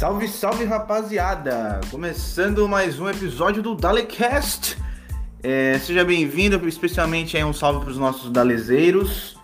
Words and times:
Salve, 0.00 0.28
salve 0.28 0.64
rapaziada! 0.64 1.78
Começando 1.90 2.66
mais 2.66 2.98
um 2.98 3.06
episódio 3.06 3.62
do 3.62 3.74
Dalecast. 3.74 4.78
É, 5.42 5.78
seja 5.78 6.02
bem-vindo, 6.02 6.66
especialmente 6.66 7.36
aí 7.36 7.44
um 7.44 7.52
salve 7.52 7.80
para 7.80 7.90
os 7.90 7.98
nossos 7.98 8.32
dalezeiros. 8.32 9.38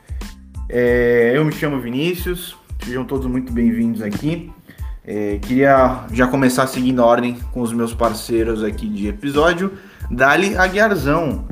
É, 0.67 1.33
eu 1.35 1.45
me 1.45 1.53
chamo 1.53 1.79
Vinícius, 1.79 2.57
sejam 2.83 3.05
todos 3.05 3.27
muito 3.27 3.53
bem-vindos 3.53 4.01
aqui. 4.01 4.51
É, 5.05 5.37
queria 5.43 6.07
já 6.11 6.27
começar 6.27 6.67
seguindo 6.69 7.03
a 7.03 7.05
ordem 7.05 7.35
com 7.53 7.61
os 7.61 7.75
meus 7.75 7.93
parceiros 7.93 8.65
aqui 8.65 8.89
de 8.89 9.09
episódio. 9.09 9.75
Dali 10.11 10.57
Aguiarzão. 10.57 11.47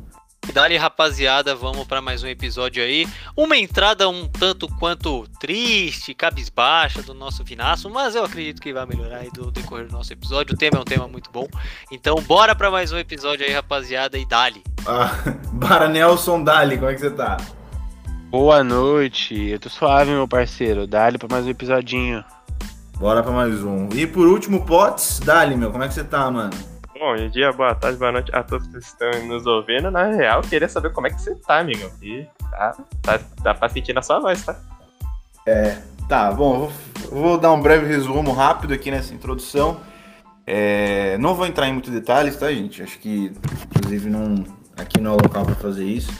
Dali, 0.54 0.76
rapaziada, 0.76 1.52
vamos 1.52 1.84
para 1.84 2.00
mais 2.00 2.22
um 2.22 2.28
episódio 2.28 2.80
aí. 2.80 3.08
Uma 3.36 3.56
entrada 3.56 4.08
um 4.08 4.28
tanto 4.28 4.68
quanto 4.76 5.26
triste, 5.40 6.14
cabisbaixa 6.14 7.02
do 7.02 7.12
nosso 7.12 7.42
Vinaço, 7.42 7.90
mas 7.90 8.14
eu 8.14 8.24
acredito 8.24 8.62
que 8.62 8.72
vai 8.72 8.86
melhorar 8.86 9.16
aí 9.16 9.30
do 9.32 9.50
decorrer 9.50 9.88
do 9.88 9.92
nosso 9.92 10.12
episódio. 10.12 10.54
O 10.54 10.56
tema 10.56 10.78
é 10.78 10.80
um 10.80 10.84
tema 10.84 11.08
muito 11.08 11.28
bom. 11.32 11.48
Então, 11.90 12.14
bora 12.22 12.54
para 12.54 12.70
mais 12.70 12.92
um 12.92 12.98
episódio 12.98 13.44
aí, 13.44 13.52
rapaziada, 13.52 14.16
e 14.16 14.24
Dali. 14.24 14.62
Ah, 14.86 15.10
Bara 15.54 15.88
Nelson 15.88 16.44
Dali, 16.44 16.76
como 16.76 16.88
é 16.88 16.94
que 16.94 17.00
você 17.00 17.10
tá? 17.10 17.36
Boa 18.30 18.62
noite, 18.62 19.34
eu 19.34 19.58
tô 19.58 19.68
suave, 19.68 20.12
meu 20.12 20.28
parceiro. 20.28 20.86
Dali 20.86 21.18
para 21.18 21.26
mais 21.32 21.44
um 21.46 21.50
episodinho. 21.50 22.24
Bora 22.96 23.24
para 23.24 23.32
mais 23.32 23.60
um. 23.60 23.88
E 23.92 24.06
por 24.06 24.28
último, 24.28 24.64
Potts, 24.64 25.18
Dali, 25.18 25.56
meu, 25.56 25.72
como 25.72 25.82
é 25.82 25.88
que 25.88 25.94
você 25.94 26.04
tá, 26.04 26.30
mano? 26.30 26.73
Bom 27.04 27.28
dia, 27.28 27.52
boa 27.52 27.74
tarde, 27.74 27.98
boa 27.98 28.10
noite 28.10 28.34
a 28.34 28.42
todos 28.42 28.66
que 28.66 28.78
estão 28.78 29.26
nos 29.26 29.44
ouvindo. 29.44 29.90
Na 29.90 30.04
real, 30.04 30.40
queria 30.40 30.66
saber 30.66 30.90
como 30.90 31.06
é 31.06 31.10
que 31.10 31.20
você 31.20 31.34
tá, 31.34 31.58
amigo. 31.58 31.90
E 32.00 32.26
tá, 32.50 32.74
tá, 33.02 33.20
tá 33.42 33.54
pra 33.54 33.68
sentir 33.68 33.92
na 33.92 34.00
sua 34.00 34.20
voz, 34.20 34.42
tá? 34.42 34.58
É, 35.46 35.76
tá, 36.08 36.32
bom, 36.32 36.60
vou, 36.60 36.72
vou 37.12 37.38
dar 37.38 37.52
um 37.52 37.60
breve 37.60 37.86
resumo 37.86 38.32
rápido 38.32 38.72
aqui 38.72 38.90
nessa 38.90 39.12
introdução. 39.12 39.82
É, 40.46 41.18
não 41.18 41.34
vou 41.34 41.44
entrar 41.44 41.68
em 41.68 41.74
muitos 41.74 41.92
detalhes, 41.92 42.36
tá, 42.36 42.50
gente? 42.50 42.82
Acho 42.82 42.98
que, 42.98 43.30
inclusive, 43.66 44.08
não, 44.08 44.42
aqui 44.74 44.98
não 44.98 45.10
é 45.10 45.14
o 45.14 45.22
local 45.22 45.44
para 45.44 45.56
fazer 45.56 45.84
isso. 45.84 46.10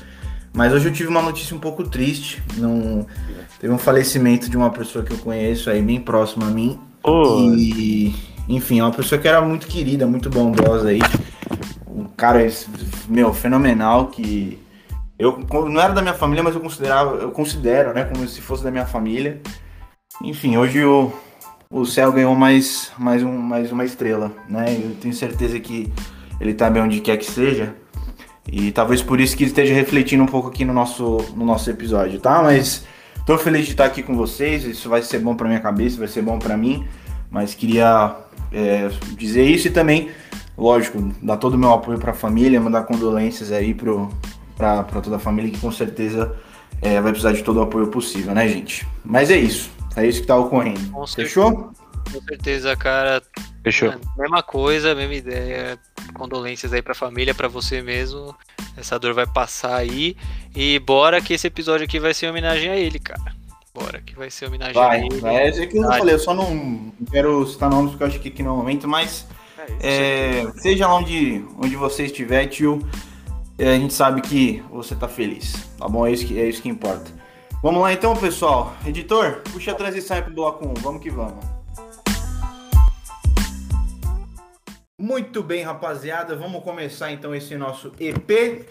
Mas 0.52 0.70
hoje 0.70 0.88
eu 0.88 0.92
tive 0.92 1.08
uma 1.08 1.22
notícia 1.22 1.56
um 1.56 1.60
pouco 1.60 1.82
triste. 1.88 2.42
Não, 2.58 3.06
teve 3.58 3.72
um 3.72 3.78
falecimento 3.78 4.50
de 4.50 4.56
uma 4.58 4.68
pessoa 4.68 5.02
que 5.02 5.14
eu 5.14 5.18
conheço 5.18 5.70
aí, 5.70 5.80
bem 5.80 5.98
próximo 5.98 6.44
a 6.44 6.48
mim. 6.48 6.78
Ô, 7.02 7.54
E, 7.56 8.33
enfim, 8.48 8.80
é 8.80 8.84
uma 8.84 8.92
pessoa 8.92 9.20
que 9.20 9.28
era 9.28 9.40
muito 9.40 9.66
querida, 9.66 10.06
muito 10.06 10.28
bondosa 10.28 10.88
aí. 10.88 11.00
Um 11.86 12.04
cara, 12.04 12.40
meu, 13.08 13.32
fenomenal 13.32 14.08
que 14.08 14.58
eu 15.18 15.46
não 15.50 15.80
era 15.80 15.92
da 15.92 16.02
minha 16.02 16.14
família, 16.14 16.42
mas 16.42 16.54
eu 16.54 16.60
considerava, 16.60 17.16
eu 17.16 17.30
considero, 17.30 17.94
né, 17.94 18.04
como 18.04 18.26
se 18.26 18.40
fosse 18.40 18.64
da 18.64 18.70
minha 18.70 18.86
família. 18.86 19.40
Enfim, 20.22 20.56
hoje 20.56 20.84
o, 20.84 21.12
o 21.70 21.84
céu 21.84 22.12
ganhou 22.12 22.34
mais, 22.34 22.92
mais, 22.98 23.22
um, 23.22 23.32
mais 23.36 23.70
uma 23.72 23.84
estrela, 23.84 24.32
né? 24.48 24.74
Eu 24.74 24.96
tenho 25.00 25.14
certeza 25.14 25.58
que 25.60 25.92
ele 26.40 26.54
tá 26.54 26.68
bem 26.68 26.82
onde 26.82 27.00
quer 27.00 27.16
que 27.16 27.24
seja. 27.24 27.74
E 28.50 28.70
talvez 28.72 29.02
por 29.02 29.20
isso 29.20 29.36
que 29.36 29.44
esteja 29.44 29.72
refletindo 29.72 30.22
um 30.22 30.26
pouco 30.26 30.48
aqui 30.48 30.64
no 30.64 30.72
nosso, 30.72 31.18
no 31.34 31.44
nosso 31.44 31.70
episódio, 31.70 32.20
tá? 32.20 32.42
Mas 32.42 32.84
tô 33.24 33.38
feliz 33.38 33.64
de 33.64 33.72
estar 33.72 33.86
aqui 33.86 34.02
com 34.02 34.16
vocês. 34.16 34.64
Isso 34.64 34.88
vai 34.88 35.02
ser 35.02 35.18
bom 35.18 35.34
pra 35.34 35.48
minha 35.48 35.60
cabeça, 35.60 35.98
vai 35.98 36.08
ser 36.08 36.22
bom 36.22 36.38
pra 36.38 36.56
mim. 36.56 36.86
Mas 37.30 37.54
queria 37.54 38.16
é, 38.54 38.90
dizer 39.16 39.44
isso 39.44 39.68
e 39.68 39.70
também, 39.70 40.10
lógico, 40.56 41.12
dar 41.22 41.36
todo 41.36 41.54
o 41.54 41.58
meu 41.58 41.72
apoio 41.72 41.98
pra 41.98 42.14
família, 42.14 42.60
mandar 42.60 42.84
condolências 42.84 43.50
aí 43.52 43.74
pra 43.74 44.84
toda 45.02 45.16
a 45.16 45.18
família 45.18 45.50
que 45.50 45.58
com 45.58 45.72
certeza 45.72 46.34
é, 46.80 47.00
vai 47.00 47.12
precisar 47.12 47.32
de 47.32 47.42
todo 47.42 47.58
o 47.58 47.62
apoio 47.62 47.88
possível, 47.88 48.34
né, 48.34 48.48
gente? 48.48 48.86
Mas 49.04 49.30
é 49.30 49.36
isso. 49.36 49.70
É 49.96 50.06
isso 50.06 50.20
que 50.20 50.26
tá 50.26 50.36
ocorrendo. 50.36 50.90
Com 50.90 51.06
Fechou? 51.06 51.72
Com 52.12 52.20
certeza, 52.28 52.76
cara. 52.76 53.22
fechou. 53.62 53.90
É, 53.90 53.98
mesma 54.18 54.42
coisa, 54.42 54.94
mesma 54.94 55.14
ideia. 55.14 55.78
Condolências 56.14 56.72
aí 56.72 56.82
pra 56.82 56.94
família, 56.94 57.34
pra 57.34 57.48
você 57.48 57.80
mesmo. 57.80 58.34
Essa 58.76 58.98
dor 58.98 59.14
vai 59.14 59.26
passar 59.26 59.76
aí. 59.76 60.16
E 60.54 60.78
bora 60.80 61.20
que 61.20 61.32
esse 61.32 61.46
episódio 61.46 61.84
aqui 61.84 61.98
vai 61.98 62.12
ser 62.12 62.26
em 62.26 62.30
homenagem 62.30 62.70
a 62.70 62.76
ele, 62.76 62.98
cara. 62.98 63.32
Bora 63.74 64.00
que 64.00 64.14
vai 64.14 64.30
ser 64.30 64.44
em 64.44 64.48
homenagem 64.48 64.80
a 64.80 64.86
Vai, 64.86 65.00
ele. 65.00 65.20
vai. 65.20 65.48
É 65.48 65.66
que 65.66 65.76
eu 65.76 65.82
Vai. 65.82 65.98
falei, 65.98 66.14
eu 66.14 66.18
só 66.20 66.32
não 66.32 66.92
quero 67.10 67.44
citar 67.46 67.68
nomes 67.68 67.90
porque 67.90 68.04
eu 68.04 68.06
acho 68.06 68.20
que 68.20 68.28
aqui 68.28 68.40
não 68.40 68.52
é 68.52 68.54
o 68.54 68.56
momento, 68.58 68.86
mas 68.86 69.26
é, 69.80 70.46
seja 70.58 70.86
lá 70.86 70.94
onde, 70.94 71.44
onde 71.58 71.74
você 71.74 72.04
estiver, 72.04 72.46
tio, 72.46 72.86
é, 73.58 73.74
a 73.74 73.78
gente 73.78 73.92
sabe 73.92 74.20
que 74.20 74.62
você 74.70 74.94
tá 74.94 75.08
feliz, 75.08 75.68
tá 75.76 75.88
bom? 75.88 76.06
É 76.06 76.12
isso 76.12 76.24
que, 76.24 76.38
é 76.38 76.48
isso 76.48 76.62
que 76.62 76.68
importa. 76.68 77.10
Vamos 77.62 77.82
lá 77.82 77.92
então, 77.92 78.14
pessoal. 78.16 78.76
Editor, 78.86 79.42
puxa 79.52 79.72
a 79.72 79.74
transição 79.74 80.16
aí 80.18 80.22
pro 80.22 80.32
bloco 80.32 80.68
1, 80.68 80.74
vamos 80.74 81.02
que 81.02 81.10
vamos. 81.10 81.44
Muito 84.96 85.42
bem, 85.42 85.64
rapaziada, 85.64 86.36
vamos 86.36 86.62
começar 86.62 87.10
então 87.10 87.34
esse 87.34 87.56
nosso 87.56 87.90
EP. 87.98 88.66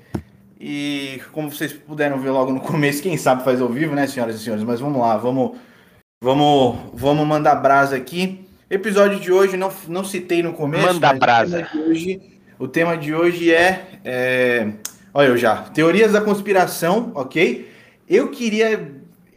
E 0.66 1.22
como 1.34 1.52
vocês 1.52 1.74
puderam 1.74 2.18
ver 2.18 2.30
logo 2.30 2.54
no 2.54 2.62
começo, 2.62 3.04
quem 3.04 3.18
sabe 3.18 3.44
faz 3.44 3.60
ao 3.60 3.68
vivo, 3.68 3.94
né, 3.94 4.08
senhoras 4.08 4.38
e 4.38 4.40
senhores? 4.46 4.64
Mas 4.64 4.80
vamos 4.80 4.98
lá, 4.98 5.18
vamos, 5.18 5.58
vamos, 6.24 6.78
vamos 6.94 7.28
mandar 7.28 7.56
brasa 7.56 7.98
aqui. 7.98 8.48
Episódio 8.70 9.20
de 9.20 9.30
hoje, 9.30 9.58
não, 9.58 9.70
não 9.90 10.06
citei 10.06 10.42
no 10.42 10.54
começo. 10.54 10.86
Manda 10.86 11.14
brasa. 11.16 11.58
O 11.60 11.60
tema 11.60 11.68
de 11.68 11.90
hoje, 11.90 12.22
o 12.58 12.68
tema 12.70 12.98
de 12.98 13.14
hoje 13.14 13.54
é, 13.54 14.00
é. 14.06 14.72
Olha, 15.14 15.28
eu 15.28 15.38
já. 15.38 15.64
Teorias 15.64 16.14
da 16.14 16.22
conspiração, 16.22 17.12
ok? 17.14 17.70
Eu 18.08 18.30
queria. 18.32 18.90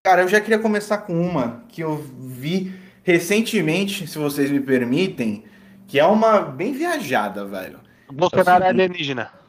Cara, 0.04 0.22
eu 0.22 0.28
já 0.28 0.40
queria 0.40 0.60
começar 0.60 0.98
com 0.98 1.20
uma 1.20 1.64
que 1.68 1.80
eu 1.80 2.06
vi 2.20 2.72
recentemente, 3.02 4.06
se 4.06 4.16
vocês 4.16 4.48
me 4.48 4.60
permitem, 4.60 5.42
que 5.88 5.98
é 5.98 6.06
uma 6.06 6.38
bem 6.38 6.72
viajada, 6.72 7.44
velho. 7.44 7.80
Bolsonaro 8.12 8.62
é 8.62 8.68
alienígena. 8.68 9.44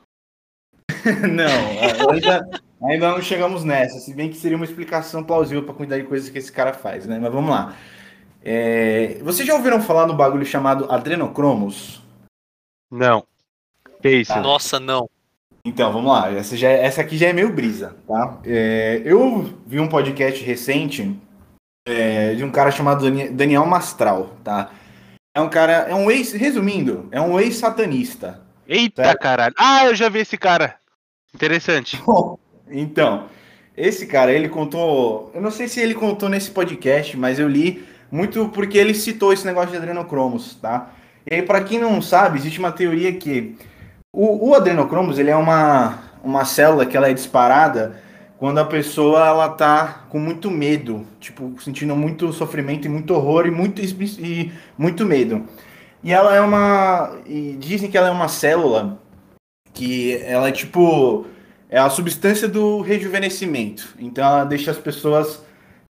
não, 1.30 2.12
ainda, 2.12 2.50
ainda 2.84 3.12
não 3.12 3.22
chegamos 3.22 3.64
nessa, 3.64 4.00
se 4.00 4.14
bem 4.14 4.30
que 4.30 4.38
seria 4.38 4.58
uma 4.58 4.66
explicação 4.66 5.24
plausível 5.24 5.64
para 5.64 5.74
cuidar 5.74 5.98
de 5.98 6.04
coisas 6.04 6.30
que 6.30 6.38
esse 6.38 6.52
cara 6.52 6.74
faz, 6.74 7.06
né? 7.06 7.20
Mas 7.22 7.32
vamos 7.32 7.50
lá. 7.50 7.76
É, 8.44 9.18
vocês 9.22 9.48
já 9.48 9.56
ouviram 9.56 9.82
falar 9.82 10.08
no 10.08 10.14
bagulho 10.16 10.46
chamado 10.46 10.90
adrenocromos? 10.92 12.02
Não. 12.90 13.26
Que 14.02 14.10
isso? 14.10 14.40
Nossa, 14.40 14.80
não. 14.80 15.10
Então, 15.66 15.92
vamos 15.92 16.10
lá. 16.12 16.32
Essa, 16.32 16.56
já, 16.56 16.70
essa 16.70 17.02
aqui 17.02 17.18
já 17.18 17.28
é 17.28 17.34
meio 17.34 17.52
brisa, 17.52 17.98
tá? 18.08 18.40
É, 18.46 19.02
eu 19.04 19.54
vi 19.66 19.80
um 19.82 19.90
podcast 19.90 20.42
recente 20.44 21.20
é, 21.86 22.36
de 22.36 22.44
um 22.44 22.52
cara 22.52 22.72
chamado 22.72 23.04
Dani- 23.04 23.30
Daniel 23.30 23.66
Mastral, 23.66 24.38
tá? 24.44 24.72
É 25.36 25.42
um 25.42 25.50
cara, 25.50 25.74
é 25.90 25.94
um 25.94 26.10
ex, 26.10 26.32
resumindo, 26.32 27.08
é 27.12 27.20
um 27.20 27.40
ex-satanista. 27.40 28.42
Eita, 28.66 29.04
Sério? 29.04 29.20
caralho. 29.20 29.56
Ah, 29.58 29.86
eu 29.86 29.96
já 29.96 30.10
vi 30.10 30.20
esse 30.20 30.38
cara. 30.38 30.76
Interessante. 31.38 32.02
Bom, 32.06 32.38
então, 32.70 33.26
esse 33.76 34.08
cara, 34.08 34.32
ele 34.32 34.50
contou. 34.50 35.32
Eu 35.36 35.42
não 35.42 35.52
sei 35.52 35.68
se 35.68 35.80
ele 35.80 35.94
contou 35.94 36.28
nesse 36.28 36.50
podcast, 36.50 37.16
mas 37.16 37.38
eu 37.38 37.48
li 37.48 37.86
muito 38.12 38.50
porque 38.50 38.78
ele 38.78 38.96
citou 38.96 39.32
esse 39.32 39.46
negócio 39.46 39.70
de 39.70 39.78
adrenocromos, 39.78 40.56
tá? 40.56 40.92
E 41.30 41.36
aí, 41.36 41.42
pra 41.44 41.64
quem 41.64 41.80
não 41.80 42.02
sabe, 42.02 42.40
existe 42.40 42.58
uma 42.58 42.72
teoria 42.72 43.14
que 43.14 43.56
o, 44.12 44.50
o 44.50 44.56
adrenocromos, 44.56 45.20
ele 45.20 45.30
é 45.30 45.36
uma, 45.36 46.00
uma 46.24 46.44
célula 46.44 46.86
que 46.86 46.98
ela 46.98 47.10
é 47.10 47.14
disparada 47.14 48.02
quando 48.40 48.58
a 48.60 48.66
pessoa 48.66 49.28
ela 49.28 49.50
tá 49.50 50.06
com 50.10 50.20
muito 50.20 50.50
medo, 50.50 51.06
tipo, 51.20 51.54
sentindo 51.62 51.96
muito 51.96 52.34
sofrimento 52.34 52.86
e 52.86 52.90
muito 52.90 53.14
horror 53.14 53.46
e 53.46 53.52
muito, 53.52 53.82
e 53.82 54.52
muito 54.78 55.06
medo. 55.06 55.46
E 56.04 56.12
ela 56.12 56.36
é 56.36 56.42
uma. 56.42 57.16
E 57.26 57.58
dizem 57.60 57.92
que 57.92 57.98
ela 57.98 58.08
é 58.08 58.12
uma 58.12 58.28
célula 58.28 59.00
que 59.78 60.18
ela 60.24 60.50
é 60.50 60.52
tipo. 60.52 61.26
É 61.70 61.78
a 61.78 61.90
substância 61.90 62.48
do 62.48 62.82
rejuvenescimento. 62.82 63.94
Então 64.00 64.24
ela 64.24 64.46
deixa 64.46 64.72
as 64.72 64.78
pessoas. 64.78 65.44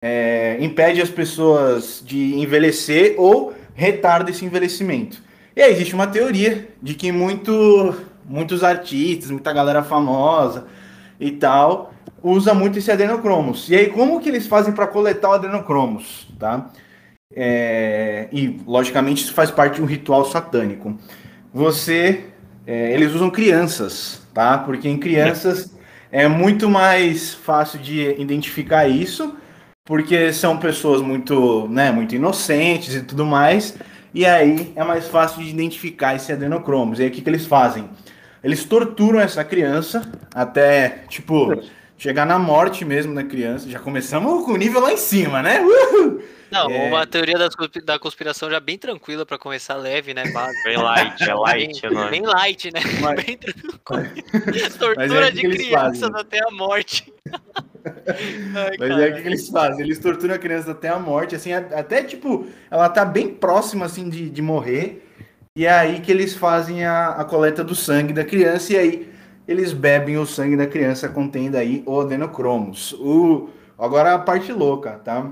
é, 0.01 0.57
impede 0.59 1.01
as 1.01 1.09
pessoas 1.09 2.01
de 2.05 2.35
envelhecer 2.35 3.15
ou 3.17 3.53
retarda 3.75 4.31
esse 4.31 4.43
envelhecimento. 4.43 5.21
E 5.55 5.61
aí 5.61 5.71
existe 5.71 5.93
uma 5.93 6.07
teoria 6.07 6.69
de 6.81 6.93
que 6.95 7.11
muito, 7.11 7.95
muitos 8.25 8.63
artistas, 8.63 9.29
muita 9.31 9.53
galera 9.53 9.83
famosa 9.83 10.65
e 11.19 11.31
tal, 11.31 11.93
usa 12.23 12.53
muito 12.53 12.79
esse 12.79 12.91
adenocromos. 12.91 13.69
E 13.69 13.75
aí 13.75 13.87
como 13.87 14.19
que 14.19 14.29
eles 14.29 14.47
fazem 14.47 14.73
para 14.73 14.87
coletar 14.87 15.29
o 15.29 15.33
adenocromos, 15.33 16.27
tá? 16.39 16.69
É, 17.33 18.27
e 18.31 18.59
logicamente 18.65 19.23
isso 19.23 19.33
faz 19.33 19.51
parte 19.51 19.75
de 19.75 19.81
um 19.81 19.85
ritual 19.85 20.25
satânico. 20.25 20.97
Você, 21.53 22.25
é, 22.65 22.93
eles 22.93 23.13
usam 23.13 23.29
crianças, 23.29 24.21
tá? 24.33 24.57
Porque 24.57 24.87
em 24.87 24.97
crianças 24.97 25.75
é 26.11 26.27
muito 26.27 26.69
mais 26.69 27.33
fácil 27.33 27.79
de 27.79 28.19
identificar 28.19 28.87
isso, 28.87 29.35
porque 29.85 30.31
são 30.33 30.57
pessoas 30.57 31.01
muito, 31.01 31.67
né, 31.69 31.91
muito 31.91 32.15
inocentes 32.15 32.95
e 32.95 33.01
tudo 33.01 33.25
mais. 33.25 33.77
E 34.13 34.25
aí 34.25 34.73
é 34.75 34.83
mais 34.83 35.07
fácil 35.07 35.41
de 35.41 35.49
identificar 35.49 36.15
esse 36.15 36.31
adenocromos. 36.31 36.99
E 36.99 37.03
aí 37.03 37.09
o 37.09 37.11
que, 37.11 37.21
que 37.21 37.29
eles 37.29 37.45
fazem? 37.45 37.89
Eles 38.43 38.63
torturam 38.65 39.19
essa 39.19 39.43
criança 39.43 40.01
até, 40.33 41.03
tipo, 41.07 41.61
chegar 42.01 42.25
na 42.25 42.39
morte 42.39 42.83
mesmo 42.83 43.13
da 43.13 43.23
criança. 43.23 43.69
Já 43.69 43.77
começamos 43.79 44.43
com 44.43 44.53
o 44.53 44.57
nível 44.57 44.81
lá 44.81 44.91
em 44.91 44.97
cima, 44.97 45.43
né? 45.43 45.61
Uhul! 45.61 46.19
Não, 46.49 46.69
É. 46.69 46.87
uma 46.89 47.05
teoria 47.05 47.37
da, 47.37 47.47
conspi- 47.49 47.79
da 47.79 47.99
conspiração 47.99 48.49
já 48.49 48.59
bem 48.59 48.75
tranquila 48.77 49.23
pra 49.25 49.37
começar 49.37 49.75
leve, 49.75 50.13
né? 50.13 50.23
Bem 50.65 50.77
light, 50.77 51.23
é 51.23 51.33
light, 51.33 51.81
bem, 51.81 52.09
bem 52.09 52.21
light, 52.23 52.71
né? 52.73 52.79
Mas- 53.01 53.21
Bem 53.23 53.37
tranquilo. 53.37 53.81
É 54.57 54.69
Tortura 54.69 55.31
que 55.31 55.37
de 55.37 55.41
crianças 55.49 55.99
fazem. 55.99 56.19
até 56.19 56.39
a 56.39 56.49
morte. 56.51 57.13
Ai, 57.85 58.75
Mas 58.79 58.89
cara. 58.89 59.07
é 59.07 59.09
o 59.11 59.15
que, 59.15 59.21
que 59.21 59.27
eles 59.27 59.47
fazem? 59.49 59.85
Eles 59.85 59.99
torturam 59.99 60.33
a 60.35 60.37
criança 60.39 60.71
até 60.71 60.89
a 60.89 60.99
morte, 60.99 61.35
assim, 61.35 61.53
até 61.53 62.03
tipo, 62.03 62.47
ela 62.69 62.89
tá 62.89 63.05
bem 63.05 63.29
próxima 63.29 63.85
assim 63.85 64.09
de, 64.09 64.27
de 64.29 64.41
morrer. 64.41 65.07
E 65.55 65.65
é 65.65 65.71
aí 65.71 65.99
que 65.99 66.11
eles 66.11 66.33
fazem 66.33 66.83
a, 66.83 67.09
a 67.09 67.25
coleta 67.25 67.63
do 67.63 67.75
sangue 67.75 68.11
da 68.13 68.23
criança, 68.23 68.73
e 68.73 68.77
aí 68.77 69.10
eles 69.51 69.73
bebem 69.73 70.17
o 70.17 70.25
sangue 70.25 70.57
da 70.57 70.65
criança 70.67 71.07
contendo 71.09 71.55
aí 71.57 71.83
o 71.85 72.01
adenocromos. 72.01 72.93
O, 72.93 73.49
agora 73.77 74.13
a 74.13 74.19
parte 74.19 74.51
louca, 74.51 74.91
tá? 75.03 75.31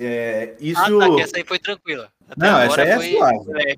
É, 0.00 0.54
isso. 0.60 0.80
Ah, 0.80 1.06
tá, 1.08 1.14
que 1.14 1.20
essa 1.20 1.36
aí 1.36 1.44
foi 1.46 1.58
tranquila. 1.58 2.08
Até 2.28 2.46
Não, 2.46 2.58
essa 2.60 2.82
aí 2.82 2.88
é 2.88 2.96
foi 2.96 3.10
suave. 3.10 3.76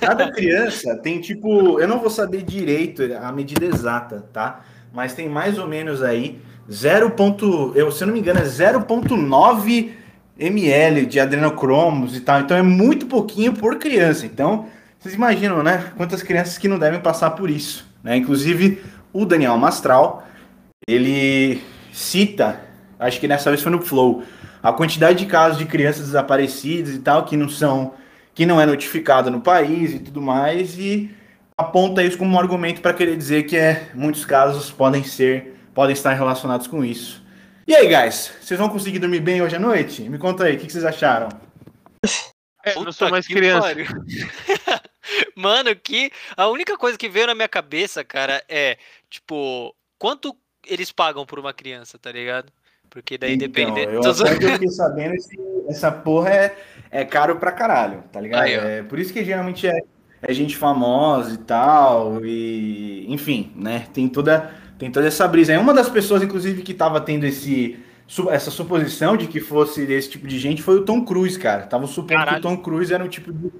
Cada 0.00 0.30
criança 0.32 0.96
tem 0.96 1.20
tipo, 1.20 1.78
eu 1.78 1.86
não 1.86 2.00
vou 2.00 2.10
saber 2.10 2.42
direito 2.42 3.02
a 3.22 3.30
medida 3.30 3.66
exata, 3.66 4.26
tá? 4.32 4.64
Mas 4.92 5.14
tem 5.14 5.28
mais 5.28 5.58
ou 5.58 5.68
menos 5.68 6.02
aí 6.02 6.40
0. 6.70 7.10
ponto- 7.10 7.72
eu, 7.76 7.92
se 7.92 8.02
eu 8.02 8.06
não 8.06 8.14
me 8.14 8.20
engano, 8.20 8.40
é 8.40 8.44
0.9 8.44 9.92
ml 10.38 11.06
de 11.06 11.20
adrenocromos 11.20 12.16
e 12.16 12.20
tal. 12.20 12.40
Então 12.40 12.56
é 12.56 12.62
muito 12.62 13.06
pouquinho 13.06 13.52
por 13.52 13.78
criança. 13.78 14.26
Então, 14.26 14.66
vocês 14.98 15.14
imaginam, 15.14 15.62
né? 15.62 15.92
Quantas 15.96 16.22
crianças 16.22 16.58
que 16.58 16.66
não 16.68 16.78
devem 16.78 17.00
passar 17.00 17.30
por 17.30 17.48
isso, 17.48 17.86
né? 18.02 18.16
Inclusive, 18.16 18.82
o 19.12 19.24
Daniel 19.24 19.56
Mastral, 19.56 20.26
ele 20.86 21.62
cita, 21.92 22.60
acho 22.98 23.20
que 23.20 23.28
dessa 23.28 23.50
vez 23.50 23.62
foi 23.62 23.72
no 23.72 23.82
Flow, 23.82 24.22
a 24.62 24.72
quantidade 24.72 25.18
de 25.18 25.26
casos 25.26 25.58
de 25.58 25.66
crianças 25.66 26.06
desaparecidas 26.06 26.94
e 26.94 26.98
tal, 26.98 27.24
que 27.24 27.36
não 27.36 27.48
são, 27.48 27.94
que 28.34 28.46
não 28.46 28.60
é 28.60 28.66
notificado 28.66 29.30
no 29.30 29.40
país 29.40 29.94
e 29.94 29.98
tudo 29.98 30.20
mais, 30.20 30.78
e 30.78 31.10
aponta 31.56 32.02
isso 32.02 32.18
como 32.18 32.34
um 32.34 32.38
argumento 32.38 32.80
para 32.80 32.94
querer 32.94 33.16
dizer 33.16 33.44
que 33.44 33.56
é, 33.56 33.90
muitos 33.94 34.24
casos 34.24 34.70
podem 34.70 35.04
ser, 35.04 35.56
podem 35.74 35.92
estar 35.92 36.12
relacionados 36.12 36.66
com 36.66 36.84
isso. 36.84 37.22
E 37.66 37.74
aí, 37.74 37.86
guys, 37.86 38.32
vocês 38.40 38.58
vão 38.58 38.68
conseguir 38.68 38.98
dormir 38.98 39.20
bem 39.20 39.42
hoje 39.42 39.56
à 39.56 39.58
noite? 39.58 40.02
Me 40.02 40.18
conta 40.18 40.44
aí, 40.44 40.56
o 40.56 40.58
que 40.58 40.66
que 40.66 40.72
vocês 40.72 40.84
acharam? 40.84 41.28
É, 42.64 42.76
eu 42.76 42.84
não 42.84 42.92
sou 42.92 43.08
mais 43.10 43.26
criança. 43.26 43.74
Mano, 45.34 45.74
que 45.74 46.10
a 46.36 46.48
única 46.48 46.76
coisa 46.76 46.98
que 46.98 47.08
veio 47.08 47.26
na 47.26 47.34
minha 47.34 47.48
cabeça, 47.48 48.04
cara, 48.04 48.42
é 48.48 48.76
tipo, 49.10 49.74
quanto 49.98 50.34
eles 50.66 50.92
pagam 50.92 51.26
por 51.26 51.38
uma 51.38 51.52
criança, 51.52 51.98
tá 51.98 52.10
ligado? 52.12 52.52
Porque 52.88 53.18
daí 53.18 53.36
depende. 53.36 53.80
Então, 53.80 53.92
eu, 53.92 54.00
Tô 54.00 54.10
até 54.10 54.36
que 54.38 54.44
eu 54.44 54.50
fiquei 54.52 54.68
sabendo, 54.68 55.14
esse- 55.14 55.38
essa 55.68 55.92
porra 55.92 56.30
é, 56.30 56.56
é 56.90 57.04
caro 57.04 57.36
pra 57.36 57.52
caralho, 57.52 58.02
tá 58.12 58.20
ligado? 58.20 58.42
Aí, 58.42 58.54
é, 58.54 58.82
por 58.82 58.98
isso 58.98 59.12
que 59.12 59.24
geralmente 59.24 59.66
é, 59.68 59.78
é 60.22 60.32
gente 60.34 60.56
famosa 60.56 61.34
e 61.34 61.38
tal, 61.38 62.24
e 62.24 63.06
enfim, 63.12 63.52
né? 63.54 63.86
Tem 63.92 64.08
toda, 64.08 64.52
tem 64.78 64.90
toda 64.90 65.06
essa 65.06 65.26
brisa. 65.28 65.52
É 65.52 65.58
uma 65.58 65.72
das 65.74 65.88
pessoas, 65.88 66.22
inclusive, 66.22 66.62
que 66.62 66.74
tava 66.74 67.00
tendo 67.00 67.24
esse, 67.24 67.78
essa 68.30 68.50
suposição 68.50 69.16
de 69.16 69.28
que 69.28 69.38
fosse 69.40 69.86
desse 69.86 70.10
tipo 70.10 70.26
de 70.26 70.38
gente 70.38 70.60
foi 70.62 70.76
o 70.76 70.84
Tom 70.84 71.04
Cruise, 71.04 71.38
cara. 71.38 71.66
Tava 71.66 71.86
supondo 71.86 72.08
Caralho. 72.14 72.40
que 72.40 72.46
o 72.46 72.50
Tom 72.50 72.56
Cruise 72.56 72.92
era 72.92 73.04
um 73.04 73.08
tipo 73.08 73.32
de. 73.32 73.52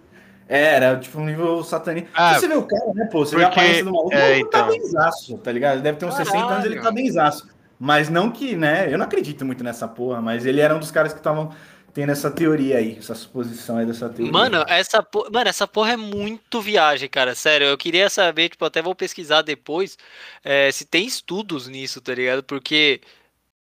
Era, 0.52 0.98
tipo, 0.98 1.20
um 1.20 1.24
nível 1.26 1.62
satanista. 1.62 2.08
Ah, 2.12 2.34
você 2.34 2.48
vê 2.48 2.54
o 2.54 2.62
cara, 2.64 2.92
né, 2.92 3.04
pô? 3.06 3.24
Você 3.24 3.36
vê 3.36 3.44
a 3.44 3.48
porque- 3.48 3.60
aparência 3.60 3.84
do 3.84 3.92
maluco, 3.92 4.12
é, 4.14 4.32
tá 4.32 4.38
então. 4.38 4.68
benzaço, 4.68 5.38
tá 5.38 5.52
ligado? 5.52 5.74
Ele 5.74 5.82
deve 5.82 5.98
ter 5.98 6.06
uns 6.06 6.14
60 6.16 6.38
anos, 6.46 6.64
ele 6.64 6.74
tá 6.74 6.80
Caralho. 6.82 6.96
benzaço. 6.96 7.48
Mas 7.78 8.08
não 8.10 8.30
que, 8.30 8.56
né? 8.56 8.92
Eu 8.92 8.98
não 8.98 9.04
acredito 9.06 9.44
muito 9.46 9.62
nessa 9.62 9.86
porra, 9.86 10.20
mas 10.20 10.44
ele 10.44 10.60
era 10.60 10.74
um 10.74 10.80
dos 10.80 10.90
caras 10.90 11.12
que 11.12 11.20
estavam 11.20 11.54
tendo 11.94 12.10
essa 12.12 12.30
teoria 12.30 12.78
aí, 12.78 12.96
essa 12.98 13.14
suposição 13.14 13.76
aí 13.78 13.86
dessa 13.86 14.08
teoria. 14.08 14.32
Mano, 14.32 14.64
essa 14.68 15.02
porra, 15.02 15.30
mano, 15.30 15.48
essa 15.48 15.66
porra 15.66 15.92
é 15.92 15.96
muito 15.96 16.60
viagem, 16.60 17.08
cara. 17.08 17.34
Sério, 17.34 17.66
eu 17.68 17.78
queria 17.78 18.10
saber, 18.10 18.48
tipo, 18.48 18.64
até 18.64 18.82
vou 18.82 18.94
pesquisar 18.94 19.42
depois 19.42 19.96
é, 20.44 20.70
se 20.72 20.84
tem 20.84 21.06
estudos 21.06 21.68
nisso, 21.68 22.00
tá 22.00 22.14
ligado? 22.14 22.42
Porque, 22.42 23.00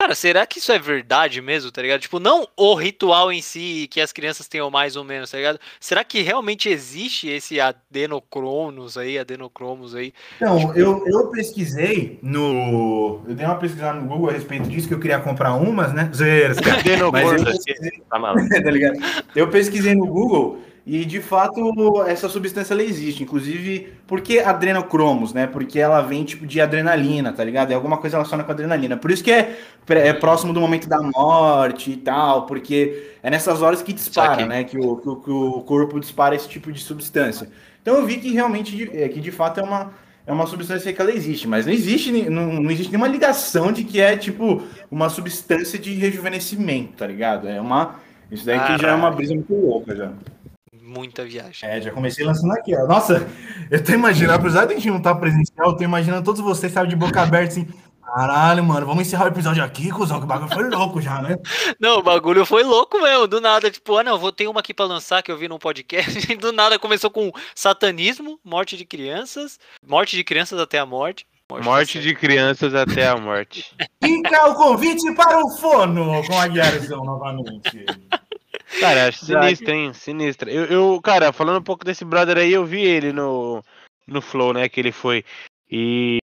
cara, 0.02 0.14
será 0.14 0.46
que 0.46 0.58
isso 0.58 0.72
é 0.72 0.78
verdade 0.78 1.40
mesmo, 1.40 1.70
tá 1.70 1.80
ligado? 1.80 2.00
Tipo, 2.00 2.18
não 2.18 2.46
o 2.56 2.74
ritual 2.74 3.32
em 3.32 3.40
si, 3.40 3.86
que 3.90 4.00
as 4.00 4.12
crianças 4.12 4.48
tenham 4.48 4.68
mais 4.70 4.96
ou 4.96 5.04
menos, 5.04 5.30
tá 5.30 5.36
ligado? 5.36 5.60
Será 5.78 6.02
que 6.02 6.22
realmente 6.22 6.68
existe 6.68 7.28
esse 7.28 7.60
adenocronos 7.60 8.98
aí, 8.98 9.18
adenocromos 9.18 9.94
aí? 9.94 10.12
Então, 10.36 10.74
eu, 10.74 11.04
eu 11.06 11.28
pesquisei 11.28 12.18
no. 12.22 13.22
Eu 13.28 13.34
dei 13.34 13.46
uma 13.46 13.58
pesquisada 13.58 14.00
no 14.00 14.08
Google 14.08 14.30
a 14.30 14.32
respeito 14.32 14.68
disso, 14.68 14.88
que 14.88 14.94
eu 14.94 15.00
queria 15.00 15.20
comprar 15.20 15.54
umas, 15.54 15.92
né? 15.92 16.10
Zoeiras, 16.12 16.58
cara. 16.58 16.80
Adenocromos. 16.80 17.44
pesquisei, 17.44 18.02
Tá 18.10 18.18
maluco. 18.18 18.48
tá 18.50 18.70
ligado? 18.70 18.98
Eu 19.36 19.48
pesquisei 19.48 19.94
no 19.94 20.06
Google 20.06 20.58
e 20.84 21.04
de 21.04 21.20
fato 21.20 22.02
essa 22.02 22.28
substância 22.28 22.74
ela 22.74 22.82
existe, 22.82 23.22
inclusive 23.22 23.92
por 24.06 24.20
que 24.20 24.40
adrenocromos, 24.40 25.32
né? 25.32 25.46
Porque 25.46 25.78
ela 25.78 26.00
vem 26.00 26.24
tipo 26.24 26.44
de 26.46 26.60
adrenalina, 26.60 27.32
tá 27.32 27.44
ligado? 27.44 27.70
É 27.70 27.74
alguma 27.74 27.98
coisa 27.98 28.16
relacionada 28.16 28.44
com 28.44 28.52
adrenalina. 28.52 28.96
Por 28.96 29.10
isso 29.10 29.22
que 29.22 29.30
é, 29.30 29.56
pré- 29.86 30.08
é 30.08 30.12
próximo 30.12 30.52
do 30.52 30.60
momento 30.60 30.88
da 30.88 31.00
morte 31.00 31.92
e 31.92 31.96
tal, 31.96 32.46
porque 32.46 33.10
é 33.22 33.30
nessas 33.30 33.62
horas 33.62 33.80
que 33.80 33.92
dispara, 33.92 34.44
né? 34.46 34.64
Que 34.64 34.76
o, 34.76 34.96
que, 34.96 35.08
o, 35.08 35.16
que 35.16 35.30
o 35.30 35.60
corpo 35.62 36.00
dispara 36.00 36.34
esse 36.34 36.48
tipo 36.48 36.72
de 36.72 36.80
substância. 36.80 37.48
Então 37.80 37.96
eu 37.96 38.04
vi 38.06 38.16
que 38.18 38.32
realmente 38.32 38.90
é, 38.92 39.08
que 39.08 39.20
de 39.20 39.30
fato 39.30 39.60
é 39.60 39.62
uma 39.62 39.90
é 40.24 40.32
uma 40.32 40.46
substância 40.46 40.92
que 40.92 41.00
ela 41.00 41.10
existe, 41.12 41.48
mas 41.48 41.66
não 41.66 41.72
existe, 41.72 42.12
não, 42.30 42.52
não 42.60 42.70
existe 42.70 42.90
nenhuma 42.92 43.08
ligação 43.08 43.72
de 43.72 43.82
que 43.82 44.00
é 44.00 44.16
tipo 44.16 44.62
uma 44.88 45.08
substância 45.08 45.76
de 45.78 45.94
rejuvenescimento, 45.94 46.92
tá 46.98 47.06
ligado? 47.06 47.48
É 47.48 47.60
uma 47.60 47.96
isso 48.30 48.46
daí 48.46 48.58
que 48.60 48.78
já 48.78 48.88
é 48.90 48.94
uma 48.94 49.10
brisa 49.10 49.34
muito 49.34 49.52
louca 49.54 49.94
já. 49.96 50.12
Muita 50.92 51.24
viagem. 51.24 51.68
É, 51.68 51.80
já 51.80 51.90
comecei 51.90 52.24
lançando 52.24 52.52
aqui, 52.52 52.76
ó. 52.76 52.86
Nossa, 52.86 53.26
eu 53.70 53.82
tô 53.82 53.92
imaginando, 53.92 54.38
apesar 54.38 54.66
de 54.66 54.74
a 54.74 54.76
gente 54.76 54.90
não 54.90 54.98
estar 54.98 55.14
presencial, 55.14 55.70
eu 55.70 55.76
tô 55.76 55.82
imaginando 55.82 56.22
todos 56.22 56.40
vocês, 56.40 56.70
sabe, 56.72 56.90
de 56.90 56.96
boca 56.96 57.22
aberta 57.22 57.52
assim. 57.52 57.66
Caralho, 58.14 58.62
mano, 58.62 58.84
vamos 58.84 59.06
encerrar 59.06 59.24
o 59.24 59.28
episódio 59.28 59.64
aqui, 59.64 59.90
cuzão, 59.90 60.18
que 60.18 60.24
o 60.24 60.28
bagulho 60.28 60.52
foi 60.52 60.68
louco 60.68 61.00
já, 61.00 61.22
né? 61.22 61.38
Não, 61.80 61.98
o 61.98 62.02
bagulho 62.02 62.44
foi 62.44 62.62
louco 62.62 63.00
mesmo, 63.00 63.26
do 63.26 63.40
nada, 63.40 63.70
tipo, 63.70 63.96
ah 63.96 64.04
não, 64.04 64.18
vou 64.18 64.30
ter 64.30 64.46
uma 64.48 64.60
aqui 64.60 64.74
pra 64.74 64.84
lançar 64.84 65.22
que 65.22 65.32
eu 65.32 65.38
vi 65.38 65.48
num 65.48 65.58
podcast, 65.58 66.30
e 66.30 66.36
do 66.36 66.52
nada 66.52 66.78
começou 66.78 67.10
com 67.10 67.32
satanismo, 67.54 68.38
morte 68.44 68.76
de 68.76 68.84
crianças, 68.84 69.58
morte 69.86 70.14
de 70.14 70.22
crianças 70.24 70.60
até 70.60 70.78
a 70.78 70.84
morte. 70.84 71.26
Morte 71.62 72.00
de 72.00 72.14
crianças 72.14 72.74
até 72.74 73.08
a 73.08 73.16
morte. 73.16 73.74
Fica 74.02 74.46
o 74.48 74.54
convite 74.54 75.14
para 75.14 75.38
o 75.38 75.50
fono 75.58 76.26
com 76.26 76.38
a 76.38 76.48
Guiarzão 76.48 77.04
novamente. 77.04 77.84
Cara, 78.80 79.08
acho 79.08 79.24
sinistro, 79.24 79.70
hein? 79.72 79.92
Sinistro. 79.92 80.50
Eu, 80.50 80.64
eu, 80.66 81.00
cara, 81.02 81.32
falando 81.32 81.58
um 81.58 81.62
pouco 81.64 81.84
desse 81.84 82.04
brother 82.04 82.38
aí, 82.38 82.52
eu 82.52 82.64
vi 82.64 82.82
ele 82.82 83.12
no, 83.12 83.62
no 84.06 84.20
Flow, 84.20 84.52
né? 84.52 84.68
Que 84.68 84.80
ele 84.80 84.92
foi. 84.92 85.24
E 85.70 86.18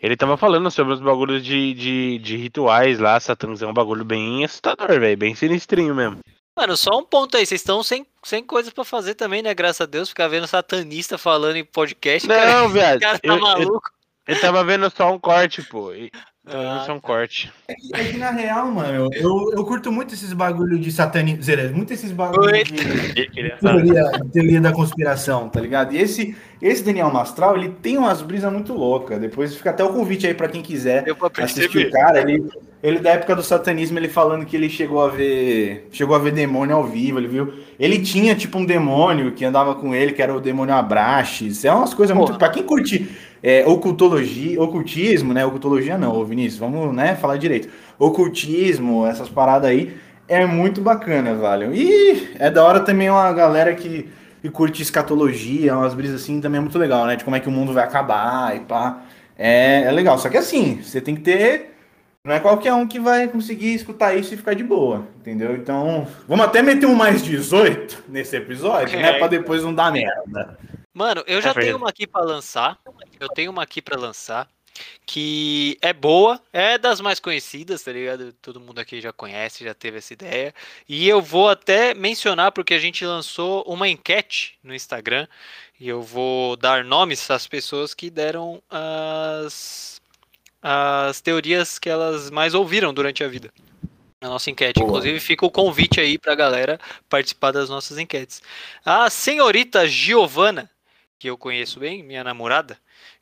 ele 0.00 0.16
tava 0.16 0.36
falando 0.36 0.70
sobre 0.70 0.94
os 0.94 1.00
bagulhos 1.00 1.44
de, 1.44 1.74
de, 1.74 2.18
de 2.18 2.36
rituais 2.36 2.98
lá, 2.98 3.18
Satãs. 3.18 3.62
É 3.62 3.66
um 3.66 3.72
bagulho 3.72 4.04
bem 4.04 4.44
assustador, 4.44 4.88
velho. 5.00 5.16
Bem 5.16 5.34
sinistrinho 5.34 5.94
mesmo. 5.94 6.18
Mano, 6.56 6.76
só 6.76 6.98
um 6.98 7.04
ponto 7.04 7.36
aí, 7.36 7.46
vocês 7.46 7.60
estão 7.60 7.84
sem, 7.84 8.04
sem 8.24 8.42
coisas 8.42 8.72
pra 8.72 8.82
fazer 8.84 9.14
também, 9.14 9.42
né? 9.42 9.54
Graças 9.54 9.80
a 9.82 9.86
Deus, 9.86 10.08
ficar 10.08 10.26
vendo 10.26 10.46
satanista 10.46 11.16
falando 11.16 11.54
em 11.56 11.64
podcast, 11.64 12.26
cara. 12.26 12.52
Não, 12.60 12.66
O 12.66 12.68
viado. 12.70 12.98
cara 13.00 13.18
tá 13.18 13.28
Eu, 13.28 13.34
eu, 13.36 13.40
maluco. 13.40 13.90
eu 14.26 14.40
tava 14.40 14.64
vendo 14.64 14.90
só 14.90 15.12
um 15.12 15.20
corte, 15.20 15.62
pô. 15.62 15.92
E- 15.92 16.10
Ah, 16.50 16.82
só 16.86 16.92
um 16.92 17.00
tá. 17.00 17.06
corte. 17.06 17.52
É 17.66 17.74
que, 17.74 17.94
é 17.94 18.04
que, 18.04 18.16
na 18.16 18.30
real, 18.30 18.70
mano, 18.70 19.10
eu, 19.12 19.52
eu 19.52 19.64
curto 19.64 19.92
muito 19.92 20.14
esses 20.14 20.32
bagulho 20.32 20.78
de 20.78 20.90
satanismo, 20.90 21.76
muito 21.76 21.92
esses 21.92 22.12
bagulho 22.12 22.52
Oi. 22.52 22.64
de 22.64 24.30
teoria 24.32 24.60
da 24.60 24.72
conspiração, 24.72 25.48
tá 25.48 25.60
ligado? 25.60 25.94
E 25.94 25.98
esse, 25.98 26.36
esse 26.60 26.82
Daniel 26.82 27.10
Mastral, 27.12 27.56
ele 27.56 27.68
tem 27.68 27.96
umas 27.96 28.20
brisas 28.20 28.52
muito 28.52 28.72
loucas. 28.72 29.20
Depois 29.20 29.54
fica 29.54 29.70
até 29.70 29.84
o 29.84 29.92
convite 29.92 30.26
aí 30.26 30.34
pra 30.34 30.48
quem 30.48 30.60
quiser 30.60 31.04
assistir 31.40 31.86
o 31.86 31.90
cara. 31.90 32.20
Ele, 32.20 32.48
ele 32.82 32.98
da 32.98 33.10
época 33.10 33.36
do 33.36 33.42
satanismo, 33.42 33.98
ele 33.98 34.08
falando 34.08 34.44
que 34.44 34.56
ele 34.56 34.68
chegou 34.68 35.02
a 35.02 35.08
ver. 35.08 35.88
Chegou 35.92 36.16
a 36.16 36.18
ver 36.18 36.32
demônio 36.32 36.74
ao 36.74 36.84
vivo, 36.84 37.18
ele 37.18 37.28
viu. 37.28 37.52
Ele 37.78 38.00
tinha 38.00 38.34
tipo 38.34 38.58
um 38.58 38.64
demônio 38.64 39.32
que 39.32 39.44
andava 39.44 39.74
com 39.74 39.94
ele, 39.94 40.12
que 40.12 40.20
era 40.20 40.34
o 40.34 40.40
demônio 40.40 40.74
Abraxes. 40.74 41.64
É 41.64 41.72
umas 41.72 41.94
coisas 41.94 42.16
muito. 42.16 42.28
Porra. 42.28 42.38
Pra 42.38 42.48
quem 42.48 42.64
curte 42.64 43.08
é, 43.42 43.64
ocultologia, 43.66 44.60
ocultismo, 44.60 45.32
né? 45.32 45.44
Ocultologia 45.44 45.96
não, 45.96 46.16
ô 46.16 46.24
Vinícius, 46.24 46.58
vamos 46.58 46.94
né, 46.94 47.14
falar 47.14 47.36
direito. 47.36 47.68
Ocultismo, 47.98 49.06
essas 49.06 49.28
paradas 49.28 49.70
aí, 49.70 49.96
é 50.26 50.44
muito 50.44 50.80
bacana, 50.80 51.34
velho. 51.34 51.74
E 51.74 52.34
é 52.38 52.50
da 52.50 52.64
hora 52.64 52.80
também 52.80 53.08
uma 53.08 53.32
galera 53.32 53.74
que, 53.74 54.08
que 54.40 54.50
curte 54.50 54.82
escatologia, 54.82 55.76
umas 55.76 55.94
brisas 55.94 56.22
assim, 56.22 56.40
também 56.40 56.58
é 56.58 56.60
muito 56.60 56.78
legal, 56.78 57.06
né? 57.06 57.16
De 57.16 57.24
como 57.24 57.36
é 57.36 57.40
que 57.40 57.48
o 57.48 57.52
mundo 57.52 57.72
vai 57.72 57.84
acabar 57.84 58.56
e 58.56 58.60
pá. 58.60 59.02
É, 59.36 59.82
é 59.84 59.90
legal. 59.92 60.18
Só 60.18 60.28
que 60.28 60.36
assim, 60.36 60.82
você 60.82 61.00
tem 61.00 61.14
que 61.14 61.22
ter. 61.22 61.74
Não 62.24 62.34
é 62.34 62.40
qualquer 62.40 62.74
um 62.74 62.86
que 62.86 62.98
vai 62.98 63.28
conseguir 63.28 63.74
escutar 63.74 64.14
isso 64.14 64.34
e 64.34 64.36
ficar 64.36 64.54
de 64.54 64.64
boa, 64.64 65.06
entendeu? 65.20 65.54
Então, 65.54 66.06
vamos 66.26 66.44
até 66.44 66.60
meter 66.60 66.84
um 66.86 66.94
mais 66.94 67.22
18 67.22 68.04
nesse 68.08 68.36
episódio, 68.36 68.98
né? 68.98 69.10
É. 69.10 69.18
Pra 69.18 69.28
depois 69.28 69.62
não 69.62 69.72
dar 69.74 69.90
merda. 69.92 70.58
Mano, 70.92 71.22
eu 71.26 71.40
já 71.40 71.50
É 71.50 71.52
verdade. 71.54 71.66
tenho 71.66 71.76
uma 71.78 71.88
aqui 71.88 72.06
pra 72.06 72.22
lançar. 72.22 72.76
Eu 73.20 73.28
tenho 73.28 73.50
uma 73.52 73.62
aqui 73.62 73.80
pra 73.80 73.96
lançar. 73.96 74.48
Que 75.06 75.78
é 75.80 75.92
boa, 75.92 76.40
é 76.52 76.76
das 76.78 77.00
mais 77.00 77.18
conhecidas, 77.18 77.82
tá 77.82 77.92
ligado? 77.92 78.32
Todo 78.34 78.60
mundo 78.60 78.78
aqui 78.78 79.00
já 79.00 79.12
conhece, 79.12 79.64
já 79.64 79.74
teve 79.74 79.98
essa 79.98 80.12
ideia. 80.12 80.54
E 80.88 81.08
eu 81.08 81.22
vou 81.22 81.48
até 81.48 81.94
mencionar 81.94 82.52
porque 82.52 82.74
a 82.74 82.78
gente 82.78 83.04
lançou 83.04 83.62
uma 83.66 83.88
enquete 83.88 84.58
no 84.62 84.74
Instagram 84.74 85.26
e 85.80 85.88
eu 85.88 86.02
vou 86.02 86.56
dar 86.56 86.84
nomes 86.84 87.30
às 87.30 87.46
pessoas 87.46 87.94
que 87.94 88.10
deram 88.10 88.62
as 88.70 89.98
as 90.60 91.20
teorias 91.20 91.78
que 91.78 91.88
elas 91.88 92.30
mais 92.30 92.54
ouviram 92.54 92.92
durante 92.92 93.22
a 93.22 93.28
vida. 93.28 93.52
Na 94.20 94.28
nossa 94.28 94.50
enquete. 94.50 94.80
Boa. 94.80 94.88
Inclusive, 94.88 95.20
fica 95.20 95.46
o 95.46 95.50
convite 95.50 96.00
aí 96.00 96.18
pra 96.18 96.34
galera 96.34 96.80
participar 97.08 97.52
das 97.52 97.68
nossas 97.68 97.98
enquetes. 97.98 98.42
A 98.84 99.08
senhorita 99.08 99.86
Giovana, 99.86 100.68
que 101.18 101.30
eu 101.30 101.38
conheço 101.38 101.78
bem, 101.78 102.02
minha 102.02 102.24
namorada, 102.24 102.78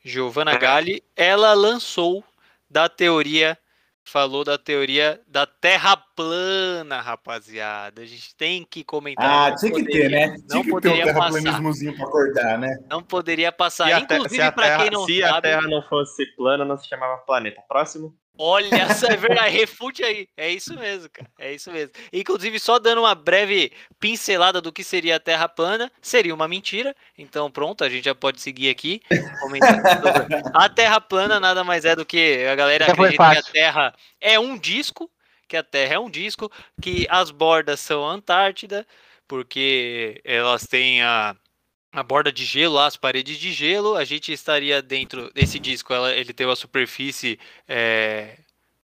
Giovanna. 0.07 0.57
Galli, 0.57 1.03
ela 1.15 1.53
lançou 1.53 2.23
da 2.69 2.87
teoria, 2.87 3.57
falou 4.03 4.43
da 4.43 4.57
teoria 4.57 5.21
da 5.27 5.45
Terra 5.45 5.97
plana, 5.97 7.01
rapaziada. 7.01 8.01
A 8.01 8.05
gente 8.05 8.35
tem 8.35 8.63
que 8.63 8.83
comentar. 8.83 9.51
Ah, 9.51 9.55
tinha 9.55 9.71
que 9.71 9.83
ter, 9.83 10.09
né? 10.09 10.27
Tinha 10.27 10.45
não 10.49 10.63
que 10.63 10.69
poderia 10.69 11.03
ter 11.03 11.11
um 11.11 11.13
terraplanismozinho 11.13 11.95
para 11.95 12.05
acordar, 12.05 12.57
né? 12.57 12.77
Não 12.89 13.03
poderia 13.03 13.51
passar. 13.51 14.01
Inclusive, 14.01 14.51
para 14.51 14.77
quem 14.77 14.91
não 14.91 15.05
se 15.05 15.19
sabe... 15.19 15.31
Se 15.31 15.37
a 15.37 15.41
Terra 15.41 15.61
não 15.63 15.81
fosse 15.83 16.25
plana, 16.35 16.63
não 16.63 16.77
se 16.77 16.87
chamava 16.87 17.17
planeta. 17.17 17.61
Próximo. 17.67 18.15
Olha, 18.39 18.69
verdade, 19.19 19.57
refute 19.57 20.03
aí. 20.03 20.27
É 20.37 20.49
isso 20.49 20.73
mesmo, 20.75 21.09
cara. 21.09 21.29
É 21.39 21.53
isso 21.53 21.71
mesmo. 21.71 21.91
Inclusive, 22.13 22.59
só 22.59 22.77
dando 22.79 23.01
uma 23.01 23.15
breve 23.15 23.71
pincelada 23.99 24.61
do 24.61 24.71
que 24.71 24.83
seria 24.83 25.15
a 25.15 25.19
Terra 25.19 25.47
plana, 25.49 25.91
seria 26.01 26.33
uma 26.33 26.47
mentira. 26.47 26.95
Então, 27.17 27.49
pronto, 27.49 27.83
a 27.83 27.89
gente 27.89 28.05
já 28.05 28.15
pode 28.15 28.41
seguir 28.41 28.69
aqui. 28.69 29.01
a 30.53 30.69
Terra 30.69 31.01
plana 31.01 31.39
nada 31.39 31.63
mais 31.63 31.85
é 31.85 31.95
do 31.95 32.05
que 32.05 32.45
a 32.45 32.55
galera 32.55 32.85
já 32.85 32.93
acredita 32.93 33.31
que 33.31 33.37
a 33.37 33.43
Terra 33.43 33.95
é 34.21 34.39
um 34.39 34.57
disco, 34.57 35.09
que 35.47 35.57
a 35.57 35.63
Terra 35.63 35.95
é 35.95 35.99
um 35.99 36.09
disco, 36.09 36.51
que 36.81 37.07
as 37.09 37.31
bordas 37.31 37.79
são 37.79 38.05
a 38.05 38.13
Antártida, 38.13 38.85
porque 39.27 40.21
elas 40.23 40.65
têm 40.67 41.01
a 41.01 41.35
a 41.91 42.03
borda 42.03 42.31
de 42.31 42.45
gelo, 42.45 42.77
as 42.79 42.97
paredes 42.97 43.37
de 43.37 43.51
gelo, 43.51 43.95
a 43.95 44.05
gente 44.05 44.31
estaria 44.31 44.81
dentro 44.81 45.31
desse 45.33 45.59
disco. 45.59 45.93
Ela, 45.93 46.13
ele 46.15 46.33
tem 46.33 46.45
uma 46.45 46.55
superfície, 46.55 47.39
é, 47.67 48.37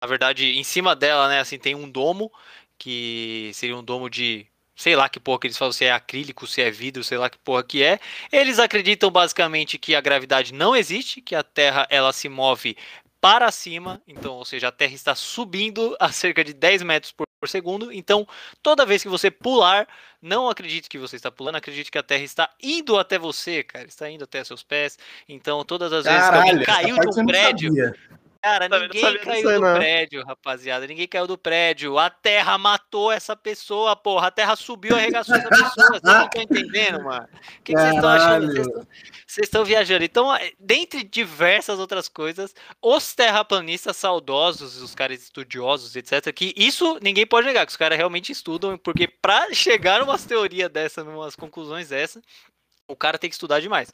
na 0.00 0.06
verdade, 0.06 0.58
em 0.58 0.64
cima 0.64 0.94
dela, 0.94 1.28
né? 1.28 1.40
Assim, 1.40 1.58
tem 1.58 1.74
um 1.74 1.90
domo 1.90 2.30
que 2.78 3.50
seria 3.54 3.76
um 3.76 3.84
domo 3.84 4.08
de 4.08 4.46
sei 4.80 4.96
lá 4.96 5.10
que 5.10 5.20
porra 5.20 5.40
que 5.40 5.46
eles 5.46 5.58
falam, 5.58 5.72
se 5.72 5.84
é 5.84 5.92
acrílico, 5.92 6.46
se 6.46 6.62
é 6.62 6.70
vidro, 6.70 7.04
sei 7.04 7.18
lá 7.18 7.28
que 7.28 7.36
porra 7.38 7.62
que 7.62 7.82
é. 7.82 8.00
Eles 8.32 8.58
acreditam 8.58 9.10
basicamente 9.10 9.76
que 9.78 9.94
a 9.94 10.00
gravidade 10.00 10.54
não 10.54 10.74
existe, 10.74 11.20
que 11.20 11.34
a 11.34 11.42
Terra 11.42 11.86
ela 11.90 12.14
se 12.14 12.30
move 12.30 12.74
para 13.20 13.50
cima, 13.50 14.00
então, 14.08 14.34
ou 14.34 14.44
seja, 14.44 14.68
a 14.68 14.72
Terra 14.72 14.94
está 14.94 15.14
subindo 15.14 15.94
a 16.00 16.10
cerca 16.10 16.42
de 16.42 16.54
10 16.54 16.82
metros 16.82 17.12
por, 17.12 17.26
por, 17.38 17.48
segundo. 17.48 17.92
Então, 17.92 18.26
toda 18.62 18.86
vez 18.86 19.02
que 19.02 19.08
você 19.08 19.30
pular, 19.30 19.86
não 20.22 20.48
acredite 20.48 20.88
que 20.88 20.98
você 20.98 21.16
está 21.16 21.30
pulando, 21.30 21.56
acredite 21.56 21.90
que 21.90 21.98
a 21.98 22.02
Terra 22.02 22.22
está 22.22 22.50
indo 22.62 22.98
até 22.98 23.18
você, 23.18 23.62
cara, 23.62 23.86
está 23.86 24.08
indo 24.10 24.24
até 24.24 24.42
seus 24.42 24.62
pés. 24.62 24.98
Então, 25.28 25.62
todas 25.64 25.92
as 25.92 26.04
vezes 26.04 26.18
Caralho, 26.18 26.42
que 26.42 26.50
alguém 26.50 26.64
caiu 26.64 26.98
de 26.98 27.20
um 27.20 27.26
prédio, 27.26 27.72
Cara, 28.42 28.68
ninguém 28.70 29.18
caiu 29.18 29.60
do 29.60 29.60
prédio, 29.60 30.24
rapaziada. 30.24 30.86
Ninguém 30.86 31.06
caiu 31.06 31.26
do 31.26 31.36
prédio. 31.36 31.98
A 31.98 32.08
terra 32.08 32.56
matou 32.56 33.12
essa 33.12 33.36
pessoa, 33.36 33.94
porra. 33.94 34.28
A 34.28 34.30
terra 34.30 34.56
subiu 34.56 34.96
e 34.96 34.98
arregaçou 34.98 35.34
essa 35.34 35.48
pessoa. 35.48 35.70
Vocês 35.70 36.02
não 36.02 36.24
estão 36.24 36.42
entendendo, 36.42 37.04
mano? 37.04 37.28
O 37.58 37.62
que, 37.62 37.72
vocês 37.72 37.94
estão 37.94 38.08
achando? 38.08 38.86
Vocês 39.26 39.46
estão 39.46 39.64
viajando. 39.64 40.04
Então, 40.04 40.26
dentre 40.58 41.04
diversas 41.04 41.78
outras 41.78 42.08
coisas, 42.08 42.54
os 42.80 43.14
terraplanistas 43.14 43.98
saudosos, 43.98 44.80
os 44.80 44.94
caras 44.94 45.22
estudiosos, 45.22 45.94
etc., 45.94 46.32
que 46.32 46.54
isso 46.56 46.98
ninguém 47.02 47.26
pode 47.26 47.46
negar, 47.46 47.66
que 47.66 47.72
os 47.72 47.76
caras 47.76 47.98
realmente 47.98 48.32
estudam, 48.32 48.78
porque 48.78 49.06
para 49.06 49.52
chegar 49.52 50.00
a 50.00 50.04
umas 50.04 50.24
teorias 50.24 50.70
dessa, 50.70 51.02
umas 51.02 51.36
conclusões 51.36 51.90
dessa, 51.90 52.22
o 52.90 52.96
cara 52.96 53.18
tem 53.18 53.30
que 53.30 53.34
estudar 53.34 53.60
demais. 53.60 53.92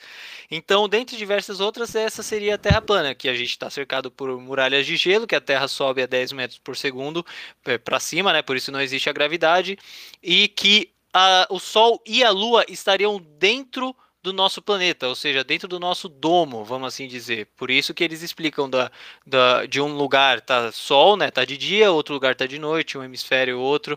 Então, 0.50 0.88
dentre 0.88 1.16
diversas 1.16 1.60
outras, 1.60 1.94
essa 1.94 2.22
seria 2.22 2.54
a 2.54 2.58
Terra 2.58 2.80
plana, 2.80 3.14
que 3.14 3.28
a 3.28 3.34
gente 3.34 3.50
está 3.50 3.68
cercado 3.68 4.10
por 4.10 4.28
muralhas 4.40 4.86
de 4.86 4.96
gelo, 4.96 5.26
que 5.26 5.34
a 5.34 5.40
Terra 5.40 5.68
sobe 5.68 6.02
a 6.02 6.06
10 6.06 6.32
metros 6.32 6.58
por 6.58 6.76
segundo 6.76 7.24
é, 7.64 7.78
para 7.78 8.00
cima, 8.00 8.32
né? 8.32 8.42
Por 8.42 8.56
isso 8.56 8.72
não 8.72 8.80
existe 8.80 9.08
a 9.10 9.12
gravidade, 9.12 9.78
e 10.22 10.48
que 10.48 10.90
a, 11.12 11.46
o 11.50 11.58
Sol 11.58 12.02
e 12.06 12.22
a 12.24 12.30
Lua 12.30 12.64
estariam 12.68 13.20
dentro 13.38 13.94
do 14.26 14.32
nosso 14.32 14.60
planeta, 14.60 15.06
ou 15.06 15.14
seja, 15.14 15.44
dentro 15.44 15.68
do 15.68 15.78
nosso 15.78 16.08
domo, 16.08 16.64
vamos 16.64 16.88
assim 16.88 17.06
dizer. 17.06 17.46
Por 17.56 17.70
isso 17.70 17.94
que 17.94 18.02
eles 18.02 18.22
explicam 18.22 18.68
da, 18.68 18.90
da, 19.24 19.66
de 19.66 19.80
um 19.80 19.94
lugar 19.96 20.40
tá 20.40 20.72
sol, 20.72 21.16
né, 21.16 21.30
tá 21.30 21.44
de 21.44 21.56
dia, 21.56 21.92
outro 21.92 22.12
lugar 22.12 22.34
tá 22.34 22.44
de 22.44 22.58
noite, 22.58 22.98
um 22.98 23.04
hemisfério 23.04 23.60
outro. 23.60 23.96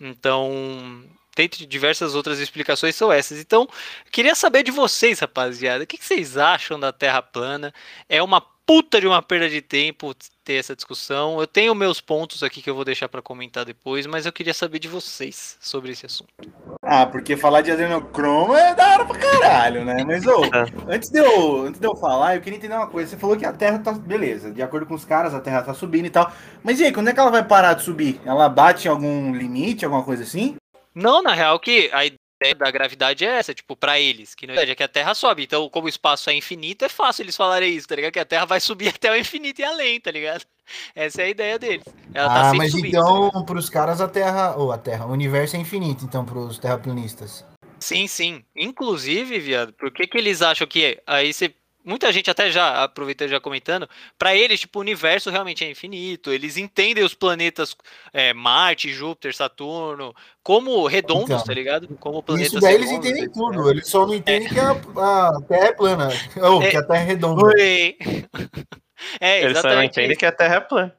Então, 0.00 1.04
dentre 1.36 1.66
diversas 1.66 2.14
outras 2.14 2.40
explicações, 2.40 2.96
são 2.96 3.12
essas. 3.12 3.38
Então, 3.38 3.68
queria 4.10 4.34
saber 4.34 4.62
de 4.62 4.70
vocês, 4.70 5.20
rapaziada, 5.20 5.84
o 5.84 5.86
que, 5.86 6.02
vocês 6.02 6.36
acham 6.36 6.80
da 6.80 6.92
Terra 6.92 7.20
plana? 7.22 7.72
É 8.08 8.22
uma 8.22 8.40
puta 8.40 9.00
de 9.00 9.06
uma 9.06 9.22
perda 9.22 9.48
de 9.48 9.62
tempo 9.62 10.12
ter 10.44 10.54
essa 10.54 10.74
discussão. 10.74 11.38
Eu 11.38 11.46
tenho 11.46 11.72
meus 11.74 12.00
pontos 12.00 12.42
aqui 12.42 12.60
que 12.60 12.68
eu 12.68 12.74
vou 12.74 12.84
deixar 12.84 13.08
para 13.08 13.22
comentar 13.22 13.64
depois, 13.64 14.06
mas 14.06 14.26
eu 14.26 14.32
queria 14.32 14.52
saber 14.52 14.80
de 14.80 14.88
vocês 14.88 15.56
sobre 15.60 15.92
esse 15.92 16.04
assunto. 16.04 16.30
Ah, 16.82 17.06
porque 17.06 17.36
falar 17.36 17.62
de 17.62 17.70
adrenocromo 17.70 18.54
é 18.56 18.74
da 18.74 18.88
hora 18.92 19.04
pra 19.04 19.18
caralho, 19.18 19.84
né? 19.84 20.02
Mas, 20.04 20.26
ô, 20.26 20.42
antes, 20.88 21.10
de 21.10 21.18
eu, 21.18 21.62
antes 21.62 21.80
de 21.80 21.86
eu 21.86 21.94
falar, 21.94 22.34
eu 22.34 22.40
queria 22.40 22.56
entender 22.56 22.74
uma 22.74 22.88
coisa. 22.88 23.10
Você 23.10 23.16
falou 23.16 23.36
que 23.36 23.46
a 23.46 23.52
Terra 23.52 23.78
tá. 23.78 23.92
Beleza, 23.92 24.50
de 24.50 24.62
acordo 24.62 24.86
com 24.86 24.94
os 24.94 25.04
caras, 25.04 25.32
a 25.32 25.40
Terra 25.40 25.62
tá 25.62 25.72
subindo 25.72 26.06
e 26.06 26.10
tal. 26.10 26.32
Mas 26.64 26.80
e 26.80 26.84
aí, 26.84 26.92
quando 26.92 27.08
é 27.08 27.12
que 27.12 27.20
ela 27.20 27.30
vai 27.30 27.44
parar 27.44 27.74
de 27.74 27.82
subir? 27.82 28.20
Ela 28.24 28.48
bate 28.48 28.88
em 28.88 28.90
algum 28.90 29.32
limite, 29.32 29.84
alguma 29.84 30.02
coisa 30.02 30.24
assim? 30.24 30.56
Não, 30.96 31.20
na 31.20 31.34
real, 31.34 31.60
que 31.60 31.90
a 31.92 32.06
ideia 32.06 32.54
da 32.54 32.70
gravidade 32.70 33.22
é 33.22 33.28
essa, 33.28 33.52
tipo, 33.52 33.76
para 33.76 34.00
eles, 34.00 34.34
que 34.34 34.46
na 34.46 34.54
verdade 34.54 34.70
é 34.70 34.74
que 34.74 34.82
a 34.82 34.88
Terra 34.88 35.14
sobe. 35.14 35.44
Então, 35.44 35.68
como 35.68 35.84
o 35.84 35.90
espaço 35.90 36.30
é 36.30 36.34
infinito, 36.34 36.86
é 36.86 36.88
fácil 36.88 37.22
eles 37.22 37.36
falarem 37.36 37.76
isso, 37.76 37.86
tá 37.86 37.94
ligado? 37.94 38.12
Que 38.12 38.18
a 38.18 38.24
Terra 38.24 38.46
vai 38.46 38.60
subir 38.60 38.88
até 38.88 39.12
o 39.12 39.16
infinito 39.16 39.60
e 39.60 39.64
além, 39.64 40.00
tá 40.00 40.10
ligado? 40.10 40.42
Essa 40.94 41.20
é 41.20 41.24
a 41.26 41.28
ideia 41.28 41.58
deles. 41.58 41.84
Ela 42.14 42.28
tá 42.28 42.40
ah, 42.40 42.50
tá 42.50 42.54
mas 42.54 42.72
subindo, 42.72 42.88
então, 42.88 43.30
tá 43.30 43.42
pros 43.42 43.68
caras, 43.68 44.00
a 44.00 44.08
Terra, 44.08 44.56
ou 44.56 44.72
a 44.72 44.78
Terra, 44.78 45.04
o 45.04 45.12
universo 45.12 45.54
é 45.56 45.58
infinito, 45.58 46.06
então, 46.06 46.24
pros 46.24 46.58
terraplanistas. 46.58 47.44
Sim, 47.78 48.06
sim. 48.06 48.42
Inclusive, 48.56 49.38
viado, 49.38 49.74
por 49.74 49.92
que 49.92 50.06
que 50.06 50.16
eles 50.16 50.40
acham 50.40 50.66
que 50.66 50.98
aí 51.06 51.30
você 51.30 51.54
muita 51.86 52.12
gente 52.12 52.28
até 52.28 52.50
já 52.50 52.82
aproveitando 52.82 53.30
já 53.30 53.40
comentando, 53.40 53.88
para 54.18 54.34
eles 54.34 54.60
tipo 54.60 54.78
o 54.78 54.82
universo 54.82 55.30
realmente 55.30 55.64
é 55.64 55.70
infinito. 55.70 56.32
Eles 56.32 56.56
entendem 56.56 57.04
os 57.04 57.14
planetas 57.14 57.76
é, 58.12 58.34
Marte, 58.34 58.92
Júpiter, 58.92 59.34
Saturno 59.34 60.14
como 60.42 60.86
redondos, 60.86 61.30
então, 61.30 61.44
tá 61.44 61.54
ligado? 61.54 61.88
Como 61.98 62.22
planetas. 62.22 62.52
Isso 62.52 62.60
daí 62.60 62.74
eles 62.74 62.90
entendem 62.90 63.30
tudo. 63.30 63.70
Eles 63.70 63.88
só 63.88 64.06
não 64.06 64.14
entendem 64.14 64.48
é. 64.48 64.50
que 64.52 64.60
a, 64.60 64.70
a, 64.72 65.40
Terra 65.48 65.66
é 65.66 65.72
plana, 65.72 66.08
ou 66.42 66.62
é, 66.62 66.70
que 66.70 66.76
a 66.76 66.82
Terra 66.82 67.02
é 67.02 67.04
redonda. 67.04 67.44
Oi. 67.44 67.96
é, 69.20 69.42
eles 69.42 69.58
só 69.58 69.68
não 69.68 69.82
entendem 69.82 70.16
que 70.16 70.26
a 70.26 70.32
Terra 70.32 70.56
é 70.56 70.60
plana. 70.60 70.96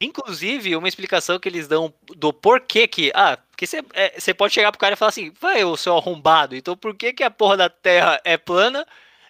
Inclusive, 0.00 0.76
uma 0.76 0.88
explicação 0.88 1.38
que 1.38 1.48
eles 1.48 1.68
dão 1.68 1.92
do 2.16 2.32
porquê 2.32 2.88
que. 2.88 3.12
Ah, 3.14 3.38
porque 3.50 3.66
você 3.66 3.82
é, 3.94 4.34
pode 4.34 4.54
chegar 4.54 4.70
pro 4.70 4.80
cara 4.80 4.94
e 4.94 4.96
falar 4.96 5.10
assim, 5.10 5.32
vai, 5.40 5.64
o 5.64 5.76
seu 5.76 5.96
arrombado, 5.96 6.54
então 6.54 6.76
por 6.76 6.94
que, 6.94 7.12
que 7.12 7.24
a 7.24 7.30
porra 7.30 7.56
da 7.56 7.68
Terra 7.68 8.20
é 8.24 8.36
plana 8.36 8.86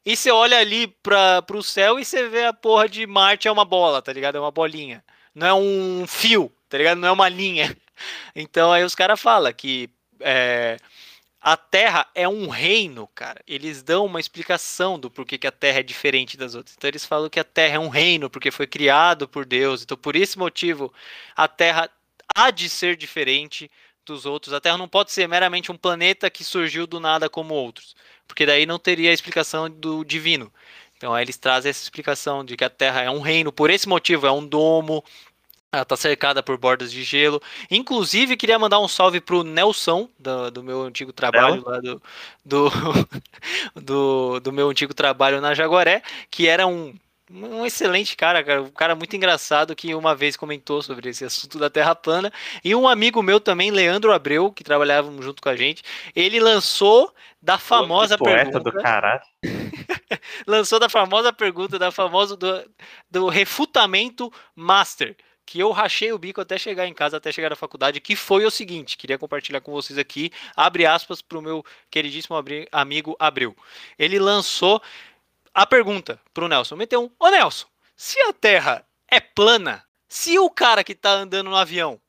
e 0.08 0.16
você 0.16 0.30
olha 0.30 0.58
ali 0.58 0.86
para 0.86 1.42
pro 1.42 1.62
céu 1.62 2.00
e 2.00 2.04
você 2.04 2.26
vê 2.30 2.46
a 2.46 2.52
porra 2.54 2.88
de 2.88 3.06
Marte 3.06 3.46
é 3.46 3.52
uma 3.52 3.66
bola, 3.66 4.00
tá 4.00 4.10
ligado? 4.10 4.38
É 4.38 4.40
uma 4.40 4.50
bolinha. 4.50 5.04
Não 5.34 5.46
é 5.46 5.52
um 5.52 6.06
fio, 6.06 6.50
tá 6.66 6.78
ligado? 6.78 6.96
Não 6.96 7.08
é 7.08 7.12
uma 7.12 7.28
linha. 7.28 7.76
Então 8.34 8.72
aí 8.72 8.84
os 8.84 8.94
caras 8.94 9.20
falam 9.20 9.52
que 9.52 9.90
é, 10.20 10.76
a 11.40 11.56
Terra 11.56 12.06
é 12.14 12.28
um 12.28 12.48
reino, 12.48 13.08
cara. 13.08 13.42
Eles 13.44 13.82
dão 13.82 14.06
uma 14.06 14.20
explicação 14.20 14.96
do 15.00 15.10
porquê 15.10 15.36
que 15.36 15.48
a 15.48 15.52
Terra 15.52 15.80
é 15.80 15.82
diferente 15.82 16.36
das 16.36 16.54
outras. 16.54 16.76
Então 16.76 16.88
eles 16.88 17.04
falam 17.04 17.28
que 17.28 17.40
a 17.40 17.44
Terra 17.44 17.74
é 17.74 17.78
um 17.80 17.88
reino 17.88 18.30
porque 18.30 18.52
foi 18.52 18.68
criado 18.68 19.28
por 19.28 19.44
Deus. 19.44 19.82
Então 19.82 19.96
por 19.96 20.14
esse 20.14 20.38
motivo 20.38 20.94
a 21.36 21.48
Terra 21.48 21.90
há 22.34 22.52
de 22.52 22.68
ser 22.68 22.96
diferente 22.96 23.68
dos 24.06 24.24
outros. 24.24 24.54
A 24.54 24.60
Terra 24.60 24.78
não 24.78 24.88
pode 24.88 25.10
ser 25.10 25.26
meramente 25.28 25.72
um 25.72 25.76
planeta 25.76 26.30
que 26.30 26.44
surgiu 26.44 26.86
do 26.86 27.00
nada 27.00 27.28
como 27.28 27.52
outros 27.52 27.96
porque 28.28 28.46
daí 28.46 28.66
não 28.66 28.78
teria 28.78 29.10
a 29.10 29.14
explicação 29.14 29.68
do 29.68 30.04
divino. 30.04 30.52
Então 30.96 31.14
aí 31.14 31.24
eles 31.24 31.36
trazem 31.36 31.70
essa 31.70 31.82
explicação 31.82 32.44
de 32.44 32.56
que 32.56 32.64
a 32.64 32.70
Terra 32.70 33.02
é 33.02 33.10
um 33.10 33.20
reino, 33.20 33.50
por 33.50 33.70
esse 33.70 33.88
motivo 33.88 34.26
é 34.26 34.32
um 34.32 34.46
domo, 34.46 35.02
ela 35.70 35.82
está 35.82 35.96
cercada 35.96 36.42
por 36.42 36.56
bordas 36.56 36.90
de 36.90 37.02
gelo. 37.02 37.42
Inclusive, 37.70 38.36
queria 38.36 38.58
mandar 38.58 38.80
um 38.80 38.88
salve 38.88 39.20
pro 39.20 39.42
Nelson, 39.42 40.08
do, 40.18 40.50
do 40.50 40.62
meu 40.62 40.82
antigo 40.82 41.12
trabalho 41.12 41.62
lá 41.64 41.78
do, 41.80 42.02
do, 42.44 42.70
do, 43.76 44.40
do, 44.40 44.52
meu 44.52 44.70
antigo 44.70 44.94
trabalho 44.94 45.40
na 45.40 45.54
Jaguaré, 45.54 46.02
que 46.30 46.48
era 46.48 46.66
um, 46.66 46.94
um 47.30 47.66
excelente 47.66 48.16
cara, 48.16 48.42
cara, 48.42 48.62
um 48.62 48.70
cara 48.70 48.94
muito 48.94 49.14
engraçado 49.14 49.76
que 49.76 49.94
uma 49.94 50.14
vez 50.14 50.36
comentou 50.36 50.80
sobre 50.82 51.10
esse 51.10 51.24
assunto 51.24 51.58
da 51.58 51.68
Terra 51.68 51.94
plana. 51.94 52.32
E 52.64 52.74
um 52.74 52.88
amigo 52.88 53.22
meu 53.22 53.38
também, 53.38 53.70
Leandro 53.70 54.12
Abreu, 54.12 54.50
que 54.50 54.64
trabalhava 54.64 55.10
junto 55.20 55.42
com 55.42 55.48
a 55.48 55.56
gente, 55.56 55.82
ele 56.14 56.40
lançou 56.40 57.12
da 57.40 57.58
famosa 57.58 58.16
Pô, 58.16 58.24
pergunta. 58.24 58.60
do 58.60 58.72
caralho. 58.72 59.22
lançou 60.46 60.78
da 60.78 60.88
famosa 60.88 61.32
pergunta, 61.32 61.78
da 61.78 61.90
famosa 61.90 62.36
do, 62.36 62.70
do 63.10 63.28
refutamento 63.28 64.32
master, 64.54 65.14
que 65.44 65.58
eu 65.60 65.70
rachei 65.70 66.12
o 66.12 66.18
bico 66.18 66.40
até 66.40 66.58
chegar 66.58 66.86
em 66.86 66.94
casa, 66.94 67.16
até 67.16 67.32
chegar 67.32 67.50
na 67.50 67.56
faculdade, 67.56 68.00
que 68.00 68.14
foi 68.14 68.44
o 68.44 68.50
seguinte, 68.50 68.98
queria 68.98 69.18
compartilhar 69.18 69.60
com 69.60 69.72
vocês 69.72 69.98
aqui, 69.98 70.30
abre 70.54 70.84
aspas 70.84 71.22
para 71.22 71.38
o 71.38 71.42
meu 71.42 71.64
queridíssimo 71.90 72.36
amigo 72.70 73.16
Abreu. 73.18 73.56
Ele 73.98 74.18
lançou 74.18 74.82
a 75.54 75.66
pergunta 75.66 76.20
para 76.32 76.44
o 76.44 76.48
Nelson, 76.48 76.76
meteu 76.76 77.04
um, 77.04 77.10
ô 77.18 77.30
Nelson, 77.30 77.66
se 77.96 78.20
a 78.20 78.32
Terra 78.32 78.86
é 79.10 79.20
plana, 79.20 79.84
se 80.08 80.38
o 80.38 80.48
cara 80.50 80.84
que 80.84 80.92
está 80.92 81.10
andando 81.10 81.50
no 81.50 81.56
avião 81.56 82.00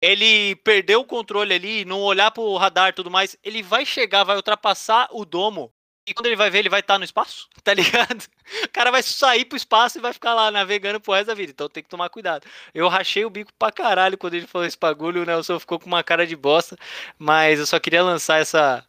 ele 0.00 0.56
perdeu 0.56 1.00
o 1.00 1.04
controle 1.04 1.54
ali, 1.54 1.84
não 1.84 2.00
olhar 2.00 2.30
pro 2.30 2.56
radar 2.56 2.88
e 2.88 2.92
tudo 2.92 3.10
mais, 3.10 3.36
ele 3.44 3.62
vai 3.62 3.84
chegar, 3.84 4.24
vai 4.24 4.36
ultrapassar 4.36 5.08
o 5.12 5.24
domo. 5.24 5.72
E 6.06 6.14
quando 6.14 6.26
ele 6.26 6.36
vai 6.36 6.48
ver, 6.50 6.60
ele 6.60 6.70
vai 6.70 6.80
estar 6.80 6.94
tá 6.94 6.98
no 6.98 7.04
espaço, 7.04 7.48
tá 7.62 7.74
ligado? 7.74 8.24
O 8.64 8.68
cara 8.70 8.90
vai 8.90 9.02
sair 9.02 9.44
pro 9.44 9.56
espaço 9.56 9.98
e 9.98 10.00
vai 10.00 10.12
ficar 10.12 10.34
lá 10.34 10.50
navegando 10.50 11.00
pro 11.00 11.12
resto 11.12 11.26
da 11.26 11.34
vida. 11.34 11.52
Então 11.52 11.68
tem 11.68 11.82
que 11.82 11.88
tomar 11.88 12.08
cuidado. 12.08 12.46
Eu 12.74 12.88
rachei 12.88 13.24
o 13.24 13.30
bico 13.30 13.52
pra 13.58 13.70
caralho 13.70 14.16
quando 14.16 14.34
ele 14.34 14.46
falou 14.46 14.66
esse 14.66 14.78
bagulho. 14.78 15.22
O 15.22 15.26
Nelson 15.26 15.60
ficou 15.60 15.78
com 15.78 15.86
uma 15.86 16.02
cara 16.02 16.26
de 16.26 16.34
bosta. 16.34 16.76
Mas 17.18 17.60
eu 17.60 17.66
só 17.66 17.78
queria 17.78 18.02
lançar 18.02 18.40
essa, 18.40 18.84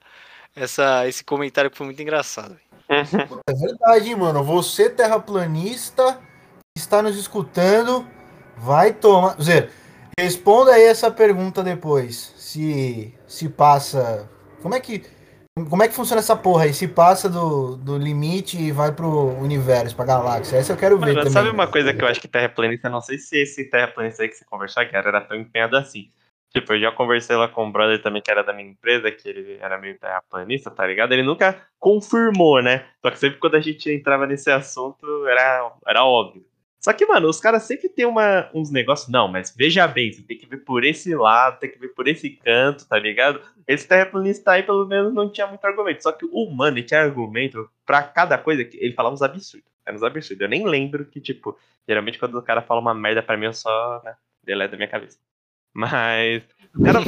essa, 0.56 1.08
esse 1.08 1.24
comentário 1.24 1.72
que 1.72 1.78
foi 1.78 1.86
muito 1.86 2.02
engraçado. 2.02 2.58
É 3.48 3.54
verdade, 3.54 4.14
mano. 4.16 4.44
Você, 4.44 4.90
terraplanista, 4.90 6.20
está 6.78 7.02
nos 7.02 7.18
escutando, 7.18 8.06
vai 8.58 8.92
tomar. 8.92 9.42
Zé, 9.42 9.70
Responda 10.20 10.74
aí 10.74 10.84
essa 10.84 11.10
pergunta 11.10 11.64
depois. 11.64 12.34
Se 12.38 13.14
se 13.28 13.50
passa. 13.50 14.30
Como 14.62 14.76
é 14.76 14.80
que. 14.80 15.04
Como 15.70 15.84
é 15.84 15.88
que 15.88 15.94
funciona 15.94 16.20
essa 16.20 16.36
porra 16.36 16.64
aí? 16.64 16.74
Se 16.74 16.88
passa 16.88 17.28
do, 17.28 17.76
do 17.76 17.98
limite 17.98 18.58
e 18.58 18.72
vai 18.72 18.92
pro 18.92 19.36
universo, 19.38 19.96
pra 19.96 20.06
galáxia? 20.06 20.58
Essa 20.58 20.74
eu 20.74 20.78
quero 20.78 20.98
ver 20.98 21.08
Mano, 21.08 21.18
também. 21.20 21.34
Sabe 21.34 21.50
uma 21.50 21.68
coisa 21.68 21.94
que 21.94 22.02
eu 22.02 22.08
acho 22.08 22.22
que 22.22 22.28
terraplanista, 22.28 22.90
não 22.90 23.02
sei 23.02 23.18
se 23.18 23.38
esse 23.42 23.66
terraplanista 23.66 24.24
aí 24.24 24.30
que 24.30 24.36
você 24.36 24.46
conversou 24.46 24.86
que 24.88 24.96
era 24.96 25.20
tão 25.22 25.38
empenhado 25.38 25.76
assim. 25.76 26.10
Tipo, 26.54 26.74
eu 26.74 26.82
já 26.82 26.92
conversei 26.92 27.36
lá 27.36 27.48
com 27.48 27.68
o 27.68 27.72
brother 27.72 28.02
também 28.02 28.22
que 28.22 28.30
era 28.30 28.44
da 28.44 28.52
minha 28.52 28.70
empresa, 28.70 29.10
que 29.10 29.28
ele 29.28 29.58
era 29.62 29.78
meio 29.78 29.98
terraplanista, 29.98 30.70
tá 30.70 30.86
ligado? 30.86 31.14
Ele 31.14 31.24
nunca 31.24 31.66
confirmou, 31.80 32.62
né? 32.62 32.86
Só 33.02 33.10
que 33.10 33.20
sempre 33.20 33.40
quando 33.40 33.56
a 33.56 33.62
gente 33.62 33.90
entrava 33.90 34.28
nesse 34.28 34.52
assunto, 34.52 35.26
era, 35.28 35.72
era 35.88 36.04
óbvio. 36.04 36.46
Só 36.82 36.92
que, 36.92 37.06
mano, 37.06 37.30
os 37.30 37.40
caras 37.40 37.64
sempre 37.64 37.88
tem 37.88 38.06
uma, 38.06 38.50
uns 38.54 38.72
negócios. 38.72 39.08
Não, 39.08 39.28
mas 39.28 39.56
veja 39.56 39.88
bem, 39.88 40.12
você 40.12 40.24
tem 40.24 40.38
que 40.38 40.48
ver 40.48 40.58
por 40.58 40.84
esse 40.84 41.14
lado, 41.16 41.60
tem 41.60 41.72
que 41.72 41.78
ver 41.78 41.90
por 41.90 42.08
esse 42.08 42.32
canto, 42.32 42.88
tá 42.88 42.98
ligado? 42.98 43.40
Esse 43.68 43.88
terraplanista 43.88 44.52
aí, 44.52 44.64
pelo 44.64 44.86
menos, 44.88 45.14
não 45.14 45.32
tinha 45.32 45.46
muito 45.48 45.64
argumento. 45.64 46.04
Só 46.04 46.12
que 46.12 46.26
o 46.26 46.44
humano 46.44 46.82
tinha 46.82 47.02
argumento 47.02 47.70
pra 47.86 48.02
cada 48.02 48.38
coisa 48.38 48.66
que 48.66 48.78
ele 48.78 48.94
falava 48.94 49.14
uns 49.14 49.22
absurdos. 49.22 49.70
Era 49.86 49.96
uns 49.96 50.04
absurdos. 50.04 50.42
Eu 50.42 50.50
nem 50.50 50.66
lembro 50.68 51.06
que, 51.06 51.22
tipo, 51.22 51.58
geralmente 51.88 52.18
quando 52.20 52.36
o 52.38 52.42
cara 52.42 52.64
fala 52.64 52.82
uma 52.82 52.96
merda 52.96 53.22
pra 53.22 53.38
mim, 53.38 53.46
eu 53.46 53.54
só, 53.54 54.02
né, 54.04 54.16
deleto 54.44 54.72
da 54.72 54.78
minha 54.78 54.90
cabeça. 54.90 55.20
Mas, 55.74 56.44
cara, 56.84 57.00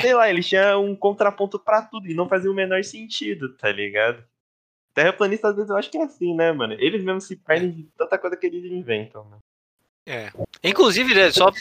sei 0.00 0.14
lá, 0.14 0.28
ele 0.30 0.42
tinha 0.42 0.78
um 0.78 0.94
contraponto 0.94 1.58
para 1.58 1.82
tudo 1.82 2.08
e 2.08 2.14
não 2.14 2.28
fazia 2.28 2.50
o 2.50 2.54
menor 2.54 2.82
sentido, 2.84 3.54
tá 3.56 3.70
ligado? 3.70 4.24
Terraplanista, 4.94 5.48
às 5.48 5.56
vezes, 5.56 5.70
eu 5.70 5.76
acho 5.76 5.90
que 5.90 5.98
é 5.98 6.02
assim, 6.02 6.34
né, 6.34 6.52
mano? 6.52 6.74
Eles 6.74 7.02
mesmos 7.02 7.24
se 7.24 7.36
perdem 7.36 7.70
de 7.70 7.82
tanta 7.96 8.18
coisa 8.18 8.36
que 8.36 8.46
eles 8.46 8.64
inventam, 8.64 9.24
né? 9.28 9.38
É. 10.06 10.30
Inclusive, 10.64 11.14
né, 11.14 11.30
só 11.30 11.52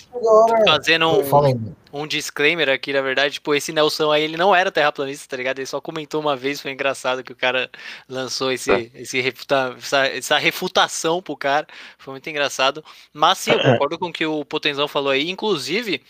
fazendo 0.66 1.08
um, 1.08 1.76
um 1.94 2.08
disclaimer 2.08 2.68
aqui, 2.70 2.92
na 2.92 3.02
verdade, 3.02 3.36
tipo, 3.36 3.54
esse 3.54 3.72
Nelson 3.72 4.12
aí, 4.12 4.24
ele 4.24 4.38
não 4.38 4.56
era 4.56 4.72
terraplanista, 4.72 5.28
tá 5.28 5.38
ligado? 5.38 5.60
Ele 5.60 5.68
só 5.68 5.80
comentou 5.80 6.20
uma 6.20 6.36
vez, 6.36 6.60
foi 6.60 6.72
engraçado 6.72 7.24
que 7.24 7.32
o 7.32 7.36
cara 7.36 7.70
lançou 8.08 8.52
esse, 8.52 8.72
é. 8.72 8.90
esse 8.96 9.22
refuta, 9.22 9.76
essa, 9.78 10.08
essa, 10.08 10.38
refutação 10.38 11.22
pro 11.22 11.38
cara, 11.38 11.68
foi 11.98 12.14
muito 12.14 12.30
engraçado. 12.30 12.84
Mas 13.14 13.38
sim, 13.38 13.52
eu 13.52 13.60
concordo 13.60 14.00
com 14.00 14.08
o 14.08 14.14
que 14.14 14.26
o 14.26 14.44
Potenzão 14.44 14.88
falou 14.88 15.12
aí, 15.12 15.30
inclusive, 15.30 16.02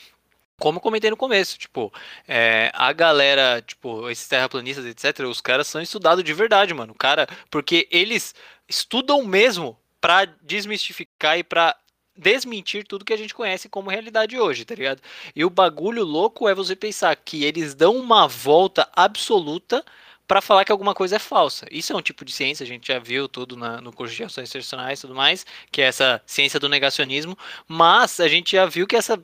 como 0.59 0.79
comentei 0.79 1.09
no 1.09 1.17
começo, 1.17 1.57
tipo, 1.57 1.91
é, 2.27 2.71
a 2.73 2.91
galera, 2.93 3.61
tipo, 3.65 4.09
esses 4.09 4.27
terraplanistas, 4.27 4.85
etc., 4.85 5.25
os 5.25 5.41
caras 5.41 5.67
são 5.67 5.81
estudados 5.81 6.23
de 6.23 6.33
verdade, 6.33 6.73
mano. 6.73 6.93
Cara, 6.93 7.27
porque 7.49 7.87
eles 7.89 8.35
estudam 8.67 9.23
mesmo 9.23 9.77
para 9.99 10.25
desmistificar 10.41 11.37
e 11.37 11.43
para 11.43 11.75
desmentir 12.15 12.85
tudo 12.85 13.05
que 13.05 13.13
a 13.13 13.17
gente 13.17 13.33
conhece 13.33 13.69
como 13.69 13.89
realidade 13.89 14.37
hoje, 14.37 14.65
tá 14.65 14.75
ligado? 14.75 15.01
E 15.35 15.45
o 15.45 15.49
bagulho 15.49 16.03
louco 16.03 16.47
é 16.49 16.53
você 16.53 16.75
pensar 16.75 17.15
que 17.15 17.45
eles 17.45 17.73
dão 17.73 17.95
uma 17.95 18.27
volta 18.27 18.87
absoluta 18.93 19.83
para 20.27 20.41
falar 20.41 20.63
que 20.63 20.71
alguma 20.71 20.93
coisa 20.93 21.15
é 21.15 21.19
falsa. 21.19 21.65
Isso 21.71 21.91
é 21.91 21.95
um 21.95 22.03
tipo 22.03 22.23
de 22.23 22.31
ciência, 22.31 22.63
a 22.63 22.67
gente 22.67 22.87
já 22.87 22.99
viu 22.99 23.27
tudo 23.27 23.57
na, 23.57 23.81
no 23.81 23.91
curso 23.91 24.13
de 24.13 24.23
ações 24.23 24.47
excepcionais 24.47 24.99
e 24.99 25.01
tudo 25.01 25.15
mais, 25.15 25.43
que 25.71 25.81
é 25.81 25.85
essa 25.85 26.21
ciência 26.23 26.59
do 26.59 26.69
negacionismo, 26.69 27.35
mas 27.67 28.19
a 28.19 28.27
gente 28.27 28.51
já 28.51 28.67
viu 28.67 28.85
que 28.85 28.95
essa 28.95 29.19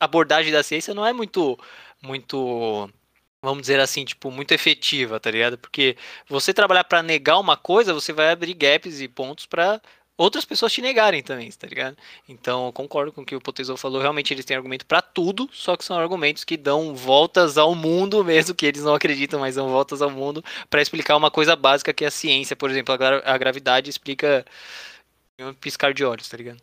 abordagem 0.00 0.52
da 0.52 0.62
ciência 0.62 0.94
não 0.94 1.06
é 1.06 1.12
muito, 1.12 1.58
muito, 2.02 2.88
vamos 3.42 3.62
dizer 3.62 3.80
assim, 3.80 4.04
tipo, 4.04 4.30
muito 4.30 4.52
efetiva, 4.52 5.20
tá 5.20 5.30
ligado? 5.30 5.58
Porque 5.58 5.96
você 6.28 6.54
trabalhar 6.54 6.84
para 6.84 7.02
negar 7.02 7.38
uma 7.38 7.56
coisa, 7.56 7.94
você 7.94 8.12
vai 8.12 8.30
abrir 8.30 8.54
gaps 8.54 9.00
e 9.00 9.08
pontos 9.08 9.46
para 9.46 9.80
outras 10.18 10.44
pessoas 10.44 10.72
te 10.72 10.82
negarem 10.82 11.22
também, 11.22 11.50
tá 11.52 11.66
ligado? 11.66 11.96
Então, 12.28 12.72
concordo 12.72 13.12
com 13.12 13.22
o 13.22 13.24
que 13.24 13.36
o 13.36 13.40
Potezou 13.40 13.76
falou. 13.76 14.02
Realmente 14.02 14.34
eles 14.34 14.44
têm 14.44 14.56
argumento 14.56 14.84
para 14.84 15.00
tudo, 15.00 15.48
só 15.52 15.76
que 15.76 15.84
são 15.84 15.96
argumentos 15.98 16.42
que 16.44 16.56
dão 16.56 16.94
voltas 16.94 17.56
ao 17.56 17.74
mundo, 17.74 18.22
mesmo 18.24 18.54
que 18.54 18.66
eles 18.66 18.82
não 18.82 18.94
acreditam, 18.94 19.40
mas 19.40 19.54
dão 19.54 19.68
voltas 19.68 20.02
ao 20.02 20.10
mundo 20.10 20.44
para 20.68 20.82
explicar 20.82 21.16
uma 21.16 21.30
coisa 21.30 21.54
básica 21.54 21.94
que 21.94 22.04
é 22.04 22.08
a 22.08 22.10
ciência, 22.10 22.56
por 22.56 22.70
exemplo, 22.70 22.94
a 23.24 23.38
gravidade 23.38 23.88
explica 23.90 24.44
um 25.40 25.54
piscar 25.54 25.94
de 25.94 26.04
olhos, 26.04 26.28
tá 26.28 26.36
ligado? 26.36 26.60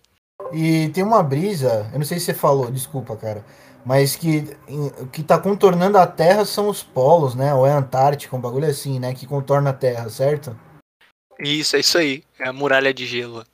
E 0.52 0.90
tem 0.90 1.04
uma 1.04 1.24
brisa, 1.24 1.90
eu 1.92 2.00
não 2.00 2.06
sei 2.06 2.20
se 2.20 2.26
você 2.26 2.34
falou, 2.34 2.70
desculpa, 2.70 3.16
cara, 3.16 3.44
mas 3.86 4.16
que 4.16 4.58
o 5.00 5.08
que 5.08 5.24
tá 5.24 5.38
contornando 5.38 5.98
a 5.98 6.08
Terra 6.08 6.44
são 6.44 6.70
os 6.70 6.82
polos, 6.82 7.36
né? 7.36 7.54
Ou 7.54 7.68
é 7.68 7.72
a 7.72 7.78
Antártica, 7.78 8.36
um 8.36 8.42
bagulho 8.42 8.68
assim, 8.68 9.00
né? 9.00 9.14
Que 9.14 9.28
contorna 9.28 9.70
a 9.70 9.74
Terra, 9.74 10.10
certo? 10.10 10.58
Isso, 11.40 11.76
é 11.76 11.80
isso 11.80 11.98
aí. 11.98 12.24
É 12.40 12.48
a 12.48 12.54
muralha 12.54 12.94
de 12.94 13.06
gelo. 13.06 13.46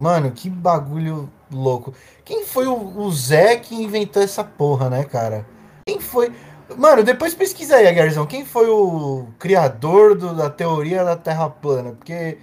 Mano, 0.00 0.30
que 0.30 0.48
bagulho 0.48 1.30
louco. 1.50 1.92
Quem 2.24 2.46
foi 2.46 2.66
o, 2.66 2.98
o 2.98 3.12
Zé 3.12 3.56
que 3.56 3.74
inventou 3.74 4.22
essa 4.22 4.44
porra, 4.44 4.88
né, 4.88 5.04
cara? 5.04 5.44
Quem 5.86 6.00
foi. 6.00 6.32
Mano, 6.76 7.02
depois 7.02 7.34
pesquisa 7.34 7.76
aí, 7.76 7.92
Garzão. 7.92 8.26
Quem 8.26 8.44
foi 8.44 8.68
o 8.68 9.26
criador 9.38 10.16
do, 10.16 10.34
da 10.34 10.48
teoria 10.48 11.04
da 11.04 11.16
Terra 11.16 11.50
plana? 11.50 11.92
Porque 11.92 12.38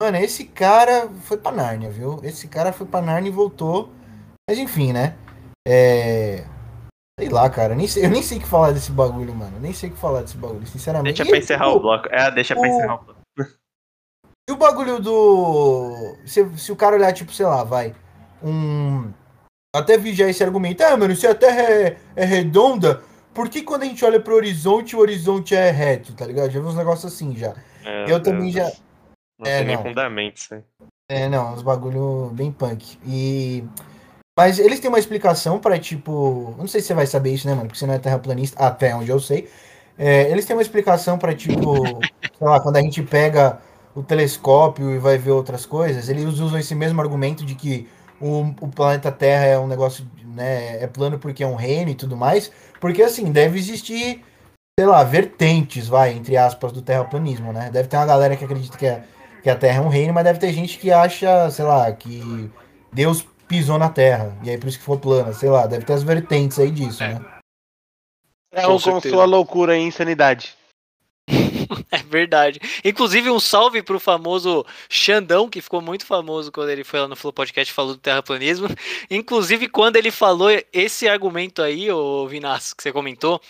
Mano, 0.00 0.16
esse 0.16 0.44
cara 0.44 1.10
foi 1.22 1.36
pra 1.36 1.52
Nárnia, 1.52 1.90
viu? 1.90 2.18
Esse 2.22 2.48
cara 2.48 2.72
foi 2.72 2.86
pra 2.86 3.02
Nárnia 3.02 3.28
e 3.28 3.32
voltou. 3.32 3.90
Mas 4.48 4.58
enfim, 4.58 4.94
né? 4.94 5.14
É. 5.68 6.44
Sei 7.18 7.28
lá, 7.28 7.50
cara. 7.50 7.74
Nem 7.74 7.86
sei, 7.86 8.06
eu 8.06 8.10
nem 8.10 8.22
sei 8.22 8.38
o 8.38 8.40
que 8.40 8.46
falar 8.46 8.72
desse 8.72 8.90
bagulho, 8.90 9.34
mano. 9.34 9.60
Nem 9.60 9.74
sei 9.74 9.90
o 9.90 9.92
que 9.92 9.98
falar 9.98 10.22
desse 10.22 10.38
bagulho, 10.38 10.66
sinceramente. 10.66 11.16
Deixa 11.16 11.30
pra 11.30 11.38
encerrar 11.38 11.68
o, 11.68 11.76
o 11.76 11.80
bloco. 11.80 12.08
É, 12.10 12.30
deixa 12.30 12.54
o... 12.54 12.58
pra 12.58 12.68
encerrar 12.68 12.94
o 12.94 13.04
bloco. 13.04 13.20
E 14.48 14.52
o 14.52 14.56
bagulho 14.56 14.98
do. 14.98 16.16
Se, 16.24 16.48
se 16.56 16.72
o 16.72 16.76
cara 16.76 16.96
olhar, 16.96 17.12
tipo, 17.12 17.32
sei 17.32 17.44
lá, 17.44 17.62
vai. 17.62 17.94
Um. 18.42 19.12
Até 19.76 19.98
vi 19.98 20.14
já 20.14 20.26
esse 20.28 20.42
argumento. 20.42 20.82
Ah, 20.82 20.96
mano, 20.96 21.14
se 21.14 21.26
a 21.26 21.34
Terra 21.34 21.60
é, 21.60 21.98
é 22.16 22.24
redonda, 22.24 23.02
por 23.34 23.50
que 23.50 23.62
quando 23.62 23.82
a 23.82 23.86
gente 23.86 24.04
olha 24.04 24.18
pro 24.18 24.34
horizonte, 24.34 24.96
o 24.96 24.98
horizonte 24.98 25.54
é 25.54 25.70
reto, 25.70 26.14
tá 26.14 26.26
ligado? 26.26 26.50
Já 26.50 26.58
vi 26.58 26.66
uns 26.66 26.74
negócios 26.74 27.12
assim 27.12 27.36
já. 27.36 27.54
É, 27.84 28.10
eu 28.10 28.20
também 28.20 28.50
já. 28.50 28.72
Não 29.40 29.50
é, 29.50 29.58
tem 29.58 29.66
nem 29.68 29.78
fundamento 29.78 30.36
isso 30.36 30.54
aí. 30.54 30.62
É, 31.08 31.28
não, 31.28 31.54
uns 31.54 31.62
bagulho 31.62 32.30
bem 32.34 32.52
punk. 32.52 32.98
E. 33.06 33.64
Mas 34.38 34.58
eles 34.58 34.78
têm 34.78 34.88
uma 34.88 34.98
explicação 34.98 35.58
para 35.58 35.78
tipo. 35.78 36.54
Não 36.58 36.68
sei 36.68 36.80
se 36.80 36.88
você 36.88 36.94
vai 36.94 37.06
saber 37.06 37.32
isso, 37.32 37.48
né, 37.48 37.54
mano? 37.54 37.66
Porque 37.66 37.78
você 37.78 37.86
não 37.86 37.94
é 37.94 37.98
terraplanista, 37.98 38.62
até 38.62 38.94
onde 38.94 39.10
eu 39.10 39.18
sei. 39.18 39.48
É, 39.98 40.30
eles 40.30 40.44
têm 40.44 40.54
uma 40.54 40.62
explicação 40.62 41.18
para 41.18 41.34
tipo. 41.34 41.74
sei 42.38 42.46
lá, 42.46 42.60
quando 42.60 42.76
a 42.76 42.82
gente 42.82 43.02
pega 43.02 43.58
o 43.94 44.02
telescópio 44.02 44.90
e 44.94 44.98
vai 44.98 45.16
ver 45.16 45.30
outras 45.30 45.64
coisas, 45.64 46.08
eles 46.08 46.24
usam 46.24 46.58
esse 46.58 46.74
mesmo 46.74 47.00
argumento 47.00 47.44
de 47.44 47.54
que 47.54 47.88
o, 48.20 48.42
o 48.60 48.68
planeta 48.68 49.10
Terra 49.10 49.46
é 49.46 49.58
um 49.58 49.66
negócio, 49.66 50.06
né? 50.24 50.82
É 50.82 50.86
plano 50.86 51.18
porque 51.18 51.42
é 51.42 51.46
um 51.46 51.56
reino 51.56 51.90
e 51.90 51.94
tudo 51.94 52.16
mais. 52.16 52.52
Porque 52.78 53.02
assim, 53.02 53.32
deve 53.32 53.58
existir, 53.58 54.22
sei 54.78 54.86
lá, 54.86 55.02
vertentes, 55.02 55.88
vai, 55.88 56.12
entre 56.12 56.36
aspas, 56.36 56.72
do 56.72 56.82
terraplanismo, 56.82 57.52
né? 57.52 57.70
Deve 57.72 57.88
ter 57.88 57.96
uma 57.96 58.06
galera 58.06 58.36
que 58.36 58.44
acredita 58.44 58.76
que 58.76 58.86
é 58.86 59.02
que 59.42 59.50
a 59.50 59.56
Terra 59.56 59.78
é 59.78 59.80
um 59.80 59.88
reino, 59.88 60.12
mas 60.12 60.24
deve 60.24 60.38
ter 60.38 60.52
gente 60.52 60.78
que 60.78 60.92
acha, 60.92 61.50
sei 61.50 61.64
lá, 61.64 61.90
que 61.92 62.50
Deus 62.92 63.26
pisou 63.48 63.78
na 63.78 63.88
Terra, 63.88 64.36
e 64.44 64.50
aí 64.50 64.58
por 64.58 64.68
isso 64.68 64.78
que 64.78 64.84
foi 64.84 64.98
plana, 64.98 65.32
sei 65.32 65.48
lá, 65.48 65.66
deve 65.66 65.84
ter 65.84 65.92
as 65.92 66.02
vertentes 66.02 66.58
aí 66.58 66.70
disso, 66.70 67.02
é. 67.02 67.14
né? 67.14 67.24
É 68.52 68.62
com, 68.62 68.78
com 68.78 69.00
sua 69.00 69.24
loucura 69.24 69.76
e 69.76 69.80
insanidade. 69.80 70.54
é 71.90 71.98
verdade. 71.98 72.60
Inclusive, 72.84 73.30
um 73.30 73.38
salve 73.38 73.82
pro 73.82 74.00
famoso 74.00 74.64
Xandão, 74.88 75.48
que 75.48 75.60
ficou 75.60 75.80
muito 75.80 76.04
famoso 76.04 76.50
quando 76.50 76.70
ele 76.70 76.84
foi 76.84 77.00
lá 77.00 77.08
no 77.08 77.16
Flow 77.16 77.32
Podcast 77.32 77.72
falou 77.72 77.94
do 77.94 78.00
terraplanismo. 78.00 78.68
Inclusive, 79.10 79.68
quando 79.68 79.96
ele 79.96 80.10
falou 80.10 80.50
esse 80.72 81.08
argumento 81.08 81.62
aí, 81.62 81.90
o 81.90 82.26
Vinas, 82.26 82.72
que 82.72 82.82
você 82.82 82.92
comentou, 82.92 83.40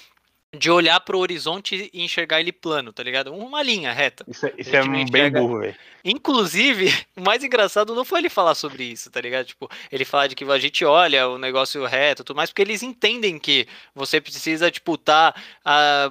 de 0.57 0.71
olhar 0.71 0.99
pro 1.01 1.19
horizonte 1.19 1.91
e 1.93 2.03
enxergar 2.03 2.41
ele 2.41 2.53
plano, 2.53 2.93
tá 2.93 3.03
ligado? 3.03 3.33
Uma 3.33 3.63
linha 3.63 3.93
reta. 3.93 4.25
Isso, 4.27 4.47
é- 4.47 4.55
isso 4.59 4.75
A 4.75 4.81
é 4.81 4.85
não 4.85 5.05
bem 5.07 5.31
burro, 5.31 5.61
velho. 5.61 5.77
Inclusive, 6.05 6.87
o 7.17 7.21
mais 7.21 7.45
engraçado 7.45 7.95
não 7.95 8.05
foi 8.05 8.19
ele 8.21 8.29
falar 8.29 8.55
sobre 8.55 8.85
isso, 8.85 9.11
tá 9.11 9.21
ligado? 9.21 9.47
Tipo, 9.47 9.71
ele 9.93 10.05
fala 10.05 10.29
de 10.29 10.35
que 10.35 10.45
a 10.45 10.59
gente 10.59 10.85
olha 10.85 11.29
o 11.29 11.39
negócio 11.39 11.85
reto, 11.87 12.23
e 12.23 12.25
tudo 12.25 12.37
mais, 12.37 12.51
porque 12.51 12.63
eles 12.63 12.83
entendem 12.83 13.39
que 13.39 13.67
você 13.95 14.21
precisa, 14.21 14.71
tipo, 14.71 14.99
tá, 14.99 15.35
ah, 15.65 16.11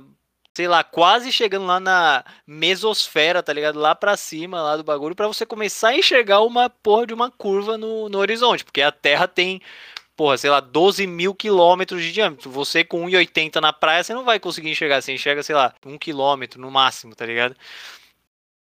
sei 0.56 0.67
lá, 0.67 0.84
quase 0.84 1.32
chegando 1.32 1.65
lá 1.65 1.80
na 1.80 2.23
mesosfera, 2.45 3.43
tá 3.43 3.52
ligado? 3.52 3.80
Lá 3.80 3.93
pra 3.93 4.15
cima, 4.17 4.62
lá 4.62 4.78
do 4.78 4.84
bagulho, 4.84 5.15
pra 5.15 5.28
você 5.28 5.45
começar 5.45 5.89
a 5.89 5.97
enxergar 5.97 6.41
uma 6.41 6.69
porra 6.69 7.08
de 7.08 7.13
uma 7.13 7.30
curva 7.30 7.78
no, 7.78 8.10
no 8.10 8.17
horizonte, 8.17 8.63
porque 8.63 8.82
a 8.82 8.91
Terra 8.91 9.28
tem, 9.28 9.62
porra, 10.19 10.38
sei 10.38 10.49
lá, 10.49 10.60
12 10.60 11.08
mil 11.08 11.34
quilômetros 11.34 12.03
de 12.03 12.12
diâmetro. 12.12 12.51
Você 12.51 12.84
com 12.84 13.05
1,80 13.05 13.62
na 13.62 13.71
praia, 13.71 14.03
você 14.03 14.13
não 14.13 14.25
vai 14.25 14.38
conseguir 14.38 14.69
enxergar, 14.69 15.01
você 15.01 15.13
enxerga, 15.13 15.41
sei 15.41 15.55
lá, 15.55 15.73
um 15.86 15.97
quilômetro 15.97 16.60
no 16.60 16.69
máximo, 16.69 17.15
tá 17.15 17.25
ligado? 17.25 17.55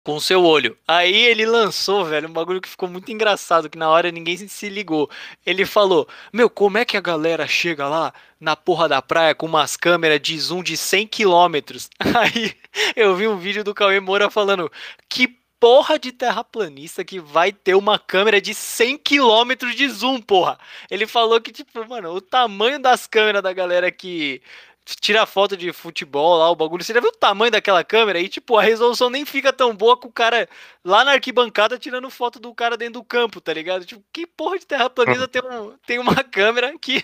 com 0.04 0.20
seu 0.20 0.43
olho. 0.46 0.78
Aí 0.88 1.13
ele 1.26 1.46
lançou, 1.46 2.06
velho, 2.06 2.30
um 2.30 2.32
bagulho 2.34 2.62
que 2.62 2.70
ficou 2.70 2.88
muito 2.88 3.12
engraçado, 3.12 3.70
que 3.70 3.78
na 3.78 3.89
hora 3.89 4.10
ninguém 4.12 4.38
se- 4.38 4.48
se 4.48 4.70
ligou. 4.70 5.10
Ele 5.46 5.65
falou: 5.65 6.08
Meu, 6.32 6.50
como 6.50 6.78
é 6.78 6.86
que 6.86 6.96
a 6.96 7.02
galera 7.02 7.46
chega 7.48 7.89
lá 7.89 8.13
na 8.39 8.56
porra 8.56 8.88
da 8.88 9.02
praia 9.02 9.36
com 9.36 9.48
umas 9.48 9.76
câmeras 9.76 10.22
de 10.22 10.39
zoom 10.39 10.63
de 10.63 10.78
100 10.78 11.08
quilômetros? 11.08 11.89
Aí 12.00 12.56
eu 12.96 13.15
vi 13.15 13.28
um 13.28 13.38
vídeo 13.38 13.63
do 13.65 13.74
Cauê 13.74 14.00
Moura 14.00 14.30
falando: 14.30 14.72
Que 15.10 15.38
porra 15.60 15.98
de 16.00 16.12
terraplanista 16.12 17.04
que 17.04 17.20
vai 17.20 17.52
ter 17.52 17.76
uma 17.76 17.98
câmera 18.00 18.39
de 18.39 18.54
100 18.54 18.98
quilômetros 18.98 19.76
de 19.76 19.88
zoom, 19.89 20.22
porra? 20.22 20.60
Ele 20.89 21.08
falou 21.08 21.39
que, 21.41 21.52
tipo, 21.52 21.88
mano, 21.88 22.13
o 22.13 22.22
tamanho 22.22 22.80
das 22.80 23.08
câmeras 23.08 23.41
da 23.41 23.54
galera 23.54 23.91
que 23.91 24.41
tira 24.86 25.26
foto 25.26 25.58
de 25.58 25.74
futebol 25.74 26.38
lá, 26.38 26.50
o 26.50 26.56
bagulho. 26.56 26.84
Você 26.84 26.93
já 26.93 27.00
viu 27.02 27.10
o 27.10 27.17
tamanho 27.17 27.52
daquela 27.52 27.84
câmera? 27.84 28.20
E, 28.20 28.30
tipo, 28.30 28.58
a 28.58 28.62
resolução 28.62 29.10
nem 29.10 29.26
fica 29.26 29.52
tão 29.52 29.76
boa 29.76 29.98
com 29.98 30.08
o 30.08 30.12
cara 30.12 30.48
lá 30.84 31.04
na 31.04 31.12
arquibancada 31.12 31.78
tirando 31.78 32.10
foto 32.10 32.39
do 32.39 32.54
cara 32.54 32.78
dentro 32.78 33.02
do 33.02 33.04
campo, 33.04 33.41
tá 33.41 33.54
ligado? 33.54 33.86
Tipo, 33.86 34.04
que 34.13 34.26
porra 34.26 34.60
de 34.60 34.65
terraplanista 34.65 35.28
tem, 35.28 35.41
um, 35.43 35.78
tem 35.86 36.00
uma 36.00 36.24
câmera 36.24 36.78
que 36.80 37.04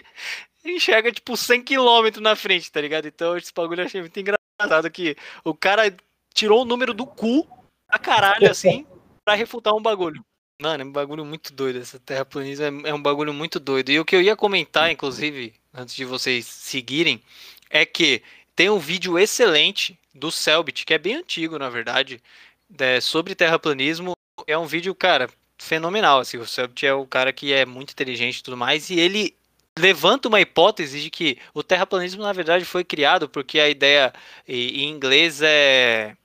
enxerga, 0.64 1.12
tipo, 1.12 1.36
100 1.36 1.64
km 1.64 2.22
na 2.22 2.36
frente, 2.36 2.72
tá 2.72 2.80
ligado? 2.80 3.08
Então, 3.08 3.36
esse 3.36 3.54
bagulho 3.54 3.82
eu 3.82 3.86
achei 3.86 4.00
muito 4.02 4.18
engraçado 4.18 4.90
que 4.92 5.16
o 5.44 5.54
cara 5.54 5.94
tirou 6.34 6.62
o 6.62 6.66
número 6.66 6.94
do 6.94 7.06
cu 7.06 7.63
a 7.94 8.00
caralho, 8.00 8.50
assim, 8.50 8.88
pra 9.24 9.36
refutar 9.36 9.76
um 9.76 9.82
bagulho. 9.82 10.26
Mano, 10.60 10.82
é 10.82 10.86
um 10.86 10.92
bagulho 10.92 11.24
muito 11.24 11.54
doido. 11.54 11.80
Essa 11.80 12.00
terraplanismo 12.00 12.66
é, 12.66 12.90
é 12.90 12.94
um 12.94 13.02
bagulho 13.02 13.32
muito 13.32 13.60
doido. 13.60 13.92
E 13.92 14.00
o 14.00 14.06
que 14.06 14.16
eu 14.16 14.22
ia 14.22 14.36
comentar, 14.36 14.92
inclusive, 14.92 15.54
antes 15.72 15.94
de 15.94 16.04
vocês 16.04 16.46
seguirem, 16.46 17.22
é 17.70 17.86
que 17.86 18.24
tem 18.56 18.70
um 18.70 18.80
vídeo 18.80 19.20
excelente 19.20 20.00
do 20.14 20.32
Selbit, 20.32 20.86
que 20.86 20.94
é 20.94 20.98
bem 20.98 21.16
antigo, 21.16 21.60
na 21.60 21.70
verdade, 21.70 22.20
é, 22.80 23.00
sobre 23.00 23.36
terraplanismo. 23.36 24.14
É 24.48 24.58
um 24.58 24.66
vídeo, 24.66 24.96
cara, 24.96 25.30
fenomenal. 25.60 26.20
Assim, 26.20 26.38
o 26.38 26.48
Selbit 26.48 26.88
é 26.88 26.94
o 26.94 27.06
cara 27.06 27.32
que 27.32 27.54
é 27.54 27.64
muito 27.64 27.92
inteligente 27.92 28.40
e 28.40 28.44
tudo 28.44 28.58
mais, 28.58 28.90
e 28.90 29.00
ele 29.00 29.36
levanta 29.78 30.28
uma 30.28 30.42
hipótese 30.42 31.00
de 31.00 31.10
que 31.12 31.38
o 31.54 31.62
terraplanismo, 31.62 32.24
na 32.24 32.34
verdade, 32.34 32.66
foi 32.66 32.84
criado 32.84 33.30
porque 33.30 33.60
a 33.60 33.70
ideia 33.70 34.12
em 34.48 34.90
inglês 34.90 35.42
é, 35.44 36.16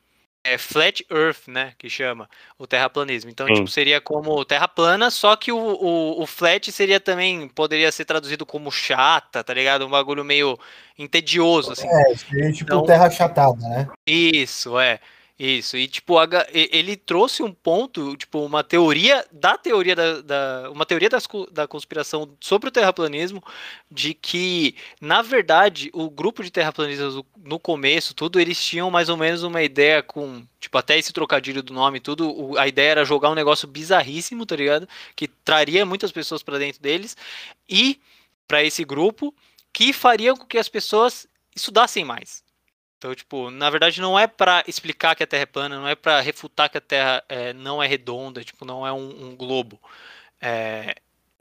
é 0.44 0.56
flat 0.56 1.04
earth, 1.10 1.46
né, 1.48 1.72
que 1.78 1.90
chama 1.90 2.28
o 2.58 2.66
terraplanismo. 2.66 3.30
Então, 3.30 3.46
Sim. 3.46 3.54
tipo, 3.54 3.68
seria 3.68 4.00
como 4.00 4.44
terra 4.44 4.66
plana, 4.68 5.10
só 5.10 5.36
que 5.36 5.52
o, 5.52 5.58
o, 5.58 6.22
o 6.22 6.26
flat 6.26 6.70
seria 6.72 6.98
também, 6.98 7.48
poderia 7.48 7.90
ser 7.92 8.04
traduzido 8.04 8.46
como 8.46 8.70
chata, 8.70 9.44
tá 9.44 9.52
ligado? 9.52 9.86
Um 9.86 9.90
bagulho 9.90 10.24
meio 10.24 10.58
entedioso, 10.98 11.72
assim. 11.72 11.86
É, 11.88 12.14
seria 12.16 12.52
tipo 12.52 12.64
Então- 12.72 12.84
terra 12.84 13.10
chatada, 13.10 13.58
né? 13.68 13.88
Isso, 14.06 14.78
é. 14.78 15.00
Isso. 15.40 15.76
E, 15.76 15.86
tipo, 15.86 16.14
ele 16.52 16.96
trouxe 16.96 17.44
um 17.44 17.52
ponto, 17.52 18.16
tipo, 18.16 18.40
uma 18.44 18.64
teoria 18.64 19.24
da 19.30 19.56
teoria 19.56 19.94
da. 19.94 20.20
da- 20.20 20.70
uma 20.72 20.84
teoria 20.84 21.08
das 21.08 21.28
da 21.52 21.64
conspiração 21.68 22.36
sobre 22.40 22.68
o 22.68 22.72
terraplanismo, 22.72 23.40
de 23.88 24.14
que, 24.14 24.74
na 25.00 25.22
verdade, 25.22 25.90
o 25.92 26.10
grupo 26.10 26.42
de 26.42 26.50
terraplanistas 26.50 27.14
no- 27.36 27.58
começo, 27.60 28.14
tudo, 28.14 28.40
eles 28.40 28.60
tinham 28.60 28.90
mais 28.90 29.08
ou 29.08 29.16
menos 29.16 29.44
uma 29.44 29.62
ideia 29.62 30.02
com. 30.02 30.44
Tipo, 30.58 30.76
até 30.76 30.98
esse 30.98 31.12
trocadilho 31.12 31.62
do 31.62 31.72
nome, 31.72 32.00
tudo. 32.00 32.58
a 32.58 32.66
ideia 32.66 32.90
era 32.90 33.04
jogar 33.04 33.30
um 33.30 33.34
negócio 33.36 33.68
bizarríssimo, 33.68 34.44
tá 34.44 34.56
ligado? 34.56 34.88
Que 35.14 35.28
traria 35.28 35.86
muitas 35.86 36.10
pessoas 36.10 36.42
pra 36.42 36.58
dentro 36.58 36.82
deles. 36.82 37.16
E 37.68 38.00
para 38.48 38.64
esse 38.64 38.84
grupo, 38.84 39.32
que 39.72 39.92
faria 39.92 40.34
com 40.34 40.44
que 40.46 40.58
as 40.58 40.68
pessoas 40.68 41.28
estudassem 41.54 42.04
mais. 42.04 42.42
Então, 42.98 43.14
tipo, 43.14 43.50
na 43.50 43.70
verdade 43.70 44.00
não 44.00 44.18
é 44.18 44.26
pra 44.26 44.64
explicar 44.66 45.14
que 45.14 45.22
a 45.22 45.26
Terra 45.26 45.44
é 45.44 45.46
plana, 45.46 45.78
não 45.78 45.88
é 45.88 45.94
pra 45.94 46.20
refutar 46.20 46.68
que 46.68 46.78
a 46.78 46.80
Terra 46.80 47.24
é, 47.28 47.52
não 47.52 47.82
é 47.82 47.86
redonda, 47.86 48.42
tipo, 48.44 48.64
não 48.64 48.86
é 48.86 48.92
um, 48.92 49.28
um 49.30 49.36
globo. 49.36 49.80
É, 50.40 50.96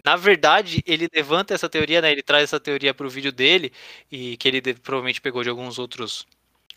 na 0.06 0.16
verdade, 0.16 0.84
ele 0.88 1.10
levanta 1.14 1.54
essa 1.54 1.70
teoria, 1.70 2.02
né? 2.02 2.12
Ele 2.12 2.24
traz 2.24 2.46
essa 2.46 2.60
teoria 2.60 2.94
pro 2.94 3.10
vídeo 3.10 3.32
dele, 3.32 3.74
e 4.12 4.38
que 4.38 4.48
ele 4.48 4.62
provavelmente 4.76 5.22
pegou 5.22 5.44
de 5.44 5.50
alguns 5.50 5.80
outros 5.80 6.28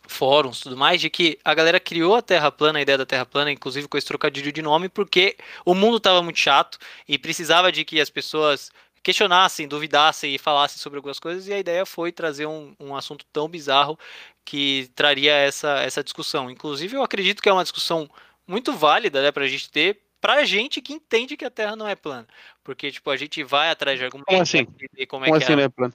fóruns 0.09 0.61
tudo 0.61 0.77
mais, 0.77 1.01
de 1.01 1.11
que 1.11 1.39
a 1.45 1.55
galera 1.55 1.79
criou 1.81 2.17
a 2.17 2.23
Terra 2.23 2.51
plana, 2.51 2.79
a 2.79 2.83
ideia 2.83 2.99
da 2.99 3.07
Terra 3.07 3.27
plana, 3.27 3.53
inclusive 3.53 3.89
com 3.89 3.99
esse 3.99 4.07
trocadilho 4.07 4.53
de 4.53 4.63
nome, 4.63 4.89
porque 4.89 5.37
o 5.65 5.75
mundo 5.75 5.99
estava 5.99 6.23
muito 6.23 6.39
chato 6.39 6.79
e 7.09 7.19
precisava 7.19 7.71
de 7.73 7.85
que 7.85 8.01
as 8.01 8.11
pessoas 8.11 8.71
questionassem, 9.03 9.69
duvidassem 9.69 10.35
e 10.35 10.39
falassem 10.39 10.79
sobre 10.79 10.99
algumas 10.99 11.19
coisas, 11.19 11.47
e 11.49 11.53
a 11.53 11.59
ideia 11.59 11.87
foi 11.87 12.13
trazer 12.13 12.47
um, 12.47 12.75
um 12.79 12.95
assunto 12.95 13.25
tão 13.33 13.49
bizarro 13.49 13.99
que 14.45 14.91
traria 14.95 15.33
essa, 15.33 15.79
essa 15.81 16.05
discussão. 16.05 16.51
Inclusive, 16.51 16.97
eu 16.97 17.03
acredito 17.03 17.43
que 17.43 17.49
é 17.49 17.53
uma 17.53 17.63
discussão 17.63 18.09
muito 18.47 18.73
válida 18.73 19.23
né, 19.23 19.33
para 19.33 19.45
a 19.45 19.49
gente 19.49 19.71
ter, 19.71 20.01
pra 20.21 20.45
gente 20.45 20.81
que 20.81 20.93
entende 20.93 21.37
que 21.37 21.45
a 21.45 21.51
Terra 21.51 21.77
não 21.77 21.89
é 21.89 21.95
plana. 21.95 22.27
Porque, 22.63 22.91
tipo, 22.91 23.11
a 23.11 23.17
gente 23.17 23.43
vai 23.43 23.71
atrás 23.71 23.99
de 23.99 24.05
argumentos 24.05 24.29
Como 24.29 24.43
assim? 24.43 24.59
entender 24.59 25.07
como, 25.07 25.25
Como 25.25 25.37
é 25.37 25.39
que 25.39 25.45
assim, 25.45 25.53
é. 25.55 25.57
né, 25.57 25.69
plano? 25.69 25.95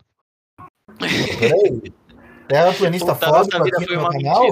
Peraí. 1.39 1.93
Terraplanista 2.47 3.13
Puta, 3.13 3.25
a 3.25 3.29
nossa 3.31 3.51
fóbico 3.51 3.63
vida 3.63 3.77
aqui 3.77 3.85
foi 3.85 3.95
no 3.95 4.01
uma 4.01 4.11
canal? 4.11 4.45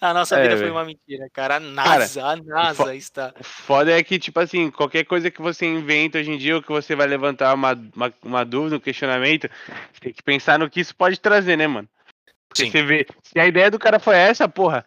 A 0.00 0.14
nossa 0.14 0.36
É, 0.38 0.42
vida 0.42 0.56
foi 0.56 0.70
uma 0.70 0.84
mentira, 0.84 1.28
cara. 1.32 1.56
A 1.56 1.60
NASA, 1.60 2.24
a 2.24 2.36
NASA 2.36 2.94
está. 2.94 3.34
O 3.38 3.44
foda 3.44 3.90
é 3.90 4.02
que, 4.02 4.18
tipo 4.18 4.38
assim, 4.40 4.70
qualquer 4.70 5.04
coisa 5.04 5.30
que 5.30 5.42
você 5.42 5.66
inventa 5.66 6.18
hoje 6.18 6.30
em 6.30 6.38
dia, 6.38 6.56
ou 6.56 6.62
que 6.62 6.70
você 6.70 6.94
vai 6.94 7.06
levantar 7.06 7.54
uma, 7.54 7.72
uma, 7.94 8.12
uma 8.22 8.44
dúvida, 8.44 8.76
um 8.76 8.80
questionamento, 8.80 9.48
você 9.92 10.00
tem 10.00 10.12
que 10.12 10.22
pensar 10.22 10.58
no 10.58 10.70
que 10.70 10.80
isso 10.80 10.94
pode 10.94 11.18
trazer, 11.18 11.56
né, 11.56 11.66
mano? 11.66 11.88
Porque 12.48 12.66
Sim. 12.66 12.70
você 12.70 12.82
vê, 12.84 13.06
se 13.22 13.38
a 13.40 13.46
ideia 13.46 13.70
do 13.70 13.78
cara 13.78 13.98
foi 13.98 14.16
essa, 14.16 14.48
porra, 14.48 14.86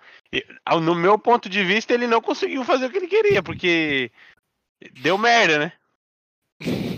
no 0.81 0.95
meu 0.95 1.19
ponto 1.19 1.49
de 1.49 1.63
vista, 1.63 1.93
ele 1.93 2.07
não 2.07 2.21
conseguiu 2.21 2.63
fazer 2.63 2.85
o 2.85 2.89
que 2.89 2.97
ele 2.97 3.07
queria, 3.07 3.43
porque 3.43 4.09
deu 5.01 5.17
merda, 5.17 5.59
né? 5.59 5.71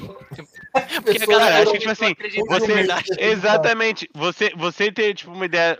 Porque 0.71 1.17
a 1.17 1.19
Pessoas 1.19 1.27
galera 1.27 1.63
acho 1.63 1.71
que, 1.71 1.79
tipo 1.79 1.91
assim, 1.91 2.15
você-. 2.47 3.21
Exatamente. 3.23 4.09
Você, 4.13 4.51
você 4.55 4.91
ter, 4.91 5.15
tipo, 5.15 5.31
uma 5.31 5.45
ideia. 5.45 5.79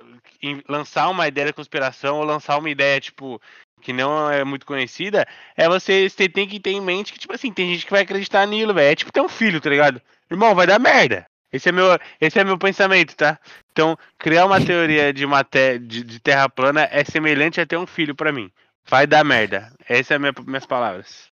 Lançar 0.67 1.10
uma 1.10 1.28
ideia 1.28 1.47
de 1.47 1.54
conspiração 1.54 2.17
ou 2.17 2.23
lançar 2.23 2.58
uma 2.58 2.69
ideia, 2.69 2.99
tipo, 2.99 3.41
que 3.82 3.93
não 3.93 4.30
é 4.30 4.43
muito 4.43 4.65
conhecida, 4.65 5.25
é 5.56 5.67
você, 5.67 6.10
você 6.10 6.30
tem 6.30 6.47
que 6.47 6.60
ter 6.60 6.71
em 6.71 6.82
mente 6.82 7.13
que, 7.13 7.19
tipo 7.19 7.34
assim, 7.34 7.52
tem 7.52 7.73
gente 7.73 7.86
que 7.86 7.91
vai 7.91 8.02
acreditar 8.02 8.45
nilo, 8.45 8.73
velho. 8.73 8.91
É 8.91 8.95
tipo 8.95 9.12
ter 9.12 9.21
um 9.21 9.30
filho, 9.30 9.60
tá 9.60 9.69
ligado? 9.69 10.02
Irmão, 10.30 10.56
vai 10.56 10.67
dar 10.67 10.80
merda. 10.80 11.25
Esse 11.52 11.69
é 11.69 11.71
meu, 11.71 11.97
esse 12.21 12.39
é 12.39 12.43
meu 12.43 12.58
pensamento, 12.58 13.15
tá? 13.15 13.39
Então, 13.71 13.97
criar 14.19 14.45
uma 14.45 14.63
teoria 14.63 15.12
de, 15.12 15.25
uma 15.25 15.43
te, 15.43 15.80
de, 15.80 16.04
de 16.04 16.19
terra 16.19 16.47
plana 16.47 16.88
é 16.91 17.04
semelhante 17.04 17.60
a 17.60 17.65
ter 17.65 17.78
um 17.78 17.88
filho 17.88 18.15
pra 18.15 18.32
mim. 18.32 18.52
Vai 18.88 19.08
dar 19.08 19.23
merda. 19.23 19.71
Essas 19.88 20.08
são 20.08 20.19
minha, 20.19 20.34
minhas 20.45 20.65
palavras. 20.65 21.30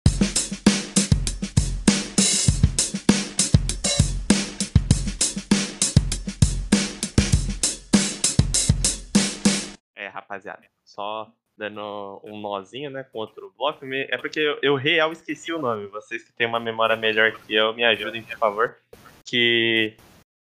Rapaziada, 10.17 10.63
só 10.83 11.31
dando 11.57 12.21
um 12.23 12.39
nozinho, 12.39 12.91
né, 12.91 13.03
com 13.03 13.17
outro 13.17 13.51
bloco. 13.57 13.83
É 13.85 14.17
porque 14.17 14.39
eu, 14.61 14.75
real 14.75 15.11
esqueci 15.11 15.51
o 15.51 15.59
nome. 15.59 15.87
Vocês 15.87 16.23
que 16.23 16.31
têm 16.31 16.45
uma 16.45 16.59
memória 16.59 16.95
melhor 16.95 17.31
que 17.31 17.53
eu, 17.55 17.73
me 17.73 17.83
ajudem, 17.83 18.21
por 18.21 18.37
favor. 18.37 18.77
Que 19.25 19.97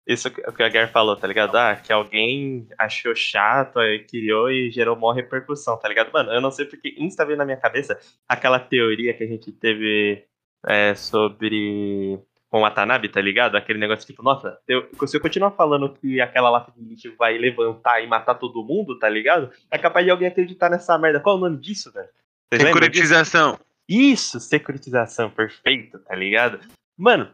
isso 0.07 0.29
que 0.31 0.41
que 0.51 0.63
a 0.63 0.69
Guerra 0.69 0.87
falou, 0.87 1.15
tá 1.15 1.27
ligado? 1.27 1.55
Ah, 1.55 1.75
que 1.75 1.93
alguém 1.93 2.67
achou 2.77 3.15
chato, 3.15 3.79
aí 3.79 3.99
criou 4.03 4.49
e 4.51 4.71
gerou 4.71 4.95
maior 4.95 5.13
repercussão, 5.13 5.77
tá 5.77 5.87
ligado? 5.87 6.11
Mano, 6.11 6.31
eu 6.31 6.41
não 6.41 6.51
sei 6.51 6.65
porque 6.65 6.95
insta 6.97 7.25
veio 7.25 7.37
na 7.37 7.45
minha 7.45 7.57
cabeça 7.57 7.97
aquela 8.27 8.59
teoria 8.59 9.13
que 9.13 9.23
a 9.23 9.27
gente 9.27 9.51
teve 9.51 10.25
é, 10.65 10.95
sobre 10.95 12.19
com 12.53 12.59
o 12.59 12.61
Watanabe, 12.61 13.09
tá 13.09 13.19
ligado? 13.19 13.57
Aquele 13.57 13.79
negócio 13.79 14.05
tipo, 14.05 14.21
nossa, 14.21 14.59
eu, 14.67 14.87
se 15.07 15.17
eu 15.17 15.19
continuar 15.19 15.49
falando 15.53 15.91
que 15.91 16.21
aquela 16.21 16.51
lata 16.51 16.71
de 16.71 16.87
lixo 16.87 17.11
vai 17.17 17.35
levantar 17.35 17.99
e 18.01 18.05
matar 18.05 18.35
todo 18.35 18.63
mundo, 18.63 18.99
tá 18.99 19.09
ligado? 19.09 19.49
É 19.71 19.77
capaz 19.79 20.05
de 20.05 20.11
alguém 20.11 20.27
acreditar 20.27 20.69
nessa 20.69 20.95
merda. 20.99 21.19
Qual 21.19 21.35
é 21.35 21.39
o 21.39 21.41
nome 21.41 21.57
disso, 21.57 21.91
velho? 21.91 22.09
Securitização. 22.53 23.57
Isso, 23.89 24.39
securitização, 24.39 25.31
perfeito, 25.31 25.97
tá 25.97 26.13
ligado? 26.13 26.59
Mano, 26.95 27.31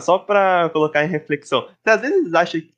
só 0.00 0.20
pra 0.20 0.70
colocar 0.72 1.04
em 1.04 1.08
reflexão, 1.08 1.68
você 1.82 1.90
às 1.90 2.00
vezes 2.00 2.32
acha 2.32 2.60
que 2.60 2.70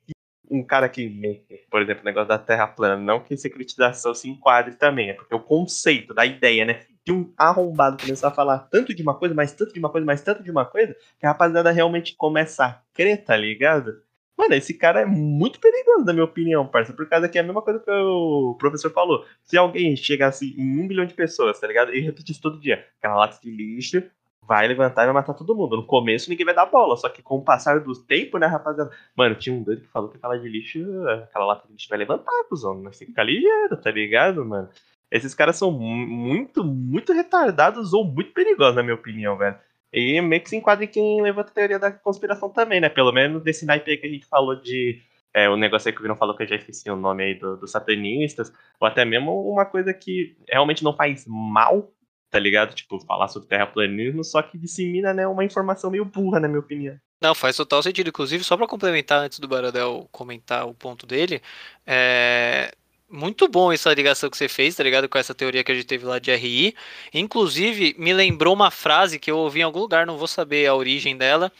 um 0.49 0.63
cara 0.63 0.89
que, 0.89 1.45
por 1.69 1.83
exemplo, 1.83 2.01
o 2.01 2.05
negócio 2.05 2.29
da 2.29 2.39
Terra 2.39 2.65
plana, 2.65 2.97
não 2.97 3.19
que 3.19 3.37
securitização 3.37 4.15
se 4.15 4.27
enquadre 4.27 4.73
também, 4.73 5.11
é 5.11 5.13
porque 5.13 5.35
o 5.35 5.39
conceito 5.39 6.11
da 6.11 6.25
ideia, 6.25 6.65
né? 6.65 6.87
Um 7.11 7.31
arrombado 7.37 8.01
começar 8.01 8.29
a 8.29 8.31
falar 8.31 8.59
tanto 8.59 8.93
de 8.93 9.01
uma 9.01 9.15
coisa, 9.15 9.33
mais 9.33 9.51
tanto 9.51 9.73
de 9.73 9.79
uma 9.79 9.89
coisa, 9.89 10.05
mais 10.05 10.21
tanto 10.21 10.43
de 10.43 10.51
uma 10.51 10.65
coisa, 10.65 10.95
que 11.19 11.25
a 11.25 11.29
rapaziada 11.29 11.71
realmente 11.71 12.15
começa 12.15 12.65
a 12.65 12.81
crer, 12.93 13.23
tá 13.23 13.35
ligado? 13.35 14.01
Mano, 14.37 14.53
esse 14.53 14.73
cara 14.73 15.01
é 15.01 15.05
muito 15.05 15.59
perigoso, 15.59 16.05
na 16.05 16.13
minha 16.13 16.25
opinião, 16.25 16.67
parça. 16.67 16.93
Por 16.93 17.09
causa 17.09 17.27
que 17.27 17.39
é 17.39 17.41
a 17.41 17.43
mesma 17.43 17.61
coisa 17.61 17.79
que 17.79 17.89
o 17.89 18.55
professor 18.59 18.91
falou. 18.91 19.25
Se 19.43 19.57
alguém 19.57 19.95
chegasse 19.95 20.53
em 20.55 20.79
um 20.79 20.87
bilhão 20.87 21.05
de 21.05 21.15
pessoas, 21.15 21.59
tá 21.59 21.65
ligado? 21.65 21.93
E 21.93 21.99
repetisse 22.01 22.39
todo 22.39 22.59
dia, 22.59 22.85
aquela 22.99 23.15
lata 23.15 23.39
de 23.41 23.49
lixo 23.49 24.03
vai 24.47 24.67
levantar 24.67 25.03
e 25.03 25.05
vai 25.07 25.13
matar 25.13 25.33
todo 25.33 25.55
mundo. 25.55 25.75
No 25.75 25.85
começo 25.85 26.29
ninguém 26.29 26.45
vai 26.45 26.55
dar 26.55 26.67
bola, 26.67 26.95
só 26.95 27.09
que 27.09 27.21
com 27.21 27.37
o 27.37 27.43
passar 27.43 27.81
do 27.81 27.93
tempo, 28.03 28.37
né, 28.37 28.47
rapaziada? 28.47 28.91
Mano, 29.15 29.35
tinha 29.35 29.55
um 29.55 29.63
doido 29.63 29.81
que 29.81 29.87
falou 29.87 30.09
que 30.09 30.17
aquela 30.17 30.37
de 30.37 30.47
lixo, 30.47 30.79
aquela 31.23 31.45
lata 31.45 31.67
de 31.67 31.73
lixo 31.73 31.89
vai 31.89 31.97
levantar, 31.97 32.31
cuzão. 32.47 32.75
Nós 32.75 32.97
tem 32.97 33.07
que 33.07 33.11
ficar 33.11 33.23
ligeiro, 33.23 33.75
tá 33.75 33.91
ligado, 33.91 34.45
mano? 34.45 34.69
Esses 35.09 35.33
caras 35.33 35.55
são 35.55 35.71
muito, 35.71 36.63
muito 36.63 37.13
retardados 37.13 37.93
ou 37.93 38.03
muito 38.03 38.33
perigosos, 38.33 38.75
na 38.75 38.83
minha 38.83 38.95
opinião, 38.95 39.37
velho. 39.37 39.55
E 39.91 40.19
meio 40.21 40.41
que 40.41 40.49
se 40.49 40.55
enquadra 40.55 40.83
em 40.83 40.87
quem 40.87 41.21
levanta 41.21 41.49
a 41.49 41.53
teoria 41.53 41.79
da 41.79 41.91
conspiração 41.91 42.49
também, 42.49 42.81
né? 42.81 42.89
Pelo 42.89 43.11
menos 43.11 43.41
desse 43.41 43.65
naipe 43.65 43.97
que 43.97 44.05
a 44.07 44.09
gente 44.09 44.25
falou 44.25 44.55
de. 44.55 45.01
É, 45.33 45.49
o 45.49 45.55
negócio 45.55 45.87
aí 45.87 45.93
que 45.93 45.99
o 45.99 46.01
Virão 46.01 46.15
falou 46.15 46.35
que 46.35 46.43
eu 46.43 46.47
já 46.47 46.55
esqueci 46.55 46.89
o 46.89 46.95
nome 46.95 47.23
aí 47.23 47.35
dos 47.35 47.59
do 47.59 47.67
satanistas, 47.67 48.51
ou 48.79 48.87
até 48.87 49.05
mesmo 49.05 49.31
uma 49.49 49.65
coisa 49.65 49.93
que 49.93 50.35
realmente 50.49 50.83
não 50.83 50.93
faz 50.93 51.25
mal, 51.27 51.91
tá 52.29 52.39
ligado? 52.39 52.73
Tipo, 52.73 52.99
falar 53.05 53.27
sobre 53.27 53.47
terraplanismo, 53.47 54.23
só 54.23 54.41
que 54.41 54.57
dissemina, 54.57 55.13
né, 55.13 55.27
uma 55.27 55.45
informação 55.45 55.91
meio 55.91 56.05
burra, 56.05 56.39
na 56.39 56.47
minha 56.47 56.59
opinião. 56.59 56.97
Não, 57.21 57.35
faz 57.35 57.55
total 57.55 57.83
sentido. 57.83 58.09
Inclusive, 58.09 58.43
só 58.43 58.57
para 58.57 58.67
complementar 58.67 59.19
antes 59.19 59.39
do 59.39 59.47
Baradel 59.47 60.07
comentar 60.11 60.67
o 60.67 60.73
ponto 60.73 61.05
dele, 61.05 61.41
é 61.85 62.71
muito 63.09 63.47
bom 63.47 63.71
essa 63.71 63.93
ligação 63.93 64.29
que 64.29 64.37
você 64.37 64.47
fez, 64.47 64.75
tá 64.75 64.83
ligado? 64.83 65.07
Com 65.07 65.17
essa 65.17 65.33
teoria 65.33 65.63
que 65.63 65.71
a 65.71 65.75
gente 65.75 65.87
teve 65.87 66.05
lá 66.05 66.19
de 66.19 66.33
RI. 66.33 66.75
Inclusive, 67.13 67.95
me 67.97 68.13
lembrou 68.13 68.53
uma 68.53 68.69
frase 68.69 69.19
que 69.19 69.31
eu 69.31 69.37
ouvi 69.37 69.59
em 69.59 69.63
algum 69.63 69.79
lugar, 69.79 70.05
não 70.05 70.17
vou 70.17 70.27
saber 70.27 70.67
a 70.67 70.75
origem 70.75 71.17
dela, 71.17 71.51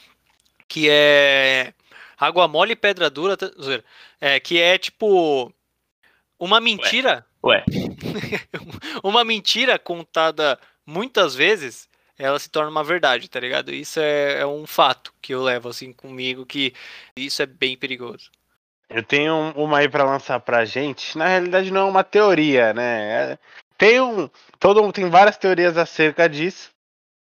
que 0.66 0.88
é 0.90 1.72
água 2.18 2.48
mole 2.48 2.72
e 2.72 2.76
pedra 2.76 3.08
dura, 3.08 3.36
é, 4.20 4.38
que 4.40 4.60
é 4.60 4.76
tipo 4.76 5.52
uma 6.38 6.60
mentira. 6.60 7.24
Ué. 7.42 7.64
uma 9.02 9.24
mentira 9.24 9.78
contada 9.78 10.58
muitas 10.84 11.34
vezes, 11.34 11.88
ela 12.18 12.38
se 12.38 12.50
torna 12.50 12.70
uma 12.70 12.82
verdade, 12.82 13.28
tá 13.28 13.38
ligado? 13.38 13.72
Isso 13.72 14.00
é, 14.00 14.40
é 14.40 14.46
um 14.46 14.66
fato 14.66 15.14
que 15.22 15.34
eu 15.34 15.42
levo 15.42 15.68
assim 15.68 15.92
comigo, 15.92 16.44
que 16.44 16.74
isso 17.16 17.40
é 17.42 17.46
bem 17.46 17.76
perigoso. 17.76 18.30
Eu 18.88 19.02
tenho 19.02 19.52
uma 19.54 19.78
aí 19.78 19.88
para 19.88 20.04
lançar 20.04 20.40
pra 20.40 20.64
gente. 20.64 21.16
Na 21.18 21.26
realidade, 21.26 21.70
não 21.70 21.82
é 21.82 21.90
uma 21.90 22.04
teoria, 22.04 22.72
né? 22.72 23.32
É, 23.32 23.38
tem 23.76 24.00
um. 24.00 24.28
Todo 24.58 24.90
tem 24.92 25.10
várias 25.10 25.36
teorias 25.36 25.76
acerca 25.76 26.28
disso. 26.28 26.70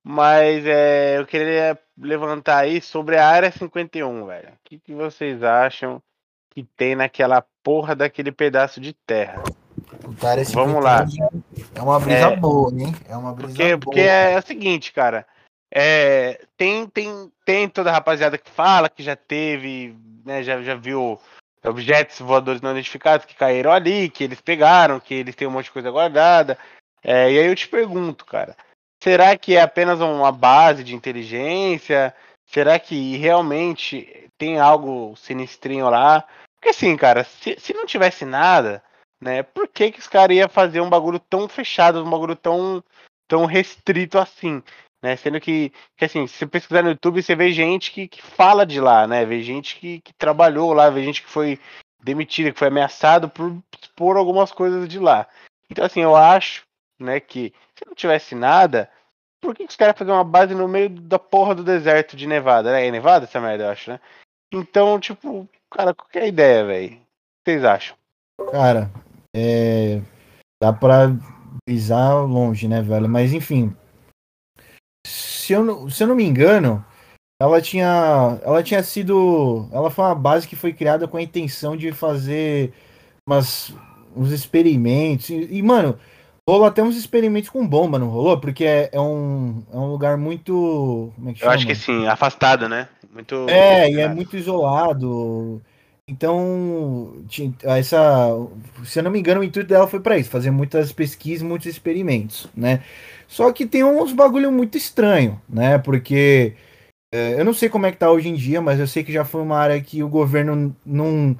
Mas 0.07 0.67
é, 0.67 1.19
eu 1.19 1.27
queria 1.27 1.79
levantar 1.99 2.59
aí 2.59 2.83
sobre 2.83 3.17
a 3.17 3.27
área 3.27 3.51
51, 3.51 4.27
velho. 4.27 4.49
O 4.51 4.59
que, 4.63 4.79
que 4.79 4.95
vocês 4.95 5.43
acham 5.43 6.03
que 6.51 6.63
tem 6.63 6.95
naquela 6.95 7.43
porra 7.63 7.97
daquele 7.97 8.31
pedaço 8.31 8.81
de 8.81 8.93
terra? 8.93 9.43
Cara, 10.21 10.43
Vamos 10.53 10.85
lá. 10.85 11.07
É 11.75 11.81
uma 11.81 11.99
brisa 11.99 12.29
é, 12.29 12.37
boa, 12.37 12.71
hein? 12.71 12.95
É 13.09 13.17
uma 13.17 13.33
brisa 13.33 13.49
porque, 13.49 13.69
boa. 13.71 13.81
Porque 13.81 14.01
é, 14.01 14.39
o 14.39 14.43
seguinte, 14.43 14.93
cara. 14.93 15.27
É, 15.77 16.41
tem, 16.57 16.87
tem, 16.87 17.33
tem 17.45 17.69
toda 17.69 17.91
a 17.91 17.93
rapaziada 17.93 18.39
que 18.39 18.51
fala 18.51 18.89
que 18.89 19.03
já 19.03 19.17
teve, 19.17 19.97
né, 20.25 20.43
já, 20.43 20.63
já 20.63 20.77
viu 20.77 21.19
objetos 21.65 22.19
voadores 22.21 22.61
não 22.61 22.73
identificados 22.73 23.27
que 23.27 23.35
caíram 23.35 23.73
ali, 23.73 24.09
que 24.09 24.23
eles 24.23 24.41
pegaram, 24.41 25.01
que 25.01 25.15
eles 25.15 25.35
têm 25.35 25.49
um 25.49 25.51
monte 25.51 25.67
de 25.67 25.73
coisa 25.73 25.91
guardada. 25.91 26.59
É, 27.03 27.31
e 27.31 27.39
aí 27.39 27.47
eu 27.47 27.55
te 27.55 27.69
pergunto, 27.69 28.25
cara, 28.25 28.57
será 29.03 29.37
que 29.37 29.57
é 29.57 29.61
apenas 29.61 30.01
uma 30.01 30.31
base 30.31 30.85
de 30.85 30.95
inteligência? 30.95 32.15
Será 32.47 32.79
que 32.79 33.17
realmente 33.17 34.31
tem 34.39 34.59
algo 34.59 35.17
sinistrinho 35.17 35.89
lá? 35.89 36.27
Porque 36.57 36.71
assim, 36.71 36.97
cara, 36.97 37.25
se, 37.25 37.57
se 37.59 37.75
não 37.75 37.87
tivesse 37.87 38.25
nada, 38.25 38.83
né, 39.21 39.43
por 39.43 39.69
que, 39.69 39.91
que 39.91 39.99
os 39.99 40.07
caras 40.07 40.37
iam 40.37 40.49
fazer 40.49 40.81
um 40.81 40.89
bagulho 40.91 41.19
tão 41.19 41.49
fechado, 41.49 42.03
um 42.03 42.11
bagulho 42.11 42.37
tão, 42.37 42.83
tão 43.27 43.45
restrito 43.45 44.19
assim? 44.19 44.63
Né? 45.05 45.17
Sendo 45.17 45.39
que, 45.39 45.71
que, 45.99 46.07
assim, 46.07 46.27
se 46.27 46.39
você 46.39 46.47
pesquisar 46.47 46.83
no 46.83 46.89
YouTube, 46.89 47.23
você 47.23 47.37
vê 47.37 47.53
gente 47.53 47.93
que, 47.93 48.09
que 48.09 48.23
fala 48.23 48.65
de 48.65 48.81
lá, 48.81 49.07
né? 49.07 49.27
Vê 49.27 49.43
gente 49.43 49.77
que, 49.79 50.01
que 50.01 50.15
trabalhou 50.15 50.73
lá, 50.73 50.89
vê 50.89 51.05
gente 51.05 51.23
que 51.23 51.29
foi 51.29 51.61
demitida, 52.03 52.51
que 52.51 52.59
foi 52.59 52.69
ameaçado 52.69 53.29
por 53.29 53.55
expor 53.79 54.17
algumas 54.17 54.51
coisas 54.51 54.89
de 54.89 54.99
lá. 54.99 55.29
Então, 55.69 55.85
assim, 55.85 56.01
eu 56.01 56.17
acho, 56.17 56.65
né, 56.99 57.21
que 57.21 57.53
se 57.77 57.85
não 57.87 57.95
tivesse 57.95 58.35
nada, 58.35 58.91
por 59.43 59.55
que, 59.55 59.67
que 59.67 59.71
os 59.73 59.77
caras 59.77 59.99
fazer 59.99 60.11
uma 60.11 60.25
base 60.25 60.55
no 60.55 60.67
meio 60.67 60.89
da 60.89 61.19
porra 61.19 61.55
do 61.55 61.63
deserto 61.63 62.17
de 62.17 62.27
Nevada, 62.27 62.73
né? 62.73 62.87
É 62.87 62.91
Nevada 62.91 63.27
essa 63.27 63.39
merda, 63.39 63.65
eu 63.65 63.69
acho, 63.69 63.91
né? 63.91 64.01
Então, 64.51 64.99
tipo, 64.99 65.47
cara, 65.71 65.93
qual 65.93 66.09
é 66.15 66.21
a 66.21 66.27
ideia, 66.27 66.65
velho? 66.65 66.87
O 66.87 66.97
que 66.97 67.51
vocês 67.51 67.63
acham? 67.63 67.95
Cara, 68.51 68.91
é. 69.37 70.01
Dá 70.63 70.73
pra 70.73 71.11
pisar 71.69 72.25
longe, 72.25 72.67
né, 72.67 72.81
velho? 72.81 73.07
Mas 73.07 73.35
enfim, 73.35 73.77
se 75.07 75.53
eu, 75.53 75.65
não, 75.65 75.91
se 75.91 76.03
eu 76.03 76.07
não 76.07 76.15
me 76.15 76.25
engano, 76.25 76.85
ela 77.41 77.61
tinha, 77.61 78.39
ela 78.43 78.63
tinha 78.63 78.83
sido, 78.83 79.69
ela 79.73 79.91
foi 79.91 80.05
uma 80.05 80.15
base 80.15 80.49
que 80.49 80.57
foi 80.57 80.73
criada 80.73 81.07
com 81.07 81.17
a 81.17 81.23
intenção 81.23 81.77
de 81.77 81.93
fazer 81.93 82.73
umas, 83.27 83.75
uns 84.17 84.31
experimentos 84.31 85.31
e, 85.31 85.49
e 85.51 85.63
mano, 85.63 85.99
rolou 86.49 86.67
até 86.67 86.83
uns 86.83 86.97
experimentos 86.97 87.51
com 87.51 87.67
bomba, 87.67 87.99
não 87.99 88.09
rolou? 88.09 88.39
Porque 88.39 88.65
é, 88.65 88.91
é 88.93 89.01
um, 89.01 89.63
é 89.73 89.77
um 89.77 89.91
lugar 89.91 90.17
muito, 90.17 91.13
é? 91.27 91.45
Eu 91.45 91.51
acho 91.51 91.67
que 91.67 91.75
sim, 91.75 92.07
afastado, 92.07 92.69
né? 92.69 92.89
Muito. 93.13 93.47
É, 93.49 93.91
e 93.91 94.01
é 94.01 94.09
muito 94.09 94.37
isolado. 94.37 95.63
Então, 96.07 97.25
essa, 97.63 98.29
se 98.85 98.99
eu 98.99 99.03
não 99.03 99.11
me 99.11 99.19
engano, 99.19 99.41
o 99.41 99.45
intuito 99.45 99.69
dela 99.69 99.87
foi 99.87 100.01
para 100.01 100.19
isso, 100.19 100.29
fazer 100.29 100.51
muitas 100.51 100.93
pesquisas, 100.93 101.43
muitos 101.43 101.67
experimentos, 101.67 102.47
né? 102.55 102.83
Só 103.27 103.53
que 103.53 103.67
tem 103.67 103.85
uns 103.85 104.13
bagulho 104.13 104.53
muito 104.53 104.79
estranho, 104.79 105.41
né? 105.49 105.79
Porque 105.79 106.55
é, 107.13 107.41
eu 107.41 107.45
não 107.45 107.55
sei 107.55 107.69
como 107.69 107.87
é 107.87 107.93
que 107.93 107.99
tá 107.99 108.11
hoje 108.11 108.29
em 108.29 108.35
dia, 108.35 108.61
mas 108.61 108.81
eu 108.81 108.87
sei 108.87 109.05
que 109.05 109.13
já 109.13 109.25
foi 109.25 109.43
uma 109.43 109.59
área 109.59 109.81
que 109.81 110.03
o 110.03 110.09
governo 110.09 110.75
não, 110.85 111.37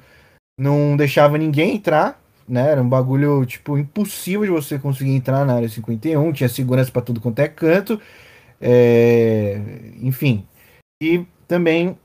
não 0.59 0.97
deixava 0.97 1.37
ninguém 1.37 1.75
entrar, 1.75 2.21
né? 2.47 2.71
Era 2.71 2.81
um 2.81 2.89
bagulho, 2.89 3.45
tipo, 3.45 3.77
impossível 3.77 4.45
de 4.45 4.51
você 4.51 4.79
conseguir 4.79 5.11
entrar 5.11 5.45
na 5.45 5.55
área 5.55 5.69
51, 5.69 6.33
tinha 6.33 6.49
segurança 6.49 6.91
para 6.91 7.01
tudo 7.01 7.21
quanto 7.21 7.39
é 7.39 7.47
canto, 7.47 7.99
é, 8.61 9.59
enfim. 10.01 10.45
E 11.01 11.25
também 11.47 11.97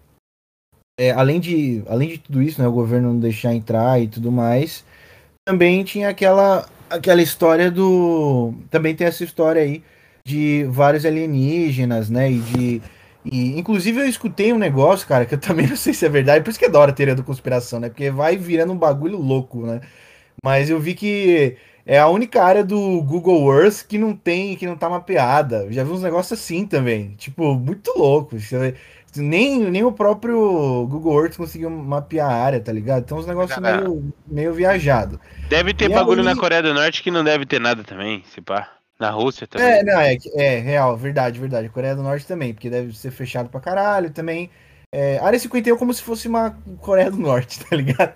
é, 1.01 1.13
além, 1.13 1.41
de, 1.41 1.83
além 1.89 2.11
de 2.11 2.19
tudo 2.19 2.43
isso, 2.43 2.61
né, 2.61 2.69
o 2.69 2.73
governo 2.73 3.11
não 3.15 3.19
deixar 3.19 3.55
entrar 3.55 3.99
e 3.99 4.07
tudo 4.07 4.31
mais, 4.31 4.85
também 5.49 5.83
tinha 5.83 6.11
aquela, 6.11 6.69
aquela 6.91 7.23
história 7.23 7.71
do. 7.71 8.55
Também 8.71 8.95
tem 8.95 9.07
essa 9.07 9.25
história 9.25 9.63
aí 9.63 9.83
de 10.25 10.65
vários 10.71 11.07
alienígenas, 11.07 12.11
né? 12.11 12.31
E 12.31 12.39
de. 12.41 12.83
E, 13.25 13.59
inclusive 13.59 14.01
eu 14.01 14.09
escutei 14.09 14.53
um 14.53 14.59
negócio, 14.59 15.07
cara, 15.07 15.27
que 15.27 15.35
eu 15.35 15.39
também 15.39 15.67
não 15.69 15.77
sei 15.77 15.93
se 15.95 16.07
é 16.07 16.09
verdade, 16.09 16.43
por 16.43 16.51
isso 16.51 16.59
que 16.59 16.65
é 16.65 16.69
da 16.71 16.79
hora 16.79 16.91
a 16.91 16.95
teoria 16.95 17.15
da 17.15 17.23
conspiração, 17.23 17.81
né? 17.81 17.89
Porque 17.89 18.11
vai 18.11 18.37
virando 18.37 18.73
um 18.73 18.79
bagulho 18.79 19.19
louco, 19.19 19.67
né? 19.67 19.81
Mas 20.45 20.71
eu 20.71 20.81
vi 20.81 20.95
que 20.95 21.57
é 21.87 21.99
a 21.99 22.09
única 22.09 22.43
área 22.43 22.65
do 22.65 23.03
Google 23.03 23.53
Earth 23.53 23.87
que 23.87 23.99
não 23.99 24.15
tem, 24.17 24.57
que 24.57 24.67
não 24.67 24.77
tá 24.77 24.89
mapeada. 24.89 25.67
já 25.73 25.85
vi 25.85 25.91
uns 25.91 26.03
negócios 26.03 26.39
assim 26.41 26.67
também. 26.67 27.15
Tipo, 27.17 27.55
muito 27.55 27.93
louco. 27.97 28.37
Nem, 29.17 29.71
nem 29.71 29.83
o 29.83 29.93
próprio 29.93 30.87
Google 30.89 31.23
Earth 31.23 31.37
conseguiu 31.37 31.71
mapear 31.71 32.31
a 32.31 32.35
área, 32.35 32.61
tá 32.61 32.73
ligado? 32.73 33.03
Então, 33.03 33.19
uns 33.19 33.27
negócios 33.27 33.59
meio, 33.59 34.13
meio 34.27 34.53
viajado. 34.53 35.21
Deve 35.49 35.75
ter 35.75 35.91
e 35.91 35.95
bagulho 35.95 36.21
aí... 36.21 36.27
na 36.27 36.37
Coreia 36.37 36.63
do 36.63 36.75
Norte 36.75 37.03
que 37.03 37.11
não 37.11 37.25
deve 37.25 37.45
ter 37.47 37.61
nada 37.61 37.83
também, 37.83 38.23
se 38.33 38.41
pá. 38.41 38.69
Na 38.99 39.09
Rússia 39.09 39.47
também. 39.47 39.67
É, 39.67 39.83
não, 39.83 39.99
é, 39.99 40.19
é 40.35 40.59
real, 40.59 40.95
verdade, 40.95 41.41
verdade. 41.41 41.71
Coreia 41.71 41.97
do 41.97 42.03
Norte 42.03 42.27
também, 42.27 42.53
porque 42.53 42.69
deve 42.69 42.95
ser 42.95 43.11
fechado 43.11 43.49
pra 43.49 43.59
caralho 43.59 44.11
também. 44.11 44.51
É, 44.93 45.19
área 45.21 45.39
51 45.39 45.75
é 45.75 45.79
como 45.79 45.95
se 45.95 46.03
fosse 46.03 46.29
uma 46.29 46.51
Coreia 46.81 47.11
do 47.11 47.17
Norte, 47.17 47.61
tá 47.65 47.75
ligado? 47.75 48.13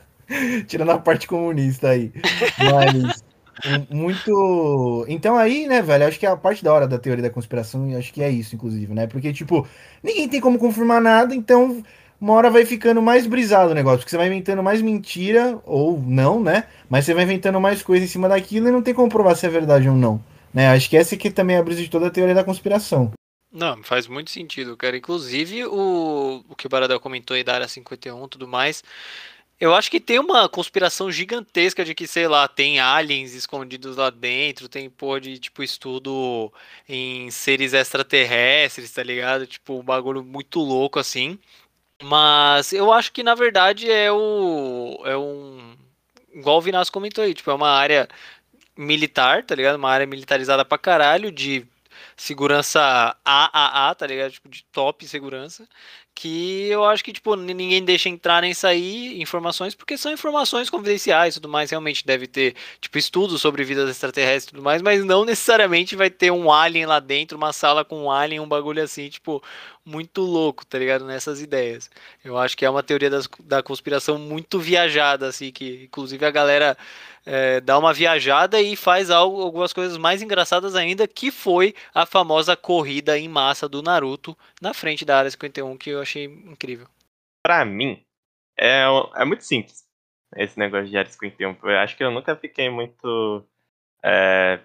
Tirando 0.66 0.90
a 0.90 0.98
parte 0.98 1.26
comunista 1.26 1.88
aí. 1.88 2.12
Mas 2.58 3.24
muito. 3.90 5.04
Então 5.08 5.36
aí, 5.36 5.66
né, 5.66 5.82
velho, 5.82 6.06
acho 6.06 6.18
que 6.18 6.26
é 6.26 6.28
a 6.28 6.36
parte 6.36 6.64
da 6.64 6.72
hora 6.72 6.86
da 6.86 6.98
teoria 6.98 7.22
da 7.22 7.30
conspiração, 7.30 7.96
acho 7.96 8.12
que 8.12 8.22
é 8.22 8.30
isso, 8.30 8.54
inclusive, 8.54 8.92
né? 8.94 9.06
Porque, 9.06 9.32
tipo, 9.32 9.66
ninguém 10.02 10.28
tem 10.28 10.40
como 10.40 10.58
confirmar 10.58 11.00
nada, 11.00 11.34
então 11.34 11.82
uma 12.20 12.32
hora 12.34 12.50
vai 12.50 12.64
ficando 12.64 13.02
mais 13.02 13.26
brisado 13.26 13.72
o 13.72 13.74
negócio, 13.74 13.98
porque 13.98 14.10
você 14.10 14.16
vai 14.16 14.28
inventando 14.28 14.62
mais 14.62 14.80
mentira, 14.80 15.58
ou 15.64 16.00
não, 16.00 16.42
né? 16.42 16.64
Mas 16.88 17.04
você 17.04 17.14
vai 17.14 17.24
inventando 17.24 17.60
mais 17.60 17.82
coisa 17.82 18.04
em 18.04 18.08
cima 18.08 18.28
daquilo 18.28 18.68
e 18.68 18.72
não 18.72 18.82
tem 18.82 18.94
como 18.94 19.08
provar 19.08 19.34
se 19.34 19.46
é 19.46 19.50
verdade 19.50 19.88
ou 19.88 19.94
não. 19.94 20.22
Né? 20.52 20.68
Acho 20.68 20.88
que 20.88 20.96
essa 20.96 21.14
aqui 21.14 21.30
também 21.30 21.56
é 21.56 21.58
a 21.58 21.62
brisa 21.62 21.82
de 21.82 21.90
toda 21.90 22.06
a 22.06 22.10
teoria 22.10 22.34
da 22.34 22.44
conspiração. 22.44 23.12
Não, 23.52 23.82
faz 23.84 24.08
muito 24.08 24.30
sentido, 24.30 24.76
cara. 24.76 24.96
Inclusive, 24.96 25.64
o, 25.66 26.44
o 26.48 26.56
que 26.56 26.66
o 26.66 26.70
Baradel 26.70 26.98
comentou 26.98 27.36
aí 27.36 27.44
da 27.44 27.54
área 27.54 27.68
51 27.68 28.24
e 28.24 28.28
tudo 28.28 28.48
mais, 28.48 28.82
Eu 29.64 29.74
acho 29.74 29.90
que 29.90 29.98
tem 29.98 30.18
uma 30.18 30.46
conspiração 30.46 31.10
gigantesca 31.10 31.86
de 31.86 31.94
que, 31.94 32.06
sei 32.06 32.28
lá, 32.28 32.46
tem 32.46 32.80
aliens 32.80 33.32
escondidos 33.32 33.96
lá 33.96 34.10
dentro, 34.10 34.68
tem 34.68 34.90
porra 34.90 35.22
de, 35.22 35.38
tipo, 35.38 35.62
estudo 35.62 36.52
em 36.86 37.30
seres 37.30 37.72
extraterrestres, 37.72 38.90
tá 38.92 39.02
ligado? 39.02 39.46
Tipo, 39.46 39.80
um 39.80 39.82
bagulho 39.82 40.22
muito 40.22 40.60
louco 40.60 40.98
assim. 40.98 41.38
Mas 42.02 42.74
eu 42.74 42.92
acho 42.92 43.10
que, 43.10 43.22
na 43.22 43.34
verdade, 43.34 43.90
é 43.90 44.12
o. 44.12 45.02
É 45.06 45.16
um. 45.16 45.76
Igual 46.34 46.58
o 46.58 46.60
Vinas 46.60 46.90
comentou 46.90 47.24
aí, 47.24 47.32
tipo, 47.32 47.50
é 47.50 47.54
uma 47.54 47.70
área 47.70 48.06
militar, 48.76 49.44
tá 49.44 49.54
ligado? 49.54 49.76
Uma 49.76 49.90
área 49.90 50.06
militarizada 50.06 50.62
pra 50.64 50.76
caralho, 50.76 51.32
de 51.32 51.66
segurança 52.16 53.16
AAA, 53.24 53.94
tá 53.94 54.06
ligado? 54.06 54.32
Tipo, 54.32 54.48
de 54.50 54.64
top 54.64 55.06
segurança 55.08 55.66
que 56.14 56.68
eu 56.68 56.84
acho 56.84 57.02
que, 57.04 57.12
tipo, 57.12 57.34
ninguém 57.34 57.84
deixa 57.84 58.08
entrar 58.08 58.42
nem 58.42 58.54
sair 58.54 59.20
informações, 59.20 59.74
porque 59.74 59.98
são 59.98 60.12
informações 60.12 60.70
confidenciais 60.70 61.34
e 61.34 61.40
tudo 61.40 61.50
mais, 61.50 61.70
realmente 61.70 62.06
deve 62.06 62.26
ter, 62.26 62.54
tipo, 62.80 62.96
estudos 62.96 63.40
sobre 63.40 63.64
vidas 63.64 63.90
extraterrestres 63.90 64.44
e 64.44 64.50
tudo 64.50 64.62
mais, 64.62 64.80
mas 64.80 65.04
não 65.04 65.24
necessariamente 65.24 65.96
vai 65.96 66.10
ter 66.10 66.30
um 66.30 66.52
alien 66.52 66.86
lá 66.86 67.00
dentro, 67.00 67.36
uma 67.36 67.52
sala 67.52 67.84
com 67.84 68.04
um 68.04 68.10
alien, 68.10 68.40
um 68.40 68.48
bagulho 68.48 68.82
assim, 68.82 69.08
tipo, 69.08 69.42
muito 69.84 70.22
louco, 70.22 70.64
tá 70.64 70.78
ligado? 70.78 71.04
Nessas 71.04 71.40
ideias. 71.40 71.90
Eu 72.24 72.38
acho 72.38 72.56
que 72.56 72.64
é 72.64 72.70
uma 72.70 72.82
teoria 72.82 73.10
das, 73.10 73.28
da 73.40 73.62
conspiração 73.62 74.18
muito 74.18 74.58
viajada, 74.58 75.28
assim, 75.28 75.52
que 75.52 75.84
inclusive 75.84 76.24
a 76.24 76.30
galera 76.30 76.76
é, 77.26 77.60
dá 77.60 77.78
uma 77.78 77.92
viajada 77.92 78.60
e 78.60 78.76
faz 78.76 79.10
algo, 79.10 79.40
algumas 79.42 79.72
coisas 79.72 79.96
mais 79.98 80.22
engraçadas 80.22 80.74
ainda, 80.74 81.06
que 81.06 81.30
foi 81.30 81.74
a 81.94 82.06
famosa 82.06 82.56
corrida 82.56 83.18
em 83.18 83.28
massa 83.28 83.68
do 83.68 83.82
Naruto 83.82 84.36
na 84.60 84.72
frente 84.72 85.04
da 85.04 85.18
área 85.18 85.30
51, 85.30 85.76
que 85.76 85.90
eu 85.90 86.00
achei 86.00 86.24
incrível. 86.24 86.86
Pra 87.42 87.64
mim, 87.64 88.02
é, 88.58 88.84
é 89.16 89.24
muito 89.24 89.44
simples 89.44 89.84
esse 90.36 90.58
negócio 90.58 90.88
de 90.88 90.96
área 90.96 91.10
51. 91.10 91.56
Eu 91.62 91.78
acho 91.78 91.96
que 91.96 92.04
eu 92.04 92.10
nunca 92.10 92.34
fiquei 92.36 92.68
muito 92.68 93.46
é, 94.02 94.60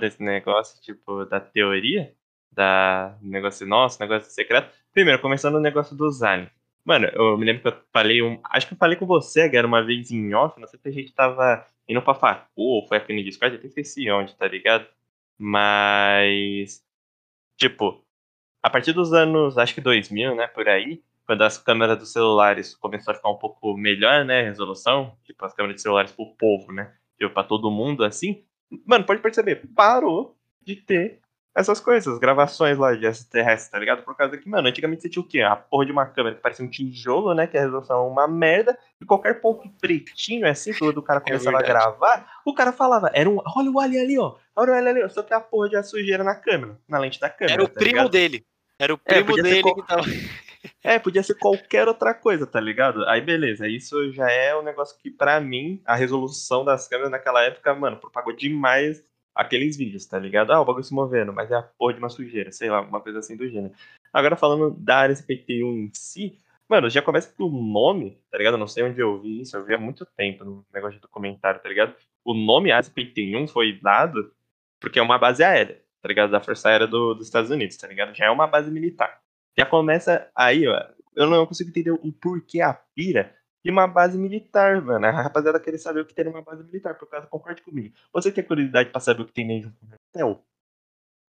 nesse 0.00 0.22
negócio, 0.22 0.80
tipo, 0.80 1.24
da 1.26 1.40
teoria, 1.40 2.14
da 2.52 3.16
negócio 3.22 3.66
nosso, 3.66 4.00
negócio 4.00 4.30
secreto. 4.30 4.72
Primeiro, 4.92 5.20
começando 5.20 5.56
o 5.56 5.60
negócio 5.60 5.96
dos 5.96 6.22
aliens. 6.22 6.50
Mano, 6.84 7.06
eu 7.14 7.38
me 7.38 7.46
lembro 7.46 7.62
que 7.62 7.68
eu 7.68 7.82
falei 7.92 8.22
um. 8.22 8.40
Acho 8.50 8.66
que 8.66 8.74
eu 8.74 8.78
falei 8.78 8.96
com 8.96 9.06
você, 9.06 9.48
Guerra, 9.48 9.66
uma 9.66 9.84
vez 9.84 10.10
em 10.10 10.34
off, 10.34 10.60
não 10.60 10.66
sei 10.66 10.78
se 10.80 10.88
a 10.88 10.92
gente 10.92 11.12
tava 11.12 11.64
indo 11.88 12.02
pra 12.02 12.14
facu, 12.14 12.48
ou 12.56 12.86
foi 12.86 12.96
aqui 12.98 13.12
no 13.12 13.22
Discord, 13.22 13.56
até 13.56 13.66
esqueci 13.66 14.10
onde, 14.10 14.34
tá 14.36 14.46
ligado? 14.48 14.86
Mas. 15.38 16.84
Tipo, 17.56 18.04
a 18.62 18.70
partir 18.70 18.92
dos 18.92 19.12
anos, 19.12 19.58
acho 19.58 19.74
que 19.74 19.80
2000, 19.80 20.34
né, 20.34 20.46
por 20.48 20.68
aí, 20.68 21.02
quando 21.26 21.42
as 21.42 21.58
câmeras 21.58 21.98
dos 21.98 22.12
celulares 22.12 22.74
começaram 22.74 23.16
a 23.16 23.18
ficar 23.18 23.30
um 23.30 23.38
pouco 23.38 23.76
melhor, 23.76 24.24
né, 24.24 24.42
resolução, 24.42 25.16
tipo, 25.24 25.44
as 25.44 25.54
câmeras 25.54 25.76
de 25.76 25.82
celulares 25.82 26.12
pro 26.12 26.34
povo, 26.36 26.72
né, 26.72 26.92
tipo, 27.18 27.32
pra 27.32 27.44
todo 27.44 27.70
mundo, 27.70 28.04
assim, 28.04 28.44
mano, 28.86 29.04
pode 29.04 29.20
perceber, 29.20 29.62
parou 29.74 30.36
de 30.60 30.76
ter 30.76 31.20
essas 31.54 31.80
coisas, 31.80 32.18
gravações 32.18 32.78
lá 32.78 32.94
de 32.94 33.04
extraterrestres, 33.04 33.70
tá 33.70 33.78
ligado? 33.78 34.02
Por 34.02 34.16
causa 34.16 34.38
que, 34.38 34.48
mano, 34.48 34.68
antigamente 34.68 35.02
você 35.02 35.08
tinha 35.08 35.22
o 35.22 35.26
quê? 35.26 35.42
A 35.42 35.54
porra 35.54 35.84
de 35.84 35.92
uma 35.92 36.06
câmera 36.06 36.34
que 36.34 36.40
parecia 36.40 36.64
um 36.64 36.70
tijolo, 36.70 37.34
né? 37.34 37.46
Que 37.46 37.58
a 37.58 37.60
resolução 37.60 38.04
é 38.04 38.08
uma 38.08 38.26
merda. 38.26 38.78
E 39.00 39.04
qualquer 39.04 39.40
ponto 39.40 39.68
pretinho, 39.80 40.48
assim, 40.48 40.72
quando 40.72 40.98
o 40.98 41.02
cara 41.02 41.20
é 41.20 41.22
começava 41.22 41.58
é 41.58 41.60
a 41.60 41.62
gravar, 41.62 42.40
o 42.46 42.54
cara 42.54 42.72
falava, 42.72 43.10
era 43.12 43.28
um. 43.28 43.38
Olha 43.54 43.70
o 43.70 43.78
alien 43.78 44.02
ali, 44.02 44.18
ó. 44.18 44.36
Olha 44.56 44.72
o 44.72 44.74
alien 44.74 44.90
ali, 44.90 45.04
ó. 45.04 45.08
Só 45.08 45.22
tem 45.22 45.36
a 45.36 45.40
porra 45.40 45.68
de 45.68 45.76
a 45.76 45.82
sujeira 45.82 46.24
na 46.24 46.34
câmera, 46.34 46.78
na 46.88 46.98
lente 46.98 47.20
da 47.20 47.28
câmera. 47.28 47.54
Era 47.54 47.64
o 47.64 47.68
tá 47.68 47.74
primo 47.74 47.96
ligado? 47.96 48.10
dele. 48.10 48.46
Era 48.78 48.94
o 48.94 49.00
é, 49.04 49.22
primo 49.22 49.38
é, 49.38 49.42
dele 49.42 49.62
qual... 49.62 49.74
que 49.74 49.86
tava. 49.86 50.02
É, 50.80 50.96
podia 50.96 51.24
ser 51.24 51.34
qualquer 51.34 51.88
outra 51.88 52.14
coisa, 52.14 52.46
tá 52.46 52.60
ligado? 52.60 53.04
Aí 53.08 53.20
beleza, 53.20 53.66
isso 53.66 54.12
já 54.12 54.30
é 54.30 54.56
um 54.56 54.62
negócio 54.62 54.96
que, 54.96 55.10
para 55.10 55.40
mim, 55.40 55.82
a 55.84 55.96
resolução 55.96 56.64
das 56.64 56.86
câmeras 56.86 57.10
naquela 57.10 57.42
época, 57.42 57.74
mano, 57.74 57.96
propagou 57.96 58.32
demais 58.32 59.02
aqueles 59.34 59.76
vídeos, 59.76 60.06
tá 60.06 60.18
ligado? 60.18 60.52
Ah, 60.52 60.60
o 60.60 60.64
bagulho 60.64 60.84
se 60.84 60.94
movendo, 60.94 61.32
mas 61.32 61.50
é 61.50 61.56
a 61.56 61.62
porra 61.62 61.94
de 61.94 61.98
uma 61.98 62.08
sujeira, 62.08 62.52
sei 62.52 62.70
lá, 62.70 62.80
uma 62.80 63.00
coisa 63.00 63.18
assim 63.18 63.36
do 63.36 63.48
gênero. 63.48 63.74
Agora 64.12 64.36
falando 64.36 64.70
da 64.78 64.98
área 64.98 65.14
51 65.14 65.78
em 65.78 65.90
si, 65.94 66.38
mano, 66.68 66.90
já 66.90 67.02
começa 67.02 67.32
pelo 67.34 67.50
nome, 67.50 68.18
tá 68.30 68.38
ligado? 68.38 68.54
Eu 68.54 68.58
não 68.58 68.66
sei 68.66 68.84
onde 68.84 69.00
eu 69.00 69.20
vi 69.20 69.40
isso, 69.40 69.56
eu 69.56 69.64
vi 69.64 69.74
há 69.74 69.78
muito 69.78 70.06
tempo 70.16 70.44
no 70.44 70.64
negócio 70.72 70.96
de 70.96 71.02
documentário, 71.02 71.60
tá 71.60 71.68
ligado? 71.68 71.94
O 72.24 72.34
nome 72.34 72.70
área 72.70 72.84
51 72.84 73.48
foi 73.48 73.78
dado 73.80 74.32
porque 74.80 74.98
é 74.98 75.02
uma 75.02 75.18
base 75.18 75.42
aérea, 75.44 75.80
tá 76.00 76.08
ligado? 76.08 76.30
Da 76.30 76.40
Força 76.40 76.68
Aérea 76.68 76.86
do, 76.86 77.14
dos 77.14 77.26
Estados 77.26 77.50
Unidos, 77.50 77.76
tá 77.76 77.86
ligado? 77.86 78.14
Já 78.14 78.26
é 78.26 78.30
uma 78.30 78.46
base 78.46 78.70
militar. 78.70 79.20
Já 79.56 79.64
começa 79.64 80.28
aí, 80.34 80.66
ó. 80.66 80.82
Eu 81.14 81.28
não 81.28 81.46
consigo 81.46 81.70
entender 81.70 81.90
o 81.90 82.12
porquê 82.12 82.60
a 82.60 82.72
pira 82.72 83.34
de 83.64 83.70
uma 83.70 83.86
base 83.86 84.18
militar, 84.18 84.82
mano. 84.82 85.06
A 85.06 85.10
rapaziada 85.10 85.60
querer 85.60 85.78
saber 85.78 86.00
o 86.00 86.04
que 86.04 86.14
tem 86.14 86.24
numa 86.24 86.42
base 86.42 86.64
militar, 86.64 86.94
por 86.94 87.08
causa, 87.08 87.26
concorde 87.26 87.62
comigo. 87.62 87.94
Você 88.12 88.32
tem 88.32 88.44
curiosidade 88.44 88.90
pra 88.90 89.00
saber 89.00 89.22
o 89.22 89.26
que 89.26 89.32
tem 89.32 89.46
dentro 89.46 89.70
de 89.70 89.76
um 89.84 89.88
quartel? 89.88 90.44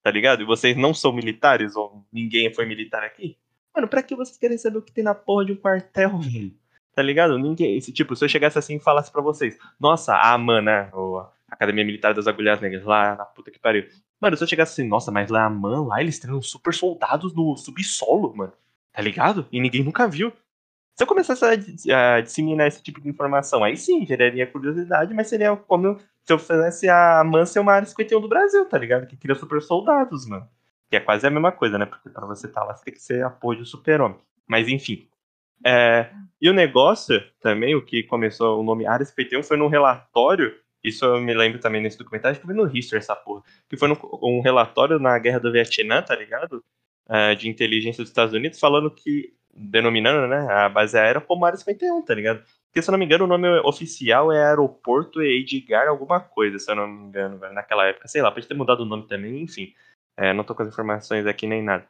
Tá 0.01 0.11
ligado? 0.11 0.41
E 0.41 0.45
vocês 0.45 0.75
não 0.75 0.93
são 0.93 1.13
militares, 1.13 1.75
ou 1.75 2.05
ninguém 2.11 2.53
foi 2.53 2.65
militar 2.65 3.03
aqui? 3.03 3.37
Mano, 3.75 3.87
pra 3.87 4.03
que 4.03 4.15
vocês 4.15 4.37
querem 4.37 4.57
saber 4.57 4.77
o 4.77 4.81
que 4.81 4.91
tem 4.91 5.03
na 5.03 5.15
porra 5.15 5.45
de 5.45 5.53
um 5.53 5.55
quartel, 5.55 6.17
velho? 6.19 6.53
Tá 6.95 7.01
ligado? 7.01 7.37
Ninguém. 7.39 7.75
Esse, 7.77 7.91
tipo, 7.91 8.15
se 8.15 8.23
eu 8.23 8.29
chegasse 8.29 8.57
assim 8.57 8.75
e 8.75 8.79
falasse 8.79 9.11
pra 9.11 9.21
vocês, 9.21 9.57
nossa, 9.79 10.13
a 10.13 10.33
AMAN, 10.33 10.61
né? 10.61 10.89
Ou 10.93 11.19
a 11.19 11.31
Academia 11.49 11.85
Militar 11.85 12.13
das 12.13 12.27
Agulhas 12.27 12.61
Negras, 12.61 12.83
lá 12.83 13.15
na 13.15 13.25
puta 13.25 13.49
que 13.49 13.59
pariu. 13.59 13.87
Mano, 14.21 14.37
se 14.37 14.43
eu 14.43 14.47
chegasse 14.47 14.73
assim, 14.73 14.87
nossa, 14.87 15.11
mas 15.11 15.29
lá 15.29 15.41
a 15.43 15.45
AMAN, 15.45 15.87
lá 15.87 16.01
eles 16.01 16.19
treinam 16.19 16.41
super 16.41 16.73
soldados 16.73 17.33
no 17.33 17.57
subsolo, 17.57 18.35
mano. 18.35 18.53
Tá 18.91 19.01
ligado? 19.01 19.47
E 19.51 19.59
ninguém 19.59 19.83
nunca 19.83 20.07
viu. 20.07 20.31
Se 20.95 21.03
eu 21.03 21.07
começasse 21.07 21.43
a, 21.43 22.15
a, 22.15 22.21
disseminar 22.21 22.67
esse 22.67 22.81
tipo 22.81 23.01
de 23.01 23.09
informação, 23.09 23.63
aí 23.63 23.75
sim, 23.75 24.05
geraria 24.05 24.45
curiosidade, 24.45 25.13
mas 25.13 25.27
seria 25.27 25.55
como 25.55 25.97
se 26.23 26.31
eu 26.31 26.37
fizesse 26.37 26.87
a 26.87 27.23
MAN 27.23 27.45
ser 27.45 27.59
uma 27.59 27.73
área 27.73 27.87
51 27.87 28.21
do 28.21 28.29
Brasil, 28.29 28.65
tá 28.65 28.77
ligado? 28.77 29.07
Que 29.07 29.17
cria 29.17 29.35
super 29.35 29.61
soldados, 29.61 30.27
mano. 30.27 30.47
Que 30.89 30.97
é 30.97 30.99
quase 30.99 31.25
a 31.25 31.31
mesma 31.31 31.51
coisa, 31.51 31.77
né? 31.77 31.85
Porque 31.85 32.09
pra 32.09 32.25
você 32.27 32.47
estar 32.47 32.61
tá 32.61 32.67
lá, 32.67 32.75
você 32.75 32.85
tem 32.85 32.93
que 32.93 33.01
ser 33.01 33.25
apoio 33.25 33.59
do 33.59 33.65
super-homem. 33.65 34.19
Mas 34.47 34.67
enfim. 34.67 35.07
É, 35.65 36.11
e 36.41 36.49
o 36.49 36.53
negócio 36.53 37.23
também, 37.39 37.75
o 37.75 37.83
que 37.83 38.03
começou 38.03 38.59
o 38.59 38.63
nome 38.63 38.85
Área 38.85 39.05
51 39.05 39.43
foi 39.43 39.57
num 39.57 39.67
relatório, 39.67 40.53
isso 40.83 41.05
eu 41.05 41.21
me 41.21 41.33
lembro 41.33 41.59
também 41.59 41.81
nesse 41.81 41.97
documentário, 41.97 42.37
que 42.37 42.45
foi 42.45 42.53
no 42.53 42.67
History 42.67 42.99
essa 42.99 43.15
porra, 43.15 43.41
que 43.69 43.77
foi 43.77 43.89
um 44.21 44.41
relatório 44.41 44.99
na 44.99 45.17
Guerra 45.17 45.39
do 45.39 45.51
Vietnã, 45.51 46.01
tá 46.01 46.15
ligado? 46.15 46.63
É, 47.09 47.33
de 47.35 47.49
inteligência 47.49 48.03
dos 48.03 48.09
Estados 48.09 48.33
Unidos, 48.33 48.59
falando 48.59 48.91
que 48.91 49.33
denominando, 49.53 50.27
né, 50.27 50.47
a 50.51 50.67
base 50.67 50.97
aérea 50.97 51.23
Área 51.43 51.57
51, 51.57 52.01
tá 52.01 52.13
ligado? 52.13 52.43
Porque, 52.67 52.81
se 52.81 52.89
eu 52.89 52.91
não 52.91 52.99
me 52.99 53.05
engano, 53.05 53.25
o 53.25 53.27
nome 53.27 53.47
oficial 53.59 54.31
é 54.31 54.43
Aeroporto 54.47 55.21
Edgar 55.21 55.87
alguma 55.87 56.19
coisa, 56.19 56.57
se 56.57 56.71
eu 56.71 56.75
não 56.75 56.87
me 56.87 57.05
engano, 57.05 57.37
naquela 57.53 57.85
época. 57.85 58.07
Sei 58.07 58.19
lá, 58.19 58.31
pode 58.31 58.47
ter 58.47 58.55
mudado 58.55 58.79
o 58.81 58.85
nome 58.85 59.07
também, 59.07 59.41
enfim. 59.43 59.73
É, 60.17 60.33
não 60.33 60.43
tô 60.43 60.55
com 60.55 60.63
as 60.63 60.69
informações 60.69 61.27
aqui 61.27 61.45
nem 61.45 61.61
nada. 61.61 61.87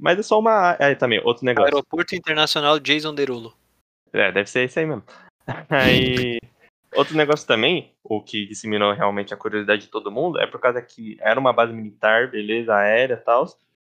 Mas 0.00 0.18
é 0.18 0.22
só 0.22 0.38
uma... 0.38 0.74
É, 0.80 0.94
também, 0.94 1.20
outro 1.22 1.44
negócio. 1.44 1.66
Aeroporto 1.66 2.14
Internacional 2.14 2.78
Jason 2.80 3.14
Derulo. 3.14 3.54
É, 4.10 4.32
deve 4.32 4.48
ser 4.48 4.64
esse 4.64 4.80
aí 4.80 4.86
mesmo. 4.86 5.04
Aí... 5.68 6.38
Outro 6.94 7.16
negócio 7.16 7.46
também, 7.46 7.90
o 8.04 8.20
que 8.20 8.46
disseminou 8.46 8.92
realmente 8.92 9.32
a 9.32 9.36
curiosidade 9.36 9.82
de 9.82 9.88
todo 9.88 10.10
mundo, 10.10 10.38
é 10.38 10.46
por 10.46 10.60
causa 10.60 10.80
que 10.82 11.16
era 11.20 11.40
uma 11.40 11.52
base 11.52 11.72
militar, 11.72 12.30
beleza, 12.30 12.74
aérea 12.74 13.14
e 13.14 13.24
tal, 13.24 13.46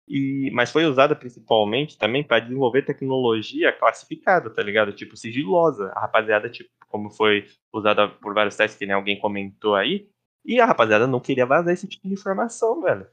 e, 0.09 0.49
mas 0.51 0.71
foi 0.71 0.85
usada 0.85 1.15
principalmente 1.15 1.95
também 1.95 2.23
para 2.23 2.39
desenvolver 2.39 2.81
tecnologia 2.81 3.71
classificada, 3.71 4.49
tá 4.49 4.63
ligado? 4.63 4.91
Tipo, 4.91 5.15
sigilosa. 5.15 5.91
A 5.95 6.01
rapaziada, 6.01 6.49
tipo, 6.49 6.71
como 6.87 7.11
foi 7.11 7.45
usada 7.71 8.09
por 8.09 8.33
vários 8.33 8.55
testes 8.55 8.77
que 8.79 8.87
nem 8.87 8.95
alguém 8.95 9.19
comentou 9.19 9.75
aí, 9.75 10.09
e 10.43 10.59
a 10.59 10.65
rapaziada 10.65 11.05
não 11.05 11.19
queria 11.19 11.45
vazar 11.45 11.71
esse 11.71 11.87
tipo 11.87 12.07
de 12.07 12.13
informação, 12.15 12.81
velho. 12.81 13.07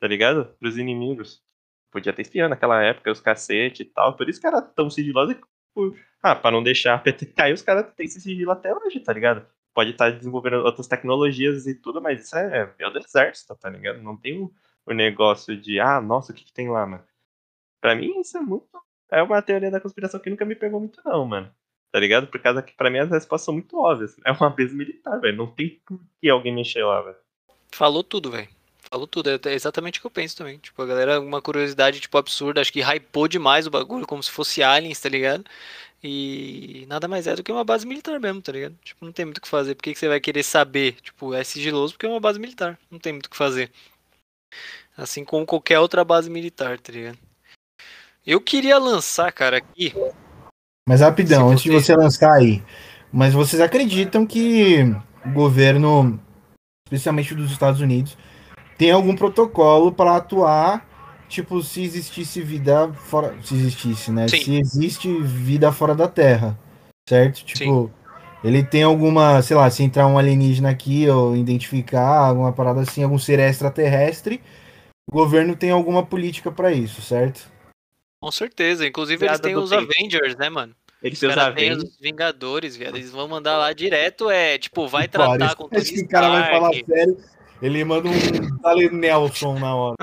Tá 0.00 0.08
ligado? 0.08 0.46
Pros 0.58 0.78
inimigos. 0.78 1.42
Podia 1.90 2.14
ter 2.14 2.22
espiando 2.22 2.50
naquela 2.50 2.82
época, 2.82 3.12
os 3.12 3.20
cacete 3.20 3.82
e 3.82 3.86
tal. 3.86 4.16
Por 4.16 4.28
isso 4.28 4.40
que 4.40 4.46
era 4.46 4.62
tão 4.62 4.88
sigilosa 4.88 5.38
por... 5.74 5.94
Ah, 6.22 6.34
pra 6.34 6.50
não 6.50 6.62
deixar 6.62 6.94
a 6.94 6.98
PT 6.98 7.26
cair, 7.26 7.52
os 7.52 7.62
caras 7.62 7.92
têm 7.94 8.06
esse 8.06 8.20
sigilo 8.20 8.52
até 8.52 8.74
hoje, 8.74 9.00
tá 9.00 9.12
ligado? 9.12 9.46
Pode 9.74 9.90
estar 9.90 10.10
tá 10.10 10.16
desenvolvendo 10.16 10.56
outras 10.64 10.86
tecnologias 10.86 11.66
e 11.66 11.74
tudo, 11.74 12.00
mas 12.00 12.24
isso 12.24 12.36
é, 12.36 12.74
é 12.78 12.90
do 12.90 12.98
exército, 12.98 13.54
tá 13.56 13.68
ligado? 13.68 14.02
Não 14.02 14.16
tem 14.16 14.42
um 14.42 14.50
o 14.88 14.94
negócio 14.94 15.56
de, 15.56 15.78
ah, 15.80 16.00
nossa, 16.00 16.32
o 16.32 16.34
que, 16.34 16.44
que 16.44 16.52
tem 16.52 16.68
lá, 16.68 16.86
mano? 16.86 17.04
Pra 17.80 17.94
mim, 17.94 18.20
isso 18.20 18.36
é 18.36 18.40
muito. 18.40 18.66
É 19.10 19.22
uma 19.22 19.40
teoria 19.40 19.70
da 19.70 19.80
conspiração 19.80 20.20
que 20.20 20.30
nunca 20.30 20.44
me 20.44 20.54
pegou 20.54 20.80
muito, 20.80 21.00
não, 21.04 21.24
mano. 21.24 21.50
Tá 21.90 21.98
ligado? 21.98 22.26
Por 22.26 22.40
causa 22.40 22.62
que, 22.62 22.74
pra 22.74 22.90
mim, 22.90 22.98
as 22.98 23.10
respostas 23.10 23.46
são 23.46 23.54
muito 23.54 23.78
óbvias. 23.78 24.16
É 24.24 24.32
uma 24.32 24.50
base 24.50 24.74
militar, 24.74 25.18
velho. 25.20 25.36
Não 25.36 25.46
tem 25.46 25.80
por 25.86 25.98
que 26.20 26.28
alguém 26.28 26.54
mexer 26.54 26.84
lá, 26.84 27.00
velho. 27.00 27.16
Falou 27.72 28.04
tudo, 28.04 28.30
velho. 28.30 28.48
Falou 28.90 29.06
tudo, 29.06 29.28
é 29.28 29.38
exatamente 29.52 29.98
o 29.98 30.00
que 30.00 30.06
eu 30.06 30.10
penso 30.10 30.36
também. 30.36 30.58
Tipo, 30.58 30.80
a 30.80 30.86
galera, 30.86 31.20
uma 31.20 31.42
curiosidade, 31.42 32.00
tipo, 32.00 32.16
absurda, 32.16 32.60
acho 32.60 32.72
que 32.72 32.80
hypou 32.80 33.28
demais 33.28 33.66
o 33.66 33.70
bagulho, 33.70 34.06
como 34.06 34.22
se 34.22 34.30
fosse 34.30 34.62
aliens, 34.62 34.98
tá 34.98 35.10
ligado? 35.10 35.44
E 36.02 36.86
nada 36.88 37.08
mais 37.08 37.26
é 37.26 37.34
do 37.34 37.42
que 37.42 37.52
uma 37.52 37.64
base 37.64 37.86
militar 37.86 38.18
mesmo, 38.20 38.40
tá 38.40 38.52
ligado? 38.52 38.74
Tipo, 38.82 39.04
não 39.04 39.12
tem 39.12 39.24
muito 39.24 39.38
o 39.38 39.40
que 39.40 39.48
fazer. 39.48 39.74
Por 39.74 39.82
que, 39.82 39.92
que 39.92 39.98
você 39.98 40.08
vai 40.08 40.20
querer 40.20 40.42
saber? 40.42 40.92
Tipo, 41.02 41.34
é 41.34 41.44
sigiloso 41.44 41.94
porque 41.94 42.06
é 42.06 42.08
uma 42.08 42.20
base 42.20 42.38
militar. 42.38 42.78
Não 42.90 42.98
tem 42.98 43.12
muito 43.12 43.26
o 43.26 43.30
que 43.30 43.36
fazer. 43.36 43.70
Assim 44.96 45.24
como 45.24 45.46
qualquer 45.46 45.78
outra 45.78 46.04
base 46.04 46.28
militar, 46.28 46.78
tá 46.80 46.92
ligado? 46.92 47.18
Eu 48.26 48.40
queria 48.40 48.78
lançar, 48.78 49.32
cara, 49.32 49.58
aqui. 49.58 49.94
Mas 50.88 51.00
rapidão, 51.00 51.50
antes 51.50 51.62
de 51.62 51.70
você 51.70 51.94
lançar 51.94 52.32
aí, 52.32 52.62
Mas 53.12 53.32
vocês 53.32 53.60
acreditam 53.60 54.26
que 54.26 54.82
o 55.24 55.30
governo, 55.32 56.20
especialmente 56.86 57.34
dos 57.34 57.50
Estados 57.50 57.80
Unidos, 57.80 58.16
tem 58.76 58.90
algum 58.90 59.16
protocolo 59.16 59.92
para 59.92 60.16
atuar, 60.16 60.86
tipo, 61.28 61.62
se 61.62 61.82
existisse 61.82 62.42
vida 62.42 62.92
fora. 62.92 63.34
Se 63.42 63.54
existisse, 63.54 64.10
né? 64.10 64.28
Sim. 64.28 64.42
Se 64.42 64.58
existe 64.58 65.20
vida 65.20 65.72
fora 65.72 65.94
da 65.94 66.06
Terra. 66.06 66.58
Certo? 67.08 67.44
Tipo, 67.44 67.90
ele 68.44 68.62
tem 68.62 68.82
alguma, 68.82 69.40
sei 69.42 69.56
lá, 69.56 69.68
se 69.70 69.82
entrar 69.82 70.06
um 70.06 70.18
alienígena 70.18 70.70
aqui 70.70 71.08
ou 71.08 71.36
identificar 71.36 72.26
alguma 72.28 72.52
parada 72.52 72.80
assim, 72.80 73.02
algum 73.02 73.18
ser 73.18 73.38
extraterrestre, 73.40 74.40
o 75.10 75.12
governo 75.12 75.56
tem 75.56 75.70
alguma 75.70 76.04
política 76.04 76.50
para 76.52 76.72
isso, 76.72 77.00
certo? 77.02 77.50
Com 78.20 78.30
certeza. 78.30 78.86
Inclusive, 78.86 79.24
eles 79.24 79.30
Piada 79.38 79.42
têm 79.42 79.54
do 79.54 79.62
os 79.62 79.70
peito. 79.70 79.84
Avengers, 79.84 80.36
né, 80.36 80.48
mano? 80.48 80.74
Ele 81.02 81.14
Os 81.14 81.20
fez 81.20 81.32
a 81.32 81.34
caras 81.36 81.54
têm 81.54 81.70
venda. 81.70 81.84
os 81.84 81.96
Vingadores, 82.00 82.76
viado. 82.76 82.96
Eles 82.96 83.10
vão 83.12 83.28
mandar 83.28 83.56
lá 83.56 83.72
direto, 83.72 84.28
é, 84.28 84.58
tipo, 84.58 84.88
vai 84.88 85.06
tratar 85.06 85.38
Parece- 85.38 85.56
com 85.56 85.68
Tony 85.70 85.80
Acho 85.82 85.92
que 85.94 86.00
o 86.02 86.08
cara 86.08 86.28
vai 86.28 86.50
falar 86.50 86.70
Stark. 86.74 86.84
sério. 86.92 87.16
Ele 87.62 87.84
manda 87.84 88.08
um 88.08 88.58
Tale 88.60 88.90
Nelson 88.90 89.58
na 89.58 89.74
hora. 89.74 89.96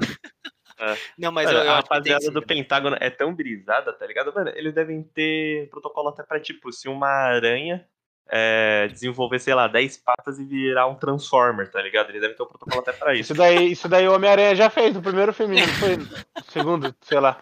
Não, 1.17 1.31
mas 1.31 1.45
Mano, 1.47 1.59
eu, 1.59 1.63
eu 1.65 1.71
a 1.71 1.75
rapaziada 1.77 2.25
sim, 2.25 2.31
do 2.31 2.41
né? 2.41 2.45
Pentágono 2.45 2.97
é 2.99 3.09
tão 3.09 3.33
brisada, 3.33 3.93
tá 3.93 4.05
ligado? 4.05 4.33
Mano, 4.33 4.51
eles 4.55 4.73
devem 4.73 5.03
ter 5.03 5.69
protocolo 5.69 6.09
até 6.09 6.21
pra, 6.23 6.39
tipo, 6.39 6.71
se 6.71 6.89
uma 6.89 7.07
aranha 7.07 7.85
é, 8.27 8.87
desenvolver, 8.87 9.39
sei 9.39 9.53
lá, 9.53 9.67
10 9.67 9.97
patas 9.97 10.39
e 10.39 10.43
virar 10.43 10.87
um 10.87 10.95
Transformer, 10.95 11.69
tá 11.69 11.81
ligado? 11.81 12.09
Eles 12.09 12.21
devem 12.21 12.35
ter 12.35 12.43
um 12.43 12.47
protocolo 12.47 12.81
até 12.81 12.91
pra 12.93 13.13
isso. 13.13 13.33
Isso 13.33 13.33
daí, 13.35 13.71
isso 13.71 13.87
daí 13.87 14.07
o 14.07 14.13
Homem-Aranha 14.13 14.55
já 14.55 14.69
fez 14.69 14.93
no 14.93 15.01
primeiro 15.01 15.33
filme, 15.33 15.61
não 15.61 15.67
foi 15.67 15.97
no 15.97 16.07
segundo, 16.47 16.95
sei 17.01 17.19
lá. 17.19 17.39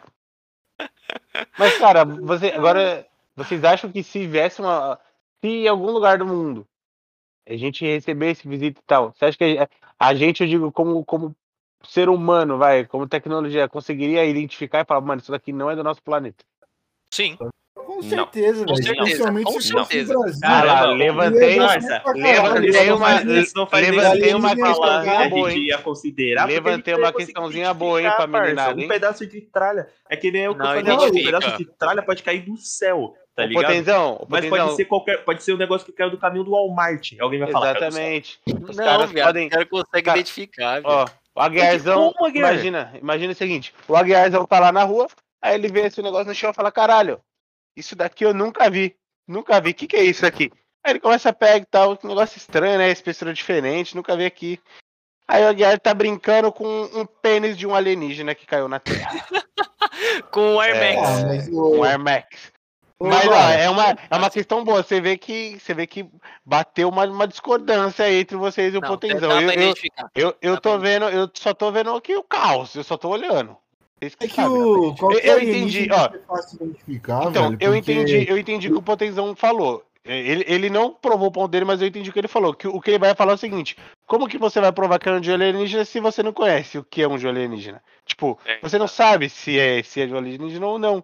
Mas, 1.58 1.78
cara, 1.78 2.04
você, 2.04 2.48
agora, 2.48 3.08
vocês 3.36 3.64
acham 3.64 3.92
que 3.92 4.04
se 4.04 4.28
viesse 4.28 4.62
uma. 4.62 5.00
Se 5.42 5.48
em 5.48 5.68
algum 5.68 5.92
lugar 5.92 6.18
do 6.18 6.26
mundo 6.26 6.68
a 7.48 7.56
gente 7.56 7.86
recebesse 7.86 8.48
visita 8.48 8.80
e 8.80 8.84
tal, 8.86 9.12
você 9.12 9.26
acha 9.26 9.38
que 9.38 9.58
a, 9.58 9.68
a 10.00 10.16
gente, 10.16 10.42
eu 10.42 10.48
digo, 10.48 10.72
como, 10.72 11.04
como 11.04 11.36
ser 11.84 12.08
humano, 12.08 12.58
vai, 12.58 12.86
como 12.86 13.08
tecnologia, 13.08 13.68
conseguiria 13.68 14.26
identificar 14.26 14.82
e 14.82 14.86
falar, 14.86 15.02
mano, 15.02 15.22
isso 15.22 15.32
daqui 15.32 15.52
não 15.52 15.70
é 15.70 15.76
do 15.76 15.84
nosso 15.84 16.02
planeta? 16.02 16.44
Sim. 17.12 17.38
Com 18.10 18.16
Não. 18.16 18.24
certeza, 18.26 18.66
Com 18.66 18.74
velho. 18.76 18.84
certeza, 18.86 19.32
com 19.32 19.43
fosse 19.54 19.74
no 19.74 19.86
certeza. 19.86 20.14
Brasil. 20.20 20.39
Cara, 20.41 20.68
Caramba, 20.68 20.93
levantei, 20.93 21.56
pra 21.56 22.14
levantei 22.14 22.91
uma- 22.91 23.20
levantei 23.80 24.34
uma 24.36 24.54
questãozinha 24.54 25.24
boa, 25.30 25.51
hein? 25.51 25.68
Levantei 26.47 26.93
uma 26.95 27.14
questãozinha 27.14 27.74
boa, 27.74 28.01
hein, 28.01 28.12
pra 28.16 28.28
meninada? 28.28 28.80
Um 28.82 28.88
pedaço 28.88 29.26
de 29.26 29.41
tralha. 29.41 29.88
É 30.10 30.16
que 30.16 30.32
nem 30.32 30.43
eu 30.43 30.56
que 30.56 30.62
eu 30.62 30.66
falei, 30.66 30.82
um 30.82 30.86
identifica. 30.86 31.26
pedaço 31.39 31.58
de 31.58 31.66
tralha 31.78 32.01
pode 32.01 32.24
cair 32.24 32.41
do 32.41 32.58
céu, 32.58 33.14
tá 33.36 33.45
ligado? 33.45 33.66
Potenzão, 33.66 34.26
Mas 34.30 34.45
Potenzão, 34.45 34.66
pode 34.66 34.76
ser 34.78 34.86
qualquer. 34.86 35.18
Pode 35.24 35.43
ser 35.43 35.54
um 35.54 35.58
negócio 35.58 35.86
que 35.86 35.91
caiu 35.93 36.12
do 36.12 36.18
caminho 36.18 36.43
do 36.43 36.51
Walmart. 36.51 37.14
Alguém 37.20 37.39
vai 37.39 37.51
falar. 37.51 37.72
Exatamente. 37.78 38.39
Os 38.47 38.78
não, 38.78 38.84
caras 38.86 39.12
viado, 39.12 39.28
podem- 39.28 39.47
o 39.47 39.49
cara 39.49 39.66
consegue 39.66 40.10
identificar, 40.10 40.82
viado. 40.82 40.86
Ó, 40.86 41.06
o 41.36 41.41
Aguiarzão, 41.41 42.14
imagina, 42.34 42.93
imagina 43.01 43.32
o 43.32 43.36
seguinte, 43.36 43.74
o 43.88 43.95
Aguiarzão 43.95 44.45
tá 44.45 44.60
lá 44.60 44.72
na 44.72 44.84
rua, 44.84 45.08
aí 45.41 45.56
ele 45.56 45.68
vê 45.68 45.82
esse 45.88 46.01
negócio 46.01 46.28
no 46.28 46.36
chão 46.36 46.51
e 46.51 46.54
fala, 46.54 46.72
caralho, 46.72 47.20
isso 47.76 47.96
daqui 47.96 48.24
eu 48.26 48.34
nunca 48.34 48.70
vi, 48.70 48.96
nunca 49.28 49.60
vi, 49.62 49.72
o 49.72 49.74
que 49.74 49.88
que 49.88 49.96
é 49.96 50.04
isso 50.04 50.26
aqui? 50.26 50.52
Aí 50.84 50.92
ele 50.94 51.00
começa 51.00 51.30
a 51.30 51.34
pegar 51.34 51.58
e 51.58 51.66
tal, 51.66 51.96
que 51.98 52.06
negócio 52.08 52.38
estranho, 52.38 52.78
né, 52.78 52.90
espessura 52.92 53.34
diferente, 53.34 53.96
nunca 53.96 54.16
vi 54.18 54.26
aqui. 54.26 54.60
Aí 55.28 55.44
o 55.44 55.48
Aguiar 55.48 55.80
tá 55.80 55.94
brincando 55.94 56.52
com 56.52 56.66
um 56.94 57.06
pênis 57.06 57.58
de 57.58 57.66
um 57.66 57.74
alienígena 57.74 58.36
que 58.36 58.46
caiu 58.46 58.68
na 58.68 58.80
Terra, 58.80 59.10
Com 60.32 60.56
o 60.56 60.60
Air 60.60 60.76
É. 60.76 60.96
Max. 60.96 61.08
Ah, 61.08 61.26
mas 61.28 61.48
o- 61.48 61.76
um 61.80 61.84
Air 61.84 62.00
Max. 62.00 62.52
Mas 63.02 63.28
ó, 63.28 63.50
é 63.50 63.70
uma, 63.70 63.98
é 64.10 64.16
uma 64.16 64.30
questão 64.30 64.64
boa, 64.64 64.82
você 64.82 65.02
vê 65.02 65.18
que, 65.18 65.60
você 65.60 65.74
vê 65.74 65.86
que 65.86 66.10
bateu 66.46 66.88
uma, 66.88 67.06
uma 67.06 67.28
discordância 67.28 68.06
aí 68.06 68.22
entre 68.22 68.38
vocês 68.38 68.74
e 68.74 68.78
o 68.78 68.82
Não, 68.82 68.88
Potenzão. 68.88 69.42
Eu, 69.42 69.50
eu, 69.52 69.74
eu, 70.16 70.36
eu 70.42 70.62
tô 70.62 70.80
vendo, 70.80 71.10
eu 71.10 71.30
só 71.34 71.54
tô 71.54 71.70
vendo 71.70 71.94
aqui 71.94 72.16
o 72.16 72.24
caos, 72.24 72.76
eu 72.76 72.84
só 72.84 72.96
tô 72.96 73.10
olhando. 73.10 73.58
Vocês 74.10 74.16
É 74.20 74.28
que 74.28 74.36
sabem, 74.36 74.51
o. 74.62 74.82
rapaz. 74.89 74.99
qualquer 74.99 75.26
eu 75.28 75.39
entendi, 75.41 75.88
ó. 75.91 76.06
É 76.06 76.20
Então, 76.88 77.32
velho, 77.32 77.58
eu 77.60 77.74
porque- 77.74 77.78
entendi, 77.78 78.26
eu 78.30 78.38
entendi 78.38 78.68
o 78.68 78.72
que 78.74 78.78
o 78.80 78.82
Potenzão 78.82 79.36
falou. 79.36 79.84
Ele, 80.06 80.43
ele 80.47 80.70
não 80.70 80.91
provou 80.91 81.30
o 81.30 81.32
ponto 81.32 81.49
dele, 81.49 81.64
mas 81.64 81.82
eu 81.82 81.88
entendi 81.88 82.10
o 82.10 82.14
que 82.14 82.20
ele 82.20 82.28
falou. 82.28 82.54
Que 82.54 82.68
o 82.68 82.82
que 82.82 82.91
ele 82.91 82.99
vai 82.99 83.16
falar 83.16 83.32
é 83.32 83.36
o 83.36 83.38
seguinte: 83.38 83.78
como 84.06 84.28
que 84.28 84.38
você 84.38 84.60
vai 84.60 84.70
provar 84.72 84.99
que 84.99 85.08
é 85.08 85.14
um 85.14 85.22
de 85.22 85.32
alienígena 85.32 85.86
se 85.86 86.01
você 86.01 86.22
não 86.22 86.34
conhece 86.34 86.78
o 86.78 86.84
que 86.84 87.01
é 87.01 87.08
um 87.08 87.18
de 87.18 87.26
alienígena? 87.26 87.82
Tipo, 88.06 88.38
É, 88.45 88.60
você 88.62 88.78
não 88.78 88.88
sabe 88.88 89.30
se 89.30 89.58
é, 89.58 89.82
se 89.82 90.01
é 90.01 90.06
de 90.06 90.14
alienígena 90.14 90.68
ou 90.68 90.78
não. 90.78 91.01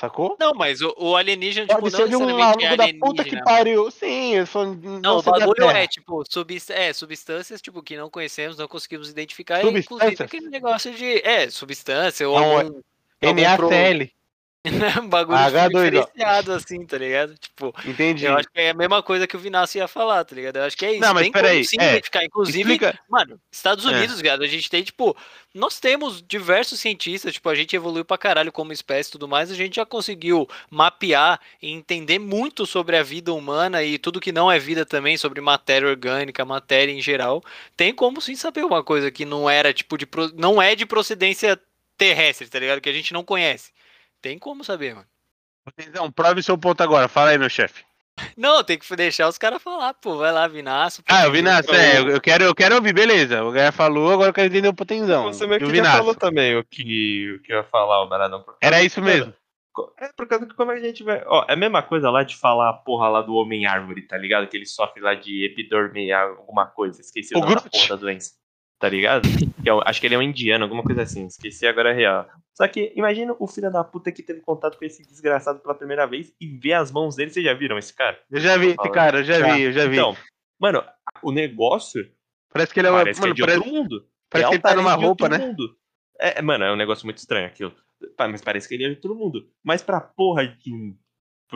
Sacou? 0.00 0.34
Não, 0.40 0.54
mas 0.54 0.80
o, 0.80 0.94
o 0.96 1.14
alienígena, 1.14 1.66
tipo, 1.66 1.78
Pode 1.78 1.92
não 1.92 2.00
ser 2.00 2.08
de 2.08 2.16
um 2.16 2.20
necessariamente 2.20 2.64
é 2.64 2.68
maluco 2.76 2.98
da 3.00 3.06
puta 3.06 3.22
que 3.22 3.42
pariu. 3.42 3.90
Sim, 3.90 4.34
eu 4.36 4.46
sou. 4.46 4.74
Não, 4.74 5.18
o 5.18 5.22
bagulho 5.22 5.68
é, 5.68 5.86
tipo, 5.86 6.24
subs- 6.26 6.70
é, 6.70 6.90
substâncias, 6.94 7.60
tipo, 7.60 7.82
que 7.82 7.98
não 7.98 8.08
conhecemos, 8.08 8.56
não 8.56 8.66
conseguimos 8.66 9.10
identificar. 9.10 9.56
e, 9.62 9.68
Inclusive, 9.68 9.82
Substâncias? 9.86 10.20
aquele 10.22 10.48
negócio 10.48 10.90
de, 10.94 11.18
é, 11.18 11.50
substância 11.50 12.26
ou 12.26 12.40
Não, 12.40 12.56
algum, 12.60 12.80
pro- 13.20 13.34
NaCl. 13.34 14.10
um 15.02 15.08
bagulho 15.08 15.38
H2O. 15.38 15.68
diferenciado, 15.68 16.52
assim, 16.52 16.84
tá 16.84 16.98
ligado? 16.98 17.34
Tipo, 17.38 17.74
Entendi. 17.86 18.26
eu 18.26 18.36
acho 18.36 18.46
que 18.50 18.60
é 18.60 18.70
a 18.70 18.74
mesma 18.74 19.02
coisa 19.02 19.26
que 19.26 19.34
o 19.34 19.38
Vinassi 19.40 19.78
ia 19.78 19.88
falar, 19.88 20.22
tá 20.22 20.34
ligado? 20.34 20.56
Eu 20.56 20.64
acho 20.64 20.76
que 20.76 20.84
é 20.84 20.92
isso. 20.92 21.00
Não, 21.00 21.14
mas 21.14 21.22
tem 21.22 21.32
peraí, 21.32 21.56
como 21.56 21.64
sim 21.64 21.76
é. 21.80 22.00
Inclusive, 22.26 22.60
Explica. 22.74 22.98
Mano, 23.08 23.40
Estados 23.50 23.86
É. 23.86 23.88
Unidos, 23.88 24.20
viado, 24.20 24.42
a 24.42 24.46
gente 24.46 24.68
tem, 24.68 24.82
tipo, 24.82 25.16
nós 25.54 25.80
temos 25.80 26.22
diversos 26.22 26.78
cientistas, 26.78 27.32
tipo, 27.32 27.48
a 27.48 27.54
gente 27.54 27.74
evoluiu 27.74 28.04
pra 28.04 28.18
caralho 28.18 28.52
como 28.52 28.70
espécie 28.70 29.08
e 29.08 29.12
tudo 29.12 29.26
mais, 29.26 29.50
a 29.50 29.54
gente 29.54 29.76
já 29.76 29.86
conseguiu 29.86 30.46
mapear 30.70 31.40
e 31.62 31.70
entender 31.72 32.18
muito 32.18 32.66
sobre 32.66 32.98
a 32.98 33.02
vida 33.02 33.32
humana 33.32 33.82
e 33.82 33.98
tudo 33.98 34.20
que 34.20 34.30
não 34.30 34.52
é 34.52 34.58
vida 34.58 34.84
também, 34.84 35.16
sobre 35.16 35.40
matéria 35.40 35.88
orgânica, 35.88 36.44
matéria 36.44 36.92
em 36.92 37.00
geral. 37.00 37.42
Tem 37.78 37.94
como 37.94 38.20
sim 38.20 38.36
saber 38.36 38.64
uma 38.66 38.84
coisa 38.84 39.10
que 39.10 39.24
não 39.24 39.48
era, 39.48 39.72
tipo, 39.72 39.96
de 39.96 40.06
não 40.36 40.60
é 40.60 40.74
de 40.74 40.84
procedência 40.84 41.58
terrestre, 41.96 42.46
tá 42.48 42.58
ligado? 42.58 42.80
Que 42.82 42.88
a 42.90 42.92
gente 42.92 43.12
não 43.14 43.24
conhece. 43.24 43.70
Tem 44.20 44.38
como 44.38 44.64
saber, 44.64 44.94
mano. 44.94 45.06
Potenzão, 45.64 46.10
prove 46.10 46.42
seu 46.42 46.56
ponto 46.58 46.82
agora. 46.82 47.08
Fala 47.08 47.30
aí, 47.30 47.38
meu 47.38 47.48
chefe. 47.48 47.84
Não, 48.36 48.62
tem 48.62 48.78
que 48.78 48.96
deixar 48.96 49.28
os 49.28 49.38
caras 49.38 49.62
falar, 49.62 49.94
pô. 49.94 50.16
Vai 50.16 50.32
lá, 50.32 50.46
Vinaço. 50.46 51.02
Ah, 51.08 51.26
o 51.26 51.32
Vinassi, 51.32 51.70
é, 51.70 51.98
eu, 51.98 52.08
eu 52.08 52.20
quero, 52.20 52.44
eu 52.44 52.54
quero 52.54 52.74
ouvir, 52.74 52.92
beleza. 52.92 53.42
O 53.42 53.50
Gaia 53.50 53.72
falou, 53.72 54.10
agora 54.10 54.30
eu 54.30 54.34
quero 54.34 54.48
entender 54.48 54.68
o 54.68 54.74
Potenzão. 54.74 55.24
Você 55.24 55.46
meio 55.46 55.62
E 55.62 55.64
o 55.64 55.70
que 55.70 55.76
já 55.76 55.92
falou 55.92 56.14
também 56.14 56.56
o 56.56 56.64
que, 56.64 57.36
o 57.36 57.42
que 57.42 57.52
eu 57.52 57.58
ia 57.58 57.64
falar, 57.64 58.02
o 58.02 58.08
Baradão. 58.08 58.44
Era 58.60 58.82
isso 58.82 59.00
mesmo. 59.00 59.32
É 59.98 60.10
por 60.14 60.26
causa 60.26 60.46
que 60.46 60.54
como 60.54 60.72
é 60.72 60.74
que 60.74 60.84
a 60.84 60.86
gente 60.86 61.02
vai. 61.02 61.22
Ó, 61.26 61.46
é 61.48 61.52
a 61.52 61.56
mesma 61.56 61.82
coisa 61.82 62.10
lá 62.10 62.22
de 62.22 62.36
falar 62.36 62.68
a 62.68 62.72
porra 62.72 63.08
lá 63.08 63.22
do 63.22 63.34
Homem-Árvore, 63.34 64.02
tá 64.02 64.18
ligado? 64.18 64.46
Que 64.48 64.56
ele 64.56 64.66
sofre 64.66 65.00
lá 65.00 65.14
de 65.14 65.44
epidormia, 65.46 66.18
alguma 66.18 66.66
coisa. 66.66 67.00
Esqueci 67.00 67.34
o, 67.36 67.40
da 67.40 67.46
porra 67.46 67.88
da 67.88 67.96
doença. 67.96 68.32
Tá 68.80 68.88
ligado? 68.88 69.28
Que 69.62 69.68
é 69.68 69.72
acho 69.84 70.00
que 70.00 70.06
ele 70.06 70.14
é 70.14 70.18
um 70.18 70.22
indiano, 70.22 70.64
alguma 70.64 70.82
coisa 70.82 71.02
assim. 71.02 71.26
Esqueci 71.26 71.66
agora 71.66 71.90
é 71.90 71.92
real. 71.92 72.26
Só 72.54 72.66
que 72.66 72.92
imagina 72.96 73.36
o 73.38 73.46
filho 73.46 73.70
da 73.70 73.84
puta 73.84 74.10
que 74.10 74.22
teve 74.22 74.40
contato 74.40 74.78
com 74.78 74.84
esse 74.86 75.06
desgraçado 75.06 75.60
pela 75.60 75.74
primeira 75.74 76.06
vez 76.06 76.34
e 76.40 76.46
vê 76.46 76.72
as 76.72 76.90
mãos 76.90 77.14
dele. 77.14 77.30
Vocês 77.30 77.44
já 77.44 77.52
viram 77.52 77.76
esse 77.76 77.94
cara? 77.94 78.18
Eu 78.30 78.40
já 78.40 78.56
vi 78.56 78.68
esse 78.68 78.90
cara, 78.90 79.18
eu 79.18 79.24
já 79.24 79.38
Já. 79.38 79.54
vi, 79.54 79.62
eu 79.64 79.72
já 79.72 79.86
vi. 79.86 79.96
Então, 79.96 80.16
mano, 80.58 80.82
o 81.22 81.30
negócio 81.30 82.10
parece 82.50 82.72
que 82.72 82.80
ele 82.80 82.88
é, 82.88 82.90
uma, 82.90 83.02
parece 83.02 83.20
mano, 83.20 83.34
que 83.34 83.42
é 83.42 83.44
de 83.44 83.52
parece, 83.52 83.58
outro 83.68 83.82
mundo. 83.82 84.06
parece 84.30 84.48
que 84.48 84.54
ele 84.56 84.62
tá 84.62 84.74
numa 84.74 84.94
roupa, 84.94 85.28
né? 85.28 85.36
mundo. 85.36 85.76
É, 86.18 86.38
é, 86.38 86.42
mano, 86.42 86.64
é 86.64 86.72
um 86.72 86.76
negócio 86.76 87.04
muito 87.04 87.18
estranho 87.18 87.46
aquilo. 87.46 87.74
Mas 88.18 88.40
parece 88.40 88.66
que 88.66 88.74
ele 88.74 88.84
é 88.84 88.88
de 88.88 88.96
todo 88.96 89.14
mundo. 89.14 89.46
Mas 89.62 89.82
pra 89.82 90.00
porra 90.00 90.46
de 90.48 90.94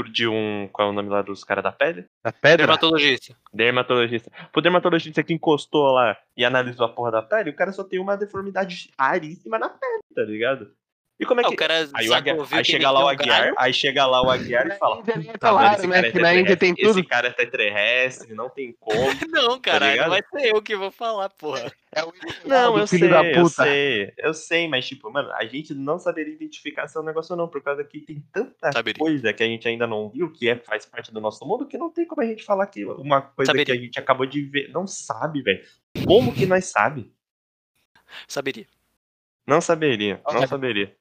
De 0.03 0.26
um. 0.26 0.68
Qual 0.72 0.88
é 0.88 0.90
o 0.90 0.95
nome 0.95 1.09
lá 1.09 1.22
dos 1.22 1.45
caras 1.45 1.62
da 1.62 1.72
pele? 1.72 2.07
Da 2.22 2.32
pedra. 2.32 2.66
Dermatologista. 2.66 3.36
Dermatologista. 3.53 4.30
Pro 4.53 4.62
dermatologista 4.62 5.22
que 5.22 5.32
encostou 5.32 5.92
lá 5.92 6.16
e 6.36 6.45
analisou 6.45 6.86
a 6.86 6.88
porra 6.88 7.12
da 7.12 7.22
pele, 7.22 7.51
o 7.51 7.57
cara 7.57 7.72
só 7.72 7.84
tem 7.84 8.01
uma 8.01 8.16
deformidade 8.16 8.90
raríssima 8.99 9.59
na 9.59 9.68
pele, 9.68 10.03
tá 10.14 10.22
ligado? 10.22 10.70
E 11.18 11.24
como 11.24 11.40
é 11.40 11.44
Ah, 11.44 11.48
que. 11.48 11.54
o 11.54 11.56
cara 11.56 11.88
Aí, 11.94 12.08
o 12.08 12.14
Aguiar, 12.14 12.36
aí 12.50 12.62
que 12.64 12.72
chega 12.72 12.90
lá 12.90 13.04
o 13.04 13.08
Aguiar, 13.08 13.54
aí 13.56 13.72
chega 13.72 14.04
lá 14.04 14.20
o 14.20 14.30
Aguiar 14.30 14.66
e 14.66 14.70
fala. 14.76 15.00
Nem 15.16 15.28
é 15.30 15.32
"Tá, 15.34 15.50
claro, 15.50 15.86
né? 15.86 15.94
cara 15.94 16.08
é 16.08 16.10
Que 16.12 16.18
na 16.18 16.34
Índia 16.34 16.56
tem 16.56 16.74
tudo. 16.74 16.90
Esse 16.98 17.02
cara 17.04 17.28
é 17.28 17.30
extraterrestre, 17.30 18.34
não 18.34 18.48
tem 18.50 18.72
como. 18.80 18.98
Não, 19.30 19.60
caralho, 19.60 19.92
ligado? 19.92 20.10
vai 20.10 20.22
ser 20.22 20.54
eu 20.54 20.60
que 20.60 20.74
vou 20.74 20.90
falar, 20.90 21.28
porra. 21.30 21.72
É 21.92 22.02
o 22.02 22.12
Não, 22.44 22.72
do 22.72 22.80
eu 22.80 22.86
sei, 22.88 23.08
da 23.08 23.24
eu 23.24 23.48
sei, 23.48 24.12
eu 24.18 24.34
sei, 24.34 24.68
mas 24.68 24.86
tipo, 24.88 25.08
mano, 25.10 25.30
a 25.32 25.44
gente 25.44 25.72
não 25.72 25.98
saberia 26.00 26.34
identificar 26.34 26.88
se 26.88 26.96
é 26.98 27.00
um 27.00 27.04
negócio 27.04 27.32
ou 27.32 27.38
não, 27.38 27.46
por 27.48 27.62
causa 27.62 27.84
que 27.84 28.00
tem 28.00 28.20
tanta 28.32 28.72
Saberia. 28.72 28.98
coisa 28.98 29.32
que 29.32 29.42
a 29.44 29.46
gente 29.46 29.68
ainda 29.68 29.86
não 29.86 30.08
viu, 30.08 30.32
que 30.32 30.48
é, 30.48 30.56
faz 30.56 30.84
parte 30.84 31.12
do 31.12 31.20
nosso 31.20 31.46
mundo, 31.46 31.66
que 31.68 31.78
não 31.78 31.90
tem 31.90 32.04
como 32.06 32.22
a 32.22 32.26
gente 32.26 32.42
falar 32.42 32.66
que 32.66 32.84
uma 32.84 33.22
coisa 33.22 33.52
Saberia. 33.52 33.66
que 33.66 33.72
a 33.80 33.80
gente 33.84 33.98
acabou 34.00 34.26
de 34.26 34.42
ver, 34.42 34.68
não 34.72 34.84
sabe, 34.86 35.42
velho. 35.42 35.62
Como 36.04 36.34
que 36.34 36.44
nós 36.44 36.64
sabe? 36.66 37.12
Saberia. 38.26 38.66
Não 39.46 39.60
saberia, 39.60 40.20
não 40.32 40.46
saberia. 40.46 40.96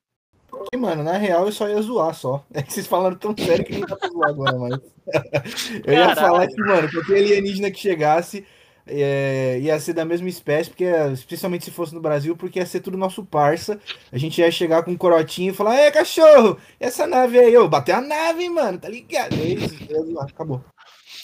Porque, 0.58 0.78
mano, 0.78 1.04
na 1.04 1.18
real 1.18 1.46
eu 1.46 1.52
só 1.52 1.68
ia 1.68 1.82
zoar 1.82 2.14
só. 2.14 2.44
É 2.54 2.62
que 2.62 2.72
vocês 2.72 2.88
falaram 2.88 3.16
tão 3.16 3.36
sério 3.36 3.66
que 3.66 3.74
nem 3.74 3.82
dá 3.82 3.96
pra 3.96 4.10
zoar 4.10 4.30
agora, 4.30 4.58
mas. 4.58 4.80
eu 5.86 5.94
ia 5.94 6.08
Caralho. 6.08 6.16
falar 6.16 6.48
que, 6.48 6.62
mano, 6.62 6.92
qualquer 6.92 7.18
alienígena 7.18 7.72
que 7.72 7.80
chegasse 7.80 8.46
é, 8.86 9.60
ia 9.62 9.80
ser 9.80 9.94
da 9.94 10.04
mesma 10.04 10.28
espécie, 10.28 10.70
porque, 10.70 10.86
especialmente 11.14 11.66
se 11.66 11.72
fosse 11.72 11.94
no 11.94 12.02
Brasil, 12.02 12.36
porque 12.36 12.60
ia 12.60 12.66
ser 12.66 12.82
tudo 12.82 12.98
nosso 12.98 13.24
parça. 13.24 13.80
A 14.12 14.18
gente 14.18 14.40
ia 14.40 14.52
chegar 14.52 14.84
com 14.84 14.92
um 14.92 14.98
corotinho 14.98 15.52
e 15.52 15.56
falar: 15.56 15.76
É, 15.76 15.92
cachorro, 15.92 16.58
e 16.80 16.86
essa 16.86 17.08
nave 17.08 17.40
aí? 17.40 17.54
Eu 17.54 17.68
bater 17.68 17.94
a 17.94 18.02
nave, 18.02 18.48
mano, 18.50 18.78
tá 18.78 18.90
ligado? 18.90 19.36
É 19.36 19.46
isso, 19.46 19.76
eu 19.90 19.98
ia 19.98 20.12
zoar, 20.12 20.26
acabou. 20.26 20.64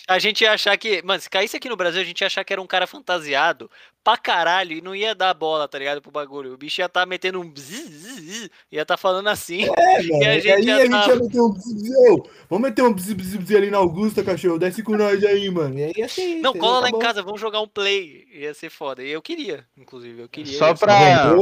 A 0.10 0.18
gente 0.18 0.42
ia 0.42 0.54
achar 0.54 0.76
que. 0.76 1.04
Mano, 1.04 1.22
se 1.22 1.30
caísse 1.30 1.56
aqui 1.56 1.70
no 1.70 1.76
Brasil, 1.76 2.02
a 2.02 2.04
gente 2.04 2.20
ia 2.22 2.26
achar 2.26 2.44
que 2.44 2.52
era 2.52 2.60
um 2.60 2.66
cara 2.66 2.88
fantasiado 2.88 3.70
pra 4.04 4.18
caralho 4.18 4.76
e 4.76 4.82
não 4.82 4.96
ia 4.96 5.14
dar 5.14 5.36
bola, 5.36 5.68
tá 5.68 5.78
ligado? 5.78 6.02
Pro 6.02 6.10
bagulho. 6.10 6.52
O 6.52 6.58
bicho 6.58 6.82
ia 6.82 6.88
estar 6.88 7.02
tá 7.02 7.06
metendo 7.06 7.40
um. 7.40 7.48
Bzz, 7.48 8.50
ia 8.72 8.82
estar 8.82 8.96
tá 8.96 8.98
falando 8.98 9.28
assim. 9.28 9.66
É, 9.66 10.02
mano. 10.02 10.10
E 10.20 10.26
a 10.26 10.40
gente, 10.40 10.52
aí 10.52 10.64
ia, 10.64 10.76
a 10.78 10.80
gente 10.80 10.90
tá... 10.90 11.08
ia 11.10 11.16
meter 11.16 11.42
um. 11.42 11.52
Bzz, 11.52 12.30
vamos 12.50 12.70
meter 12.70 12.82
um 12.82 12.92
bzz, 12.92 13.14
bzz, 13.14 13.36
bzz 13.36 13.56
ali 13.56 13.70
na 13.70 13.78
Augusta, 13.78 14.24
cachorro. 14.24 14.58
Desce 14.58 14.82
com 14.82 14.98
nós 14.98 15.24
aí, 15.24 15.48
mano. 15.52 15.78
E 15.78 15.84
aí 15.84 15.94
ia 15.96 16.10
ser. 16.10 16.42
Não, 16.42 16.54
cola 16.54 16.80
lá 16.80 16.90
em 16.90 16.98
casa, 16.98 17.22
vamos 17.22 17.40
jogar 17.40 17.62
um 17.62 17.68
play. 17.68 18.26
Ia 18.34 18.56
ser 18.56 18.72
foda. 18.72 19.04
E 19.04 19.12
eu 19.12 19.22
queria, 19.22 19.64
inclusive. 19.78 20.24
Eu 20.24 20.28
queria. 20.28 20.58
Só 20.58 20.74
pra. 20.74 21.36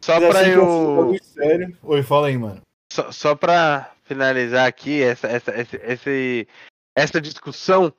Só 0.00 0.20
pra 0.20 0.48
eu. 0.48 1.16
Sério. 1.20 1.76
Oi, 1.82 2.02
fala 2.04 2.28
aí, 2.28 2.38
mano. 2.38 2.60
Só, 2.92 3.10
só 3.10 3.34
pra 3.34 3.92
finalizar 4.04 4.68
aqui 4.68 5.02
essa, 5.02 5.26
essa, 5.26 5.50
essa, 5.50 5.76
essa, 5.82 6.10
essa 6.94 7.20
discussão, 7.20 7.92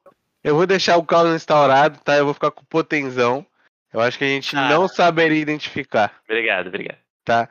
eu 0.45 0.55
vou 0.55 0.67
deixar 0.67 0.97
o 0.97 1.03
caos 1.03 1.33
instaurado, 1.33 1.99
tá? 2.03 2.15
Eu 2.15 2.25
vou 2.25 2.33
ficar 2.33 2.51
com 2.51 2.61
o 2.61 2.65
potenzão. 2.65 3.45
Eu 3.91 3.99
acho 3.99 4.17
que 4.17 4.23
a 4.23 4.27
gente 4.27 4.55
ah. 4.55 4.69
não 4.69 4.87
saberia 4.87 5.41
identificar. 5.41 6.13
Obrigado, 6.27 6.67
obrigado. 6.67 6.97
Tá? 7.23 7.49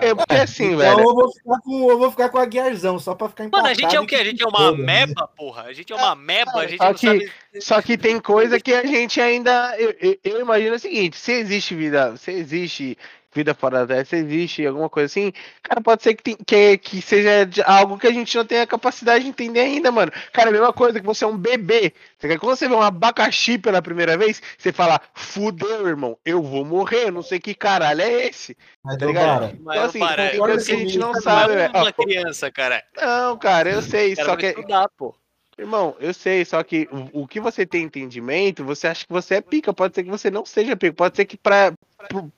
É, 0.00 0.14
porque 0.14 0.34
assim, 0.34 0.66
então 0.66 0.78
velho. 0.78 1.00
Eu 1.00 1.14
vou, 1.14 1.32
ficar 1.32 1.60
com, 1.60 1.90
eu 1.90 1.98
vou 1.98 2.10
ficar 2.10 2.28
com 2.28 2.38
a 2.38 2.44
Guiarzão, 2.44 2.98
só 2.98 3.14
pra 3.14 3.28
ficar 3.28 3.44
empatado. 3.44 3.62
Mano, 3.62 3.72
a 3.72 3.80
gente 3.80 3.96
é 3.96 4.00
o 4.00 4.06
quê? 4.06 4.16
A 4.16 4.24
gente 4.24 4.42
é 4.42 4.46
uma 4.46 4.76
meba, 4.76 5.28
porra. 5.28 5.62
A 5.62 5.72
gente 5.72 5.92
é 5.92 5.96
uma 5.96 6.14
meba, 6.14 6.56
a 6.56 6.66
gente 6.66 6.78
só 6.78 6.86
não 6.86 6.94
que, 6.94 7.06
sabe... 7.06 7.32
Só 7.60 7.82
que 7.82 7.98
tem 7.98 8.20
coisa 8.20 8.60
que 8.60 8.72
a 8.72 8.84
gente 8.84 9.20
ainda. 9.20 9.76
Eu, 9.78 9.94
eu, 10.00 10.18
eu, 10.24 10.40
imagino 10.40 10.74
o 10.74 10.78
seguinte: 10.78 11.16
se 11.16 11.32
existe 11.32 11.74
vida, 11.74 12.16
se 12.16 12.32
existe 12.32 12.98
vida 13.32 13.54
fora 13.54 13.86
da 13.86 14.04
Terra, 14.04 14.22
existe 14.22 14.66
alguma 14.66 14.88
coisa 14.88 15.06
assim, 15.06 15.32
cara, 15.62 15.80
pode 15.80 16.02
ser 16.02 16.14
que, 16.14 16.22
tem, 16.22 16.36
que, 16.36 16.78
que 16.78 17.00
seja 17.00 17.48
algo 17.64 17.98
que 17.98 18.06
a 18.06 18.12
gente 18.12 18.36
não 18.36 18.44
tenha 18.44 18.66
capacidade 18.66 19.24
de 19.24 19.30
entender 19.30 19.60
ainda, 19.60 19.92
mano. 19.92 20.12
Cara, 20.32 20.50
a 20.50 20.52
mesma 20.52 20.72
coisa 20.72 20.98
que 20.98 21.06
você 21.06 21.24
é 21.24 21.28
um 21.28 21.36
bebê. 21.36 21.92
Quando 22.20 22.56
você 22.56 22.68
vê 22.68 22.74
um 22.74 22.82
abacaxi 22.82 23.56
pela 23.56 23.80
primeira 23.80 24.16
vez, 24.16 24.42
você 24.58 24.72
fala, 24.72 25.00
fudeu, 25.14 25.86
irmão, 25.86 26.18
eu 26.24 26.42
vou 26.42 26.64
morrer, 26.64 27.10
não 27.10 27.22
sei 27.22 27.38
que 27.38 27.54
caralho 27.54 28.02
é 28.02 28.26
esse. 28.26 28.56
Mas 28.84 28.96
tá 28.96 29.06
ligado? 29.06 29.56
Então, 29.60 29.84
assim, 29.84 30.00
tem 30.00 30.38
coisa 30.38 30.66
que 30.66 30.72
a 30.72 30.76
gente 30.76 30.98
não 30.98 31.14
sabe, 31.14 31.54
velho. 31.54 31.72
uma 31.74 31.92
criança, 31.92 32.50
cara. 32.50 32.82
Não, 32.96 33.38
cara, 33.38 33.70
eu 33.70 33.82
sei, 33.82 34.16
cara, 34.16 34.28
só 34.28 34.36
que. 34.36 34.46
Estudar, 34.46 34.88
pô. 34.96 35.14
Irmão, 35.56 35.94
eu 36.00 36.14
sei, 36.14 36.42
só 36.42 36.62
que 36.62 36.88
o, 36.90 37.22
o, 37.22 37.28
que 37.28 37.38
você 37.38 37.66
tem 37.66 37.82
entendimento, 37.82 38.64
você 38.64 38.86
acha 38.86 39.06
que 39.06 39.12
você 39.12 39.34
é 39.34 39.40
pica, 39.42 39.74
pode 39.74 39.94
ser 39.94 40.04
que 40.04 40.08
você 40.08 40.30
não 40.30 40.46
seja 40.46 40.74
pica, 40.74 40.94
pode 40.94 41.14
ser 41.14 41.26
que 41.26 41.36
pra, 41.36 41.74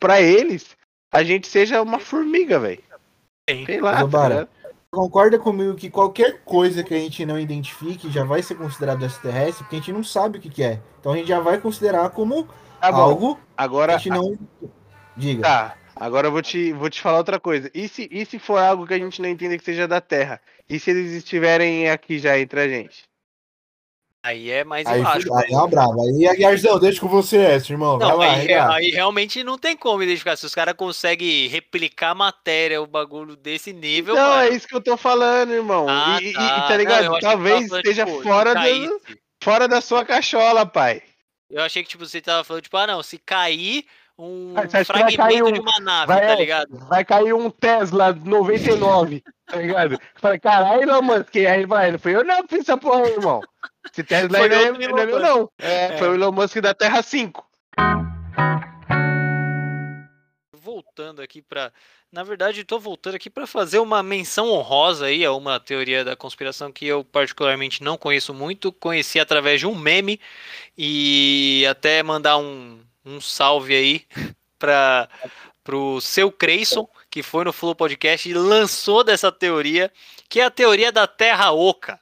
pra 0.01 0.21
eles 0.21 0.77
a 1.13 1.23
gente 1.23 1.47
seja 1.47 1.83
uma 1.83 1.99
formiga, 1.99 2.59
velho. 2.59 2.83
Sei 3.49 3.81
lá. 3.81 4.01
Zobara, 4.01 4.47
tá 4.47 4.71
concorda 4.91 5.39
comigo 5.39 5.75
que 5.75 5.91
qualquer 5.91 6.43
coisa 6.45 6.83
que 6.83 6.95
a 6.95 6.99
gente 6.99 7.25
não 7.25 7.39
identifique 7.39 8.11
já 8.11 8.25
vai 8.25 8.43
ser 8.43 8.57
considerado 8.57 9.05
extraterrestre, 9.05 9.65
porque 9.65 9.77
a 9.77 9.79
gente 9.79 9.93
não 9.93 10.05
sabe 10.05 10.39
o 10.39 10.41
que, 10.41 10.51
que 10.51 10.63
é. 10.63 10.81
Então 11.01 11.13
a 11.13 11.17
gente 11.17 11.29
já 11.29 11.41
vai 11.41 11.59
considerar 11.59 12.11
como 12.11 12.49
tá 12.81 12.89
algo 12.89 13.39
agora, 13.57 13.95
a 13.95 13.99
gente 13.99 14.11
não. 14.11 14.39
Diga. 15.17 15.43
Tá. 15.43 15.77
Agora 15.95 16.29
eu 16.29 16.33
vou 16.33 16.43
te, 16.43 16.73
vou 16.73 16.89
te 16.89 17.01
falar 17.01 17.19
outra 17.19 17.39
coisa. 17.39 17.71
E 17.75 17.87
se, 17.89 18.09
e 18.11 18.25
se 18.25 18.39
for 18.39 18.59
algo 18.59 18.87
que 18.87 18.95
a 18.95 18.99
gente 18.99 19.21
não 19.21 19.29
entende 19.29 19.59
que 19.59 19.65
seja 19.65 19.87
da 19.87 20.01
Terra? 20.01 20.41
E 20.69 20.81
se 20.81 20.91
eles 20.91 21.13
estiverem 21.13 21.91
aqui 21.91 22.19
já 22.19 22.39
entre 22.39 22.61
a 22.61 22.69
gente? 22.69 23.05
Aí 24.25 24.51
é 24.51 24.63
mais 24.63 24.87
aí, 24.87 25.01
embaixo. 25.01 25.35
Aí 25.35 25.51
é 25.51 25.57
uma 25.57 25.67
brava. 25.67 25.97
Aí, 26.01 26.29
Aguiarzão, 26.29 26.79
deixa 26.79 27.01
com 27.01 27.09
você 27.09 27.39
essa, 27.39 27.73
irmão. 27.73 27.99
Não, 27.99 28.19
Vai 28.19 28.47
aí, 28.47 28.55
lá, 28.55 28.77
aí, 28.77 28.91
realmente 28.91 29.43
não 29.43 29.59
tem 29.59 29.77
como 29.77 30.01
identificar. 30.01 30.37
Se 30.37 30.47
os 30.47 30.55
caras 30.55 30.75
conseguem 30.75 31.49
replicar 31.49 32.11
a 32.11 32.15
matéria, 32.15 32.81
o 32.81 32.87
bagulho 32.87 33.35
desse 33.35 33.73
nível. 33.73 34.15
Não, 34.15 34.31
cara... 34.31 34.47
é 34.47 34.51
isso 34.51 34.69
que 34.69 34.77
eu 34.77 34.81
tô 34.81 34.97
falando, 34.97 35.53
irmão. 35.53 35.87
Ah, 35.89 36.19
e, 36.23 36.33
tá. 36.33 36.41
e, 36.41 36.69
tá 36.69 36.77
ligado? 36.77 37.05
Não, 37.07 37.19
Talvez 37.19 37.73
esteja 37.73 38.07
tipo, 38.07 38.23
fora, 38.23 38.55
do, 38.55 39.01
fora 39.43 39.67
da 39.67 39.81
sua 39.81 40.05
cachola, 40.05 40.65
pai. 40.65 41.03
Eu 41.51 41.61
achei 41.61 41.83
que 41.83 41.89
tipo, 41.89 42.07
você 42.07 42.21
tava 42.21 42.45
falando, 42.45 42.63
tipo, 42.63 42.77
ah, 42.77 42.87
não, 42.87 43.03
se 43.03 43.19
cair 43.19 43.85
um 44.19 44.55
fragmento 44.85 45.53
de 45.53 45.61
uma 45.61 45.81
nave, 45.81 46.07
vai, 46.07 46.27
tá 46.27 46.35
ligado? 46.35 46.79
Vai 46.89 47.05
cair 47.05 47.33
um 47.33 47.51
Tesla 47.51 48.13
99, 48.13 49.23
tá 49.47 49.57
ligado? 49.57 49.99
Falei, 50.17 50.39
caralho, 50.39 50.83
Elon 50.83 51.03
Musk, 51.03 51.37
aí 51.37 51.65
vai, 51.65 51.93
não 51.93 51.99
fui 51.99 52.15
eu 52.15 52.25
não 52.25 52.47
fiz 52.47 52.61
essa 52.61 52.77
porra, 52.77 53.09
irmão. 53.09 53.41
Esse 53.91 54.05
Tesla 54.05 54.39
aí 54.39 54.49
não 54.49 54.57
é, 54.57 54.89
não 54.89 54.99
é 54.99 55.07
meu, 55.07 55.21
não. 55.21 55.51
É, 55.59 55.85
é. 55.85 55.99
Foi 55.99 56.11
o 56.11 56.15
Elon 56.15 56.33
Musk 56.33 56.57
da 56.59 56.75
Terra 56.75 57.03
5. 57.03 57.45
Voltando 60.55 61.21
aqui 61.21 61.43
para, 61.43 61.73
na 62.13 62.23
verdade, 62.23 62.61
estou 62.61 62.79
voltando 62.79 63.17
aqui 63.17 63.29
para 63.29 63.47
fazer 63.47 63.79
uma 63.81 64.03
menção 64.03 64.49
honrosa 64.49 65.07
aí 65.07 65.25
a 65.25 65.33
uma 65.33 65.59
teoria 65.59 66.05
da 66.05 66.15
conspiração 66.15 66.71
que 66.71 66.87
eu 66.87 67.03
particularmente 67.03 67.83
não 67.83 67.99
conheço 67.99 68.33
muito, 68.33 68.71
conheci 68.71 69.19
através 69.19 69.59
de 69.59 69.67
um 69.67 69.75
meme 69.75 70.21
e 70.79 71.67
até 71.69 72.03
mandar 72.03 72.39
um, 72.39 72.79
um 73.05 73.21
salve 73.21 73.75
aí 73.75 74.07
para 74.59 75.09
pro 75.65 76.01
seu 76.01 76.31
Creyson, 76.33 76.89
que 77.11 77.23
foi 77.23 77.45
no 77.45 77.53
Flow 77.53 77.75
Podcast 77.75 78.29
e 78.29 78.35
lançou 78.35 79.05
dessa 79.05 79.31
teoria, 79.31 79.93
que 80.29 80.41
é 80.41 80.45
a 80.45 80.51
teoria 80.51 80.91
da 80.91 81.07
Terra 81.07 81.53
Oca. 81.53 82.01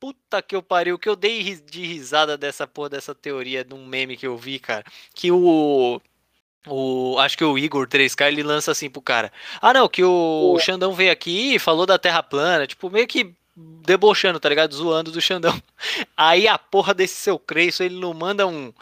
Puta 0.00 0.42
que 0.42 0.56
eu 0.56 0.62
pariu, 0.62 0.98
que 0.98 1.08
eu 1.08 1.16
dei 1.16 1.54
de 1.54 1.86
risada 1.86 2.36
dessa 2.36 2.66
porra 2.66 2.90
dessa 2.90 3.14
teoria 3.14 3.64
de 3.64 3.74
um 3.74 3.86
meme 3.86 4.16
que 4.16 4.26
eu 4.26 4.36
vi, 4.36 4.58
cara. 4.58 4.84
Que 5.14 5.30
o. 5.30 6.00
O, 6.66 7.18
acho 7.18 7.36
que 7.36 7.44
o 7.44 7.58
Igor 7.58 7.86
3K 7.86 8.28
ele 8.28 8.42
lança 8.42 8.70
assim 8.70 8.88
pro 8.88 9.02
cara. 9.02 9.30
Ah, 9.60 9.74
não, 9.74 9.86
que 9.86 10.02
o, 10.02 10.54
o 10.54 10.58
Xandão 10.58 10.94
veio 10.94 11.12
aqui 11.12 11.54
e 11.54 11.58
falou 11.58 11.84
da 11.84 11.98
Terra 11.98 12.22
plana, 12.22 12.66
tipo, 12.66 12.88
meio 12.88 13.06
que 13.06 13.34
debochando, 13.54 14.40
tá 14.40 14.48
ligado? 14.48 14.74
Zoando 14.74 15.12
do 15.12 15.20
Xandão. 15.20 15.60
Aí 16.16 16.48
a 16.48 16.58
porra 16.58 16.94
desse 16.94 17.16
seu 17.16 17.38
Creço, 17.38 17.82
ele 17.82 18.00
não 18.00 18.14
manda 18.14 18.46
um. 18.46 18.72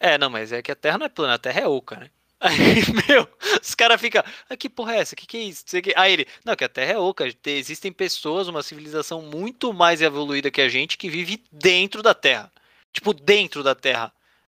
É, 0.00 0.16
não, 0.16 0.30
mas 0.30 0.52
é 0.52 0.62
que 0.62 0.70
a 0.70 0.76
Terra 0.76 0.98
não 0.98 1.06
é 1.06 1.08
plana, 1.08 1.34
a 1.34 1.38
Terra 1.38 1.60
é 1.60 1.66
oca, 1.66 1.96
né? 1.96 2.10
Aí, 2.40 2.84
meu, 3.08 3.28
os 3.60 3.74
caras 3.74 4.00
ficam, 4.00 4.22
ah, 4.48 4.56
que 4.56 4.68
porra 4.68 4.94
é 4.94 5.00
essa? 5.00 5.16
Que 5.16 5.26
que 5.26 5.36
é 5.36 5.40
isso? 5.40 5.64
Aí 5.96 6.12
ele, 6.12 6.26
não, 6.44 6.54
que 6.54 6.62
a 6.62 6.68
Terra 6.68 6.92
é 6.92 6.98
oca. 6.98 7.26
Existem 7.44 7.90
pessoas, 7.90 8.46
uma 8.46 8.62
civilização 8.62 9.20
muito 9.22 9.72
mais 9.72 10.00
evoluída 10.00 10.48
que 10.48 10.60
a 10.60 10.68
gente 10.68 10.96
que 10.96 11.10
vive 11.10 11.42
dentro 11.50 12.00
da 12.00 12.14
Terra. 12.14 12.52
Tipo, 12.92 13.12
dentro 13.12 13.64
da 13.64 13.74
Terra. 13.74 14.12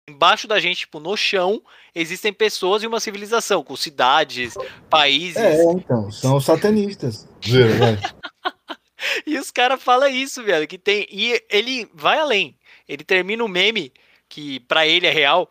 Embaixo 0.09 0.47
da 0.47 0.61
gente, 0.61 0.79
tipo, 0.79 1.01
no 1.01 1.17
chão, 1.17 1.61
existem 1.93 2.33
pessoas 2.33 2.85
e 2.85 2.87
uma 2.87 3.01
civilização, 3.01 3.65
com 3.65 3.77
cidades, 3.77 4.55
países. 4.89 5.37
É, 5.37 5.65
então, 5.73 6.11
são 6.11 6.41
satanistas. 6.41 7.29
e 9.27 9.39
os 9.39 9.51
caras 9.51 9.83
falam 9.83 10.09
isso, 10.09 10.43
velho, 10.45 10.69
que 10.69 10.79
tem. 10.79 11.07
E 11.11 11.41
ele 11.51 11.89
vai 11.93 12.19
além. 12.19 12.57
Ele 12.89 13.03
termina 13.03 13.43
o 13.43 13.47
um 13.47 13.51
meme, 13.51 13.93
que 14.33 14.61
para 14.61 14.87
ele 14.87 15.07
é 15.07 15.11
real, 15.11 15.51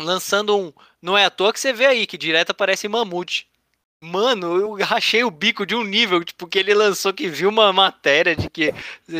lançando 0.00 0.56
um. 0.56 0.72
Não 1.02 1.16
é 1.16 1.26
à 1.26 1.30
toa 1.30 1.52
que 1.52 1.60
você 1.60 1.74
vê 1.74 1.84
aí, 1.84 2.06
que 2.06 2.16
direto 2.16 2.50
aparece 2.50 2.88
mamute. 2.88 3.46
Mano, 4.00 4.56
eu 4.56 4.74
rachei 4.84 5.24
o 5.24 5.30
bico 5.30 5.66
de 5.66 5.74
um 5.74 5.84
nível, 5.84 6.24
tipo, 6.24 6.46
que 6.46 6.58
ele 6.58 6.72
lançou 6.72 7.12
que 7.12 7.28
viu 7.28 7.50
uma 7.50 7.70
matéria 7.72 8.34
de 8.34 8.48
que 8.48 8.72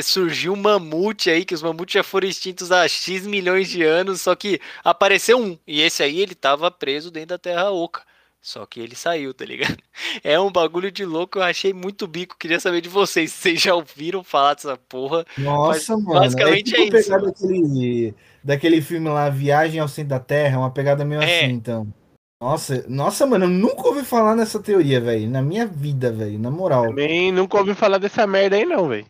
surgiu 0.03 0.55
um 0.55 0.57
mamute 0.57 1.28
aí, 1.28 1.45
que 1.45 1.55
os 1.55 1.62
mamutes 1.62 1.95
já 1.95 2.03
foram 2.03 2.28
extintos 2.28 2.72
há 2.72 2.89
X 2.89 3.26
milhões 3.26 3.68
de 3.68 3.82
anos, 3.82 4.22
só 4.22 4.34
que 4.34 4.59
apareceu 4.82 5.39
um. 5.39 5.59
E 5.66 5.82
esse 5.82 6.03
aí 6.03 6.20
ele 6.20 6.34
tava 6.34 6.70
preso 6.70 7.11
dentro 7.11 7.30
da 7.30 7.39
Terra 7.39 7.70
Oca. 7.70 8.03
Só 8.41 8.64
que 8.64 8.80
ele 8.80 8.95
saiu, 8.95 9.34
tá 9.34 9.45
ligado? 9.45 9.76
É 10.24 10.39
um 10.41 10.51
bagulho 10.51 10.91
de 10.91 11.05
louco, 11.05 11.39
eu 11.39 11.43
achei 11.43 11.72
muito 11.72 12.07
bico. 12.07 12.39
Queria 12.39 12.61
saber 12.61 12.80
de 12.80 12.89
vocês, 12.89 13.32
se 13.32 13.43
vocês 13.43 13.61
já 13.61 13.74
ouviram 13.74 14.24
falar 14.24 14.55
dessa 14.55 14.76
porra. 14.76 15.26
Nossa, 15.36 15.97
mano. 15.97 16.20
Basicamente 16.20 16.74
é, 16.74 16.84
tipo 16.84 16.97
é 16.97 17.01
isso. 17.01 18.14
Daquele 18.49 18.80
filme 18.80 19.11
lá, 19.11 19.28
Viagem 19.28 19.78
ao 19.78 19.86
Centro 19.86 20.09
da 20.09 20.18
Terra, 20.18 20.59
uma 20.59 20.70
pegada 20.70 21.05
meio 21.05 21.20
é. 21.20 21.44
assim, 21.44 21.53
então. 21.53 21.86
Nossa, 22.40 22.82
nossa, 22.88 23.26
mano, 23.26 23.44
eu 23.44 23.51
nunca 23.51 23.86
ouvi 23.86 24.03
falar 24.03 24.34
nessa 24.34 24.59
teoria, 24.59 24.99
velho. 25.01 25.28
Na 25.28 25.42
minha 25.42 25.66
vida, 25.66 26.11
velho, 26.11 26.38
na 26.38 26.51
moral. 26.51 26.86
Também 26.86 27.30
nunca 27.30 27.59
ouvi 27.59 27.74
falar 27.74 27.99
dessa 27.99 28.26
merda 28.26 28.57
aí, 28.57 28.64
não, 28.64 28.88
velho. 28.88 29.07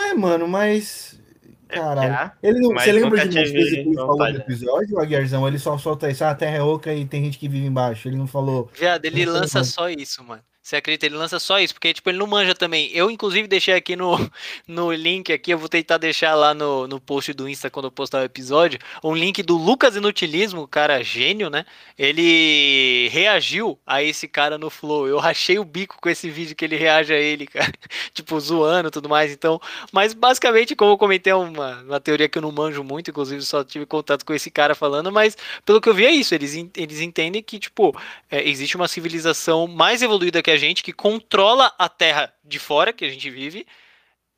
É, 0.00 0.12
mano, 0.12 0.48
mas 0.48 1.20
Caralho. 1.68 2.32
Ele 2.42 2.58
não, 2.58 2.70
você 2.70 2.90
lembra 2.90 3.28
de 3.28 3.38
umas 3.38 3.52
coisas 3.52 3.70
que 3.70 3.78
ele 3.78 3.94
falou 3.94 4.16
no 4.16 4.38
episódio, 4.38 4.96
o 4.96 5.00
Aguiarzão? 5.00 5.46
Ele 5.46 5.58
só 5.58 5.78
solta 5.78 6.10
isso, 6.10 6.24
ah, 6.24 6.30
a 6.30 6.34
terra 6.34 6.56
é 6.56 6.62
oca 6.62 6.92
e 6.92 7.06
tem 7.06 7.24
gente 7.24 7.38
que 7.38 7.48
vive 7.48 7.66
embaixo. 7.66 8.08
Ele 8.08 8.16
não 8.16 8.26
falou. 8.26 8.68
Viado, 8.74 9.04
ele 9.04 9.24
lança 9.24 9.62
só 9.62 9.88
isso, 9.88 10.24
mano. 10.24 10.42
Você 10.62 10.76
acredita? 10.76 11.06
Ele 11.06 11.16
lança 11.16 11.38
só 11.38 11.58
isso, 11.58 11.72
porque 11.72 11.92
tipo, 11.94 12.10
ele 12.10 12.18
não 12.18 12.26
manja 12.26 12.54
também. 12.54 12.90
Eu, 12.92 13.10
inclusive, 13.10 13.48
deixei 13.48 13.72
aqui 13.74 13.96
no, 13.96 14.16
no 14.68 14.92
link 14.92 15.32
aqui, 15.32 15.52
eu 15.52 15.58
vou 15.58 15.68
tentar 15.70 15.96
deixar 15.96 16.34
lá 16.34 16.52
no, 16.52 16.86
no 16.86 17.00
post 17.00 17.32
do 17.32 17.48
Insta 17.48 17.70
quando 17.70 17.86
eu 17.86 17.90
postar 17.90 18.20
o 18.20 18.24
episódio, 18.24 18.78
um 19.02 19.14
link 19.14 19.42
do 19.42 19.56
Lucas 19.56 19.96
Inutilismo, 19.96 20.68
cara 20.68 21.02
gênio, 21.02 21.48
né? 21.48 21.64
Ele 21.98 23.08
reagiu 23.10 23.78
a 23.86 24.02
esse 24.02 24.28
cara 24.28 24.58
no 24.58 24.68
Flow. 24.68 25.08
Eu 25.08 25.18
rachei 25.18 25.58
o 25.58 25.64
bico 25.64 25.96
com 26.00 26.08
esse 26.10 26.28
vídeo 26.30 26.54
que 26.54 26.64
ele 26.64 26.76
reage 26.76 27.12
a 27.12 27.18
ele, 27.18 27.46
cara. 27.48 27.72
tipo, 28.12 28.38
zoando 28.38 28.88
e 28.88 28.90
tudo 28.92 29.08
mais. 29.08 29.32
Então, 29.32 29.58
mas 29.90 30.12
basicamente, 30.12 30.76
como 30.76 30.92
eu 30.92 30.98
comentei, 30.98 31.32
é 31.32 31.36
uma, 31.36 31.80
uma 31.82 32.00
teoria 32.00 32.28
que 32.28 32.36
eu 32.36 32.42
não 32.42 32.52
manjo 32.52 32.84
muito, 32.84 33.10
inclusive 33.10 33.42
só 33.42 33.64
tive 33.64 33.86
contato 33.86 34.24
com 34.26 34.34
esse 34.34 34.50
cara 34.50 34.74
falando, 34.74 35.10
mas 35.10 35.36
pelo 35.64 35.80
que 35.80 35.88
eu 35.88 35.94
vi 35.94 36.04
é 36.04 36.12
isso. 36.12 36.34
Eles, 36.34 36.54
eles 36.76 37.00
entendem 37.00 37.42
que, 37.42 37.58
tipo, 37.58 37.98
é, 38.30 38.46
existe 38.48 38.76
uma 38.76 38.86
civilização 38.86 39.66
mais 39.66 40.02
evoluída 40.02 40.42
que 40.42 40.50
a 40.50 40.56
gente 40.60 40.82
que 40.82 40.92
controla 40.92 41.72
a 41.78 41.88
terra 41.88 42.32
de 42.44 42.58
fora 42.58 42.92
que 42.92 43.04
a 43.04 43.08
gente 43.08 43.28
vive, 43.30 43.66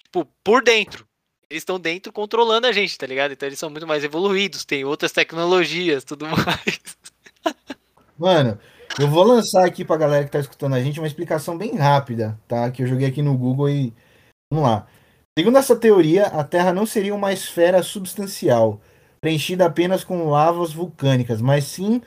tipo, 0.03 0.25
por 0.43 0.63
dentro. 0.63 1.07
eles 1.51 1.63
estão 1.63 1.79
dentro 1.79 2.13
controlando 2.13 2.67
a 2.67 2.73
gente, 2.73 2.97
tá 2.97 3.07
ligado? 3.07 3.33
Então 3.33 3.47
eles 3.47 3.59
são 3.59 3.69
muito 3.69 3.87
mais 3.87 4.05
evoluídos, 4.05 4.65
tem 4.65 4.85
outras 4.85 5.13
tecnologias, 5.13 6.05
tudo 6.05 6.27
mais. 6.33 6.81
Mano, 8.17 8.59
eu 8.99 9.09
vou 9.09 9.25
lançar 9.25 9.67
aqui 9.67 9.85
pra 9.85 9.97
galera 9.97 10.25
que 10.25 10.31
tá 10.31 10.39
escutando 10.39 10.75
a 10.75 10.83
gente 10.83 11.01
uma 11.01 11.07
explicação 11.07 11.59
bem 11.59 11.75
rápida, 11.77 12.39
tá? 12.47 12.71
Que 12.71 12.83
eu 12.83 12.87
joguei 12.87 13.09
aqui 13.09 13.21
no 13.23 13.37
Google 13.37 13.69
e. 13.69 13.93
Vamos 14.51 14.69
lá. 14.69 14.87
Segundo 15.37 15.57
essa 15.59 15.75
teoria, 15.75 16.27
a 16.27 16.45
Terra 16.45 16.75
não 16.75 16.85
seria 16.85 17.15
uma 17.15 17.33
esfera 17.33 17.83
substancial, 17.83 18.81
preenchida 19.19 19.65
apenas 19.65 20.05
com 20.05 20.29
lavas 20.29 20.75
vulcânicas, 20.75 21.41
mas 21.41 21.65
sim 21.65 22.03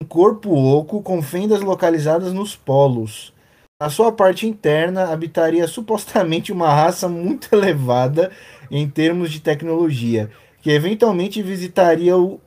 um 0.00 0.06
corpo 0.06 0.54
oco 0.54 1.02
com 1.02 1.20
fendas 1.20 1.60
localizadas 1.60 2.32
nos 2.32 2.54
polos. 2.54 3.34
Na 3.80 3.88
sua 3.88 4.10
parte 4.10 4.44
interna 4.44 5.12
habitaria 5.12 5.68
supostamente 5.68 6.50
uma 6.50 6.68
raça 6.68 7.08
muito 7.08 7.46
elevada 7.54 8.32
em 8.68 8.90
termos 8.90 9.30
de 9.30 9.38
tecnologia, 9.38 10.28
que 10.60 10.72
eventualmente 10.72 11.40
visitaria 11.40 12.16
o, 12.16 12.40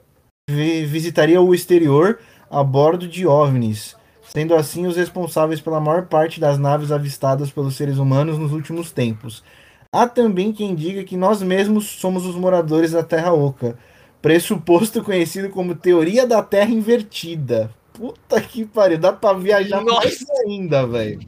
visitaria 0.49 1.41
o 1.41 1.55
exterior 1.55 2.19
a 2.49 2.61
bordo 2.61 3.07
de 3.07 3.25
OVNIs, 3.25 3.95
sendo 4.23 4.53
assim 4.53 4.85
os 4.85 4.97
responsáveis 4.97 5.61
pela 5.61 5.79
maior 5.79 6.07
parte 6.07 6.37
das 6.37 6.57
naves 6.57 6.91
avistadas 6.91 7.49
pelos 7.49 7.77
seres 7.77 7.97
humanos 7.97 8.37
nos 8.37 8.51
últimos 8.51 8.91
tempos. 8.91 9.41
Há 9.89 10.07
também 10.07 10.51
quem 10.51 10.75
diga 10.75 11.05
que 11.05 11.15
nós 11.15 11.41
mesmos 11.41 11.85
somos 11.85 12.25
os 12.25 12.35
moradores 12.35 12.91
da 12.91 13.03
Terra 13.03 13.31
Oca, 13.31 13.77
pressuposto 14.21 15.01
conhecido 15.01 15.49
como 15.49 15.75
teoria 15.75 16.27
da 16.27 16.43
Terra 16.43 16.71
invertida. 16.71 17.71
Puta 18.01 18.41
que 18.41 18.65
pariu, 18.65 18.97
dá 18.97 19.13
pra 19.13 19.33
viajar 19.33 19.79
Nossa. 19.81 19.99
mais 20.07 20.29
ainda, 20.47 20.87
velho. 20.87 21.19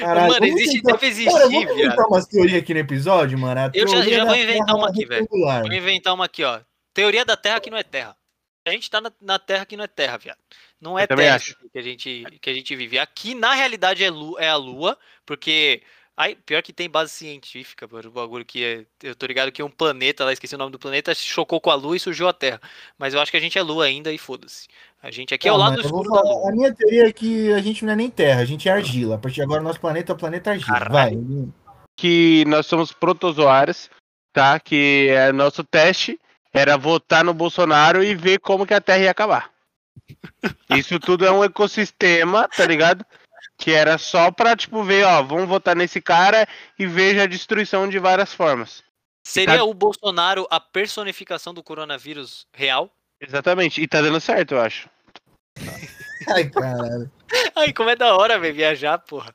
Mano, 0.00 0.34
vamos 0.34 0.48
existe, 0.48 0.76
tentar- 0.80 0.92
deve 0.92 1.06
existir, 1.08 1.32
Cara, 1.32 1.44
vamos 1.46 1.64
viado. 1.64 1.78
inventar 1.80 2.06
umas 2.06 2.26
teorias 2.26 2.62
aqui 2.62 2.72
no 2.74 2.80
episódio, 2.80 3.36
mano. 3.38 3.60
A 3.62 3.70
Eu 3.74 3.88
já- 3.88 3.94
teoria 3.94 4.16
já 4.18 4.24
vou 4.24 4.36
inventar 4.36 4.76
uma 4.76 4.88
aqui, 4.88 5.04
velho. 5.06 5.26
Vou 5.28 5.72
inventar 5.72 6.14
uma 6.14 6.24
aqui, 6.26 6.44
ó. 6.44 6.60
Teoria 6.94 7.24
da 7.24 7.36
Terra 7.36 7.58
que 7.60 7.68
não 7.70 7.78
é 7.78 7.82
Terra. 7.82 8.16
A 8.64 8.70
gente 8.70 8.88
tá 8.88 9.00
na, 9.00 9.10
na 9.20 9.38
Terra 9.40 9.66
que 9.66 9.76
não 9.76 9.82
é 9.82 9.88
Terra, 9.88 10.18
viado. 10.18 10.38
Não 10.80 10.96
é 10.96 11.02
Eu 11.02 11.08
também 11.08 11.24
Terra 11.24 11.36
acho. 11.36 11.56
que 11.72 11.78
a 11.78 11.82
gente 11.82 12.24
que 12.40 12.50
a 12.50 12.54
gente 12.54 12.76
vive. 12.76 12.96
Aqui 12.98 13.34
na 13.34 13.54
realidade 13.54 14.04
é, 14.04 14.10
lu, 14.10 14.38
é 14.38 14.48
a 14.48 14.54
Lua, 14.56 14.96
porque 15.26 15.82
aí 16.22 16.36
pior 16.36 16.62
que 16.62 16.72
tem 16.72 16.88
base 16.88 17.12
científica, 17.12 17.88
mano, 17.90 18.08
o 18.08 18.12
bagulho 18.12 18.44
que 18.44 18.64
é, 18.64 18.84
eu 19.02 19.14
tô 19.14 19.26
ligado 19.26 19.52
que 19.52 19.62
um 19.62 19.70
planeta, 19.70 20.24
lá 20.24 20.32
esqueci 20.32 20.54
o 20.54 20.58
nome 20.58 20.72
do 20.72 20.78
planeta, 20.78 21.14
chocou 21.14 21.60
com 21.60 21.70
a 21.70 21.74
Lua 21.74 21.96
e 21.96 22.00
surgiu 22.00 22.28
a 22.28 22.32
Terra. 22.32 22.60
Mas 22.98 23.14
eu 23.14 23.20
acho 23.20 23.30
que 23.30 23.36
a 23.36 23.40
gente 23.40 23.58
é 23.58 23.62
Lua 23.62 23.84
ainda 23.84 24.12
e 24.12 24.18
foda-se. 24.18 24.68
A 25.02 25.10
gente 25.10 25.34
aqui 25.34 25.48
é 25.48 25.52
o 25.52 25.56
Ah, 25.56 25.58
lado 25.58 25.80
escuro 25.80 26.08
da 26.10 26.20
falar- 26.20 26.22
Lua. 26.34 26.48
A 26.48 26.52
minha 26.52 26.74
teoria 26.74 27.06
é 27.08 27.12
que 27.12 27.52
a 27.52 27.60
gente 27.60 27.84
não 27.84 27.92
é 27.92 27.96
nem 27.96 28.10
terra, 28.10 28.40
a 28.40 28.44
gente 28.44 28.68
é 28.68 28.72
argila. 28.72 29.16
A 29.16 29.18
partir 29.18 29.36
de 29.36 29.42
agora, 29.42 29.60
nosso 29.62 29.80
planeta 29.80 30.12
é 30.12 30.14
o 30.14 30.18
planeta 30.18 30.50
argila. 30.50 30.78
Caralho. 30.78 31.22
Vai. 31.26 31.48
Que 31.96 32.44
nós 32.46 32.66
somos 32.66 32.92
protozoários, 32.92 33.90
tá? 34.32 34.58
Que 34.58 35.08
é 35.10 35.32
nosso 35.32 35.62
teste 35.64 36.18
era 36.52 36.76
votar 36.76 37.24
no 37.24 37.32
Bolsonaro 37.34 38.04
e 38.04 38.14
ver 38.14 38.38
como 38.38 38.66
que 38.66 38.74
a 38.74 38.80
Terra 38.80 39.04
ia 39.04 39.10
acabar. 39.10 39.50
Isso 40.70 40.98
tudo 41.00 41.24
é 41.26 41.30
um 41.30 41.42
ecossistema, 41.44 42.48
tá 42.48 42.66
ligado? 42.66 43.04
Que 43.58 43.72
era 43.72 43.96
só 43.98 44.30
pra, 44.30 44.56
tipo, 44.56 44.82
ver, 44.82 45.04
ó, 45.04 45.22
vamos 45.22 45.48
votar 45.48 45.76
nesse 45.76 46.00
cara 46.00 46.48
e 46.78 46.86
veja 46.86 47.22
a 47.22 47.26
destruição 47.26 47.88
de 47.88 47.98
várias 47.98 48.32
formas. 48.32 48.82
Seria 49.24 49.58
Tá- 49.58 49.64
o 49.64 49.72
Bolsonaro 49.72 50.46
a 50.50 50.58
personificação 50.58 51.54
do 51.54 51.62
coronavírus 51.62 52.46
real? 52.52 52.90
Exatamente. 53.20 53.80
E 53.80 53.86
tá 53.86 54.00
dando 54.00 54.20
certo, 54.20 54.52
eu 54.54 54.60
acho. 54.60 54.88
Ai, 56.28 56.48
caralho. 56.50 57.10
Ai, 57.54 57.72
como 57.72 57.90
é 57.90 57.96
da 57.96 58.16
hora, 58.16 58.38
velho, 58.38 58.54
viajar, 58.54 58.98
porra. 58.98 59.34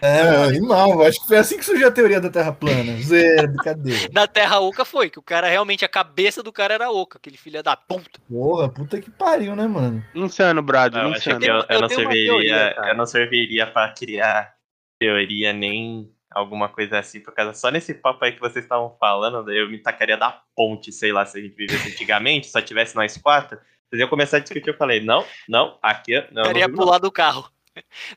É, 0.00 0.20
animal. 0.44 1.02
Acho 1.02 1.20
que 1.20 1.26
foi 1.28 1.36
assim 1.38 1.58
que 1.58 1.64
surgiu 1.64 1.88
a 1.88 1.90
teoria 1.90 2.20
da 2.20 2.30
Terra 2.30 2.52
plana. 2.52 2.96
Zero, 3.02 3.48
brincadeira. 3.48 4.08
Na 4.12 4.26
Terra 4.26 4.60
Oca 4.60 4.84
foi, 4.84 5.10
que 5.10 5.18
o 5.18 5.22
cara 5.22 5.48
realmente, 5.48 5.84
a 5.84 5.88
cabeça 5.88 6.42
do 6.42 6.52
cara 6.52 6.74
era 6.74 6.90
oca, 6.90 7.18
aquele 7.18 7.36
filho 7.36 7.62
da 7.62 7.76
puta. 7.76 8.20
Porra, 8.28 8.68
puta 8.68 9.00
que 9.00 9.10
pariu, 9.10 9.54
né, 9.54 9.66
mano? 9.66 10.04
Insano, 10.14 10.62
Brad, 10.62 10.94
Eu 10.94 11.00
acho 11.08 11.18
insano. 11.18 11.40
que 11.40 11.46
eu, 11.46 11.54
eu 11.56 11.64
Eu 11.68 11.80
não 11.80 11.88
serviria, 11.88 12.26
teoria, 12.26 12.76
eu 12.88 12.96
não 12.96 13.06
serviria 13.06 13.66
pra 13.66 13.88
criar 13.90 14.54
teoria 14.98 15.52
nem 15.52 16.10
alguma 16.30 16.68
coisa 16.68 16.98
assim, 16.98 17.20
por 17.20 17.34
causa 17.34 17.52
só 17.54 17.70
nesse 17.70 17.92
papo 17.94 18.24
aí 18.24 18.32
que 18.32 18.40
vocês 18.40 18.64
estavam 18.64 18.96
falando, 19.00 19.50
eu 19.50 19.68
me 19.68 19.78
tacaria 19.78 20.16
da 20.16 20.40
ponte, 20.54 20.92
sei 20.92 21.12
lá, 21.12 21.26
se 21.26 21.38
a 21.38 21.42
gente 21.42 21.56
vivesse 21.56 21.88
antigamente, 21.90 22.46
só 22.48 22.60
tivesse 22.60 22.94
nós 22.94 23.16
quatro, 23.16 23.58
vocês 23.88 23.98
iam 23.98 24.08
começar 24.08 24.36
a 24.36 24.40
discutir, 24.40 24.68
eu 24.70 24.76
falei, 24.76 25.00
não, 25.00 25.24
não, 25.48 25.76
aqui, 25.82 26.14
não, 26.14 26.22
O 26.30 26.34
não, 26.34 26.42
cara 26.44 26.58
ia 26.58 26.66
vivo, 26.66 26.76
não. 26.78 26.84
pular 26.84 26.98
do 26.98 27.10
carro. 27.10 27.50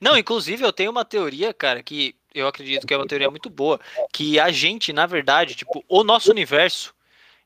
Não, 0.01 0.17
inclusive 0.17 0.63
eu 0.63 0.73
tenho 0.73 0.91
uma 0.91 1.05
teoria, 1.05 1.53
cara, 1.53 1.81
que 1.83 2.15
eu 2.33 2.47
acredito 2.47 2.87
que 2.87 2.93
é 2.93 2.97
uma 2.97 3.07
teoria 3.07 3.29
muito 3.29 3.49
boa, 3.49 3.79
que 4.11 4.39
a 4.39 4.51
gente, 4.51 4.91
na 4.91 5.05
verdade, 5.05 5.55
tipo, 5.55 5.83
o 5.87 6.03
nosso 6.03 6.31
universo, 6.31 6.93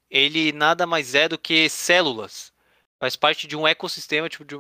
ele 0.10 0.52
nada 0.52 0.86
mais 0.88 1.16
é 1.16 1.28
do 1.28 1.38
que 1.38 1.70
células. 1.70 2.54
Faz 3.00 3.16
parte 3.16 3.48
de 3.48 3.56
um 3.56 3.68
ecossistema, 3.68 4.30
tipo, 4.30 4.46
de, 4.46 4.56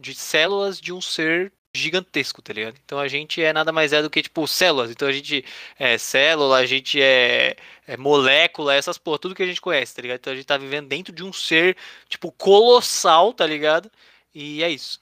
de 0.00 0.14
células 0.14 0.80
de 0.80 0.92
um 0.92 1.00
ser 1.00 1.52
gigantesco, 1.74 2.42
tá 2.42 2.52
ligado? 2.52 2.76
Então 2.84 2.98
a 2.98 3.08
gente 3.08 3.42
é 3.42 3.52
nada 3.52 3.72
mais 3.72 3.92
é 3.92 4.02
do 4.02 4.10
que, 4.10 4.22
tipo, 4.22 4.46
células. 4.46 4.90
Então 4.90 5.08
a 5.08 5.12
gente 5.12 5.44
é 5.78 5.96
célula, 5.98 6.58
a 6.58 6.66
gente 6.66 7.00
é, 7.00 7.56
é 7.86 7.96
molécula, 7.96 8.74
essas 8.74 8.98
porra, 8.98 9.18
tudo 9.18 9.34
que 9.34 9.42
a 9.42 9.46
gente 9.46 9.60
conhece, 9.60 9.94
tá 9.94 10.02
ligado? 10.02 10.18
Então 10.18 10.32
a 10.32 10.36
gente 10.36 10.46
tá 10.46 10.58
vivendo 10.58 10.88
dentro 10.88 11.12
de 11.12 11.24
um 11.24 11.32
ser, 11.32 11.76
tipo, 12.08 12.30
colossal, 12.32 13.32
tá 13.32 13.46
ligado? 13.46 13.90
E 14.34 14.62
é 14.62 14.70
isso. 14.70 15.00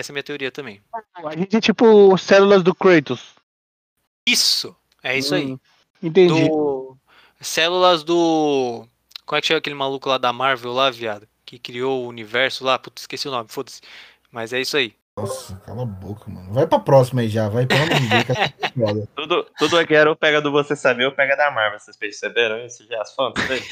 Essa 0.00 0.10
é 0.10 0.12
a 0.12 0.14
minha 0.14 0.22
teoria 0.22 0.50
também. 0.50 0.80
A 1.14 1.36
gente 1.36 1.56
é 1.56 1.60
tipo 1.60 2.16
células 2.16 2.62
do 2.62 2.74
Kratos. 2.74 3.34
Isso! 4.26 4.74
É 5.02 5.16
isso 5.16 5.34
aí. 5.34 5.52
Hum, 5.52 5.58
Entendi. 6.02 6.48
Do... 6.48 6.96
Células 7.40 8.02
do. 8.02 8.86
Como 9.26 9.38
é 9.38 9.40
que 9.40 9.46
chama 9.46 9.58
aquele 9.58 9.76
maluco 9.76 10.08
lá 10.08 10.18
da 10.18 10.32
Marvel 10.32 10.72
lá, 10.72 10.90
viado? 10.90 11.28
Que 11.44 11.58
criou 11.58 12.04
o 12.04 12.08
universo 12.08 12.64
lá. 12.64 12.78
Putz, 12.78 13.02
esqueci 13.02 13.28
o 13.28 13.30
nome, 13.30 13.48
foda-se. 13.50 13.80
Mas 14.32 14.52
é 14.52 14.60
isso 14.60 14.76
aí. 14.76 14.94
Nossa, 15.16 15.56
cala 15.66 15.82
a 15.82 15.86
boca, 15.86 16.30
mano. 16.30 16.52
Vai 16.52 16.66
pra 16.66 16.78
próxima 16.78 17.20
aí 17.20 17.28
já, 17.28 17.48
vai 17.48 17.66
pelo 17.66 17.82
amor 17.82 18.00
de 18.00 18.08
Deus. 18.08 18.24
que 18.24 18.32
é 18.64 18.86
foda. 18.86 19.08
Tudo, 19.14 19.46
tudo 19.58 19.78
aqui 19.78 19.94
era 19.94 20.08
ou 20.08 20.16
pega 20.16 20.40
do 20.40 20.50
Você 20.50 20.74
Saber 20.74 21.04
ou 21.04 21.12
pega 21.12 21.36
da 21.36 21.50
Marvel, 21.50 21.78
vocês 21.78 21.96
perceberam 21.96 22.64
isso? 22.64 22.86
Já 22.86 23.02
as 23.02 23.14
fontes 23.14 23.42
aí? 23.50 23.62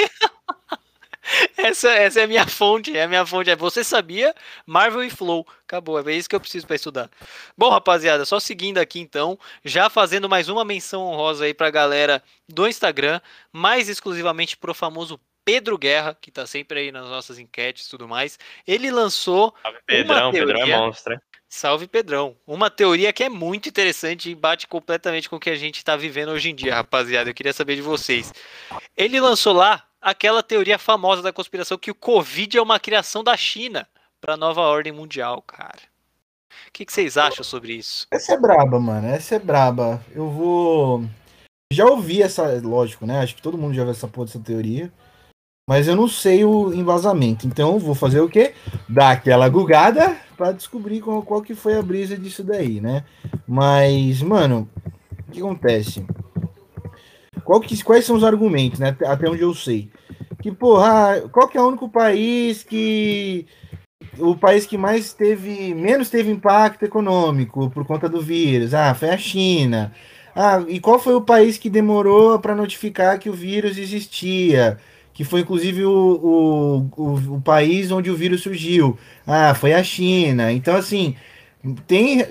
Essa, 1.57 1.91
essa 1.91 2.21
é 2.21 2.25
a 2.25 2.27
minha 2.27 2.47
fonte. 2.47 2.97
É 2.97 3.03
a 3.03 3.09
minha 3.09 3.27
fonte. 3.27 3.51
É 3.51 3.57
você 3.57 3.85
sabia? 3.85 4.35
Marvel 4.67 5.03
e 5.03 5.11
Flow. 5.11 5.47
Acabou. 5.67 5.99
É 6.09 6.15
isso 6.15 6.29
que 6.29 6.35
eu 6.35 6.41
preciso 6.41 6.67
pra 6.67 6.77
estudar. 6.77 7.11
Bom, 7.57 7.69
rapaziada, 7.69 8.25
só 8.25 8.41
seguindo 8.41 8.79
aqui 8.79 9.01
então. 9.01 9.39
Já 9.65 9.91
fazendo 9.91 10.29
mais 10.29 10.49
uma 10.49 10.65
menção 10.65 11.03
honrosa 11.03 11.45
aí 11.45 11.53
pra 11.53 11.71
galera 11.71 12.23
do 12.49 12.67
Instagram. 12.67 13.21
Mais 13.53 13.89
exclusivamente 13.89 14.57
pro 14.57 14.73
famoso 14.73 15.21
Pedro 15.45 15.79
Guerra, 15.79 16.17
que 16.21 16.31
tá 16.31 16.47
sempre 16.47 16.81
aí 16.81 16.93
nas 16.93 17.07
nossas 17.07 17.39
enquetes 17.39 17.87
e 17.87 17.91
tudo 17.91 18.07
mais. 18.07 18.39
Ele 18.67 18.91
lançou 18.91 19.55
Salve, 19.63 19.79
Pedrão, 19.87 20.31
Pedrão 20.31 20.61
é 20.61 20.65
teoria. 20.65 20.79
monstro, 20.79 21.13
hein? 21.15 21.21
Salve 21.49 21.89
Pedrão. 21.89 22.37
Uma 22.47 22.69
teoria 22.69 23.11
que 23.15 23.25
é 23.25 23.31
muito 23.31 23.67
interessante 23.67 24.31
e 24.31 24.35
bate 24.35 24.67
completamente 24.67 25.29
com 25.29 25.37
o 25.37 25.41
que 25.41 25.49
a 25.49 25.57
gente 25.57 25.79
está 25.79 25.97
vivendo 25.97 26.31
hoje 26.31 26.51
em 26.51 26.55
dia, 26.55 26.75
rapaziada. 26.75 27.31
Eu 27.31 27.35
queria 27.35 27.55
saber 27.55 27.77
de 27.77 27.81
vocês. 27.81 28.31
Ele 28.95 29.19
lançou 29.19 29.55
lá 29.55 29.88
aquela 30.01 30.43
teoria 30.43 30.79
famosa 30.79 31.23
da 31.23 31.33
conspiração 31.33 31.79
que 31.79 31.91
o 31.91 31.95
Covid 31.95 32.57
é 32.57 32.63
uma 32.63 32.81
criação 32.81 33.23
da 33.23 33.37
China 33.37 33.87
para 34.21 34.37
nova 34.37 34.63
ordem 34.63 34.93
mundial, 34.93 35.43
cara. 35.43 35.81
O 36.69 36.73
que, 36.73 36.85
que 36.85 36.93
vocês 36.93 37.17
acham 37.17 37.45
sobre 37.45 37.75
isso? 37.75 38.07
Essa 38.11 38.35
é 38.35 38.39
braba, 38.39 38.79
mano. 38.79 39.07
Essa 39.09 39.37
é 39.37 39.39
braba. 39.39 40.03
Eu 40.15 40.29
vou. 40.29 41.05
Já 41.73 41.87
ouvi 41.87 42.23
essa. 42.23 42.61
Lógico, 42.63 43.07
né? 43.07 43.21
Acho 43.21 43.37
que 43.37 43.43
todo 43.43 43.59
mundo 43.59 43.75
já 43.75 43.83
viu 43.83 43.93
essa 43.93 44.09
porra 44.09 44.27
dessa 44.27 44.41
teoria. 44.41 44.93
Mas 45.69 45.87
eu 45.87 45.95
não 45.95 46.09
sei 46.09 46.45
o 46.45 46.73
embasamento. 46.73 47.47
Então 47.47 47.79
vou 47.79 47.95
fazer 47.95 48.21
o 48.21 48.29
quê? 48.29 48.55
Dar 48.89 49.11
aquela 49.11 49.49
gugada 49.49 50.17
pra 50.37 50.53
descobrir 50.53 51.01
qual, 51.01 51.23
qual 51.23 51.43
que 51.43 51.55
foi 51.55 51.77
a 51.77 51.83
brisa 51.83 52.17
disso 52.17 52.43
daí, 52.43 52.81
né? 52.81 53.05
Mas, 53.47 54.23
mano, 54.23 54.69
o 55.29 55.31
que 55.31 55.41
acontece? 55.41 56.07
Qual 57.49 57.63
que, 57.63 57.83
quais 57.83 58.05
são 58.05 58.15
os 58.15 58.25
argumentos, 58.25 58.79
né? 58.79 58.95
Até 59.07 59.27
onde 59.27 59.41
eu 59.41 59.55
sei. 59.55 59.91
Que, 60.43 60.53
porra, 60.53 61.23
qual 61.33 61.49
que 61.49 61.57
é 61.57 61.63
o 61.63 61.69
único 61.69 61.89
país 61.89 62.63
que 62.63 63.47
o 64.19 64.37
país 64.37 64.67
que 64.67 64.77
mais 64.77 65.15
teve, 65.15 65.75
menos 65.75 66.11
teve 66.11 66.31
impacto 66.31 66.85
econômico 66.85 67.71
por 67.71 67.87
conta 67.87 68.07
do 68.07 68.21
vírus. 68.21 68.75
Ah, 68.75 68.95
foi 68.95 69.09
a 69.09 69.17
China. 69.17 69.95
Ah, 70.37 70.63
e 70.69 70.79
qual 70.79 70.99
foi 70.99 71.15
o 71.15 71.23
país 71.23 71.57
que 71.57 71.71
demorou 71.71 72.39
para 72.39 72.55
notificar 72.55 73.19
que 73.19 73.31
o 73.31 73.33
vírus 73.33 73.79
existia? 73.79 74.77
Que 75.15 75.25
foi 75.25 75.41
inclusive 75.41 75.87
o, 75.87 76.91
o, 76.93 77.03
o, 77.03 77.37
o 77.37 77.41
país 77.41 77.91
onde 77.91 78.11
o 78.11 78.15
vírus 78.15 78.43
surgiu. 78.43 78.99
Ah, 79.27 79.55
foi 79.55 79.73
a 79.73 79.83
China. 79.83 80.53
Então, 80.53 80.77
assim, 80.77 81.17
tem 81.87 82.27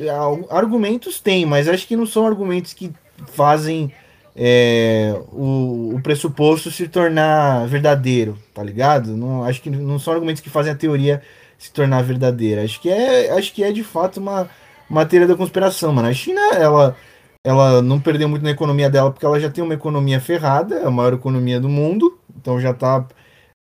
argumentos, 0.51 1.20
tem, 1.20 1.43
mas 1.43 1.68
acho 1.68 1.88
que 1.88 1.95
não 1.95 2.05
são 2.05 2.28
argumentos 2.28 2.72
que 2.72 2.93
fazem 3.34 3.91
é, 4.39 5.19
o, 5.31 5.95
o 5.95 6.01
pressuposto 6.01 6.69
se 6.69 6.88
tornar 6.88 7.67
verdadeiro, 7.67 8.38
tá 8.53 8.63
ligado? 8.63 9.17
Não, 9.17 9.43
acho 9.43 9.61
que 9.61 9.69
não 9.69 9.97
são 9.97 10.13
argumentos 10.13 10.41
que 10.41 10.49
fazem 10.49 10.71
a 10.71 10.75
teoria 10.75 11.23
se 11.57 11.71
tornar 11.73 12.03
verdadeira. 12.03 12.63
Acho 12.63 12.79
que 12.79 12.88
é, 12.88 13.31
acho 13.31 13.51
que 13.51 13.63
é 13.63 13.71
de 13.71 13.83
fato 13.83 14.17
uma, 14.17 14.47
uma 14.88 15.05
teoria 15.05 15.27
da 15.27 15.35
conspiração, 15.35 15.91
mano. 15.91 16.07
A 16.07 16.13
China, 16.13 16.39
ela, 16.53 16.95
ela 17.43 17.81
não 17.81 17.99
perdeu 17.99 18.29
muito 18.29 18.43
na 18.43 18.51
economia 18.51 18.89
dela, 18.91 19.11
porque 19.11 19.25
ela 19.25 19.39
já 19.39 19.49
tem 19.49 19.63
uma 19.63 19.73
economia 19.73 20.19
ferrada, 20.21 20.75
é 20.75 20.85
a 20.85 20.91
maior 20.91 21.13
economia 21.13 21.59
do 21.59 21.69
mundo, 21.69 22.19
então 22.38 22.61
já 22.61 22.71
está 22.71 23.07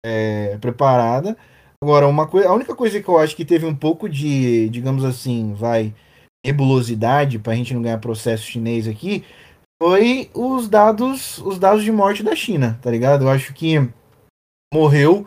é, 0.05 0.59
preparada. 0.61 1.37
Agora, 1.81 2.09
uma 2.09 2.27
coisa, 2.27 2.49
a 2.49 2.53
única 2.53 2.75
coisa 2.75 3.01
que 3.01 3.09
eu 3.09 3.19
acho 3.19 3.37
que 3.37 3.45
teve 3.45 3.67
um 3.67 3.75
pouco 3.75 4.09
de, 4.09 4.69
digamos 4.71 5.05
assim, 5.05 5.55
vai, 5.55 5.95
nebulosidade, 6.45 7.39
para 7.39 7.53
a 7.53 7.57
gente 7.57 7.75
não 7.75 7.83
ganhar 7.83 7.99
processo 7.99 8.45
chinês 8.45 8.89
aqui, 8.89 9.25
foi 9.83 10.31
os 10.35 10.69
dados, 10.69 11.39
os 11.39 11.59
dados 11.59 11.83
de 11.83 11.93
morte 11.93 12.23
da 12.23 12.35
China, 12.35 12.79
tá 12.83 12.91
ligado? 12.91 13.25
Eu 13.25 13.31
acho 13.31 13.53
que 13.53 13.77
morreu 14.73 15.27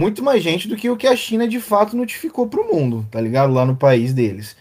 muito 0.00 0.22
mais 0.22 0.42
gente 0.42 0.66
do 0.66 0.76
que 0.76 0.88
o 0.88 0.96
que 0.96 1.06
a 1.06 1.14
China 1.14 1.46
de 1.46 1.60
fato 1.60 1.96
notificou 1.96 2.48
para 2.48 2.60
o 2.60 2.74
mundo, 2.74 3.06
tá 3.10 3.20
ligado? 3.20 3.52
Lá 3.52 3.66
no 3.66 3.76
país 3.76 4.14
deles. 4.14 4.56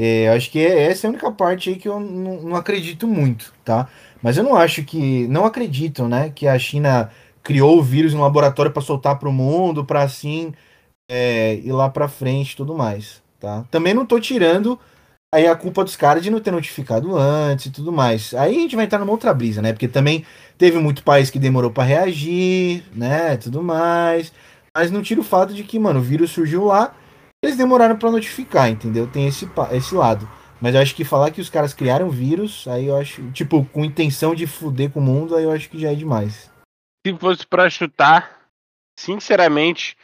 É, 0.00 0.28
acho 0.28 0.50
que 0.50 0.60
é, 0.60 0.90
essa 0.90 1.06
é 1.06 1.08
a 1.08 1.10
única 1.10 1.32
parte 1.32 1.70
aí 1.70 1.76
que 1.76 1.88
eu 1.88 1.98
não, 1.98 2.54
acredito 2.54 3.06
muito, 3.06 3.52
tá? 3.64 3.88
Mas 4.22 4.36
eu 4.36 4.44
não 4.44 4.54
acho 4.54 4.84
que. 4.84 5.26
Não 5.28 5.44
acredito, 5.44 6.06
né? 6.06 6.30
Que 6.30 6.46
a 6.46 6.58
China 6.58 7.10
criou 7.42 7.78
o 7.78 7.82
vírus 7.82 8.12
no 8.12 8.22
laboratório 8.22 8.72
para 8.72 8.82
soltar 8.82 9.18
para 9.18 9.28
o 9.28 9.32
mundo, 9.32 9.84
para 9.84 10.02
assim 10.02 10.52
é, 11.10 11.54
ir 11.56 11.72
lá 11.72 11.88
para 11.88 12.08
frente 12.08 12.52
e 12.52 12.56
tudo 12.56 12.74
mais, 12.74 13.22
tá? 13.40 13.64
Também 13.70 13.94
não 13.94 14.04
tô 14.04 14.20
tirando 14.20 14.78
aí 15.34 15.46
a 15.46 15.56
culpa 15.56 15.84
dos 15.84 15.96
caras 15.96 16.22
de 16.22 16.30
não 16.30 16.40
ter 16.40 16.50
notificado 16.50 17.16
antes 17.16 17.66
e 17.66 17.70
tudo 17.70 17.92
mais. 17.92 18.34
Aí 18.34 18.56
a 18.56 18.60
gente 18.60 18.76
vai 18.76 18.84
entrar 18.84 18.98
numa 18.98 19.12
outra 19.12 19.34
brisa, 19.34 19.60
né? 19.60 19.72
Porque 19.72 19.88
também 19.88 20.24
teve 20.56 20.78
muito 20.78 21.02
país 21.02 21.30
que 21.30 21.38
demorou 21.38 21.70
para 21.70 21.84
reagir, 21.84 22.84
né? 22.94 23.36
Tudo 23.36 23.62
mais. 23.62 24.32
Mas 24.76 24.90
não 24.90 25.02
tira 25.02 25.20
o 25.20 25.24
fato 25.24 25.54
de 25.54 25.64
que, 25.64 25.78
mano, 25.78 26.00
o 26.00 26.02
vírus 26.02 26.30
surgiu 26.30 26.64
lá 26.64 26.94
eles 27.42 27.56
demoraram 27.56 27.96
para 27.96 28.10
notificar, 28.10 28.68
entendeu? 28.68 29.06
Tem 29.06 29.26
esse, 29.26 29.48
esse 29.72 29.94
lado. 29.94 30.28
Mas 30.60 30.74
eu 30.74 30.80
acho 30.80 30.94
que 30.94 31.04
falar 31.04 31.30
que 31.30 31.40
os 31.40 31.50
caras 31.50 31.74
criaram 31.74 32.10
vírus, 32.10 32.66
aí 32.66 32.86
eu 32.86 32.96
acho, 32.96 33.30
tipo, 33.32 33.64
com 33.66 33.84
intenção 33.84 34.34
de 34.34 34.46
fuder 34.46 34.90
com 34.90 35.00
o 35.00 35.02
mundo, 35.02 35.36
aí 35.36 35.44
eu 35.44 35.52
acho 35.52 35.68
que 35.68 35.78
já 35.78 35.92
é 35.92 35.94
demais. 35.94 36.50
Se 37.06 37.16
fosse 37.18 37.46
para 37.46 37.68
chutar, 37.68 38.48
sinceramente, 38.98 39.96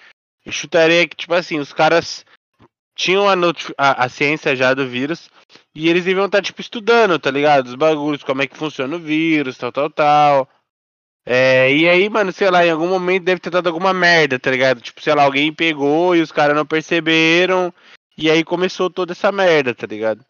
eu 0.45 0.53
chutaria 0.53 1.09
que, 1.09 1.17
tipo 1.17 1.35
assim, 1.35 1.59
os 1.59 1.73
caras 1.73 2.25
tinham 2.95 3.29
a, 3.29 3.35
a, 3.79 4.05
a, 4.05 4.09
ciência 4.09 4.55
já 4.55 4.75
do 4.75 4.87
vírus 4.87 5.31
e 5.75 5.89
eles 5.89 6.05
deviam 6.05 6.27
estar, 6.27 6.39
tá, 6.39 6.43
tipo, 6.43 6.61
estudando, 6.61 7.19
tá 7.19 7.31
ligado? 7.31 7.67
Os 7.69 7.75
bagulhos, 7.75 8.23
como 8.23 8.43
é 8.43 8.47
que 8.47 8.57
funciona 8.57 8.97
o 8.97 8.99
vírus, 8.99 9.57
tal, 9.57 9.73
tal, 9.73 9.91
tal. 9.91 10.49
É, 11.25 11.73
e 11.73 11.89
aí, 11.89 12.09
mano, 12.09 12.33
sei 12.33 12.51
lá, 12.51 12.67
em 12.67 12.71
algum 12.71 12.89
momento 12.89 13.25
deve 13.25 13.41
ter 13.41 13.51
dado 13.51 13.69
alguma 13.69 13.93
merda, 13.93 14.39
tá 14.39 14.51
ligado? 14.51 14.81
Tipo, 14.81 15.01
sei 15.01 15.15
lá, 15.15 15.23
alguém 15.23 15.53
pegou 15.53 16.17
e 16.17 16.21
os 16.21 16.33
caras 16.33 16.57
não 16.57 16.67
perceberam. 16.67 17.73
E 18.19 18.31
aí 18.31 18.45
começou 18.45 18.91
toda 18.91 19.13
essa 19.13 19.31
merda, 19.33 19.75
tá 19.75 19.87
ligado? 19.87 20.25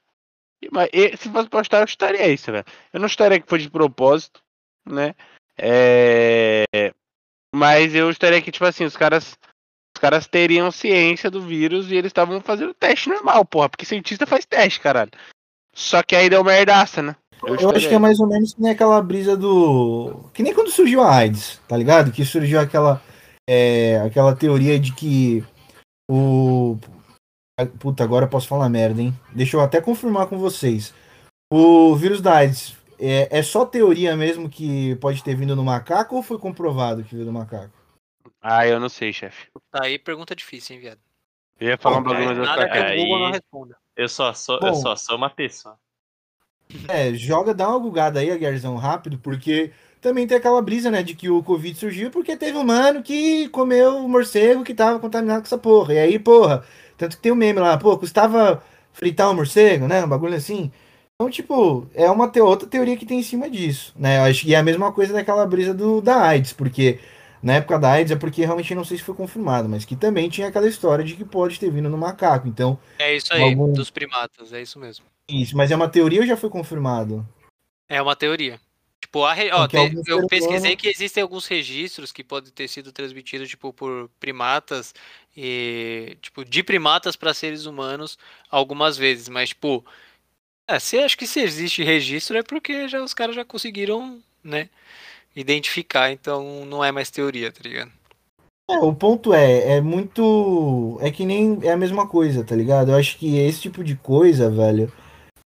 E, 0.63 0.69
mas 0.71 0.89
e, 0.93 1.17
se 1.17 1.31
fosse 1.31 1.49
postar, 1.49 1.81
eu 1.81 1.85
estaria 1.85 2.29
isso, 2.29 2.53
velho. 2.53 2.65
Eu 2.93 3.01
não 3.01 3.07
estaria 3.07 3.41
que 3.41 3.49
foi 3.49 3.59
de 3.59 3.71
propósito, 3.71 4.41
né? 4.87 5.15
É, 5.59 6.65
mas 7.55 7.95
eu 7.95 8.11
estaria 8.11 8.41
que, 8.41 8.53
tipo 8.53 8.65
assim, 8.65 8.85
os 8.85 8.97
caras. 8.97 9.37
Caras 10.03 10.27
teriam 10.27 10.69
ciência 10.73 11.31
do 11.31 11.41
vírus 11.41 11.89
e 11.89 11.95
eles 11.95 12.09
estavam 12.09 12.41
fazendo 12.41 12.75
teste 12.75 13.09
normal, 13.09 13.45
porra. 13.45 13.69
Porque 13.69 13.87
cientista 13.87 14.27
faz 14.27 14.45
teste, 14.45 14.81
caralho. 14.81 15.13
Só 15.73 16.03
que 16.03 16.17
aí 16.17 16.29
deu 16.29 16.43
merdaça, 16.43 17.01
né? 17.01 17.15
Eu, 17.47 17.55
eu 17.55 17.71
acho 17.71 17.89
que 17.89 17.95
é 17.95 18.01
mais 18.01 18.19
ou 18.19 18.27
menos 18.27 18.53
que 18.53 18.61
nem 18.61 18.73
aquela 18.73 19.01
brisa 19.01 19.37
do. 19.37 20.29
Que 20.35 20.43
nem 20.43 20.53
quando 20.53 20.73
surgiu 20.73 21.03
a 21.03 21.15
AIDS, 21.15 21.61
tá 21.69 21.77
ligado? 21.77 22.11
Que 22.11 22.25
surgiu 22.25 22.59
aquela. 22.59 23.01
É, 23.49 24.03
aquela 24.05 24.35
teoria 24.35 24.77
de 24.77 24.93
que 24.93 25.45
o. 26.11 26.77
Puta, 27.79 28.03
agora 28.03 28.25
eu 28.25 28.29
posso 28.29 28.49
falar 28.49 28.69
merda, 28.69 29.01
hein? 29.01 29.15
Deixa 29.33 29.57
eu 29.57 29.61
até 29.61 29.81
confirmar 29.81 30.27
com 30.27 30.37
vocês. 30.37 30.93
O 31.53 31.95
vírus 31.95 32.21
da 32.21 32.39
AIDS 32.39 32.75
é, 32.99 33.29
é 33.31 33.41
só 33.41 33.65
teoria 33.65 34.17
mesmo 34.17 34.51
que 34.51 34.97
pode 34.97 35.23
ter 35.23 35.37
vindo 35.37 35.55
no 35.55 35.63
macaco 35.63 36.17
ou 36.17 36.25
foi 36.25 36.41
comprovado 36.41 37.05
que 37.05 37.15
veio 37.15 37.27
do 37.27 37.33
macaco? 37.33 37.82
Ah, 38.43 38.67
eu 38.67 38.81
não 38.81 38.89
sei, 38.89 39.13
chefe. 39.13 39.47
Tá 39.71 39.85
aí 39.85 39.99
pergunta 39.99 40.35
difícil, 40.35 40.75
hein, 40.75 40.83
viado? 40.83 41.01
Eu 41.61 41.69
ia 41.69 41.79
falar 41.79 42.01
Bom, 42.01 42.01
um 42.01 42.05
bagulho, 42.05 42.27
mas 42.27 42.39
eu 42.39 42.45
nada 42.45 42.69
que 42.69 42.79
o 42.79 42.97
Google 42.97 43.19
não 43.21 43.31
responda. 43.31 43.77
Eu 43.97 44.09
só 44.09 44.35
sou, 44.35 44.59
Bom, 44.59 44.67
eu 44.67 44.75
só 44.75 44.97
sou 44.97 45.17
uma 45.17 45.31
pessoa. 45.31 45.79
É, 46.89 47.15
joga, 47.15 47.55
dá 47.55 47.69
uma 47.69 47.79
bugada 47.79 48.19
aí, 48.19 48.37
Guerzão, 48.37 48.77
rápido, 48.77 49.19
porque 49.19 49.71
também 50.01 50.27
tem 50.27 50.37
aquela 50.37 50.61
brisa, 50.61 50.91
né, 50.91 51.03
de 51.03 51.15
que 51.15 51.31
o 51.31 51.43
Covid 51.43 51.79
surgiu 51.79 52.11
porque 52.11 52.37
teve 52.37 52.59
um 52.59 52.65
mano 52.65 53.03
que 53.03 53.49
comeu 53.51 53.99
o 53.99 54.09
morcego 54.09 54.65
que 54.65 54.75
tava 54.75 54.99
contaminado 54.99 55.43
com 55.43 55.47
essa 55.47 55.59
porra. 55.59 55.95
E 55.95 55.99
aí, 55.99 56.19
porra, 56.19 56.65
tanto 56.97 57.17
que 57.17 57.23
tem 57.23 57.31
o 57.31 57.35
um 57.37 57.39
meme 57.39 57.61
lá, 57.61 57.79
pô, 57.79 57.97
custava 57.97 58.63
fritar 58.93 59.31
um 59.31 59.35
morcego, 59.35 59.87
né, 59.87 60.05
um 60.05 60.09
bagulho 60.09 60.35
assim. 60.35 60.73
Então, 61.15 61.31
tipo, 61.31 61.87
é 61.95 62.11
uma 62.11 62.29
te 62.29 62.41
outra 62.41 62.67
teoria 62.67 62.97
que 62.97 63.07
tem 63.07 63.21
em 63.21 63.23
cima 63.23 63.49
disso, 63.49 63.95
né? 63.97 64.19
Eu 64.19 64.23
acho 64.23 64.45
que 64.45 64.55
é 64.55 64.59
a 64.59 64.63
mesma 64.63 64.91
coisa 64.93 65.13
daquela 65.13 65.47
brisa 65.47 65.73
do, 65.73 66.01
da 66.01 66.21
AIDS, 66.21 66.53
porque 66.53 66.99
na 67.43 67.55
época 67.55 67.79
da 67.79 67.91
AIDS 67.91 68.13
é 68.13 68.17
porque 68.17 68.45
realmente 68.45 68.75
não 68.75 68.85
sei 68.85 68.99
se 68.99 69.03
foi 69.03 69.15
confirmado, 69.15 69.69
mas 69.69 69.85
que 69.85 69.97
também 69.97 70.29
tinha 70.29 70.49
aquela 70.49 70.69
história 70.69 71.05
de 71.05 71.15
que 71.15 71.25
pode 71.25 71.59
ter 71.59 71.71
vindo 71.71 71.89
no 71.89 71.99
macaco. 71.99 72.47
Então. 72.47 72.79
É 72.99 73.17
isso 73.17 73.33
aí, 73.33 73.43
algum... 73.43 73.73
dos 73.73 73.91
primatas, 73.91 74.53
é 74.53 74.63
isso 74.63 74.79
mesmo. 74.79 75.05
Isso, 75.29 75.57
mas 75.57 75.71
é 75.71 75.77
uma 75.77 75.89
teoria 75.89 76.21
ou 76.21 76.27
já 76.27 76.37
foi 76.37 76.51
confirmado? 76.51 77.27
É 77.89 78.01
uma 78.01 78.15
teoria. 78.15 78.61
Tipo, 79.01 79.25
a 79.25 79.33
re... 79.33 79.51
Ó, 79.53 79.67
tem, 79.67 79.93
eu 80.07 80.27
pesquisei 80.29 80.77
que 80.77 80.89
existem 80.89 81.23
alguns 81.23 81.47
registros 81.47 82.13
que 82.13 82.23
podem 82.23 82.53
ter 82.53 82.69
sido 82.69 82.93
transmitidos 82.93 83.49
tipo 83.49 83.73
por 83.73 84.09
primatas 84.21 84.95
e 85.37 86.17
tipo 86.23 86.45
de 86.45 86.63
primatas 86.63 87.17
para 87.17 87.35
seres 87.35 87.67
humanos 87.67 88.17
algumas 88.49 88.97
vezes, 88.97 89.29
mas 89.29 89.51
tipo, 89.51 89.85
é, 90.69 90.79
se 90.79 90.99
acho 90.99 91.19
que 91.19 91.27
se 91.27 91.41
existe 91.41 91.83
registro 91.83 92.39
é 92.39 92.43
porque 92.43 92.89
já 92.89 93.03
os 93.03 93.13
caras 93.13 93.35
já 93.35 93.45
conseguiram, 93.45 94.23
né, 94.43 94.71
identificar, 95.35 96.11
então 96.11 96.65
não 96.65 96.85
é 96.85 96.93
mais 96.93 97.11
teoria, 97.11 97.51
tá 97.51 97.61
ligado? 97.63 97.91
É, 98.71 98.79
o 98.79 98.95
ponto 98.95 99.35
é, 99.35 99.77
é 99.77 99.81
muito. 99.81 100.99
É 101.01 101.11
que 101.11 101.25
nem. 101.27 101.59
É 101.63 101.73
a 101.73 101.77
mesma 101.77 102.07
coisa, 102.07 102.45
tá 102.45 102.55
ligado? 102.55 102.91
Eu 102.91 102.97
acho 102.97 103.19
que 103.19 103.37
esse 103.39 103.61
tipo 103.61 103.83
de 103.85 103.97
coisa, 103.97 104.51
velho, 104.51 104.91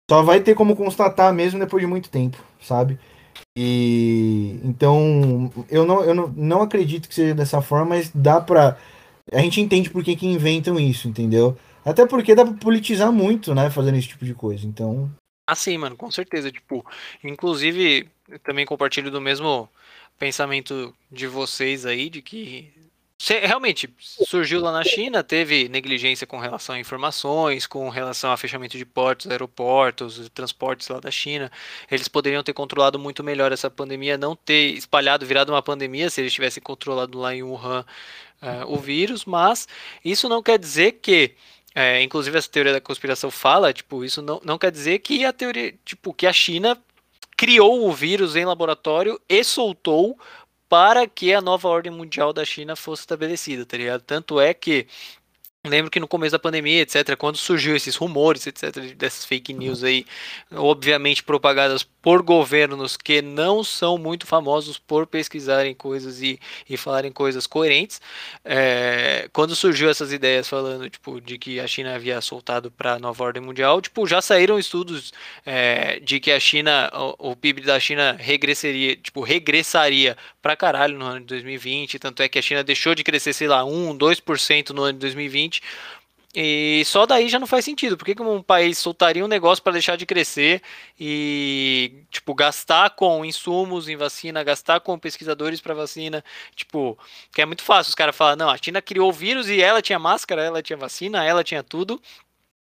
só 0.09 0.21
vai 0.21 0.41
ter 0.41 0.55
como 0.55 0.75
constatar 0.75 1.33
mesmo 1.33 1.59
depois 1.59 1.81
de 1.81 1.87
muito 1.87 2.09
tempo, 2.09 2.37
sabe? 2.61 2.99
E 3.57 4.59
então 4.63 5.51
eu 5.69 5.85
não, 5.85 6.03
eu 6.03 6.15
não, 6.15 6.27
não 6.29 6.61
acredito 6.61 7.07
que 7.07 7.15
seja 7.15 7.35
dessa 7.35 7.61
forma, 7.61 7.85
mas 7.85 8.11
dá 8.13 8.41
pra. 8.41 8.77
A 9.31 9.39
gente 9.39 9.61
entende 9.61 9.89
por 9.89 10.03
que, 10.03 10.15
que 10.15 10.27
inventam 10.27 10.79
isso, 10.79 11.07
entendeu? 11.07 11.57
Até 11.85 12.05
porque 12.05 12.35
dá 12.35 12.45
pra 12.45 12.53
politizar 12.55 13.11
muito, 13.11 13.53
né? 13.55 13.69
Fazendo 13.69 13.97
esse 13.97 14.07
tipo 14.07 14.25
de 14.25 14.33
coisa. 14.33 14.65
Então. 14.65 15.09
Ah, 15.45 15.55
sim, 15.55 15.77
mano, 15.77 15.95
com 15.95 16.09
certeza. 16.09 16.51
Tipo, 16.51 16.85
inclusive, 17.23 18.09
também 18.43 18.65
compartilho 18.65 19.11
do 19.11 19.21
mesmo 19.21 19.69
pensamento 20.17 20.95
de 21.11 21.27
vocês 21.27 21.85
aí, 21.85 22.09
de 22.09 22.21
que 22.21 22.71
realmente 23.41 23.89
surgiu 23.99 24.59
lá 24.59 24.71
na 24.71 24.83
China, 24.83 25.23
teve 25.23 25.69
negligência 25.69 26.27
com 26.27 26.37
relação 26.39 26.75
a 26.75 26.79
informações, 26.79 27.65
com 27.65 27.87
relação 27.89 28.31
a 28.31 28.37
fechamento 28.37 28.77
de 28.77 28.85
portos, 28.85 29.29
aeroportos, 29.31 30.29
transportes 30.33 30.89
lá 30.89 30.99
da 30.99 31.09
China. 31.09 31.51
Eles 31.89 32.07
poderiam 32.07 32.43
ter 32.43 32.53
controlado 32.53 32.99
muito 32.99 33.23
melhor 33.23 33.51
essa 33.51 33.69
pandemia, 33.69 34.17
não 34.17 34.35
ter 34.35 34.73
espalhado, 34.73 35.25
virado 35.25 35.53
uma 35.53 35.61
pandemia, 35.61 36.09
se 36.09 36.19
eles 36.19 36.33
tivessem 36.33 36.61
controlado 36.61 37.17
lá 37.17 37.33
em 37.33 37.43
Wuhan 37.43 37.85
uh, 38.41 38.73
o 38.73 38.77
vírus, 38.77 39.23
mas 39.23 39.67
isso 40.03 40.27
não 40.27 40.43
quer 40.43 40.59
dizer 40.59 40.93
que 40.93 41.33
é, 41.75 42.01
inclusive 42.01 42.37
essa 42.37 42.49
teoria 42.49 42.73
da 42.73 42.81
conspiração 42.81 43.31
fala, 43.31 43.73
tipo, 43.73 44.05
isso 44.05 44.21
não, 44.21 44.39
não 44.43 44.57
quer 44.57 44.71
dizer 44.71 44.99
que 44.99 45.25
a 45.25 45.33
teoria, 45.33 45.73
tipo, 45.83 46.13
que 46.13 46.27
a 46.27 46.33
China 46.33 46.77
criou 47.35 47.87
o 47.87 47.91
vírus 47.91 48.35
em 48.35 48.45
laboratório 48.45 49.19
e 49.27 49.43
soltou 49.43 50.17
para 50.69 51.07
que 51.07 51.33
a 51.33 51.41
nova 51.41 51.67
ordem 51.67 51.91
mundial 51.91 52.33
da 52.33 52.45
China 52.45 52.75
fosse 52.75 53.01
estabelecida, 53.01 53.65
tá 53.65 53.77
ligado? 53.77 54.01
Tanto 54.01 54.39
é 54.39 54.53
que 54.53 54.87
Lembro 55.65 55.89
que 55.89 55.97
no 55.97 56.09
começo 56.09 56.33
da 56.33 56.39
pandemia, 56.39 56.81
etc., 56.81 57.15
quando 57.15 57.37
surgiu 57.37 57.73
esses 57.73 57.95
rumores, 57.95 58.45
etc., 58.45 58.93
dessas 58.97 59.23
fake 59.23 59.53
news 59.53 59.81
aí, 59.81 60.05
obviamente 60.51 61.23
propagadas 61.23 61.83
por 61.83 62.21
governos 62.21 62.97
que 62.97 63.21
não 63.21 63.63
são 63.63 63.97
muito 63.97 64.27
famosos 64.27 64.77
por 64.77 65.07
pesquisarem 65.07 65.73
coisas 65.73 66.21
e, 66.21 66.37
e 66.69 66.75
falarem 66.75 67.13
coisas 67.13 67.47
coerentes, 67.47 68.01
é, 68.43 69.29
quando 69.31 69.55
surgiu 69.55 69.89
essas 69.89 70.11
ideias 70.11 70.49
falando, 70.49 70.89
tipo, 70.89 71.21
de 71.21 71.37
que 71.37 71.61
a 71.61 71.65
China 71.65 71.95
havia 71.95 72.19
soltado 72.19 72.69
para 72.69 72.95
a 72.95 72.99
nova 72.99 73.23
ordem 73.23 73.41
mundial, 73.41 73.79
tipo, 73.81 74.05
já 74.05 74.21
saíram 74.21 74.59
estudos 74.59 75.13
é, 75.45 75.97
de 76.01 76.19
que 76.19 76.29
a 76.29 76.41
China, 76.41 76.91
o, 76.93 77.31
o 77.31 77.35
PIB 77.37 77.61
da 77.61 77.79
China 77.79 78.17
regressaria, 78.19 78.97
tipo, 78.97 79.21
regressaria 79.21 80.17
para 80.41 80.57
caralho 80.57 80.97
no 80.97 81.05
ano 81.05 81.21
de 81.21 81.27
2020, 81.27 81.99
tanto 81.99 82.21
é 82.21 82.27
que 82.27 82.37
a 82.37 82.41
China 82.41 82.61
deixou 82.65 82.93
de 82.93 83.01
crescer, 83.01 83.31
sei 83.31 83.47
lá, 83.47 83.63
1, 83.63 83.97
2% 83.97 84.71
no 84.71 84.83
ano 84.83 84.93
de 84.93 84.99
2020, 84.99 85.52
e 86.35 86.81
só 86.85 87.05
daí 87.05 87.29
já 87.29 87.37
não 87.37 87.45
faz 87.45 87.63
sentido. 87.63 87.95
Por 87.95 88.05
que, 88.05 88.15
que 88.15 88.21
um 88.21 88.41
país 88.41 88.79
soltaria 88.79 89.23
um 89.23 89.27
negócio 89.27 89.63
para 89.63 89.73
deixar 89.73 89.95
de 89.95 90.05
crescer 90.05 90.63
e, 90.99 92.05
tipo, 92.09 92.33
gastar 92.33 92.89
com 92.91 93.23
insumos 93.23 93.87
em 93.87 93.95
vacina, 93.95 94.43
gastar 94.43 94.79
com 94.79 94.97
pesquisadores 94.97 95.61
para 95.61 95.75
vacina? 95.75 96.23
Tipo, 96.55 96.97
que 97.31 97.41
é 97.41 97.45
muito 97.45 97.61
fácil. 97.61 97.89
Os 97.89 97.95
caras 97.95 98.15
falam, 98.15 98.35
não, 98.35 98.49
a 98.49 98.57
China 98.57 98.81
criou 98.81 99.09
o 99.09 99.13
vírus 99.13 99.47
e 99.47 99.61
ela 99.61 99.79
tinha 99.79 99.99
máscara, 99.99 100.41
ela 100.43 100.63
tinha 100.63 100.75
vacina, 100.75 101.23
ela 101.23 101.43
tinha 101.43 101.61
tudo. 101.61 102.01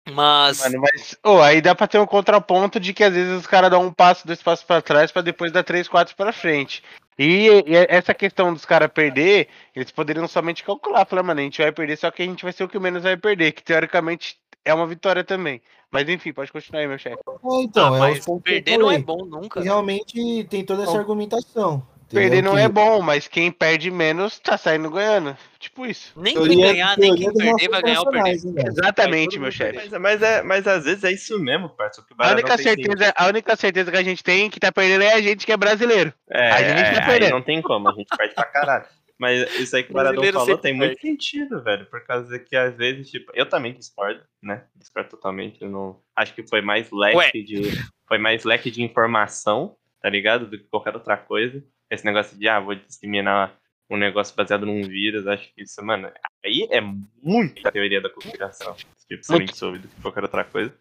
Mas. 0.09 0.59
Mano, 0.61 0.79
mas 0.79 1.17
oh, 1.25 1.41
aí 1.41 1.61
dá 1.61 1.75
pra 1.75 1.87
ter 1.87 1.99
um 1.99 2.07
contraponto 2.07 2.79
de 2.79 2.93
que 2.93 3.03
às 3.03 3.13
vezes 3.13 3.37
os 3.37 3.47
caras 3.47 3.69
dão 3.69 3.85
um 3.85 3.91
passo, 3.91 4.25
dois 4.25 4.41
passos 4.41 4.63
pra 4.63 4.81
trás 4.81 5.11
pra 5.11 5.21
depois 5.21 5.51
dar 5.51 5.63
três, 5.63 5.89
quatro 5.89 6.15
pra 6.15 6.31
frente. 6.31 6.81
E, 7.17 7.47
e 7.65 7.75
essa 7.89 8.13
questão 8.13 8.53
dos 8.53 8.63
caras 8.65 8.91
perder, 8.91 9.47
eles 9.75 9.91
poderiam 9.91 10.27
somente 10.27 10.63
calcular. 10.63 11.05
Falar, 11.05 11.23
mano, 11.23 11.39
a 11.39 11.43
gente 11.43 11.61
vai 11.61 11.71
perder, 11.71 11.97
só 11.97 12.11
que 12.11 12.21
a 12.21 12.25
gente 12.25 12.43
vai 12.43 12.53
ser 12.53 12.63
o 12.63 12.69
que 12.69 12.77
menos 12.77 13.03
vai 13.03 13.17
perder, 13.17 13.53
que 13.53 13.63
teoricamente 13.63 14.37
é 14.63 14.73
uma 14.73 14.85
vitória 14.85 15.23
também. 15.23 15.61
Mas 15.91 16.07
enfim, 16.09 16.33
pode 16.33 16.51
continuar 16.51 16.81
aí, 16.81 16.87
meu 16.87 16.97
chefe. 16.99 17.17
É, 17.17 17.61
então, 17.61 17.93
Ah, 17.93 17.97
é 17.97 17.99
mas 17.99 18.25
perder 18.43 18.77
não 18.77 18.91
é 18.91 18.99
bom 18.99 19.25
nunca. 19.25 19.59
Né? 19.59 19.65
realmente 19.65 20.43
tem 20.49 20.63
toda 20.63 20.83
essa 20.83 20.91
Bom, 20.91 20.97
argumentação. 20.99 21.87
Perder 22.09 22.41
não 22.41 22.55
Que 22.55 22.61
é 22.61 22.69
bom, 22.69 23.01
mas 23.01 23.27
quem 23.27 23.51
perde 23.51 23.91
menos 23.91 24.39
tá 24.39 24.57
saindo 24.57 24.89
ganhando. 24.89 25.37
Tipo 25.59 25.85
isso. 25.85 26.13
Nem 26.15 26.33
quem 26.35 26.61
ganhar, 26.61 26.97
nem 26.97 27.15
quem 27.15 27.33
perder 27.33 27.69
vai 27.69 27.81
ganhar 27.81 27.99
ou 27.99 28.09
perder. 28.09 28.53
velho? 28.53 28.67
Exatamente, 28.67 29.39
meu 29.39 29.51
chefe. 29.51 29.89
Mas, 29.89 30.01
mas, 30.01 30.21
é, 30.21 30.41
mas 30.43 30.67
às 30.67 30.85
vezes 30.85 31.03
é 31.03 31.11
isso 31.11 31.37
mesmo, 31.39 31.69
parceiro. 31.69 32.07
A 32.17 32.31
única, 32.31 32.57
certeza, 32.57 33.13
a 33.15 33.27
única 33.27 33.55
certeza 33.55 33.91
que 33.91 33.97
a 33.97 34.03
gente 34.03 34.23
tem 34.23 34.49
que 34.49 34.59
tá 34.59 34.71
perdendo 34.71 35.03
é 35.03 35.13
a 35.13 35.21
gente 35.21 35.45
que 35.45 35.51
é 35.51 35.57
brasileiro. 35.57 36.13
É, 36.29 36.51
A 36.51 36.57
gente 36.59 36.79
é, 36.79 36.93
tá 36.93 36.99
aí 36.99 37.05
perdendo. 37.05 37.31
não 37.31 37.41
tem 37.41 37.61
como, 37.61 37.89
a 37.89 37.93
gente 37.93 38.07
perde 38.15 38.35
pra 38.35 38.45
caralho. 38.45 38.85
Mas 39.19 39.59
isso 39.59 39.75
aí 39.75 39.83
que 39.83 39.89
o 39.89 39.93
Baradão 39.93 40.23
falou 40.31 40.57
tem 40.59 40.73
muito 40.73 41.01
sentido, 41.01 41.63
velho. 41.63 41.87
Por 41.87 42.05
causa 42.05 42.37
que 42.37 42.55
às 42.55 42.75
vezes, 42.75 43.09
tipo, 43.09 43.31
eu 43.33 43.47
também 43.49 43.73
discordo, 43.73 44.21
né? 44.41 44.65
Discordo 44.75 45.09
totalmente. 45.09 45.61
Eu 45.61 45.69
não... 45.69 45.99
Acho 46.15 46.35
que 46.35 46.47
foi 46.47 46.61
mais 46.61 46.89
leque 46.91 47.17
Ué. 47.17 47.31
de. 47.31 47.71
Foi 48.07 48.19
mais 48.19 48.43
leque 48.43 48.69
de 48.69 48.83
informação, 48.83 49.75
tá 49.99 50.09
ligado? 50.09 50.45
Do 50.45 50.57
que 50.57 50.65
qualquer 50.65 50.93
outra 50.93 51.17
coisa. 51.17 51.63
Esse 51.89 52.05
negócio 52.05 52.37
de, 52.37 52.47
ah, 52.47 52.59
vou 52.59 52.75
disseminar 52.75 53.57
um 53.89 53.97
negócio 53.97 54.35
baseado 54.35 54.65
num 54.65 54.81
vírus, 54.81 55.27
acho 55.27 55.53
que 55.53 55.63
isso, 55.63 55.83
mano, 55.83 56.11
aí 56.43 56.67
é 56.71 56.81
muita 57.21 57.71
teoria 57.71 58.01
da 58.01 58.09
conspiração. 58.09 58.75
Tipo, 59.07 59.23
você 59.23 59.37
nem 59.37 59.47
soube 59.47 59.79
do 59.79 59.87
que 59.87 60.01
qualquer 60.01 60.23
outra 60.23 60.43
coisa. 60.43 60.73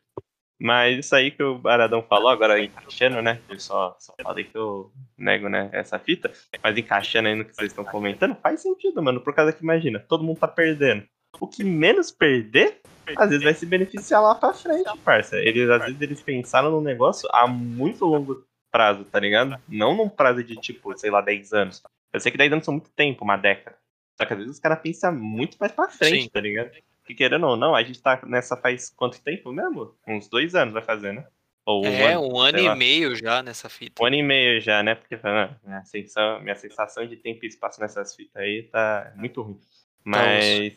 Mas 0.58 1.04
isso 1.04 1.14
aí 1.14 1.30
que 1.30 1.42
o 1.42 1.58
Baradão 1.58 2.02
falou, 2.02 2.30
agora 2.30 2.62
encaixando, 2.62 3.20
né? 3.20 3.40
Eu 3.48 3.60
só, 3.60 3.94
só 4.00 4.14
falei 4.22 4.44
que 4.44 4.56
eu 4.56 4.90
nego, 5.16 5.48
né, 5.48 5.68
essa 5.72 5.98
fita. 5.98 6.32
Mas 6.62 6.76
encaixando 6.76 7.28
aí 7.28 7.34
no 7.34 7.44
que 7.44 7.54
vocês 7.54 7.70
estão 7.70 7.84
comentando, 7.84 8.34
faz 8.36 8.62
sentido, 8.62 9.02
mano. 9.02 9.20
Por 9.20 9.34
causa 9.34 9.52
que, 9.52 9.62
imagina, 9.62 10.00
todo 10.00 10.24
mundo 10.24 10.38
tá 10.38 10.48
perdendo. 10.48 11.06
O 11.38 11.46
que 11.46 11.62
menos 11.62 12.10
perder, 12.10 12.80
às 13.16 13.28
vezes 13.28 13.44
vai 13.44 13.52
se 13.52 13.66
beneficiar 13.66 14.22
lá 14.22 14.34
pra 14.34 14.54
frente, 14.54 14.90
parça. 15.04 15.36
Eles, 15.36 15.68
às 15.68 15.84
vezes, 15.84 16.00
eles 16.00 16.22
pensaram 16.22 16.70
no 16.70 16.80
negócio 16.80 17.28
a 17.32 17.46
muito 17.46 18.06
longo 18.06 18.45
prazo, 18.76 19.04
tá 19.04 19.18
ligado? 19.18 19.60
Não 19.68 19.96
num 19.96 20.08
prazo 20.08 20.44
de, 20.44 20.54
tipo, 20.56 20.96
sei 20.98 21.10
lá, 21.10 21.20
10 21.20 21.52
anos. 21.52 21.82
Eu 22.12 22.20
sei 22.20 22.30
que 22.30 22.38
10 22.38 22.52
anos 22.52 22.64
são 22.64 22.74
muito 22.74 22.90
tempo, 22.90 23.24
uma 23.24 23.36
década. 23.36 23.76
Só 24.18 24.26
que 24.26 24.32
às 24.32 24.38
vezes 24.38 24.54
os 24.54 24.60
caras 24.60 24.80
pensam 24.80 25.14
muito 25.14 25.56
mais 25.58 25.72
pra 25.72 25.88
frente, 25.88 26.24
Sim. 26.24 26.28
tá 26.30 26.40
ligado? 26.40 26.70
Que 27.04 27.14
querendo 27.14 27.46
ou 27.46 27.56
não, 27.56 27.74
a 27.74 27.82
gente 27.82 28.02
tá 28.02 28.20
nessa 28.26 28.56
faz 28.56 28.90
quanto 28.90 29.22
tempo 29.22 29.52
mesmo? 29.52 29.94
Uns 30.06 30.28
dois 30.28 30.54
anos 30.54 30.74
vai 30.74 30.82
fazer, 30.82 31.12
né? 31.12 31.26
Ou 31.64 31.84
um 31.84 31.88
É, 31.88 32.12
ano, 32.12 32.32
um 32.32 32.38
ano 32.40 32.58
e 32.58 32.62
lá. 32.62 32.76
meio 32.76 33.14
já 33.16 33.42
nessa 33.42 33.68
fita. 33.68 34.02
Um 34.02 34.06
ano 34.06 34.16
e 34.16 34.22
meio 34.22 34.60
já, 34.60 34.82
né? 34.82 34.94
Porque 34.94 35.18
ah, 35.22 35.56
minha, 35.64 35.84
sensação, 35.84 36.40
minha 36.40 36.54
sensação 36.54 37.06
de 37.06 37.16
tempo 37.16 37.44
e 37.44 37.48
espaço 37.48 37.80
nessas 37.80 38.14
fitas 38.14 38.36
aí 38.42 38.62
tá 38.64 39.12
muito 39.16 39.42
ruim. 39.42 39.58
Mas, 40.04 40.76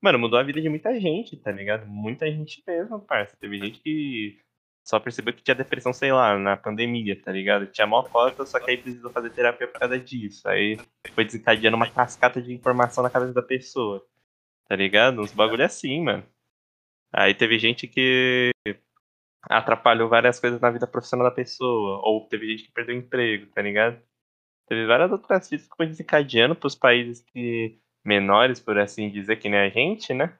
mano, 0.00 0.18
mudou 0.18 0.38
a 0.38 0.42
vida 0.42 0.60
de 0.60 0.68
muita 0.68 0.98
gente, 1.00 1.36
tá 1.36 1.50
ligado? 1.50 1.86
Muita 1.86 2.30
gente 2.30 2.62
mesmo, 2.66 3.00
parça. 3.00 3.36
Teve 3.40 3.58
gente 3.58 3.80
que 3.80 4.38
só 4.86 5.00
percebeu 5.00 5.34
que 5.34 5.42
tinha 5.42 5.54
depressão, 5.56 5.92
sei 5.92 6.12
lá, 6.12 6.38
na 6.38 6.56
pandemia, 6.56 7.20
tá 7.20 7.32
ligado? 7.32 7.66
Tinha 7.66 7.88
mó 7.88 8.04
cota, 8.04 8.46
só 8.46 8.60
que 8.60 8.70
aí 8.70 8.76
precisou 8.76 9.10
fazer 9.10 9.30
terapia 9.30 9.66
por 9.66 9.80
causa 9.80 9.98
disso. 9.98 10.48
Aí 10.48 10.78
foi 11.12 11.24
desencadeando 11.24 11.76
uma 11.76 11.90
cascata 11.90 12.40
de 12.40 12.54
informação 12.54 13.02
na 13.02 13.10
cabeça 13.10 13.32
da 13.32 13.42
pessoa. 13.42 14.06
Tá 14.68 14.76
ligado? 14.76 15.20
Uns 15.20 15.32
bagulho 15.32 15.64
assim, 15.64 16.04
mano. 16.04 16.24
Aí 17.12 17.34
teve 17.34 17.58
gente 17.58 17.88
que 17.88 18.52
atrapalhou 19.42 20.08
várias 20.08 20.38
coisas 20.38 20.60
na 20.60 20.70
vida 20.70 20.86
profissional 20.86 21.28
da 21.28 21.34
pessoa. 21.34 22.00
Ou 22.04 22.28
teve 22.28 22.46
gente 22.46 22.66
que 22.66 22.72
perdeu 22.72 22.94
emprego, 22.96 23.46
tá 23.46 23.62
ligado? 23.62 24.00
Teve 24.68 24.86
várias 24.86 25.10
outras 25.10 25.48
coisas 25.48 25.66
que 25.66 25.76
foi 25.76 25.86
desencadeando 25.88 26.54
pros 26.54 26.76
países 26.76 27.24
que 27.32 27.80
menores, 28.04 28.60
por 28.60 28.78
assim 28.78 29.10
dizer, 29.10 29.36
que 29.36 29.48
nem 29.48 29.58
a 29.58 29.68
gente, 29.68 30.14
né? 30.14 30.38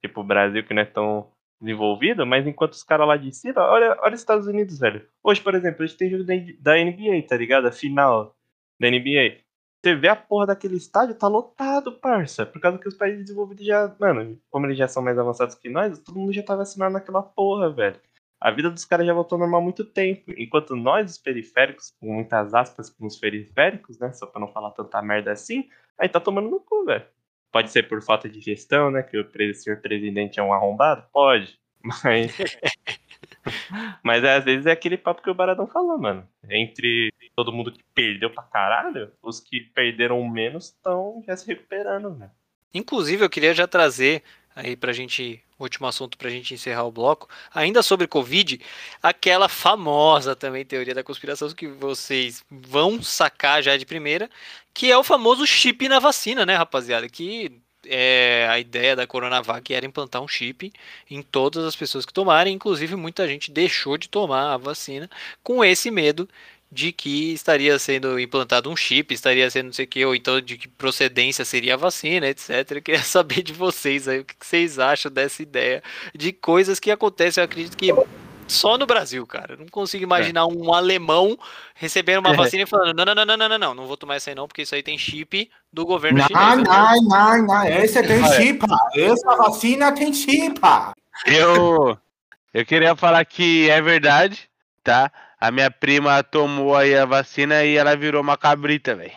Tipo 0.00 0.20
o 0.20 0.24
Brasil, 0.24 0.64
que 0.64 0.72
não 0.72 0.82
é 0.82 0.84
tão 0.84 1.32
desenvolvido, 1.60 2.24
mas 2.26 2.46
enquanto 2.46 2.72
os 2.72 2.82
caras 2.82 3.06
lá 3.06 3.16
de 3.16 3.32
cima, 3.32 3.60
olha, 3.62 3.96
olha 4.00 4.14
os 4.14 4.20
Estados 4.20 4.46
Unidos, 4.46 4.78
velho. 4.78 5.06
Hoje, 5.22 5.40
por 5.40 5.54
exemplo, 5.54 5.82
a 5.82 5.86
gente 5.86 5.98
tem 5.98 6.10
jogo 6.10 6.24
da 6.24 6.34
NBA, 6.76 7.26
tá 7.28 7.36
ligado? 7.36 7.66
A 7.66 7.72
final 7.72 8.36
da 8.80 8.90
NBA. 8.90 9.38
Você 9.84 9.94
vê 9.94 10.08
a 10.08 10.16
porra 10.16 10.46
daquele 10.46 10.76
estádio, 10.76 11.14
tá 11.14 11.28
lotado, 11.28 11.92
parça. 11.92 12.44
Por 12.44 12.60
causa 12.60 12.78
que 12.78 12.88
os 12.88 12.94
países 12.94 13.22
desenvolvidos 13.22 13.64
já. 13.64 13.94
Mano, 13.98 14.38
como 14.50 14.66
eles 14.66 14.78
já 14.78 14.88
são 14.88 15.02
mais 15.02 15.18
avançados 15.18 15.54
que 15.54 15.68
nós, 15.68 15.98
todo 16.00 16.18
mundo 16.18 16.32
já 16.32 16.42
tá 16.42 16.56
vacinado 16.56 16.92
naquela 16.92 17.22
porra, 17.22 17.70
velho. 17.70 18.00
A 18.40 18.50
vida 18.50 18.70
dos 18.70 18.84
caras 18.84 19.06
já 19.06 19.12
voltou 19.12 19.36
ao 19.36 19.40
normal 19.40 19.60
há 19.60 19.64
muito 19.64 19.84
tempo. 19.84 20.32
Enquanto 20.36 20.76
nós, 20.76 21.12
os 21.12 21.18
periféricos, 21.18 21.92
com 22.00 22.14
muitas 22.14 22.54
aspas 22.54 22.88
com 22.90 23.06
os 23.06 23.16
periféricos, 23.16 23.98
né? 23.98 24.12
Só 24.12 24.26
pra 24.26 24.40
não 24.40 24.48
falar 24.48 24.70
tanta 24.72 25.02
merda 25.02 25.32
assim, 25.32 25.68
aí 25.98 26.08
tá 26.08 26.20
tomando 26.20 26.48
no 26.48 26.60
cu, 26.60 26.84
velho. 26.84 27.04
Pode 27.50 27.70
ser 27.70 27.84
por 27.84 28.02
falta 28.02 28.28
de 28.28 28.40
gestão, 28.40 28.90
né? 28.90 29.02
Que 29.02 29.18
o 29.18 29.54
senhor 29.54 29.80
presidente 29.80 30.38
é 30.38 30.42
um 30.42 30.52
arrombado? 30.52 31.04
Pode. 31.12 31.58
Mas. 31.82 32.36
Mas 34.02 34.24
às 34.24 34.44
vezes 34.44 34.66
é 34.66 34.72
aquele 34.72 34.96
papo 34.96 35.22
que 35.22 35.30
o 35.30 35.34
Baradão 35.34 35.66
falou, 35.66 35.98
mano. 35.98 36.28
Entre 36.50 37.12
todo 37.34 37.52
mundo 37.52 37.72
que 37.72 37.82
perdeu 37.94 38.30
pra 38.30 38.42
caralho, 38.42 39.12
os 39.22 39.40
que 39.40 39.60
perderam 39.60 40.22
menos 40.28 40.66
estão 40.66 41.22
já 41.26 41.36
se 41.36 41.46
recuperando, 41.46 42.10
né? 42.10 42.30
Inclusive, 42.74 43.24
eu 43.24 43.30
queria 43.30 43.54
já 43.54 43.66
trazer 43.66 44.22
aí 44.58 44.74
pra 44.74 44.92
gente, 44.92 45.40
último 45.58 45.86
assunto 45.86 46.18
pra 46.18 46.28
gente 46.28 46.52
encerrar 46.52 46.82
o 46.82 46.90
bloco, 46.90 47.28
ainda 47.54 47.80
sobre 47.80 48.08
Covid, 48.08 48.60
aquela 49.00 49.48
famosa 49.48 50.34
também 50.34 50.64
teoria 50.64 50.94
da 50.94 51.04
conspiração 51.04 51.48
que 51.50 51.68
vocês 51.68 52.44
vão 52.50 53.00
sacar 53.00 53.62
já 53.62 53.76
de 53.76 53.86
primeira, 53.86 54.28
que 54.74 54.90
é 54.90 54.98
o 54.98 55.04
famoso 55.04 55.46
chip 55.46 55.88
na 55.88 56.00
vacina, 56.00 56.44
né, 56.44 56.56
rapaziada? 56.56 57.08
Que 57.08 57.52
é, 57.86 58.48
a 58.50 58.58
ideia 58.58 58.96
da 58.96 59.06
Coronavac 59.06 59.72
era 59.72 59.86
implantar 59.86 60.20
um 60.20 60.28
chip 60.28 60.72
em 61.08 61.22
todas 61.22 61.64
as 61.64 61.76
pessoas 61.76 62.04
que 62.04 62.12
tomarem, 62.12 62.54
inclusive 62.54 62.96
muita 62.96 63.28
gente 63.28 63.52
deixou 63.52 63.96
de 63.96 64.08
tomar 64.08 64.54
a 64.54 64.56
vacina 64.56 65.08
com 65.42 65.64
esse 65.64 65.88
medo 65.88 66.28
de 66.70 66.92
que 66.92 67.32
estaria 67.32 67.78
sendo 67.78 68.18
implantado 68.18 68.70
um 68.70 68.76
chip, 68.76 69.12
estaria 69.12 69.50
sendo 69.50 69.66
não 69.66 69.72
sei 69.72 69.86
o 69.86 69.88
que, 69.88 70.04
ou 70.04 70.14
então 70.14 70.40
de 70.40 70.58
que 70.58 70.68
procedência 70.68 71.44
seria 71.44 71.74
a 71.74 71.78
vacina, 71.78 72.28
etc. 72.28 72.70
Eu 72.70 72.82
queria 72.82 73.02
saber 73.04 73.42
de 73.42 73.52
vocês 73.52 74.06
aí 74.06 74.20
o 74.20 74.24
que 74.24 74.34
vocês 74.38 74.78
acham 74.78 75.10
dessa 75.10 75.42
ideia 75.42 75.82
de 76.14 76.32
coisas 76.32 76.78
que 76.78 76.90
acontecem, 76.90 77.40
eu 77.40 77.46
acredito 77.46 77.76
que 77.76 77.92
só 78.48 78.78
no 78.78 78.86
Brasil, 78.86 79.26
cara. 79.26 79.54
Eu 79.54 79.58
não 79.58 79.66
consigo 79.66 80.02
imaginar 80.02 80.46
um 80.46 80.72
alemão 80.72 81.38
recebendo 81.74 82.20
uma 82.20 82.32
vacina 82.32 82.62
e 82.62 82.66
falando: 82.66 82.96
não, 82.96 83.04
não, 83.04 83.14
não, 83.14 83.26
não, 83.26 83.36
não, 83.36 83.48
não, 83.48 83.58
não, 83.58 83.74
não 83.74 83.86
vou 83.86 83.96
tomar 83.96 84.16
essa 84.16 84.30
aí 84.30 84.34
não, 84.34 84.48
porque 84.48 84.62
isso 84.62 84.74
aí 84.74 84.82
tem 84.82 84.96
chip 84.96 85.50
do 85.72 85.84
governo 85.84 86.20
chinês. 86.22 86.56
Não, 86.56 86.56
não, 86.56 87.02
não, 87.02 87.46
não. 87.46 87.64
Esse 87.68 88.02
tem 88.02 88.22
Olha. 88.22 88.32
chip. 88.32 88.64
Essa 88.96 89.36
vacina 89.36 89.92
tem 89.92 90.12
chip. 90.12 90.60
Eu, 91.26 91.98
eu 92.54 92.66
queria 92.66 92.96
falar 92.96 93.24
que 93.26 93.68
é 93.68 93.82
verdade, 93.82 94.48
tá? 94.82 95.12
A 95.40 95.50
minha 95.50 95.70
prima 95.70 96.22
tomou 96.22 96.76
aí 96.76 96.96
a 96.96 97.04
vacina 97.04 97.64
e 97.64 97.76
ela 97.76 97.96
virou 97.96 98.20
uma 98.20 98.36
cabrita, 98.36 98.94
velho. 98.96 99.16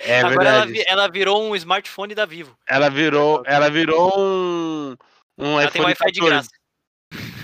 É 0.00 0.20
Agora 0.20 0.48
ela, 0.48 0.66
ela 0.86 1.08
virou 1.08 1.42
um 1.42 1.56
smartphone 1.56 2.14
da 2.14 2.26
Vivo. 2.26 2.56
Ela 2.68 2.90
virou, 2.90 3.42
ela 3.46 3.70
virou 3.70 4.12
um, 4.18 4.96
um 5.38 5.60
Ela 5.60 5.70
tem 5.70 5.80
iPhone 5.80 5.86
Wi-Fi 5.86 6.12
de 6.12 6.20
14. 6.20 6.30
graça. 6.30 6.50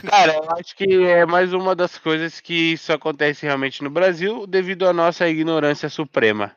Cara, 0.07 0.35
eu 0.35 0.51
acho 0.59 0.77
que 0.77 0.85
é 1.05 1.25
mais 1.25 1.55
uma 1.55 1.75
das 1.75 1.97
coisas 1.97 2.41
que 2.41 2.73
isso 2.73 2.93
acontece 2.93 3.47
realmente 3.47 3.83
no 3.83 3.89
Brasil 3.89 4.47
devido 4.47 4.87
à 4.87 4.93
nossa 4.93 5.27
ignorância 5.27 5.89
suprema. 5.89 6.55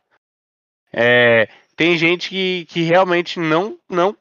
É, 0.92 1.48
tem 1.76 1.98
gente 1.98 2.30
que, 2.30 2.66
que 2.66 2.82
realmente 2.82 3.40
não, 3.40 3.80
não, 3.90 4.18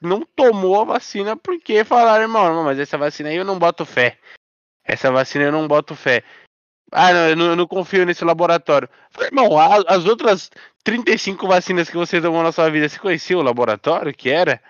não 0.00 0.22
tomou 0.24 0.80
a 0.80 0.84
vacina 0.84 1.36
porque 1.36 1.84
falaram, 1.84 2.22
irmão, 2.22 2.64
mas 2.64 2.78
essa 2.78 2.96
vacina 2.96 3.28
aí 3.28 3.36
eu 3.36 3.44
não 3.44 3.58
boto 3.58 3.84
fé. 3.84 4.18
Essa 4.86 5.10
vacina 5.10 5.44
eu 5.44 5.52
não 5.52 5.66
boto 5.66 5.94
fé. 5.94 6.22
Ah, 6.92 7.12
não, 7.12 7.28
eu 7.28 7.36
não, 7.36 7.44
eu 7.46 7.56
não 7.56 7.66
confio 7.66 8.06
nesse 8.06 8.24
laboratório. 8.24 8.88
Falei, 9.10 9.28
irmão, 9.28 9.58
a- 9.58 9.82
as 9.88 10.04
outras 10.06 10.50
35 10.84 11.48
vacinas 11.48 11.90
que 11.90 11.96
você 11.96 12.20
tomou 12.20 12.42
na 12.42 12.52
sua 12.52 12.70
vida, 12.70 12.88
você 12.88 12.98
conhecia 12.98 13.36
o 13.36 13.42
laboratório 13.42 14.14
que 14.14 14.30
era? 14.30 14.62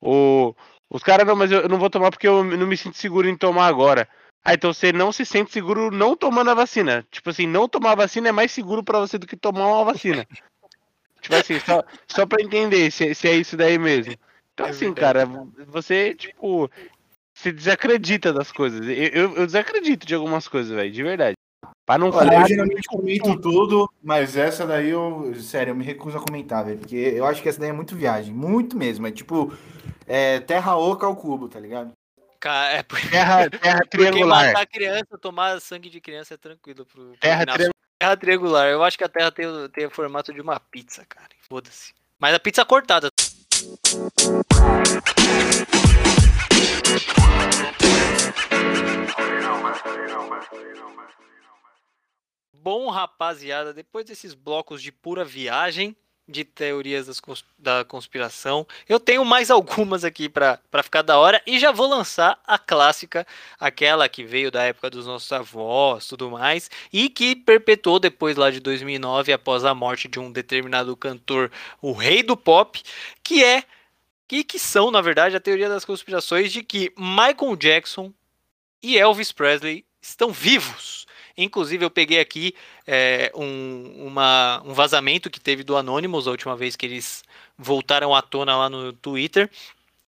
O, 0.00 0.54
os 0.88 1.02
caras, 1.02 1.26
não, 1.26 1.36
mas 1.36 1.52
eu 1.52 1.60
eu 1.60 1.68
não 1.68 1.78
vou 1.78 1.90
tomar 1.90 2.10
porque 2.10 2.26
eu 2.26 2.42
não 2.42 2.66
me 2.66 2.76
sinto 2.76 2.96
seguro 2.96 3.28
em 3.28 3.36
tomar 3.36 3.66
agora. 3.66 4.08
Ah, 4.42 4.54
então 4.54 4.72
você 4.72 4.90
não 4.90 5.12
se 5.12 5.26
sente 5.26 5.52
seguro 5.52 5.90
não 5.90 6.16
tomando 6.16 6.50
a 6.50 6.54
vacina. 6.54 7.06
Tipo 7.10 7.28
assim, 7.28 7.46
não 7.46 7.68
tomar 7.68 7.92
a 7.92 7.96
vacina 7.96 8.30
é 8.30 8.32
mais 8.32 8.50
seguro 8.50 8.82
pra 8.82 8.98
você 8.98 9.18
do 9.18 9.26
que 9.26 9.36
tomar 9.36 9.66
uma 9.66 9.84
vacina. 9.84 10.26
tipo 11.20 11.34
assim, 11.34 11.58
só, 11.60 11.84
só 12.08 12.24
pra 12.24 12.42
entender 12.42 12.90
se, 12.90 13.14
se 13.14 13.28
é 13.28 13.34
isso 13.34 13.54
daí 13.54 13.78
mesmo. 13.78 14.14
Então, 14.54 14.66
É 14.66 14.70
assim, 14.70 14.94
cara, 14.94 15.28
você, 15.66 16.14
tipo, 16.14 16.70
se 17.40 17.52
desacredita 17.52 18.32
das 18.32 18.52
coisas. 18.52 18.80
Eu, 18.86 18.92
eu, 18.92 19.36
eu 19.36 19.46
desacredito 19.46 20.06
de 20.06 20.14
algumas 20.14 20.46
coisas, 20.46 20.70
velho, 20.74 20.90
de 20.92 21.02
verdade. 21.02 21.34
Pra 21.86 21.96
não 21.98 22.08
Olha, 22.10 22.30
falar. 22.30 22.42
eu 22.42 22.46
geralmente 22.48 22.86
comento 22.86 23.40
tudo, 23.40 23.90
mas 24.02 24.36
essa 24.36 24.66
daí 24.66 24.90
eu, 24.90 25.34
sério, 25.36 25.70
eu 25.72 25.74
me 25.74 25.84
recuso 25.84 26.18
a 26.18 26.20
comentar, 26.20 26.64
velho, 26.64 26.78
porque 26.78 26.96
eu 26.96 27.24
acho 27.26 27.42
que 27.42 27.48
essa 27.48 27.58
daí 27.58 27.70
é 27.70 27.72
muito 27.72 27.96
viagem, 27.96 28.32
muito 28.32 28.76
mesmo, 28.76 29.06
é 29.06 29.10
tipo, 29.10 29.52
é 30.06 30.38
terra 30.40 30.76
oca 30.76 31.06
ao 31.06 31.16
cubo, 31.16 31.48
tá 31.48 31.58
ligado? 31.58 31.92
Cara, 32.38 32.72
é 32.74 32.82
porque, 32.82 33.08
Terra, 33.10 33.50
terra 33.50 33.78
porque 33.80 33.96
triangular. 33.98 34.46
matar 34.52 34.66
criança, 34.66 35.18
tomar 35.20 35.60
sangue 35.60 35.90
de 35.90 36.00
criança 36.00 36.34
é 36.34 36.36
tranquilo 36.36 36.86
pro, 36.86 37.12
Terra 37.20 37.44
triangular. 37.44 37.74
Terra 37.98 38.16
triangular. 38.16 38.66
Eu 38.68 38.82
acho 38.84 38.96
que 38.96 39.04
a 39.04 39.08
Terra 39.08 39.30
tem, 39.32 39.46
o- 39.46 39.68
tem 39.68 39.86
o 39.86 39.90
formato 39.90 40.32
de 40.32 40.40
uma 40.40 40.58
pizza, 40.60 41.04
cara. 41.08 41.28
Foda-se. 41.48 41.92
Mas 42.18 42.34
a 42.34 42.38
pizza 42.40 42.64
cortada. 42.64 43.08
Bom, 52.52 52.90
rapaziada, 52.90 53.72
depois 53.72 54.04
desses 54.04 54.34
blocos 54.34 54.82
de 54.82 54.92
pura 54.92 55.24
viagem 55.24 55.96
de 56.28 56.44
teorias 56.44 57.18
cons- 57.18 57.44
da 57.58 57.84
conspiração, 57.84 58.66
eu 58.88 59.00
tenho 59.00 59.24
mais 59.24 59.50
algumas 59.50 60.04
aqui 60.04 60.28
pra 60.28 60.60
ficar 60.82 61.02
da 61.02 61.18
hora 61.18 61.42
e 61.46 61.58
já 61.58 61.72
vou 61.72 61.88
lançar 61.88 62.40
a 62.46 62.58
clássica, 62.58 63.26
aquela 63.58 64.08
que 64.08 64.22
veio 64.24 64.50
da 64.50 64.62
época 64.62 64.90
dos 64.90 65.06
nossos 65.06 65.32
avós, 65.32 66.06
tudo 66.06 66.30
mais, 66.30 66.70
e 66.92 67.08
que 67.08 67.34
perpetuou 67.34 67.98
depois 67.98 68.36
lá 68.36 68.50
de 68.50 68.60
2009 68.60 69.32
após 69.32 69.64
a 69.64 69.74
morte 69.74 70.06
de 70.06 70.20
um 70.20 70.30
determinado 70.30 70.96
cantor, 70.96 71.50
o 71.80 71.92
rei 71.92 72.22
do 72.22 72.36
pop, 72.36 72.80
que 73.24 73.42
é 73.42 73.64
que, 74.30 74.44
que 74.44 74.60
são, 74.60 74.92
na 74.92 75.00
verdade, 75.00 75.34
a 75.34 75.40
teoria 75.40 75.68
das 75.68 75.84
conspirações 75.84 76.52
de 76.52 76.62
que 76.62 76.92
Michael 76.96 77.56
Jackson 77.56 78.12
e 78.80 78.96
Elvis 78.96 79.32
Presley 79.32 79.84
estão 80.00 80.30
vivos. 80.30 81.04
Inclusive, 81.36 81.84
eu 81.84 81.90
peguei 81.90 82.20
aqui 82.20 82.54
é, 82.86 83.32
um, 83.34 84.06
uma- 84.06 84.62
um 84.64 84.72
vazamento 84.72 85.28
que 85.28 85.40
teve 85.40 85.64
do 85.64 85.76
Anonymous 85.76 86.28
a 86.28 86.30
última 86.30 86.54
vez 86.54 86.76
que 86.76 86.86
eles 86.86 87.24
voltaram 87.58 88.14
à 88.14 88.22
tona 88.22 88.56
lá 88.56 88.70
no 88.70 88.92
Twitter. 88.92 89.50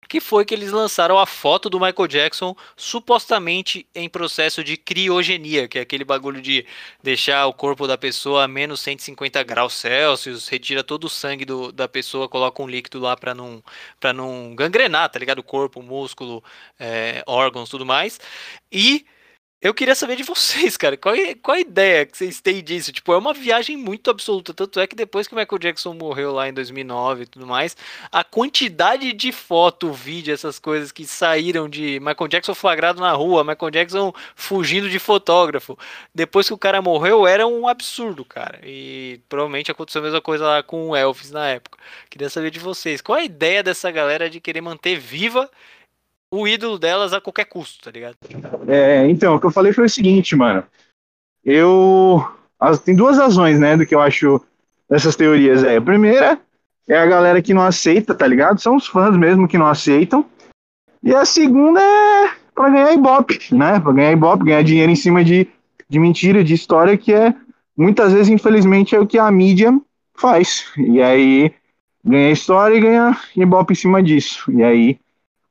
Que 0.09 0.21
foi 0.21 0.45
que 0.45 0.55
eles 0.55 0.71
lançaram 0.71 1.19
a 1.19 1.27
foto 1.27 1.69
do 1.71 1.81
Michael 1.81 2.07
Jackson 2.09 2.55
supostamente 2.77 3.87
em 3.95 4.09
processo 4.09 4.63
de 4.63 4.77
criogenia, 4.77 5.67
que 5.69 5.79
é 5.79 5.83
aquele 5.83 6.05
bagulho 6.05 6.41
de 6.43 6.67
deixar 7.03 7.47
o 7.47 7.53
corpo 7.53 7.87
da 7.87 7.97
pessoa 7.99 8.45
a 8.45 8.49
menos 8.49 8.81
150 8.81 9.43
graus 9.43 9.75
Celsius, 9.75 10.49
retira 10.49 10.85
todo 10.85 11.05
o 11.05 11.11
sangue 11.11 11.45
do- 11.45 11.73
da 11.73 11.89
pessoa, 11.89 12.29
coloca 12.29 12.63
um 12.63 12.67
líquido 12.69 12.99
lá 13.01 13.17
pra 13.17 13.35
não, 13.35 13.63
pra 13.99 14.13
não 14.13 14.55
gangrenar, 14.55 15.09
tá 15.11 15.19
ligado? 15.19 15.39
O 15.41 15.43
corpo, 15.43 15.83
músculo, 15.83 16.43
é, 16.79 17.23
órgãos, 17.27 17.69
tudo 17.71 17.87
mais. 17.87 18.21
E 18.71 19.05
eu 19.65 19.73
queria 19.73 19.95
saber 19.95 20.15
de 20.17 20.23
vocês, 20.23 20.77
cara, 20.77 20.95
qual, 20.95 21.15
é- 21.15 21.35
qual 21.35 21.57
a 21.57 21.61
ideia 21.61 22.05
que 22.05 22.19
vocês 22.19 22.39
têm 22.39 22.63
disso? 22.63 22.93
Tipo, 22.93 23.15
é 23.15 23.17
uma 23.17 23.33
viagem 23.33 23.79
muito 23.79 24.11
absoluta, 24.11 24.53
tanto 24.53 24.79
é 24.79 24.87
que 24.87 24.95
depois 24.95 25.27
que 25.27 25.35
o 25.35 25.39
Michael 25.39 25.59
Jackson 25.59 25.95
morreu 25.95 26.33
lá 26.35 26.47
em 26.47 26.53
2009 26.53 27.23
e 27.23 27.27
tudo 27.27 27.47
mais, 27.47 27.75
a 28.13 28.23
quantidade 28.23 29.11
de 29.15 29.33
foto, 29.33 29.91
vídeo, 29.91 30.35
essas 30.35 30.59
coisas 30.59 30.93
que 30.93 31.07
saíram 31.07 31.67
de 31.67 31.99
Michael 32.01 32.29
Jackson 32.29 32.55
flagrado 32.55 33.01
na 33.01 33.13
rua, 33.13 33.43
Michael 33.43 33.71
Jackson 33.71 34.13
fugindo 34.37 34.91
de 34.91 34.99
fotógrafo, 34.99 35.79
depois 36.15 36.47
que 36.47 36.53
o 36.53 36.59
cara 36.59 36.83
morreu, 36.83 37.27
era 37.27 37.47
um 37.47 37.67
absurdo, 37.67 38.23
cara. 38.23 38.61
E 38.63 39.19
provavelmente 39.31 39.71
aconteceu 39.71 40.03
a 40.03 40.05
mesma 40.05 40.21
coisa 40.21 40.45
lá 40.45 40.63
com 40.63 40.91
o 40.91 40.97
Elvis 40.97 41.31
na 41.31 41.49
época. 41.49 41.79
Queria 42.11 42.29
saber 42.29 42.51
de 42.51 42.59
vocês, 42.59 43.01
qual 43.01 43.17
a 43.19 43.25
ideia 43.25 43.63
dessa 43.63 43.91
galera 43.91 44.29
de 44.29 44.41
querer 44.41 44.61
manter 44.61 44.99
viva 44.99 45.51
o 46.35 46.49
ídolo 46.49 46.79
delas 46.79 47.13
a 47.13 47.21
qualquer 47.21 47.45
custo, 47.45 47.85
tá 47.85 47.91
ligado? 47.91 48.17
É, 48.67 49.09
então, 49.09 49.37
o 49.37 49.41
que 49.41 49.47
eu 49.47 49.53
falei 49.53 49.73
foi 49.73 49.85
o 49.85 49.91
seguinte, 49.91 50.35
mano. 50.35 50.65
Eu. 51.45 52.27
tem 52.85 52.97
duas 52.97 53.19
razões, 53.19 53.59
né, 53.59 53.77
do 53.77 53.87
que 53.87 53.95
eu 53.95 54.01
acho 54.01 54.41
dessas 54.91 55.15
teorias. 55.15 55.63
É, 55.63 55.77
a 55.77 55.83
primeira 55.83 56.39
é 56.89 56.99
a 56.99 57.07
galera 57.07 57.41
que 57.41 57.55
não 57.55 57.63
aceita, 57.63 58.15
tá 58.15 58.27
ligado? 58.27 58.61
São 58.61 58.77
os 58.77 58.87
fãs 58.87 59.17
mesmo 59.17 59.47
que 59.47 59.59
não 59.59 59.67
aceitam. 59.67 60.25
E 61.03 61.15
a 61.15 61.25
segunda 61.25 61.81
é 61.81 62.31
pra 62.55 62.69
ganhar 62.69 62.93
ibope, 62.93 63.39
né? 63.55 63.79
Pra 63.79 63.93
ganhar 63.93 64.13
ibope, 64.13 64.45
ganhar 64.45 64.63
dinheiro 64.63 64.91
em 64.91 64.97
cima 64.97 65.23
de, 65.23 65.47
de 65.89 65.99
mentira, 65.99 66.43
de 66.43 66.55
história, 66.55 66.97
que 66.97 67.13
é 67.13 67.35
muitas 67.77 68.13
vezes, 68.13 68.29
infelizmente, 68.29 68.97
é 68.97 69.01
o 69.01 69.07
que 69.07 69.19
a 69.19 69.31
mídia 69.31 69.73
faz. 70.17 70.67
E 70.77 71.01
aí 71.01 71.53
ganha 72.05 72.33
história 72.33 72.75
e 72.75 72.81
ganha 72.81 73.17
ibope 73.37 73.73
em 73.73 73.77
cima 73.77 74.03
disso. 74.03 74.51
E 74.51 74.63
aí 74.63 74.99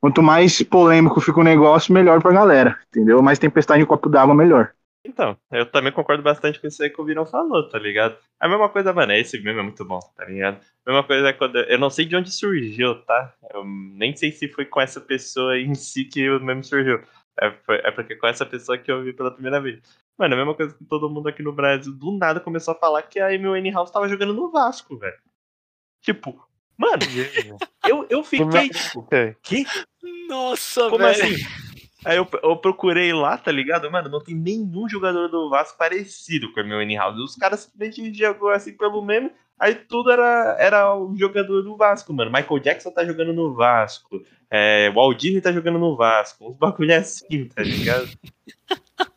Quanto 0.04 0.22
mais 0.22 0.62
polêmico 0.64 1.22
fica 1.22 1.40
o 1.40 1.44
negócio, 1.46 1.94
melhor 1.94 2.22
pra 2.22 2.34
galera, 2.34 2.78
entendeu? 2.90 3.22
Mais 3.22 3.40
tempestade 3.40 3.82
em 3.82 3.86
copo 3.86 4.10
d'água, 4.10 4.36
melhor. 4.36 4.74
Então, 5.06 5.38
eu 5.50 5.66
também 5.72 5.94
concordo 5.94 6.22
bastante 6.22 6.60
com 6.60 6.68
isso 6.68 6.84
aí 6.84 6.90
que 6.90 7.00
o 7.00 7.06
Virão 7.06 7.26
falou, 7.26 7.70
tá 7.70 7.80
ligado? 7.80 8.18
A 8.38 8.50
mesma 8.50 8.68
coisa, 8.68 8.92
mano, 8.92 9.14
esse 9.14 9.40
meme 9.40 9.62
é 9.62 9.64
muito 9.64 9.86
bom, 9.86 10.00
tá 10.14 10.26
ligado? 10.26 10.60
A 10.86 10.92
mesma 10.92 11.08
coisa 11.08 11.30
é 11.30 11.32
quando. 11.32 11.56
Eu 11.58 11.80
não 11.80 11.90
sei 11.90 12.04
de 12.04 12.18
onde 12.18 12.30
surgiu, 12.32 13.02
tá? 13.06 13.34
Eu 13.54 13.64
nem 13.64 14.14
sei 14.14 14.34
se 14.34 14.50
foi 14.50 14.66
com 14.66 14.82
essa 14.82 15.00
pessoa 15.00 15.58
em 15.58 15.74
si 15.74 16.04
que 16.04 16.30
o 16.30 16.38
meme 16.44 16.66
surgiu. 16.66 17.00
É, 17.40 17.52
foi- 17.66 17.78
é 17.86 17.90
porque 17.92 18.18
com 18.18 18.28
essa 18.28 18.46
pessoa 18.46 18.78
que 18.78 18.92
eu 18.92 19.04
vi 19.06 19.14
pela 19.14 19.32
primeira 19.32 19.62
vez. 19.62 19.80
Mano, 20.20 20.34
a 20.34 20.38
mesma 20.38 20.54
coisa 20.54 20.76
que 20.76 20.84
todo 20.84 21.10
mundo 21.10 21.30
aqui 21.30 21.42
no 21.42 21.54
Brasil 21.54 21.94
do 21.94 22.18
nada 22.18 22.42
começou 22.42 22.74
a 22.74 22.78
falar 22.78 23.04
que 23.04 23.22
a 23.22 23.28
Amy 23.28 23.72
House 23.72 23.90
tava 23.90 24.10
jogando 24.10 24.34
no 24.34 24.52
Vasco, 24.52 24.98
velho. 24.98 25.18
Tipo, 26.02 26.46
mano, 26.78 27.02
eu, 27.88 28.06
eu 28.10 28.24
fiquei, 28.24 28.70
tipo, 28.70 29.08
que? 29.42 29.66
Nossa, 30.28 30.90
Como 30.90 31.04
velho. 31.04 31.24
assim? 31.36 31.44
Aí 32.06 32.18
eu, 32.18 32.28
eu 32.44 32.58
procurei 32.58 33.14
lá, 33.14 33.38
tá 33.38 33.52
ligado? 33.52 33.90
Mano, 33.90 34.10
não 34.10 34.22
tem 34.22 34.36
nenhum 34.36 34.90
jogador 34.90 35.30
do 35.30 35.50
Vasco 35.50 35.78
parecido 35.78 36.52
com 36.52 36.60
o 36.62 36.66
meu 36.68 36.80
House. 36.98 37.18
Os 37.20 37.36
caras 37.36 37.62
simplesmente 37.62 38.14
jogou 38.14 38.50
assim 38.50 38.76
pelo 38.76 39.02
meme, 39.02 39.32
aí 39.58 39.74
tudo 39.76 40.12
era, 40.12 40.58
era 40.60 40.96
o 40.96 41.16
jogador 41.16 41.62
do 41.62 41.78
Vasco, 41.78 42.12
mano. 42.14 42.32
Michael 42.32 42.60
Jackson 42.60 42.92
tá 42.92 43.06
jogando 43.06 43.32
no 43.32 43.54
Vasco, 43.54 44.22
é, 44.52 44.92
Walt 44.92 45.18
Disney 45.18 45.40
tá 45.42 45.52
jogando 45.52 45.80
no 45.80 45.96
Vasco, 45.96 46.50
uns 46.50 46.58
bagulho 46.58 46.94
assim, 46.96 47.46
tá 47.48 47.64
ligado? 47.64 48.10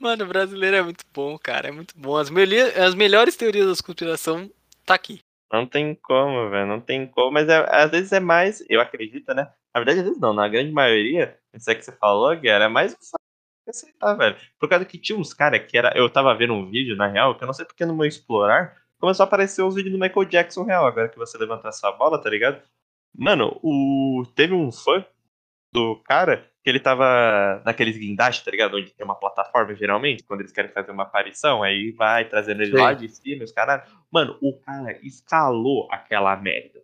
Mano, 0.00 0.24
o 0.24 0.28
brasileiro 0.28 0.76
é 0.76 0.82
muito 0.82 1.04
bom, 1.12 1.38
cara. 1.38 1.68
É 1.68 1.70
muito 1.70 1.92
bom. 1.94 2.16
As, 2.16 2.30
melhor- 2.30 2.72
as 2.78 2.94
melhores 2.94 3.36
teorias 3.36 3.66
da 3.66 3.84
conspiração 3.84 4.50
tá 4.86 4.94
aqui. 4.94 5.20
Não 5.52 5.66
tem 5.66 5.94
como, 5.94 6.50
velho, 6.50 6.66
não 6.66 6.80
tem 6.80 7.06
como, 7.06 7.32
mas 7.32 7.48
é- 7.48 7.66
às 7.70 7.90
vezes 7.90 8.12
é 8.12 8.20
mais, 8.20 8.62
eu 8.68 8.80
acredito, 8.80 9.32
né? 9.34 9.44
Na 9.74 9.80
verdade, 9.80 10.00
às 10.00 10.04
vezes 10.06 10.20
não, 10.20 10.32
na 10.34 10.48
grande 10.48 10.72
maioria, 10.72 11.38
isso 11.54 11.70
aí 11.70 11.76
que 11.76 11.82
você 11.84 11.92
falou, 11.92 12.36
Guerra, 12.36 12.64
é 12.64 12.68
mais 12.68 12.94
aceitar, 13.68 14.14
velho. 14.14 14.36
Por 14.58 14.68
causa 14.68 14.84
que 14.84 14.98
tinha 14.98 15.18
uns 15.18 15.34
caras 15.34 15.64
que 15.66 15.76
era. 15.76 15.92
Eu 15.96 16.10
tava 16.10 16.34
vendo 16.34 16.54
um 16.54 16.70
vídeo, 16.70 16.96
na 16.96 17.06
real, 17.06 17.36
que 17.36 17.44
eu 17.44 17.46
não 17.46 17.52
sei 17.54 17.64
porque 17.66 17.84
no 17.86 17.94
meu 17.96 18.06
explorar, 18.06 18.76
começou 19.00 19.24
a 19.24 19.26
aparecer 19.26 19.62
os 19.62 19.74
vídeos 19.74 19.92
do 19.94 20.00
Michael 20.00 20.26
Jackson 20.26 20.64
real, 20.64 20.86
agora 20.86 21.08
que 21.08 21.18
você 21.18 21.36
levantou 21.38 21.68
essa 21.68 21.90
bola, 21.92 22.20
tá 22.20 22.30
ligado? 22.30 22.62
Mano, 23.16 23.58
o. 23.62 24.24
Teve 24.34 24.54
um 24.54 24.70
fã 24.72 25.04
do 25.72 25.96
cara 26.04 26.50
que 26.68 26.72
ele 26.72 26.80
tava 26.80 27.62
naqueles 27.64 27.96
guindastes, 27.96 28.44
tá 28.44 28.50
ligado? 28.50 28.76
Onde 28.76 28.92
tem 28.92 29.02
uma 29.02 29.14
plataforma, 29.14 29.74
geralmente, 29.74 30.22
quando 30.22 30.40
eles 30.40 30.52
querem 30.52 30.70
fazer 30.70 30.90
uma 30.90 31.04
aparição, 31.04 31.62
aí 31.62 31.92
vai 31.92 32.26
trazendo 32.26 32.60
ele 32.60 32.72
Sei. 32.72 32.78
lá 32.78 32.92
de 32.92 33.08
cima, 33.08 33.42
os 33.42 33.52
caras. 33.52 33.88
Mano, 34.12 34.36
o 34.42 34.52
cara 34.60 34.98
escalou 35.02 35.88
aquela 35.90 36.36
merda 36.36 36.82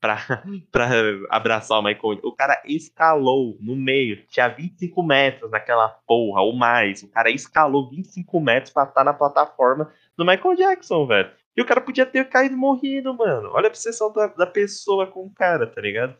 pra, 0.00 0.16
pra 0.72 0.88
abraçar 1.28 1.78
o 1.78 1.82
Michael. 1.82 2.20
O 2.22 2.32
cara 2.32 2.62
escalou 2.64 3.58
no 3.60 3.76
meio, 3.76 4.24
tinha 4.26 4.48
25 4.48 5.02
metros 5.02 5.50
naquela 5.50 5.90
porra, 6.06 6.40
ou 6.40 6.56
mais. 6.56 7.02
O 7.02 7.08
cara 7.10 7.30
escalou 7.30 7.90
25 7.90 8.40
metros 8.40 8.72
pra 8.72 8.84
estar 8.84 9.04
na 9.04 9.12
plataforma 9.12 9.92
do 10.16 10.24
Michael 10.24 10.56
Jackson, 10.56 11.06
velho. 11.06 11.30
E 11.54 11.60
o 11.60 11.66
cara 11.66 11.82
podia 11.82 12.06
ter 12.06 12.26
caído 12.30 12.54
e 12.54 12.58
morrido, 12.58 13.12
mano. 13.12 13.50
Olha 13.52 13.66
a 13.66 13.68
obsessão 13.68 14.10
da, 14.10 14.28
da 14.28 14.46
pessoa 14.46 15.06
com 15.06 15.26
o 15.26 15.30
cara, 15.34 15.66
tá 15.66 15.82
ligado? 15.82 16.16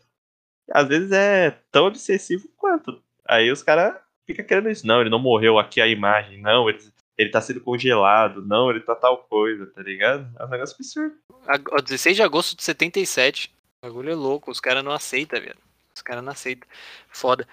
Às 0.71 0.87
vezes 0.87 1.11
é 1.11 1.49
tão 1.71 1.87
obsessivo 1.87 2.47
quanto. 2.55 3.06
Aí 3.27 3.51
os 3.51 3.61
caras 3.63 3.95
ficam 4.25 4.45
querendo 4.45 4.69
isso. 4.69 4.85
Não, 4.85 5.01
ele 5.01 5.09
não 5.09 5.19
morreu 5.19 5.57
aqui 5.59 5.81
a 5.81 5.87
imagem. 5.87 6.39
Não, 6.41 6.69
ele, 6.69 6.79
ele 7.17 7.29
tá 7.29 7.41
sendo 7.41 7.61
congelado. 7.61 8.41
Não, 8.45 8.69
ele 8.69 8.79
tá 8.79 8.95
tal 8.95 9.17
coisa, 9.29 9.65
tá 9.67 9.81
ligado? 9.81 10.27
É 10.39 10.45
um 10.45 10.49
negócio 10.49 10.75
absurdo. 10.75 11.15
A- 11.47 11.59
ó, 11.77 11.81
16 11.81 12.15
de 12.15 12.23
agosto 12.23 12.55
de 12.55 12.63
77. 12.63 13.51
O 13.83 13.87
bagulho 13.87 14.11
é 14.11 14.15
louco. 14.15 14.49
Os 14.51 14.59
caras 14.59 14.83
não 14.83 14.91
aceitam, 14.91 15.39
velho. 15.39 15.57
Os 15.95 16.01
caras 16.01 16.23
não 16.23 16.31
aceitam. 16.31 16.67
Foda. 17.09 17.47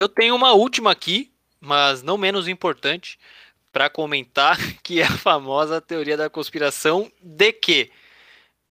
Eu 0.00 0.08
tenho 0.08 0.34
uma 0.34 0.52
última 0.52 0.90
aqui, 0.92 1.30
mas 1.60 2.02
não 2.02 2.16
menos 2.16 2.46
importante, 2.48 3.18
pra 3.72 3.90
comentar, 3.90 4.56
que 4.82 5.00
é 5.00 5.04
a 5.04 5.10
famosa 5.10 5.80
teoria 5.80 6.16
da 6.16 6.30
conspiração 6.30 7.10
de 7.20 7.52
que 7.52 7.90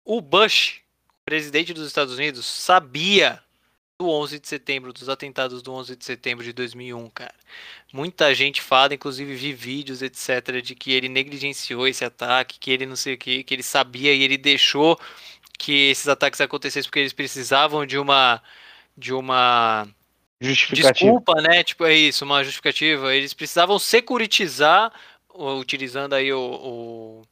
o 0.05 0.21
Bush, 0.21 0.81
presidente 1.25 1.75
dos 1.75 1.87
Estados 1.89 2.14
Unidos, 2.14 2.47
sabia 2.47 3.43
do 3.99 4.09
11 4.11 4.38
de 4.38 4.49
setembro, 4.49 4.92
dos 4.92 5.09
atentados 5.09 5.62
do 5.62 5.72
11 5.72 5.97
de 5.97 6.05
setembro 6.05 6.44
de 6.44 6.53
2001, 6.53 7.09
cara. 7.11 7.34
Muita 7.92 8.34
gente 8.34 8.61
fala, 8.61 8.94
inclusive 8.94 9.34
vi 9.34 9.53
vídeos, 9.53 10.03
etc, 10.03 10.61
de 10.62 10.74
que 10.74 10.92
ele 10.92 11.09
negligenciou 11.09 11.86
esse 11.88 12.05
ataque, 12.05 12.59
que 12.59 12.70
ele 12.70 12.84
não 12.84 12.97
sei 12.97 13.14
o 13.14 13.18
que, 13.18 13.42
que 13.42 13.55
ele 13.55 13.62
sabia 13.62 14.12
e 14.12 14.22
ele 14.22 14.36
deixou 14.36 15.01
que 15.59 15.90
esses 15.90 16.09
ataques 16.09 16.40
acontecessem 16.40 16.88
porque 16.88 17.01
eles 17.01 17.12
precisavam 17.12 17.86
de 17.86 17.99
uma 17.99 18.42
de 18.97 19.12
uma 19.12 19.88
desculpa, 20.40 21.40
né? 21.40 21.62
Tipo, 21.62 21.84
é 21.86 21.94
isso, 21.94 22.24
uma 22.24 22.44
justificativa. 22.44 23.14
Eles 23.14 23.32
precisavam 23.32 23.78
securitizar, 23.78 24.92
utilizando 25.34 26.14
aí 26.14 26.32
o, 26.32 26.40
o, 26.40 27.22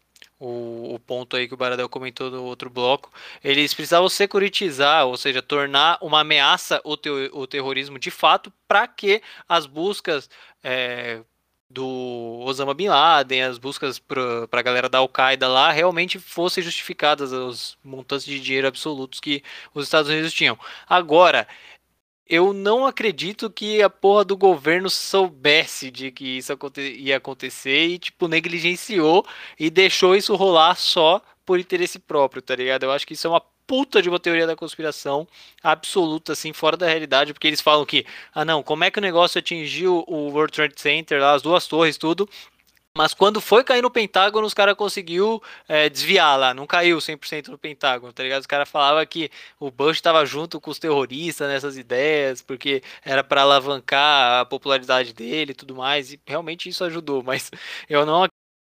o, 0.45 0.95
o, 0.95 0.99
ponto 0.99 1.37
aí 1.37 1.49
que 1.49 1.55
o 1.55 1.57
Baradel 1.57 1.89
comentou 1.89 2.31
no 2.31 2.45
outro 2.45 2.69
bloco. 2.69 3.11
Eles 3.43 3.73
precisavam 3.73 4.09
securitizar, 4.09 5.07
ou 5.07 5.17
seja, 5.17 5.41
tornar 5.41 5.99
uma 6.03 6.21
ameaça 6.21 6.81
o, 6.85 6.97
te, 6.97 7.09
o 7.33 7.47
terrorismo 7.47 7.99
de 7.99 8.11
fato, 8.11 8.53
para 8.69 8.87
que 8.87 9.23
as 9.49 9.67
buscas 9.67 10.29
é, 10.63 11.21
do 11.71 12.41
Osama 12.45 12.75
Bin 12.75 12.89
Laden, 12.89 13.43
as 13.43 13.59
buscas 13.59 13.99
para 13.99 14.47
a 14.53 14.63
galera 14.63 14.89
da 14.89 14.99
Al-Qaeda 14.99 15.49
lá, 15.49 15.73
realmente 15.73 16.19
fossem 16.19 16.63
justificadas 16.63 17.33
os 17.33 17.79
montantes 17.83 18.27
de 18.27 18.39
dinheiro 18.39 18.69
absolutos 18.69 19.21
que 19.21 19.43
os 19.73 19.85
Estados 19.85 20.11
Unidos 20.11 20.33
tinham. 20.33 20.59
Agora, 20.87 21.49
eu 22.29 22.53
não 22.53 22.87
acredito 22.87 23.51
que 23.51 23.83
a 23.83 23.91
porra 23.91 24.25
do 24.25 24.37
governo 24.37 24.89
soubesse 24.89 25.91
de 25.91 26.11
que 26.11 26.39
isso 26.39 26.53
ia 26.79 27.17
acontecer 27.19 27.87
e, 27.87 27.99
tipo, 27.99 28.29
negligenciou 28.29 29.27
e 29.59 29.71
deixou 29.71 30.17
isso 30.17 30.35
rolar 30.35 30.75
só 30.77 31.21
por 31.45 31.59
interesse 31.59 31.99
próprio, 31.99 32.41
tá 32.41 32.57
ligado? 32.57 32.85
Eu 32.85 32.93
acho 32.93 33.07
que 33.07 33.13
isso 33.15 33.27
é 33.27 33.31
uma 33.31 33.43
puta 33.67 34.03
de 34.03 34.09
uma 34.09 34.21
teoria 34.21 34.47
da 34.47 34.57
conspiração 34.57 35.27
absoluta, 35.63 36.33
assim, 36.33 36.53
fora 36.53 36.77
da 36.77 36.87
realidade, 36.87 37.33
porque 37.33 37.47
eles 37.47 37.61
falam 37.61 37.85
que, 37.85 38.05
ah 38.35 38.45
não, 38.45 38.63
como 38.63 38.85
é 38.85 38.91
que 38.91 38.99
o 38.99 39.03
negócio 39.03 39.39
atingiu 39.39 40.05
o 40.07 40.29
World 40.29 40.53
Trade 40.53 40.75
Center, 40.77 41.21
lá, 41.21 41.35
as 41.35 41.43
duas 41.43 41.67
torres, 41.67 41.97
tudo, 41.97 42.29
mas 42.97 43.13
quando 43.13 43.41
foi 43.41 43.65
cair 43.65 43.83
no 43.83 43.91
Pentágono, 43.91 44.47
os 44.47 44.55
caras 44.55 44.77
conseguiu 44.77 45.43
é, 45.67 45.89
desviar 45.89 46.39
lá, 46.39 46.55
não 46.55 46.65
caiu 46.67 46.99
100% 46.99 47.49
no 47.49 47.59
Pentágono, 47.59 48.13
tá 48.13 48.23
ligado? 48.23 48.41
Os 48.43 48.47
caras 48.47 48.69
falavam 48.69 49.05
que 49.05 49.31
o 49.59 49.69
Bush 49.69 49.97
estava 49.97 50.25
junto 50.25 50.61
com 50.61 50.71
os 50.71 50.79
terroristas 50.79 51.49
nessas 51.49 51.77
ideias, 51.77 52.41
porque 52.41 52.83
era 53.05 53.25
para 53.25 53.43
alavancar 53.43 54.43
a 54.43 54.45
popularidade 54.45 55.13
dele 55.13 55.51
e 55.53 55.55
tudo 55.55 55.75
mais, 55.75 56.13
e 56.13 56.21
realmente 56.25 56.69
isso 56.69 56.85
ajudou, 56.85 57.21
mas 57.25 57.51
eu 57.89 58.07
não 58.07 58.29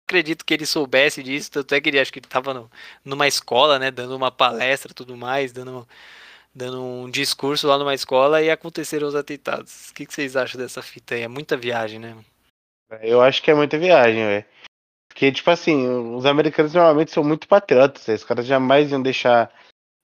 acredito 0.07 0.45
que 0.45 0.55
ele 0.55 0.67
soubesse 0.67 1.23
disso, 1.23 1.51
tanto 1.51 1.75
é 1.75 1.81
que 1.81 1.89
ele 1.89 1.99
acho 1.99 2.13
que 2.13 2.19
ele 2.21 2.27
estava 2.27 2.71
numa 3.05 3.27
escola, 3.27 3.79
né, 3.79 3.91
dando 3.91 4.15
uma 4.17 4.31
palestra 4.31 4.95
tudo 4.95 5.17
mais, 5.17 5.53
dando, 5.53 5.89
dando 6.55 6.83
um 6.83 7.11
discurso 7.11 7.67
lá 7.69 7.79
numa 7.79 7.95
escola 7.95 8.43
e 8.43 8.51
aconteceram 8.51 9.09
os 9.09 9.15
atentados. 9.17 9.91
O 9.91 9.95
que, 9.95 10.07
que 10.07 10.15
vocês 10.15 10.37
acham 10.37 10.61
dessa 10.61 10.83
fita 10.83 11.15
aí? 11.15 11.23
É 11.23 11.29
muita 11.29 11.57
viagem, 11.57 11.99
né? 11.99 12.17
Eu 13.01 13.23
acho 13.23 13.43
que 13.43 13.51
é 13.51 13.55
muita 13.55 13.79
viagem, 13.79 14.25
velho. 14.25 14.45
Porque, 15.09 15.31
tipo 15.31 15.51
assim, 15.51 15.87
os 16.15 16.25
americanos 16.25 16.75
normalmente 16.75 17.11
são 17.11 17.23
muito 17.23 17.47
patriotas, 17.47 18.09
os 18.09 18.25
caras 18.25 18.47
jamais 18.47 18.91
iam 18.91 19.03
deixar 19.03 19.53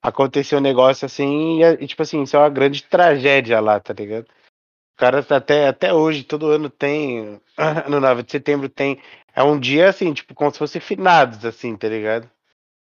acontecer 0.02 0.56
um 0.56 0.60
negócio 0.60 1.06
assim, 1.06 1.62
e, 1.62 1.86
tipo 1.86 2.02
assim, 2.02 2.22
isso 2.22 2.36
é 2.36 2.38
uma 2.38 2.50
grande 2.50 2.84
tragédia 2.84 3.58
lá, 3.58 3.80
tá 3.80 3.92
ligado? 3.94 4.26
Os 4.26 4.96
caras 4.98 5.30
até, 5.32 5.66
até 5.68 5.92
hoje, 5.94 6.24
todo 6.24 6.50
ano 6.50 6.68
tem, 6.68 7.40
no 7.88 8.00
9 8.00 8.22
de 8.22 8.32
setembro 8.32 8.68
tem, 8.68 9.00
é 9.34 9.42
um 9.42 9.58
dia 9.58 9.88
assim, 9.88 10.12
tipo, 10.12 10.34
como 10.34 10.50
se 10.50 10.58
fosse 10.58 10.78
finados, 10.78 11.44
assim, 11.44 11.76
tá 11.76 11.88
ligado? 11.88 12.30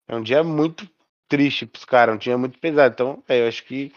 É 0.07 0.15
um 0.15 0.23
dia 0.23 0.43
muito 0.43 0.89
triste 1.27 1.65
pros 1.65 1.85
caras, 1.85 2.15
um 2.15 2.17
dia 2.17 2.37
muito 2.37 2.57
pesado, 2.59 2.93
então, 2.93 3.23
é, 3.27 3.41
eu 3.41 3.47
acho 3.47 3.63
que 3.65 3.91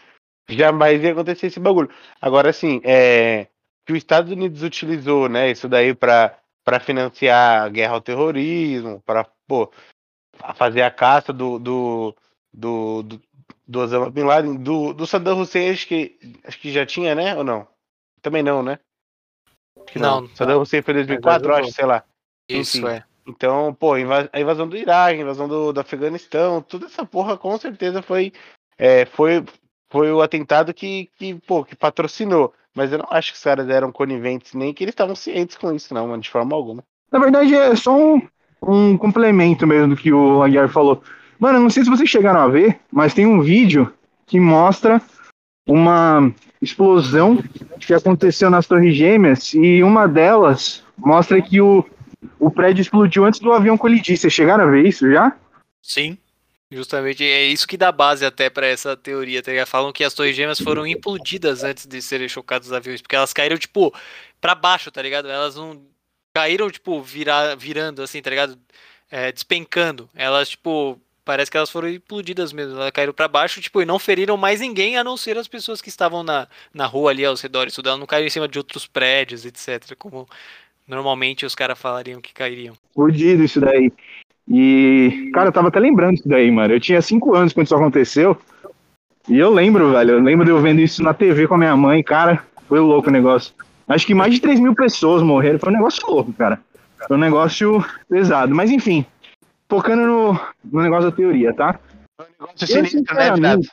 jamais 0.49 1.01
ia 1.01 1.11
acontecer 1.13 1.47
esse 1.47 1.59
bagulho. 1.59 1.89
Agora, 2.21 2.49
assim, 2.49 2.81
é 2.83 3.47
que 3.87 3.93
os 3.93 3.99
Estados 3.99 4.29
Unidos 4.29 4.63
utilizou, 4.63 5.29
né, 5.29 5.49
isso 5.49 5.69
daí 5.69 5.95
para 5.95 6.35
financiar 6.81 7.63
a 7.63 7.69
guerra 7.69 7.93
ao 7.93 8.01
terrorismo, 8.01 9.01
para 9.05 9.25
fazer 10.55 10.81
a 10.81 10.91
caça 10.91 11.31
do, 11.31 11.57
do, 11.57 12.15
do, 12.53 13.03
do, 13.03 13.21
do 13.65 13.79
Osama 13.79 14.11
Bin 14.11 14.23
Laden, 14.23 14.57
do, 14.57 14.93
do 14.93 15.07
Saddam 15.07 15.39
Hussein, 15.39 15.71
acho 15.71 15.87
que, 15.87 16.19
acho 16.43 16.59
que 16.59 16.69
já 16.69 16.85
tinha, 16.85 17.15
né, 17.15 17.33
ou 17.33 17.45
não? 17.45 17.65
Também 18.21 18.43
não, 18.43 18.61
né? 18.61 18.77
não. 19.95 20.21
não. 20.21 20.35
Saddam 20.35 20.61
Hussein 20.61 20.81
foi 20.81 20.93
em 20.93 20.97
2004, 20.97 21.55
acho, 21.55 21.71
sei 21.71 21.85
lá. 21.85 22.03
Isso, 22.49 22.79
Enfim. 22.79 22.89
é. 22.89 23.03
Então, 23.25 23.73
pô, 23.73 23.93
a 23.93 24.39
invasão 24.39 24.67
do 24.67 24.75
Iraque, 24.75 25.19
a 25.19 25.23
invasão 25.23 25.47
do, 25.47 25.71
do 25.71 25.79
Afeganistão, 25.79 26.61
toda 26.61 26.87
essa 26.87 27.05
porra 27.05 27.37
com 27.37 27.57
certeza 27.57 28.01
foi, 28.01 28.33
é, 28.77 29.05
foi, 29.05 29.45
foi 29.89 30.11
o 30.11 30.21
atentado 30.21 30.73
que, 30.73 31.09
que, 31.17 31.35
pô, 31.35 31.63
que 31.63 31.75
patrocinou. 31.75 32.53
Mas 32.75 32.91
eu 32.91 32.99
não 32.99 33.07
acho 33.09 33.31
que 33.31 33.37
os 33.37 33.43
caras 33.43 33.67
eram 33.69 33.91
coniventes, 33.91 34.53
nem 34.53 34.73
que 34.73 34.83
eles 34.83 34.93
estavam 34.93 35.15
cientes 35.15 35.57
com 35.57 35.73
isso, 35.73 35.93
não, 35.93 36.07
mano, 36.07 36.21
de 36.21 36.29
forma 36.29 36.55
alguma. 36.55 36.83
Na 37.11 37.17
verdade, 37.17 37.55
é 37.55 37.75
só 37.75 37.97
um, 37.97 38.21
um 38.61 38.97
complemento 38.97 39.65
mesmo 39.65 39.95
do 39.95 39.99
que 39.99 40.13
o 40.13 40.43
Aguiar 40.43 40.69
falou. 40.69 41.01
Mano, 41.39 41.59
não 41.59 41.69
sei 41.69 41.83
se 41.83 41.89
vocês 41.89 42.09
chegaram 42.09 42.39
a 42.39 42.47
ver, 42.47 42.79
mas 42.91 43.13
tem 43.13 43.25
um 43.25 43.41
vídeo 43.41 43.91
que 44.27 44.39
mostra 44.39 45.01
uma 45.67 46.31
explosão 46.61 47.43
que 47.79 47.93
aconteceu 47.93 48.49
nas 48.49 48.67
Torres 48.67 48.95
Gêmeas 48.95 49.53
e 49.53 49.83
uma 49.83 50.07
delas 50.07 50.83
mostra 50.97 51.41
que 51.41 51.61
o, 51.61 51.85
o 52.39 52.49
prédio 52.49 52.81
explodiu 52.81 53.25
antes 53.25 53.39
do 53.39 53.53
avião 53.53 53.77
colidir. 53.77 54.17
Vocês 54.17 54.33
chegaram 54.33 54.65
a 54.65 54.67
ver 54.67 54.85
isso 54.85 55.09
já? 55.11 55.35
Sim. 55.81 56.17
Justamente 56.69 57.23
é 57.23 57.45
isso 57.45 57.67
que 57.67 57.77
dá 57.77 57.91
base 57.91 58.25
até 58.25 58.49
para 58.49 58.67
essa 58.67 58.95
teoria, 58.95 59.41
tá 59.41 59.51
ligado? 59.51 59.67
Falam 59.67 59.93
que 59.93 60.03
as 60.03 60.13
torres 60.13 60.35
gêmeas 60.35 60.59
foram 60.59 60.85
implodidas 60.85 61.63
antes 61.63 61.85
de 61.85 62.01
serem 62.01 62.27
chocados 62.27 62.67
os 62.67 62.73
aviões, 62.73 63.01
porque 63.01 63.15
elas 63.15 63.31
caíram, 63.31 63.57
tipo, 63.57 63.93
para 64.41 64.53
baixo, 64.53 64.91
tá 64.91 65.01
ligado? 65.01 65.29
Elas 65.29 65.55
não 65.55 65.81
caíram, 66.33 66.69
tipo, 66.69 67.01
virar, 67.01 67.55
virando, 67.55 68.01
assim, 68.01 68.21
tá 68.21 68.29
ligado? 68.29 68.59
É, 69.09 69.31
despencando. 69.31 70.09
Elas, 70.13 70.49
tipo, 70.49 70.99
parece 71.23 71.49
que 71.49 71.55
elas 71.55 71.69
foram 71.69 71.89
implodidas 71.89 72.51
mesmo. 72.51 72.75
Elas 72.75 72.91
caíram 72.91 73.13
para 73.13 73.29
baixo, 73.29 73.61
tipo, 73.61 73.81
e 73.81 73.85
não 73.85 73.97
feriram 73.97 74.35
mais 74.35 74.59
ninguém, 74.59 74.97
a 74.97 75.03
não 75.05 75.15
ser 75.15 75.37
as 75.37 75.47
pessoas 75.47 75.81
que 75.81 75.87
estavam 75.87 76.21
na, 76.21 76.49
na 76.73 76.85
rua 76.85 77.11
ali 77.11 77.23
aos 77.23 77.39
redores. 77.39 77.73
Tudo. 77.73 77.87
Elas 77.87 77.99
não 77.99 78.05
caíram 78.05 78.27
em 78.27 78.29
cima 78.31 78.47
de 78.47 78.57
outros 78.57 78.85
prédios, 78.85 79.45
etc. 79.45 79.95
Como 79.97 80.27
normalmente 80.85 81.45
os 81.45 81.55
caras 81.55 81.79
falariam 81.79 82.19
que 82.19 82.33
cairiam. 82.33 82.77
Fudido 82.93 83.43
isso 83.43 83.61
daí. 83.61 83.89
E, 84.47 85.29
cara, 85.33 85.49
eu 85.49 85.51
tava 85.51 85.67
até 85.67 85.79
lembrando 85.79 86.15
isso 86.15 86.27
daí, 86.27 86.49
mano. 86.49 86.73
Eu 86.73 86.79
tinha 86.79 87.01
cinco 87.01 87.35
anos 87.35 87.53
quando 87.53 87.65
isso 87.65 87.75
aconteceu. 87.75 88.37
E 89.27 89.37
eu 89.37 89.53
lembro, 89.53 89.91
velho. 89.91 90.11
Eu 90.11 90.19
lembro 90.21 90.45
de 90.45 90.51
eu 90.51 90.61
vendo 90.61 90.79
isso 90.79 91.03
na 91.03 91.13
TV 91.13 91.47
com 91.47 91.55
a 91.55 91.57
minha 91.57 91.75
mãe, 91.75 92.01
cara. 92.01 92.43
Foi 92.67 92.79
louco 92.79 93.09
o 93.09 93.11
negócio. 93.11 93.53
Acho 93.87 94.05
que 94.05 94.13
mais 94.13 94.33
de 94.33 94.39
3 94.39 94.59
mil 94.59 94.73
pessoas 94.73 95.21
morreram. 95.21 95.59
Foi 95.59 95.69
um 95.69 95.75
negócio 95.75 96.07
louco, 96.07 96.31
cara. 96.33 96.59
Foi 97.07 97.17
um 97.17 97.19
negócio 97.19 97.83
pesado. 98.09 98.55
Mas 98.55 98.71
enfim, 98.71 99.05
focando 99.69 100.05
no, 100.05 100.39
no 100.63 100.81
negócio 100.81 101.09
da 101.09 101.15
teoria, 101.15 101.53
tá? 101.53 101.79
Foi 102.15 102.25
um 102.25 102.29
negócio 102.41 102.67
sinistro, 102.67 103.15
né, 103.15 103.31
Renato? 103.31 103.67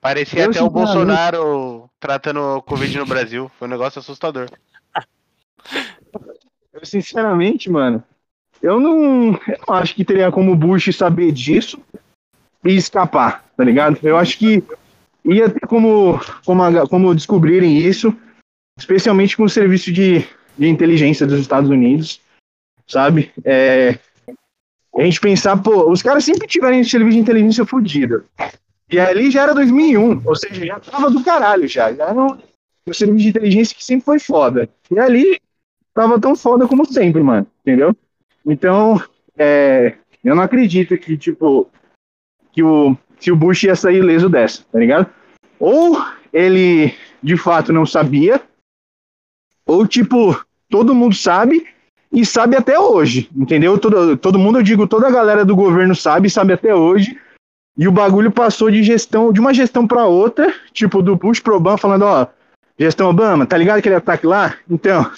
Parecia 0.00 0.46
até 0.46 0.62
o 0.62 0.68
Bolsonaro 0.68 1.88
tratando 1.98 2.40
o 2.40 2.62
Covid 2.62 2.98
no 2.98 3.06
Brasil. 3.06 3.50
Foi 3.58 3.66
um 3.66 3.70
negócio 3.70 3.98
assustador. 3.98 4.48
Eu, 6.72 6.84
sinceramente, 6.84 7.70
mano, 7.70 8.02
eu 8.64 8.80
não, 8.80 9.38
eu 9.46 9.74
acho 9.74 9.94
que 9.94 10.04
teria 10.04 10.32
como 10.32 10.56
Bush 10.56 10.96
saber 10.96 11.30
disso 11.30 11.78
e 12.64 12.74
escapar, 12.74 13.44
tá 13.54 13.62
ligado? 13.62 13.98
Eu 14.02 14.16
acho 14.16 14.38
que 14.38 14.64
ia 15.22 15.50
ter 15.50 15.66
como, 15.66 16.18
como, 16.46 16.88
como 16.88 17.14
descobrirem 17.14 17.76
isso, 17.76 18.16
especialmente 18.78 19.36
com 19.36 19.44
o 19.44 19.50
serviço 19.50 19.92
de, 19.92 20.26
de 20.56 20.66
inteligência 20.66 21.26
dos 21.26 21.40
Estados 21.40 21.68
Unidos, 21.68 22.22
sabe? 22.86 23.30
É, 23.44 23.98
a 24.96 25.02
gente 25.02 25.20
pensar, 25.20 25.62
pô, 25.62 25.90
os 25.90 26.02
caras 26.02 26.24
sempre 26.24 26.48
tiveram 26.48 26.78
esse 26.78 26.88
serviço 26.88 27.16
de 27.16 27.22
inteligência 27.22 27.66
fodido. 27.66 28.24
E 28.90 28.98
ali 28.98 29.30
já 29.30 29.42
era 29.42 29.54
2001, 29.54 30.22
ou 30.24 30.36
seja, 30.36 30.64
já 30.64 30.80
tava 30.80 31.10
do 31.10 31.22
caralho 31.22 31.68
já. 31.68 31.92
Já 31.92 32.04
era 32.04 32.14
um, 32.14 32.38
um 32.88 32.94
serviço 32.94 33.24
de 33.24 33.28
inteligência 33.28 33.76
que 33.76 33.84
sempre 33.84 34.06
foi 34.06 34.18
foda. 34.18 34.70
E 34.90 34.98
ali 34.98 35.38
tava 35.92 36.18
tão 36.18 36.34
foda 36.34 36.66
como 36.66 36.86
sempre, 36.86 37.22
mano, 37.22 37.46
entendeu? 37.60 37.94
Então, 38.46 39.02
é, 39.36 39.94
eu 40.22 40.34
não 40.34 40.42
acredito 40.42 40.96
que, 40.98 41.16
tipo, 41.16 41.68
que 42.52 42.62
o, 42.62 42.96
que 43.18 43.32
o 43.32 43.36
Bush 43.36 43.64
ia 43.64 43.76
sair 43.76 43.98
ileso 43.98 44.28
dessa, 44.28 44.62
tá 44.70 44.78
ligado? 44.78 45.08
Ou 45.58 45.96
ele, 46.32 46.94
de 47.22 47.36
fato, 47.36 47.72
não 47.72 47.86
sabia, 47.86 48.40
ou, 49.66 49.86
tipo, 49.86 50.38
todo 50.68 50.94
mundo 50.94 51.14
sabe 51.14 51.66
e 52.12 52.24
sabe 52.24 52.56
até 52.56 52.78
hoje, 52.78 53.28
entendeu? 53.34 53.78
Todo, 53.78 54.16
todo 54.16 54.38
mundo, 54.38 54.58
eu 54.58 54.62
digo, 54.62 54.86
toda 54.86 55.08
a 55.08 55.12
galera 55.12 55.44
do 55.44 55.56
governo 55.56 55.94
sabe, 55.94 56.28
sabe 56.30 56.52
até 56.52 56.74
hoje, 56.74 57.18
e 57.76 57.88
o 57.88 57.92
bagulho 57.92 58.30
passou 58.30 58.70
de 58.70 58.82
gestão, 58.82 59.32
de 59.32 59.40
uma 59.40 59.52
gestão 59.52 59.86
para 59.86 60.06
outra, 60.06 60.52
tipo, 60.72 61.02
do 61.02 61.16
Bush 61.16 61.40
pro 61.40 61.56
Obama, 61.56 61.78
falando, 61.78 62.02
ó, 62.02 62.26
gestão 62.78 63.08
Obama, 63.08 63.46
tá 63.46 63.56
ligado 63.56 63.78
aquele 63.78 63.96
ataque 63.96 64.26
lá? 64.26 64.54
Então, 64.70 65.10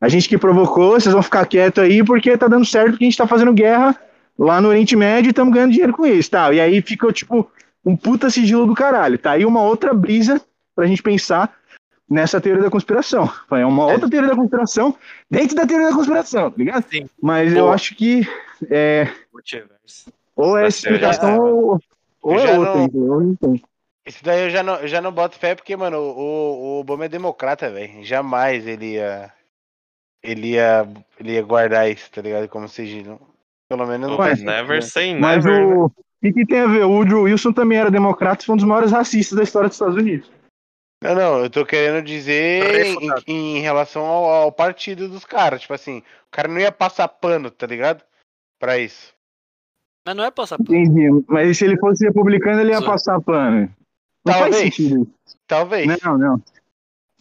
a 0.00 0.08
gente 0.08 0.28
que 0.28 0.38
provocou, 0.38 0.92
vocês 0.92 1.12
vão 1.12 1.22
ficar 1.22 1.46
quietos 1.46 1.82
aí 1.82 2.04
porque 2.04 2.36
tá 2.36 2.48
dando 2.48 2.64
certo 2.64 2.90
porque 2.90 3.04
a 3.04 3.08
gente 3.08 3.18
tá 3.18 3.26
fazendo 3.26 3.52
guerra 3.52 3.98
lá 4.38 4.60
no 4.60 4.68
Oriente 4.68 4.94
Médio 4.94 5.28
e 5.28 5.30
estamos 5.30 5.52
ganhando 5.52 5.72
dinheiro 5.72 5.92
com 5.92 6.06
isso, 6.06 6.30
tá? 6.30 6.52
E 6.52 6.60
aí 6.60 6.82
ficou, 6.82 7.12
tipo, 7.12 7.50
um 7.84 7.96
puta 7.96 8.28
sigilo 8.28 8.66
do 8.66 8.74
caralho. 8.74 9.18
Tá 9.18 9.32
aí 9.32 9.44
uma 9.44 9.62
outra 9.62 9.94
brisa 9.94 10.40
pra 10.74 10.86
gente 10.86 11.02
pensar 11.02 11.54
nessa 12.08 12.40
teoria 12.40 12.62
da 12.62 12.70
conspiração. 12.70 13.30
É 13.50 13.64
uma 13.64 13.86
outra 13.86 14.08
teoria 14.08 14.30
da 14.30 14.36
conspiração 14.36 14.94
dentro 15.30 15.56
da 15.56 15.66
teoria 15.66 15.88
da 15.88 15.94
conspiração, 15.94 16.50
tá 16.50 16.56
ligado? 16.58 16.84
Sim. 16.90 17.08
Mas 17.20 17.54
eu 17.54 17.72
acho 17.72 17.94
que 17.94 18.28
é, 18.70 19.08
ou 20.34 20.58
é 20.58 20.66
essa 20.66 20.78
explicação 20.78 21.38
ou, 21.38 21.80
ou 22.22 22.34
é 22.34 22.58
outra, 22.58 22.88
não... 22.92 23.36
Esse 24.04 24.22
daí 24.22 24.44
eu 24.44 24.50
já 24.50 24.62
não, 24.62 24.76
eu 24.76 24.86
já 24.86 25.00
não 25.00 25.10
boto 25.10 25.36
fé 25.36 25.56
porque, 25.56 25.76
mano, 25.76 25.98
o, 25.98 26.76
o 26.76 26.80
Obama 26.80 27.06
é 27.06 27.08
democrata, 27.08 27.68
velho. 27.68 28.04
Jamais 28.04 28.64
ele 28.64 28.92
ia 28.92 29.32
ele 30.30 30.52
ia, 30.52 30.86
ele 31.18 31.32
ia 31.32 31.42
guardar 31.42 31.90
isso, 31.90 32.10
tá 32.10 32.20
ligado? 32.20 32.48
Como 32.48 32.68
sigilo. 32.68 33.20
Pelo 33.68 33.86
menos 33.86 34.08
não 34.10 34.16
faz 34.16 34.40
never 34.42 34.82
sentido. 34.82 34.92
say 34.92 35.18
Mas 35.18 35.44
never. 35.44 35.66
né? 35.66 35.74
o. 35.74 35.84
O 35.86 35.92
que, 36.22 36.32
que 36.32 36.46
tem 36.46 36.60
a 36.60 36.66
ver? 36.66 36.84
O 36.84 36.90
Woodrow 36.92 37.24
Wilson 37.24 37.52
também 37.52 37.78
era 37.78 37.90
democrata 37.90 38.42
e 38.42 38.46
foi 38.46 38.54
um 38.54 38.56
dos 38.56 38.66
maiores 38.66 38.90
racistas 38.90 39.36
da 39.36 39.44
história 39.44 39.68
dos 39.68 39.76
Estados 39.76 39.96
Unidos. 39.96 40.30
Não, 41.04 41.14
não, 41.14 41.38
eu 41.44 41.50
tô 41.50 41.64
querendo 41.64 42.02
dizer 42.02 42.64
em, 42.64 42.94
Refutado. 42.98 43.22
em 43.26 43.58
relação 43.60 44.02
ao, 44.04 44.24
ao 44.24 44.52
partido 44.52 45.08
dos 45.08 45.26
caras. 45.26 45.60
Tipo 45.60 45.74
assim, 45.74 45.98
o 45.98 46.30
cara 46.30 46.48
não 46.48 46.58
ia 46.58 46.72
passar 46.72 47.06
pano, 47.06 47.50
tá 47.50 47.66
ligado? 47.66 48.02
Pra 48.58 48.78
isso. 48.78 49.12
Mas 50.06 50.16
não 50.16 50.24
é 50.24 50.30
passar 50.30 50.56
pano. 50.56 50.74
Entendi. 50.74 51.24
Mas 51.28 51.58
se 51.58 51.66
ele 51.66 51.76
fosse 51.78 52.04
republicano, 52.06 52.60
ele 52.62 52.70
ia 52.72 52.78
Sim. 52.78 52.86
passar 52.86 53.20
pano. 53.20 53.70
Não 54.24 54.34
faz 54.34 54.56
Talvez. 54.56 54.76
Talvez. 55.46 56.02
Não, 56.02 56.16
não. 56.18 56.42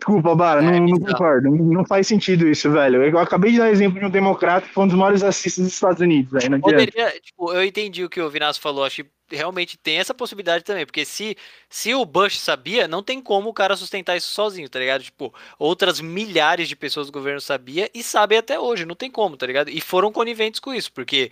Desculpa, 0.05 0.35
Bara, 0.35 0.61
É, 0.61 0.63
não, 0.63 0.71
não 0.79 0.85
bizarro. 0.85 1.11
concordo. 1.13 1.49
Não, 1.49 1.65
não 1.65 1.85
faz 1.85 2.05
sentido 2.07 2.47
isso, 2.47 2.71
velho. 2.71 3.03
Eu 3.03 3.17
acabei 3.17 3.51
de 3.51 3.57
dar 3.57 3.71
exemplo 3.71 3.99
de 3.99 4.05
um 4.05 4.09
democrata 4.09 4.67
que 4.67 4.73
foi 4.73 4.83
um 4.83 4.87
dos 4.87 4.95
maiores 4.95 5.23
racistas 5.23 5.63
dos 5.63 5.73
Estados 5.73 5.99
Unidos, 5.99 6.31
velho. 6.31 6.51
Não. 6.51 6.59
Poderia, 6.61 7.09
tipo, 7.19 7.51
eu 7.51 7.63
entendi 7.63 8.03
o 8.03 8.09
que 8.09 8.21
o 8.21 8.29
Vinasco 8.29 8.61
falou, 8.61 8.83
acho 8.85 9.03
que 9.03 9.09
realmente 9.31 9.75
tem 9.79 9.97
essa 9.97 10.13
possibilidade 10.13 10.63
também, 10.63 10.85
porque 10.85 11.03
se, 11.03 11.35
se 11.67 11.95
o 11.95 12.05
Bush 12.05 12.39
sabia, 12.39 12.87
não 12.87 13.01
tem 13.01 13.19
como 13.19 13.49
o 13.49 13.53
cara 13.53 13.75
sustentar 13.75 14.15
isso 14.15 14.27
sozinho, 14.27 14.69
tá 14.69 14.77
ligado? 14.77 15.01
Tipo, 15.01 15.33
outras 15.57 15.99
milhares 15.99 16.69
de 16.69 16.75
pessoas 16.75 17.07
do 17.07 17.13
governo 17.13 17.41
sabia 17.41 17.89
e 17.91 18.03
sabem 18.03 18.37
até 18.37 18.59
hoje, 18.59 18.85
não 18.85 18.93
tem 18.93 19.09
como, 19.09 19.35
tá 19.35 19.47
ligado? 19.47 19.69
E 19.69 19.81
foram 19.81 20.11
coniventes 20.11 20.59
com 20.59 20.71
isso, 20.71 20.93
porque 20.93 21.31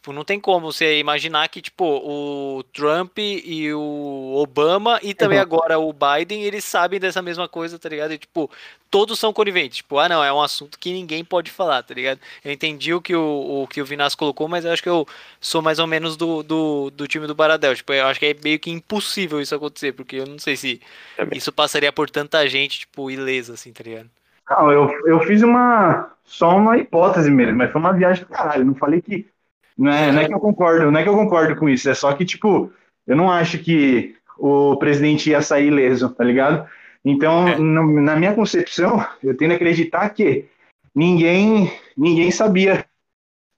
tipo, 0.00 0.12
não 0.12 0.24
tem 0.24 0.40
como 0.40 0.72
você 0.72 0.98
imaginar 0.98 1.48
que, 1.48 1.60
tipo, 1.62 1.84
o 1.84 2.62
Trump 2.72 3.18
e 3.18 3.72
o 3.72 4.34
Obama 4.36 4.98
e 5.02 5.14
também 5.14 5.38
Uhum. 5.38 5.42
agora 5.42 5.78
o 5.78 5.92
Biden, 5.92 6.42
eles 6.42 6.64
sabem 6.64 6.98
dessa 6.98 7.20
mesma 7.22 7.48
coisa, 7.48 7.78
tá 7.78 7.88
ligado? 7.88 8.12
E, 8.12 8.18
tipo, 8.18 8.50
todos 8.90 9.18
são 9.18 9.32
coniventes. 9.32 9.78
Tipo, 9.78 9.98
ah, 9.98 10.08
não, 10.08 10.24
é 10.24 10.32
um 10.32 10.40
assunto 10.42 10.78
que 10.78 10.92
ninguém 10.92 11.24
pode 11.24 11.50
falar, 11.50 11.82
tá 11.82 11.94
ligado? 11.94 12.20
Eu 12.44 12.52
entendi 12.52 12.92
o 12.94 13.00
que 13.00 13.14
o, 13.14 13.62
o 13.64 13.68
que 13.68 13.80
o 13.80 13.84
Vinas 13.84 14.14
colocou, 14.14 14.48
mas 14.48 14.64
eu 14.64 14.72
acho 14.72 14.82
que 14.82 14.88
eu 14.88 15.06
sou 15.40 15.62
mais 15.62 15.78
ou 15.78 15.86
menos 15.86 16.16
do, 16.16 16.42
do, 16.42 16.90
do 16.90 17.06
time 17.06 17.26
do 17.26 17.34
Baradel. 17.34 17.74
Tipo, 17.76 17.92
eu 17.92 18.06
acho 18.06 18.18
que 18.20 18.26
é 18.26 18.34
meio 18.42 18.58
que 18.58 18.70
impossível 18.70 19.40
isso 19.40 19.54
acontecer, 19.54 19.92
porque 19.92 20.16
eu 20.16 20.26
não 20.26 20.38
sei 20.38 20.56
se 20.56 20.80
Também. 21.16 21.38
isso 21.38 21.52
passaria 21.52 21.92
por 21.92 22.08
tanta 22.10 22.46
gente, 22.48 22.80
tipo, 22.80 23.10
ilesa, 23.10 23.54
assim, 23.54 23.72
tá 23.72 23.82
ligado? 23.84 24.10
Não, 24.48 24.72
eu, 24.72 24.90
eu 25.06 25.20
fiz 25.20 25.42
uma. 25.42 26.12
Só 26.24 26.56
uma 26.56 26.76
hipótese 26.78 27.30
mesmo, 27.30 27.56
mas 27.56 27.70
foi 27.72 27.80
uma 27.80 27.92
viagem 27.92 28.24
do 28.24 28.30
caralho. 28.30 28.64
Não 28.64 28.74
falei 28.74 29.00
que. 29.02 29.29
Não 29.80 29.90
é, 29.90 30.12
não 30.12 30.20
é 30.20 30.26
que 30.28 30.34
eu 30.34 30.40
concordo, 30.40 30.90
não 30.90 31.00
é 31.00 31.02
que 31.02 31.08
eu 31.08 31.14
concordo 31.16 31.56
com 31.56 31.68
isso. 31.68 31.88
É 31.88 31.94
só 31.94 32.12
que, 32.12 32.24
tipo, 32.24 32.70
eu 33.06 33.16
não 33.16 33.30
acho 33.30 33.58
que 33.58 34.14
o 34.38 34.76
presidente 34.76 35.30
ia 35.30 35.40
sair 35.40 35.68
ileso, 35.68 36.10
tá 36.10 36.22
ligado? 36.22 36.68
Então, 37.04 37.48
É. 37.48 37.56
no- 37.58 38.00
na 38.02 38.14
minha 38.14 38.34
concepção, 38.34 39.04
eu 39.24 39.34
tendo 39.36 39.52
a 39.52 39.54
acreditar 39.56 40.08
que 40.10 40.44
ninguém, 40.94 41.72
ninguém 41.96 42.30
sabia 42.30 42.84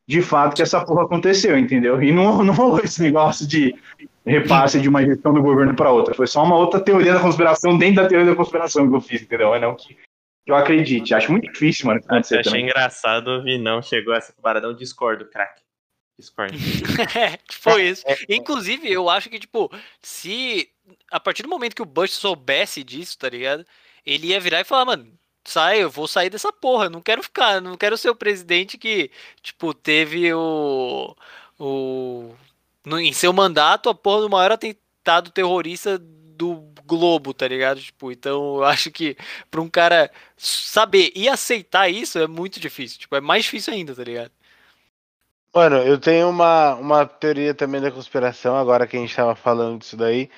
de 0.07 0.21
fato 0.23 0.55
que 0.55 0.63
essa 0.63 0.85
porra 0.85 1.05
aconteceu, 1.05 1.59
entendeu? 1.59 2.03
E 2.03 2.13
não, 2.13 2.45
não 2.45 2.55
rolou 2.55 2.81
esse 2.81 3.03
negócio 3.03 3.47
de 3.47 3.75
repasse 4.25 4.81
de 4.81 4.89
uma 4.89 5.05
gestão 5.05 5.33
do 5.35 5.43
governo 5.43 5.75
para 5.75 5.91
outra. 5.91 6.15
Foi 6.15 6.27
só 6.27 6.45
uma 6.45 6.57
outra 6.57 6.79
teoria 6.81 7.15
da 7.15 7.21
conspiração 7.21 7.77
dentro 7.77 8.03
da 8.03 8.09
teoria 8.09 8.31
da 8.31 8.37
conspiração 8.37 8.89
que 8.89 8.95
eu 8.95 9.01
fiz, 9.01 9.23
entendeu? 9.23 9.55
É 9.55 9.59
não 9.61 9.75
que 9.75 9.97
eu 10.47 10.55
acredite. 10.55 11.15
Acho 11.15 11.33
muito 11.33 11.51
difícil, 11.53 11.87
mano, 11.87 12.01
achei 12.09 12.43
também. 12.43 12.65
engraçado 12.65 13.29
o 13.29 13.43
Vinão 13.43 13.81
chegou 13.83 14.15
essa 14.15 14.33
paradão 14.41 14.75
discordo, 14.75 15.25
craque. 15.27 15.63
Discordo. 16.19 16.57
É, 17.19 17.39
foi 17.51 17.89
isso. 17.89 18.05
Inclusive, 18.29 18.91
eu 18.91 19.09
acho 19.09 19.29
que, 19.31 19.39
tipo, 19.39 19.71
se 20.01 20.69
a 21.11 21.19
partir 21.21 21.43
do 21.43 21.49
momento 21.49 21.75
que 21.75 21.83
o 21.83 21.87
Bush 21.87 22.13
soubesse 22.13 22.83
disso, 22.85 23.19
tá 23.19 23.29
ligado? 23.29 23.65
Ele 24.05 24.29
ia 24.29 24.41
virar 24.41 24.61
e 24.61 24.65
falar, 24.65 24.85
mano, 24.85 25.13
sai, 25.45 25.83
eu 25.83 25.91
vou 25.91 26.07
sair 26.09 26.31
dessa 26.31 26.53
porra, 26.53 26.87
eu 26.87 26.91
não 26.91 27.01
quero 27.03 27.23
ficar, 27.23 27.61
não 27.61 27.77
quero 27.77 27.97
ser 27.97 28.11
o 28.11 28.15
presidente 28.15 28.77
que, 28.79 29.11
tipo, 29.43 29.73
teve 29.75 30.33
o. 30.35 31.17
o 31.59 32.35
no- 32.85 33.01
em 33.01 33.13
seu 33.13 33.33
mandato 33.33 33.89
a 33.89 33.95
porra 33.95 34.23
do 34.23 34.31
maior 34.31 34.53
atentado 34.53 35.31
terrorista 35.31 35.99
do 35.99 36.57
globo, 36.85 37.33
tá 37.33 37.47
ligado? 37.47 37.81
Tipo, 37.81 38.11
então 38.13 38.57
eu 38.57 38.65
acho 38.65 38.91
que 38.91 39.17
pra 39.51 39.61
um 39.61 39.69
cara 39.69 40.11
saber 40.37 41.13
e 41.15 41.29
aceitar 41.29 41.89
isso 41.89 42.19
é 42.19 42.27
muito 42.27 42.59
difícil. 42.61 42.99
Tipo, 42.99 43.17
é 43.17 43.21
mais 43.21 43.45
difícil 43.45 43.73
ainda, 43.73 43.95
tá 43.95 44.03
ligado? 44.05 44.33
Mano, 45.55 45.77
eu 45.77 46.01
tenho 46.01 46.31
uma, 46.31 46.75
uma 46.77 47.07
teoria 47.07 47.55
também 47.55 47.79
da 47.79 47.91
conspiração, 47.91 48.57
agora 48.57 48.87
que 48.87 48.97
a 48.97 49.01
gente 49.01 49.15
tava 49.15 49.35
falando 49.35 49.81
disso 49.81 49.99
daí. 49.99 50.31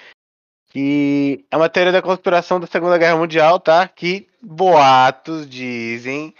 Que 0.70 1.46
é 1.52 1.56
uma 1.56 1.68
teoria 1.68 1.92
da 1.92 2.02
conspiração 2.02 2.58
da 2.58 2.66
Segunda 2.66 2.98
Guerra 2.98 3.16
Mundial, 3.16 3.60
tá? 3.60 3.86
Que 3.86 4.28
boatos 4.42 5.48
dizem 5.48 6.34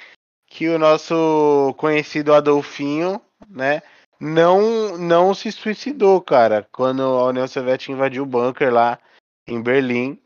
que 0.49 0.69
o 0.69 0.79
nosso 0.79 1.73
conhecido 1.79 2.35
Adolfinho, 2.35 3.21
né? 3.49 3.81
Não, 4.21 4.99
não 4.99 5.35
se 5.35 5.53
suicidou, 5.53 6.21
cara, 6.21 6.67
quando 6.73 7.03
a 7.03 7.27
União 7.29 7.47
Soviética 7.47 7.93
invadiu 7.93 8.25
o 8.25 8.27
bunker 8.27 8.73
lá 8.73 8.99
em 9.47 9.63
Berlim, 9.63 10.21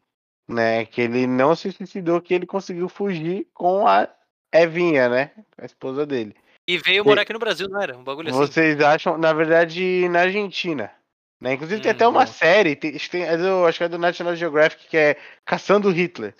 né? 0.48 0.86
Que 0.86 1.02
ele 1.02 1.26
não 1.26 1.54
se 1.54 1.70
suicidou, 1.70 2.22
que 2.22 2.32
ele 2.32 2.46
conseguiu 2.46 2.88
fugir 2.88 3.46
com 3.52 3.86
a 3.86 4.08
Evinha, 4.50 5.10
né? 5.10 5.32
A 5.58 5.66
esposa 5.66 6.06
dele. 6.06 6.34
E 6.68 6.76
veio 6.76 7.02
morar 7.02 7.22
aqui 7.22 7.32
no 7.32 7.38
Brasil, 7.38 7.66
não 7.66 7.80
era? 7.80 7.96
Um 7.96 8.04
bagulho 8.04 8.28
assim. 8.28 8.38
Vocês 8.38 8.78
acham, 8.82 9.16
na 9.16 9.32
verdade, 9.32 10.06
na 10.10 10.20
Argentina. 10.20 10.92
Né? 11.40 11.54
Inclusive 11.54 11.80
tem 11.80 11.90
Hum, 11.90 11.94
até 11.94 12.06
uma 12.06 12.26
bom. 12.26 12.32
série, 12.32 12.76
tem, 12.76 12.94
acho 12.94 13.06
que 13.06 13.10
tem- 13.10 13.22
é 13.22 13.36
do- 13.38 13.64
acho 13.64 13.78
que 13.78 13.84
é 13.84 13.88
do 13.88 13.96
National 13.98 14.36
Geographic, 14.36 14.86
que 14.86 14.96
é 14.98 15.16
Caçando 15.46 15.88
Hitler. 15.90 16.34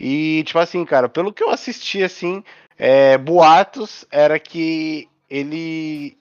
E, 0.00 0.42
tipo 0.44 0.58
assim, 0.58 0.82
cara, 0.86 1.06
pelo 1.06 1.32
que 1.34 1.42
eu 1.42 1.50
assisti, 1.50 2.02
assim, 2.02 2.42
é, 2.78 3.18
boatos 3.18 4.06
era 4.10 4.38
que 4.38 5.06
ele. 5.28 6.16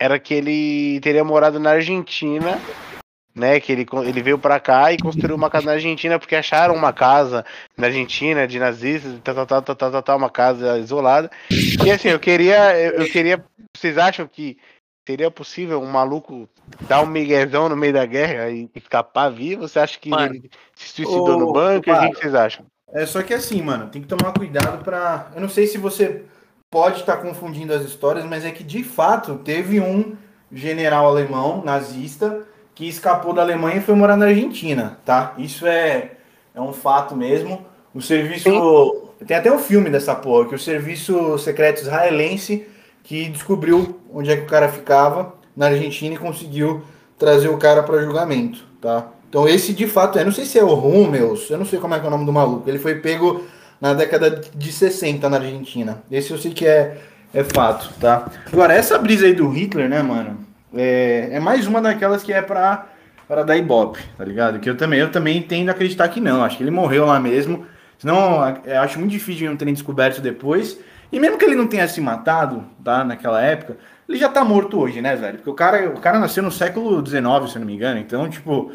Era 0.00 0.18
que 0.18 0.32
ele 0.34 1.00
teria 1.00 1.22
morado 1.22 1.60
na 1.60 1.70
Argentina, 1.72 2.64
né? 3.38 3.60
Que 3.60 3.72
ele, 3.72 3.86
ele 4.04 4.22
veio 4.22 4.38
pra 4.38 4.60
cá 4.60 4.92
e 4.92 4.98
construiu 4.98 5.36
uma 5.36 5.48
casa 5.48 5.66
na 5.66 5.72
Argentina 5.72 6.18
porque 6.18 6.36
acharam 6.36 6.74
uma 6.74 6.92
casa 6.92 7.44
na 7.76 7.86
Argentina 7.86 8.46
de 8.46 8.58
nazistas, 8.58 9.18
tal, 9.22 9.34
tal, 9.34 9.46
tal, 9.46 9.62
tal, 9.62 9.90
tal, 9.90 10.02
tal, 10.02 10.18
uma 10.18 10.30
casa 10.30 10.78
isolada. 10.78 11.30
E 11.50 11.90
assim, 11.90 12.08
eu 12.08 12.20
queria, 12.20 12.78
eu, 12.78 13.02
eu 13.02 13.10
queria. 13.10 13.44
Vocês 13.76 13.96
acham 13.96 14.26
que 14.26 14.58
seria 15.08 15.30
possível 15.30 15.80
um 15.80 15.90
maluco 15.90 16.48
dar 16.82 17.00
um 17.00 17.06
miguezão 17.06 17.68
no 17.68 17.76
meio 17.76 17.94
da 17.94 18.04
guerra 18.04 18.50
e 18.50 18.68
escapar 18.74 19.30
vivo? 19.30 19.66
Você 19.66 19.78
acha 19.78 19.98
que 19.98 20.10
Mano. 20.10 20.34
ele 20.34 20.50
se 20.74 20.88
suicidou 20.88 21.36
Ô, 21.36 21.38
no 21.38 21.52
bunker? 21.52 21.94
O 21.94 22.00
que 22.00 22.10
que 22.10 22.20
vocês 22.20 22.34
acham? 22.34 22.66
É 22.92 23.06
só 23.06 23.22
que 23.22 23.34
assim, 23.34 23.60
mano, 23.62 23.88
tem 23.88 24.02
que 24.02 24.08
tomar 24.08 24.32
cuidado 24.32 24.82
pra. 24.82 25.30
Eu 25.34 25.40
não 25.40 25.48
sei 25.48 25.66
se 25.66 25.78
você 25.78 26.24
pode 26.70 27.00
estar 27.00 27.18
confundindo 27.18 27.72
as 27.72 27.82
histórias, 27.84 28.24
mas 28.24 28.44
é 28.44 28.50
que 28.50 28.64
de 28.64 28.82
fato 28.82 29.36
teve 29.36 29.80
um 29.80 30.16
general 30.52 31.06
alemão 31.06 31.62
nazista 31.64 32.46
que 32.78 32.88
escapou 32.88 33.32
da 33.32 33.42
Alemanha 33.42 33.78
e 33.78 33.80
foi 33.80 33.96
morar 33.96 34.16
na 34.16 34.26
Argentina, 34.26 34.98
tá? 35.04 35.34
Isso 35.36 35.66
é, 35.66 36.12
é 36.54 36.60
um 36.60 36.72
fato 36.72 37.16
mesmo. 37.16 37.66
O 37.92 38.00
serviço. 38.00 38.48
Tem 39.26 39.36
até 39.36 39.50
um 39.50 39.58
filme 39.58 39.90
dessa 39.90 40.14
porra, 40.14 40.48
que 40.48 40.54
o 40.54 40.58
serviço 40.58 41.36
secreto 41.38 41.82
israelense 41.82 42.68
que 43.02 43.28
descobriu 43.30 43.98
onde 44.14 44.30
é 44.30 44.36
que 44.36 44.44
o 44.44 44.46
cara 44.46 44.68
ficava 44.68 45.34
na 45.56 45.66
Argentina 45.66 46.14
e 46.14 46.18
conseguiu 46.18 46.84
trazer 47.18 47.48
o 47.48 47.58
cara 47.58 47.82
para 47.82 48.00
julgamento, 48.00 48.64
tá? 48.80 49.08
Então 49.28 49.48
esse 49.48 49.72
de 49.72 49.88
fato 49.88 50.16
é, 50.16 50.24
não 50.24 50.30
sei 50.30 50.44
se 50.44 50.56
é 50.56 50.62
o 50.62 50.72
Rummels, 50.72 51.50
eu 51.50 51.58
não 51.58 51.66
sei 51.66 51.80
como 51.80 51.94
é 51.94 51.98
que 51.98 52.04
é 52.04 52.08
o 52.08 52.12
nome 52.12 52.26
do 52.26 52.32
maluco. 52.32 52.70
Ele 52.70 52.78
foi 52.78 52.94
pego 52.94 53.42
na 53.80 53.92
década 53.92 54.40
de 54.54 54.70
60 54.70 55.28
na 55.28 55.38
Argentina. 55.38 56.04
Esse 56.08 56.30
eu 56.30 56.38
sei 56.38 56.52
que 56.52 56.64
é, 56.64 56.96
é 57.34 57.42
fato, 57.42 57.92
tá? 57.98 58.30
Agora, 58.52 58.72
essa 58.72 58.96
brisa 58.98 59.26
aí 59.26 59.34
do 59.34 59.48
Hitler, 59.48 59.88
né, 59.88 60.00
mano? 60.00 60.46
É, 60.74 61.30
é 61.32 61.40
mais 61.40 61.66
uma 61.66 61.80
daquelas 61.80 62.22
que 62.22 62.32
é 62.32 62.42
pra, 62.42 62.86
pra 63.26 63.42
dar 63.42 63.56
ibope, 63.56 64.00
tá 64.16 64.24
ligado? 64.24 64.58
Que 64.58 64.68
eu 64.68 64.76
também, 64.76 65.00
eu 65.00 65.10
também 65.10 65.42
tendo 65.42 65.68
a 65.68 65.72
acreditar 65.72 66.08
que 66.08 66.20
não. 66.20 66.42
Acho 66.42 66.56
que 66.56 66.62
ele 66.62 66.70
morreu 66.70 67.06
lá 67.06 67.18
mesmo. 67.18 67.66
Senão, 67.98 68.56
eu 68.64 68.80
acho 68.80 68.98
muito 68.98 69.10
difícil 69.10 69.40
de 69.40 69.48
não 69.48 69.56
terem 69.56 69.74
descoberto 69.74 70.20
depois. 70.20 70.78
E 71.10 71.18
mesmo 71.18 71.38
que 71.38 71.44
ele 71.44 71.54
não 71.56 71.66
tenha 71.66 71.88
se 71.88 72.00
matado, 72.00 72.64
tá? 72.84 73.02
Naquela 73.02 73.40
época, 73.40 73.76
ele 74.08 74.18
já 74.18 74.28
tá 74.28 74.44
morto 74.44 74.78
hoje, 74.78 75.00
né, 75.00 75.16
velho? 75.16 75.36
Porque 75.38 75.50
o 75.50 75.54
cara, 75.54 75.88
o 75.88 76.00
cara 76.00 76.18
nasceu 76.18 76.42
no 76.42 76.50
século 76.52 77.04
XIX, 77.04 77.50
se 77.50 77.56
eu 77.56 77.60
não 77.60 77.66
me 77.66 77.74
engano. 77.74 77.98
Então, 77.98 78.28
tipo, 78.28 78.70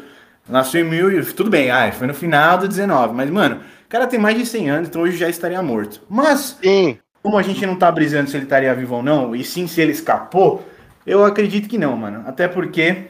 nasceu 0.48 0.84
em 0.84 0.88
mil. 0.88 1.34
Tudo 1.34 1.48
bem, 1.48 1.70
ah, 1.70 1.90
foi 1.92 2.06
no 2.06 2.14
final 2.14 2.58
do 2.58 2.70
XIX. 2.70 2.88
Mas, 3.14 3.30
mano, 3.30 3.60
o 3.84 3.88
cara 3.88 4.06
tem 4.06 4.18
mais 4.18 4.36
de 4.36 4.44
100 4.44 4.70
anos, 4.70 4.88
então 4.88 5.02
hoje 5.02 5.16
já 5.16 5.28
estaria 5.28 5.62
morto. 5.62 6.02
Mas, 6.08 6.58
Sim. 6.62 6.98
como 7.22 7.38
a 7.38 7.42
gente 7.42 7.64
não 7.64 7.76
tá 7.76 7.90
brisando 7.90 8.28
se 8.28 8.36
ele 8.36 8.44
estaria 8.44 8.74
vivo 8.74 8.96
ou 8.96 9.02
não, 9.02 9.34
e 9.34 9.44
sim 9.44 9.66
se 9.68 9.80
ele 9.80 9.92
escapou, 9.92 10.68
eu 11.06 11.24
acredito 11.24 11.68
que 11.68 11.78
não, 11.78 11.96
mano. 11.96 12.22
Até 12.26 12.48
porque 12.48 13.04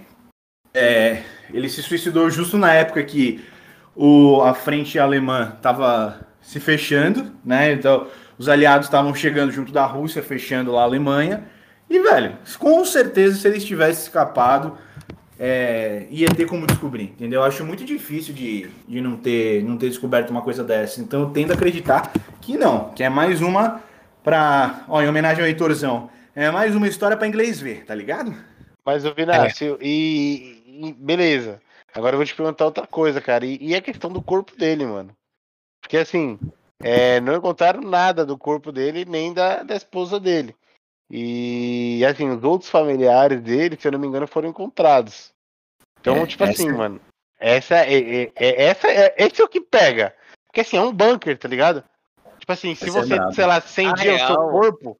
é, 0.72 1.22
ele 1.52 1.68
se 1.68 1.82
suicidou 1.82 2.28
justo 2.30 2.58
na 2.58 2.72
época 2.72 3.02
que 3.04 3.44
o, 3.94 4.42
a 4.42 4.54
frente 4.54 4.98
alemã 4.98 5.56
tava 5.62 6.26
se 6.40 6.60
fechando, 6.60 7.32
né? 7.44 7.72
Então, 7.72 8.06
os 8.36 8.48
aliados 8.48 8.86
estavam 8.86 9.14
chegando 9.14 9.52
junto 9.52 9.72
da 9.72 9.86
Rússia, 9.86 10.22
fechando 10.22 10.72
lá 10.72 10.82
a 10.82 10.84
Alemanha. 10.84 11.44
E, 11.88 11.98
velho, 11.98 12.36
com 12.58 12.84
certeza, 12.84 13.36
se 13.36 13.46
eles 13.46 13.64
tivessem 13.64 14.02
escapado, 14.02 14.76
é, 15.38 16.06
ia 16.10 16.28
ter 16.28 16.46
como 16.46 16.66
descobrir, 16.66 17.04
entendeu? 17.04 17.40
Eu 17.40 17.46
acho 17.46 17.64
muito 17.64 17.84
difícil 17.84 18.34
de, 18.34 18.68
de 18.88 19.00
não, 19.00 19.16
ter, 19.16 19.62
não 19.62 19.76
ter 19.76 19.88
descoberto 19.88 20.30
uma 20.30 20.42
coisa 20.42 20.62
dessa. 20.62 21.00
Então 21.00 21.22
eu 21.22 21.30
tendo 21.30 21.52
a 21.52 21.54
acreditar 21.54 22.12
que 22.40 22.56
não, 22.56 22.90
que 22.90 23.02
é 23.02 23.08
mais 23.08 23.40
uma 23.40 23.80
pra. 24.22 24.84
Ó, 24.88 25.02
em 25.02 25.08
homenagem 25.08 25.42
ao 25.42 25.48
Heitorzão. 25.48 26.10
É 26.34 26.50
mais 26.50 26.74
uma 26.74 26.88
história 26.88 27.16
para 27.16 27.26
inglês 27.26 27.60
ver, 27.60 27.84
tá 27.84 27.94
ligado? 27.94 28.34
Mas 28.84 29.04
o 29.04 29.14
Vinácio, 29.14 29.78
e, 29.80 30.62
e- 30.66 30.92
Beleza. 30.92 31.60
Agora 31.94 32.14
eu 32.14 32.18
vou 32.18 32.26
te 32.26 32.34
perguntar 32.34 32.64
outra 32.64 32.86
coisa, 32.86 33.20
cara. 33.20 33.46
E, 33.46 33.56
e 33.60 33.74
a 33.74 33.80
questão 33.80 34.10
do 34.10 34.20
corpo 34.20 34.56
dele, 34.56 34.84
mano? 34.84 35.16
Porque 35.80 35.96
assim, 35.96 36.38
é, 36.82 37.20
não 37.20 37.36
encontraram 37.36 37.80
nada 37.82 38.26
do 38.26 38.36
corpo 38.36 38.72
dele, 38.72 39.04
nem 39.04 39.32
da, 39.32 39.62
da 39.62 39.76
esposa 39.76 40.18
dele. 40.18 40.54
E 41.10 42.04
assim, 42.04 42.28
os 42.30 42.42
outros 42.42 42.68
familiares 42.70 43.40
dele, 43.40 43.76
se 43.80 43.86
eu 43.86 43.92
não 43.92 43.98
me 43.98 44.06
engano, 44.06 44.26
foram 44.26 44.48
encontrados. 44.48 45.32
Então, 46.00 46.16
É, 46.16 46.26
tipo 46.26 46.42
essa- 46.44 46.52
assim, 46.52 46.72
mano, 46.72 47.00
essa 47.38 47.76
é, 47.76 47.94
é- 48.24 48.32
é- 48.34 48.62
essa 48.64 48.88
é, 48.88 49.14
esse 49.18 49.40
é 49.40 49.44
o 49.44 49.48
que 49.48 49.60
pega. 49.60 50.14
Porque 50.46 50.60
assim, 50.62 50.76
é 50.76 50.80
um 50.82 50.92
bunker, 50.92 51.38
tá 51.38 51.46
ligado? 51.48 51.84
Tipo 52.38 52.52
assim, 52.52 52.74
se 52.74 52.88
Essa 52.88 52.98
é 52.98 53.02
você, 53.02 53.34
sei 53.34 53.46
lá, 53.46 53.56
acendia 53.56 54.14
o 54.14 54.18
seu 54.18 54.26
real- 54.26 54.50
corpo, 54.50 54.98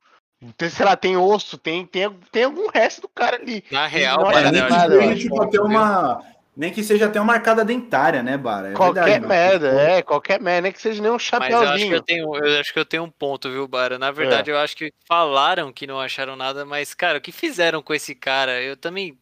tem, 0.53 0.69
sei 0.69 0.85
lá, 0.85 0.97
tem 0.97 1.17
osso, 1.17 1.57
tem, 1.59 1.87
tem, 1.87 2.11
tem 2.31 2.45
algum 2.45 2.69
resto 2.69 3.03
do 3.03 3.09
cara 3.09 3.37
ali. 3.37 3.65
Na 3.71 3.87
real, 3.87 4.23
Não, 4.23 4.31
É, 4.31 4.43
é 4.49 4.51
nem 4.53 5.15
que 5.15 5.19
tipo, 5.19 5.43
até 5.43 5.61
uma. 5.61 6.23
Nem 6.57 6.73
que 6.73 6.85
seja 6.85 7.07
até 7.07 7.19
uma 7.19 7.33
marcada 7.33 7.65
dentária, 7.65 8.23
né, 8.23 8.37
Bara? 8.37 8.71
É 8.71 8.73
qualquer 8.75 9.21
verdade, 9.21 9.27
mano. 9.27 9.29
merda, 9.29 9.69
é, 9.73 10.03
qualquer 10.03 10.41
merda, 10.41 10.61
nem 10.63 10.73
que 10.73 10.81
seja 10.81 11.03
nem 11.03 11.11
um 11.11 11.19
Mas 11.37 11.51
eu 11.51 11.69
acho 11.69 11.89
que 11.89 11.91
chapéuzinho. 11.91 11.95
eu 11.95 12.03
tenho, 12.03 12.37
eu 12.37 12.61
acho 12.61 12.73
que 12.73 12.79
eu 12.79 12.85
tenho 12.85 13.03
um 13.03 13.11
ponto, 13.11 13.51
viu, 13.51 13.67
Bara? 13.67 13.99
Na 13.99 14.13
verdade, 14.13 14.51
eu 14.51 14.59
acho 14.59 14.77
que 14.77 14.93
falaram 15.09 15.73
que 15.73 15.87
não 15.87 16.01
acharam 16.01 16.37
nada, 16.37 16.65
mas, 16.65 16.95
cara, 16.95 17.19
o 17.19 17.21
que 17.21 17.33
fizeram 17.33 17.83
com 17.83 17.93
esse 17.93 18.15
cara? 18.15 18.63
Eu 18.63 18.77
também, 18.77 19.19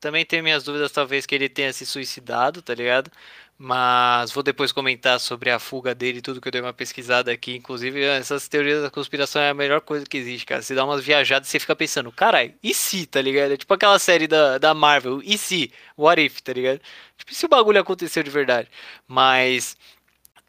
também 0.00 0.24
tenho 0.24 0.44
minhas 0.44 0.62
dúvidas, 0.62 0.92
talvez 0.92 1.26
que 1.26 1.34
ele 1.34 1.48
tenha 1.48 1.72
se 1.72 1.84
suicidado, 1.84 2.62
tá 2.62 2.74
ligado? 2.74 3.10
Mas 3.60 4.30
vou 4.30 4.42
depois 4.44 4.70
comentar 4.70 5.18
sobre 5.18 5.50
a 5.50 5.58
fuga 5.58 5.92
dele 5.92 6.18
e 6.18 6.22
tudo 6.22 6.40
que 6.40 6.46
eu 6.46 6.52
dei 6.52 6.60
uma 6.60 6.72
pesquisada 6.72 7.32
aqui. 7.32 7.56
Inclusive, 7.56 8.00
essas 8.04 8.46
teorias 8.46 8.82
da 8.82 8.90
conspiração 8.90 9.42
é 9.42 9.50
a 9.50 9.54
melhor 9.54 9.80
coisa 9.80 10.06
que 10.06 10.16
existe, 10.16 10.46
cara. 10.46 10.62
Você 10.62 10.76
dá 10.76 10.84
umas 10.84 11.04
viajadas 11.04 11.48
e 11.48 11.50
você 11.50 11.58
fica 11.58 11.74
pensando, 11.74 12.12
carai, 12.12 12.54
e 12.62 12.72
se, 12.72 13.04
tá 13.04 13.20
ligado? 13.20 13.52
É 13.52 13.56
tipo 13.56 13.74
aquela 13.74 13.98
série 13.98 14.28
da, 14.28 14.58
da 14.58 14.72
Marvel, 14.74 15.20
e 15.24 15.36
se? 15.36 15.72
What 15.96 16.22
if, 16.24 16.40
tá 16.40 16.52
ligado? 16.52 16.80
Tipo, 17.16 17.34
se 17.34 17.46
o 17.46 17.48
bagulho 17.48 17.80
aconteceu 17.80 18.22
de 18.22 18.30
verdade? 18.30 18.68
Mas 19.08 19.76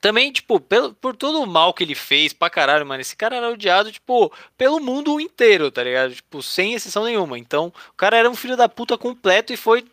também, 0.02 0.32
tipo, 0.32 0.60
pelo, 0.60 0.94
por 0.94 1.16
todo 1.16 1.42
o 1.42 1.48
mal 1.48 1.74
que 1.74 1.84
ele 1.84 1.96
fez 1.96 2.32
pra 2.32 2.50
caralho, 2.50 2.86
mano, 2.86 3.02
esse 3.02 3.16
cara 3.16 3.36
era 3.36 3.50
odiado, 3.50 3.92
tipo, 3.92 4.32
pelo 4.58 4.80
mundo 4.80 5.20
inteiro, 5.20 5.72
tá 5.72 5.84
ligado? 5.84 6.14
Tipo, 6.16 6.42
sem 6.42 6.74
exceção 6.74 7.04
nenhuma. 7.06 7.38
Então, 7.38 7.74
o 7.90 7.94
cara 7.98 8.18
era 8.18 8.30
um 8.30 8.36
filho 8.36 8.56
da 8.56 8.70
puta 8.70 8.98
completo 8.98 9.52
e 9.52 9.58
foi, 9.58 9.84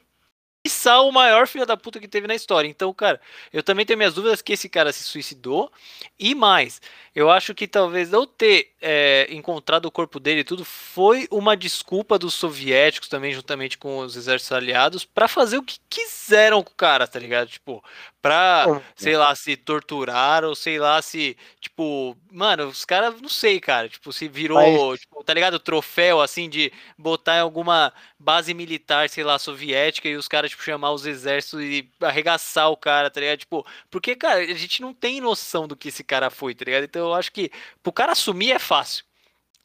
o 0.68 1.12
maior 1.12 1.46
filho 1.46 1.66
da 1.66 1.76
puta 1.76 2.00
que 2.00 2.08
teve 2.08 2.26
na 2.26 2.34
história. 2.34 2.68
Então, 2.68 2.92
cara, 2.92 3.20
eu 3.52 3.62
também 3.62 3.84
tenho 3.86 3.96
minhas 3.96 4.14
dúvidas 4.14 4.42
que 4.42 4.52
esse 4.52 4.68
cara 4.68 4.92
se 4.92 5.02
suicidou. 5.04 5.70
E 6.18 6.34
mais, 6.34 6.80
eu 7.14 7.30
acho 7.30 7.54
que 7.54 7.66
talvez 7.66 8.10
não 8.10 8.26
ter 8.26 8.72
é, 8.80 9.26
encontrado 9.30 9.86
o 9.86 9.90
corpo 9.90 10.20
dele 10.20 10.40
e 10.40 10.44
tudo 10.44 10.64
foi 10.64 11.26
uma 11.30 11.56
desculpa 11.56 12.18
dos 12.18 12.34
soviéticos 12.34 13.08
também, 13.08 13.32
juntamente 13.32 13.78
com 13.78 13.98
os 13.98 14.16
exércitos 14.16 14.52
aliados, 14.52 15.04
pra 15.04 15.28
fazer 15.28 15.58
o 15.58 15.62
que 15.62 15.78
quiseram 15.88 16.62
com 16.62 16.70
o 16.70 16.76
cara, 16.76 17.06
tá 17.06 17.18
ligado? 17.18 17.48
Tipo, 17.48 17.82
pra 18.26 18.82
sei 18.94 19.16
lá, 19.16 19.34
se 19.34 19.56
torturaram, 19.56 20.54
sei 20.54 20.78
lá, 20.78 21.00
se, 21.00 21.36
tipo, 21.60 22.16
mano, 22.32 22.66
os 22.66 22.84
caras, 22.84 23.20
não 23.20 23.28
sei, 23.28 23.60
cara, 23.60 23.88
tipo, 23.88 24.12
se 24.12 24.28
virou, 24.28 24.96
tipo, 24.96 25.22
tá 25.22 25.32
ligado, 25.32 25.58
troféu, 25.58 26.20
assim, 26.20 26.48
de 26.48 26.72
botar 26.98 27.36
em 27.36 27.40
alguma 27.40 27.92
base 28.18 28.52
militar, 28.52 29.08
sei 29.08 29.22
lá, 29.24 29.38
soviética, 29.38 30.08
e 30.08 30.16
os 30.16 30.28
caras, 30.28 30.50
tipo, 30.50 30.62
chamar 30.62 30.92
os 30.92 31.06
exércitos 31.06 31.60
e 31.60 31.88
arregaçar 32.00 32.70
o 32.70 32.76
cara, 32.76 33.10
tá 33.10 33.20
ligado? 33.20 33.38
Tipo, 33.38 33.66
porque, 33.90 34.16
cara, 34.16 34.40
a 34.40 34.54
gente 34.54 34.82
não 34.82 34.92
tem 34.92 35.20
noção 35.20 35.68
do 35.68 35.76
que 35.76 35.88
esse 35.88 36.02
cara 36.02 36.30
foi, 36.30 36.54
tá 36.54 36.64
ligado? 36.64 36.84
Então 36.84 37.06
eu 37.06 37.14
acho 37.14 37.30
que 37.32 37.50
pro 37.82 37.92
cara 37.92 38.12
assumir 38.12 38.52
é 38.52 38.58
fácil. 38.58 39.04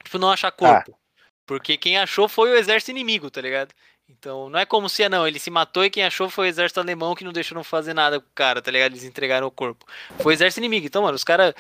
Tipo, 0.04 0.18
não 0.18 0.32
achar 0.32 0.52
corpo. 0.52 0.98
Porque 1.46 1.76
quem 1.78 1.98
achou 1.98 2.30
foi 2.30 2.52
o 2.52 2.56
exército 2.56 2.92
inimigo, 2.92 3.30
tá 3.30 3.42
ligado? 3.42 3.74
Então, 4.18 4.50
não 4.50 4.60
é 4.60 4.66
como 4.66 4.90
se, 4.90 5.04
ah, 5.04 5.10
não, 5.10 5.28
ele 5.28 5.40
se 5.40 5.50
matou 5.50 5.84
e 5.86 5.90
quem 5.90 6.04
achou 6.04 6.30
foi 6.30 6.48
o 6.48 6.50
exército 6.50 6.80
alemão 6.80 7.16
que 7.16 7.24
não 7.24 7.32
deixou 7.32 7.56
não 7.56 7.64
fazer 7.64 7.94
nada 7.94 8.20
com 8.20 8.26
o 8.28 8.32
cara, 8.36 8.62
tá 8.62 8.70
ligado? 8.70 8.92
Eles 8.92 9.04
entregaram 9.04 9.48
o 9.48 9.52
corpo. 9.52 9.86
Foi 10.20 10.34
o 10.34 10.36
exército 10.36 10.60
inimigo. 10.60 10.86
Então, 10.86 11.02
mano, 11.04 11.16
os 11.16 11.24
caras. 11.24 11.54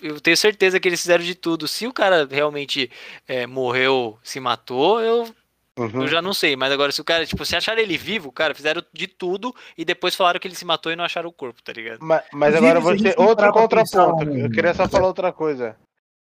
Eu 0.00 0.20
tenho 0.20 0.36
certeza 0.36 0.78
que 0.78 0.86
eles 0.88 1.00
fizeram 1.00 1.24
de 1.24 1.34
tudo. 1.34 1.66
Se 1.66 1.84
o 1.86 1.92
cara 1.92 2.26
realmente 2.30 2.88
é, 3.26 3.46
morreu, 3.48 4.16
se 4.22 4.38
matou, 4.38 5.00
eu, 5.00 5.28
Uhum. 5.76 6.02
eu 6.02 6.08
já 6.08 6.22
não 6.22 6.32
sei. 6.32 6.54
Mas 6.56 6.70
agora, 6.72 6.92
se 6.92 7.00
o 7.00 7.04
cara, 7.04 7.26
tipo, 7.26 7.44
se 7.44 7.56
acharam 7.56 7.80
ele 7.80 7.98
vivo, 7.98 8.30
cara, 8.32 8.54
fizeram 8.54 8.82
de 8.92 9.06
tudo 9.08 9.54
e 9.76 9.84
depois 9.84 10.14
falaram 10.14 10.38
que 10.38 10.46
ele 10.46 10.54
se 10.54 10.64
matou 10.64 10.90
e 10.92 10.96
não 10.96 11.04
acharam 11.04 11.28
o 11.28 11.32
corpo, 11.32 11.60
tá 11.62 11.72
ligado? 11.72 11.98
Ma- 12.00 12.22
Mas, 12.32 12.54
Inclusive, 12.54 13.10
agora 13.10 13.28
você. 13.28 13.36
pra 13.36 13.52
contraponto. 13.52 14.30
Eu 14.36 14.50
queria 14.50 14.72
só 14.74 14.88
falar 14.88 15.06
outra 15.08 15.32
coisa 15.32 15.76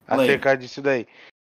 acerca 0.08 0.56
disso 0.58 0.82
daí. 0.82 1.08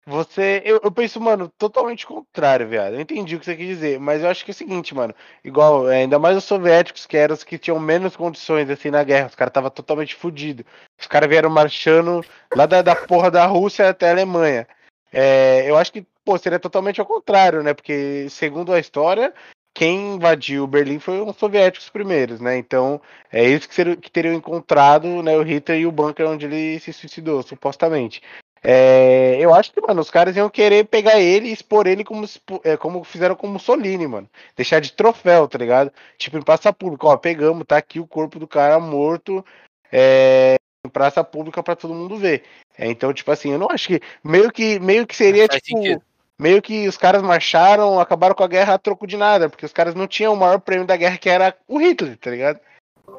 Você. 0.05 0.63
Eu, 0.65 0.81
eu 0.83 0.91
penso, 0.91 1.21
mano, 1.21 1.49
totalmente 1.57 2.07
contrário, 2.07 2.67
viado. 2.69 2.95
Eu 2.95 3.01
entendi 3.01 3.37
o 3.37 3.39
que 3.39 3.45
você 3.45 3.57
quis 3.57 3.69
dizer, 3.69 4.01
mas 4.01 4.23
eu 4.23 4.29
acho 4.29 4.45
que 4.45 4.51
é 4.51 4.55
o 4.55 4.55
seguinte, 4.55 4.95
mano. 4.95 5.15
Igual, 5.45 5.89
é, 5.91 5.99
ainda 5.99 6.19
mais 6.19 6.37
os 6.37 6.45
soviéticos, 6.45 7.07
que 7.07 7.17
eram 7.17 7.35
os 7.35 7.45
que 7.45 7.57
tinham 7.59 7.79
menos 7.79 8.17
condições, 8.17 8.69
assim, 8.69 8.91
na 8.91 9.05
guerra. 9.05 9.29
Os 9.29 9.35
caras 9.35 9.51
estavam 9.51 9.71
totalmente 9.71 10.15
fodidos. 10.15 10.65
Os 11.01 11.07
caras 11.07 11.29
vieram 11.29 11.51
marchando 11.51 12.25
lá 12.55 12.67
da, 12.67 12.83
da 12.83 12.97
porra 12.97 13.31
da 13.31 13.47
Rússia 13.47 13.89
até 13.89 14.09
a 14.09 14.13
Alemanha. 14.13 14.67
É, 15.13 15.71
eu 15.71 15.77
acho 15.77 15.93
que, 15.93 16.05
pô, 16.25 16.37
seria 16.39 16.59
totalmente 16.59 17.01
ao 17.01 17.07
contrário, 17.07 17.63
né? 17.63 17.73
Porque, 17.73 18.27
segundo 18.29 18.73
a 18.73 18.81
história, 18.81 19.33
quem 19.75 20.15
invadiu 20.15 20.67
Berlim 20.67 20.99
foram 20.99 21.29
os 21.29 21.37
soviéticos 21.37 21.89
primeiros, 21.89 22.41
né? 22.41 22.57
Então, 22.57 23.01
é 23.31 23.45
eles 23.45 23.67
que, 23.67 23.75
seriam, 23.75 23.97
que 23.97 24.11
teriam 24.11 24.35
encontrado 24.35 25.23
né, 25.23 25.37
o 25.37 25.43
Hitler 25.43 25.81
e 25.81 25.87
o 25.87 25.93
bunker 25.93 26.29
onde 26.29 26.47
ele 26.47 26.79
se 26.81 26.93
suicidou, 26.93 27.43
supostamente. 27.43 28.21
É, 28.65 29.39
eu 29.41 29.53
acho 29.53 29.73
que, 29.73 29.81
mano, 29.81 30.01
os 30.01 30.11
caras 30.11 30.37
iam 30.37 30.49
querer 30.49 30.87
pegar 30.87 31.19
ele 31.19 31.49
e 31.49 31.53
expor 31.53 31.89
ele 31.89 32.05
como, 32.05 32.25
é, 32.63 32.77
como 32.77 33.03
fizeram 33.03 33.35
com 33.35 33.49
Mussolini, 33.49 34.07
mano. 34.07 34.31
Deixar 34.57 34.81
de 34.81 34.93
troféu, 34.93 35.49
tá 35.49 35.59
ligado? 35.59 35.93
Tipo, 36.17 36.39
em 36.39 36.43
praça 36.43 36.73
pública, 36.73 37.09
ó, 37.09 37.17
pegamos, 37.17 37.67
tá 37.67 37.77
aqui 37.77 37.99
o 37.99 38.07
corpo 38.07 38.39
do 38.39 38.47
cara 38.47 38.79
morto 38.79 39.45
é, 39.91 40.55
em 40.87 40.89
praça 40.89 41.25
pública 41.25 41.61
pra 41.63 41.75
todo 41.75 41.93
mundo 41.93 42.17
ver. 42.17 42.45
É, 42.79 42.89
então, 42.89 43.13
tipo 43.13 43.31
assim, 43.33 43.51
eu 43.51 43.59
não 43.59 43.69
acho 43.69 43.89
que. 43.89 44.01
Meio 44.23 44.51
que, 44.53 44.79
meio 44.79 45.07
que 45.07 45.17
seria, 45.17 45.49
tipo. 45.49 45.67
sentido. 45.67 46.03
Meio 46.39 46.63
que 46.63 46.89
os 46.89 46.97
caras 46.97 47.23
marcharam, 47.23 48.01
acabaram 48.01 48.35
com 48.35 48.43
a 48.43 48.49
guerra 48.49 48.75
a 48.75 48.79
troco 48.79 49.07
de 49.07 49.17
nada, 49.17 49.49
porque 49.49 49.67
os 49.67 49.73
caras 49.73 49.95
não 49.95 50.09
tinham 50.09 50.33
o 50.33 50.37
maior 50.37 50.61
prêmio 50.61 50.87
da 50.87 50.97
guerra, 50.97 51.19
que 51.19 51.29
era 51.29 51.57
o 51.69 51.79
Hitler, 51.79 52.17
tá 52.17 52.31
ligado? 52.31 52.59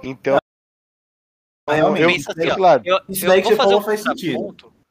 Então, 0.01 0.37
Mas 1.67 1.77
realmente, 1.77 2.01
eu, 2.01 2.09
pensa 2.09 2.31
assim. 2.31 2.81
Eu, 2.83 2.99
Isso 3.07 3.25
eu 3.25 3.29
daí 3.29 3.41
que 3.41 3.47
vou 3.47 3.51
você 3.51 3.57
fazer 3.57 3.69
falou 3.69 3.79
um 3.79 3.83
faz 3.83 4.01
sentido. 4.01 4.33
contraponto. 4.35 4.82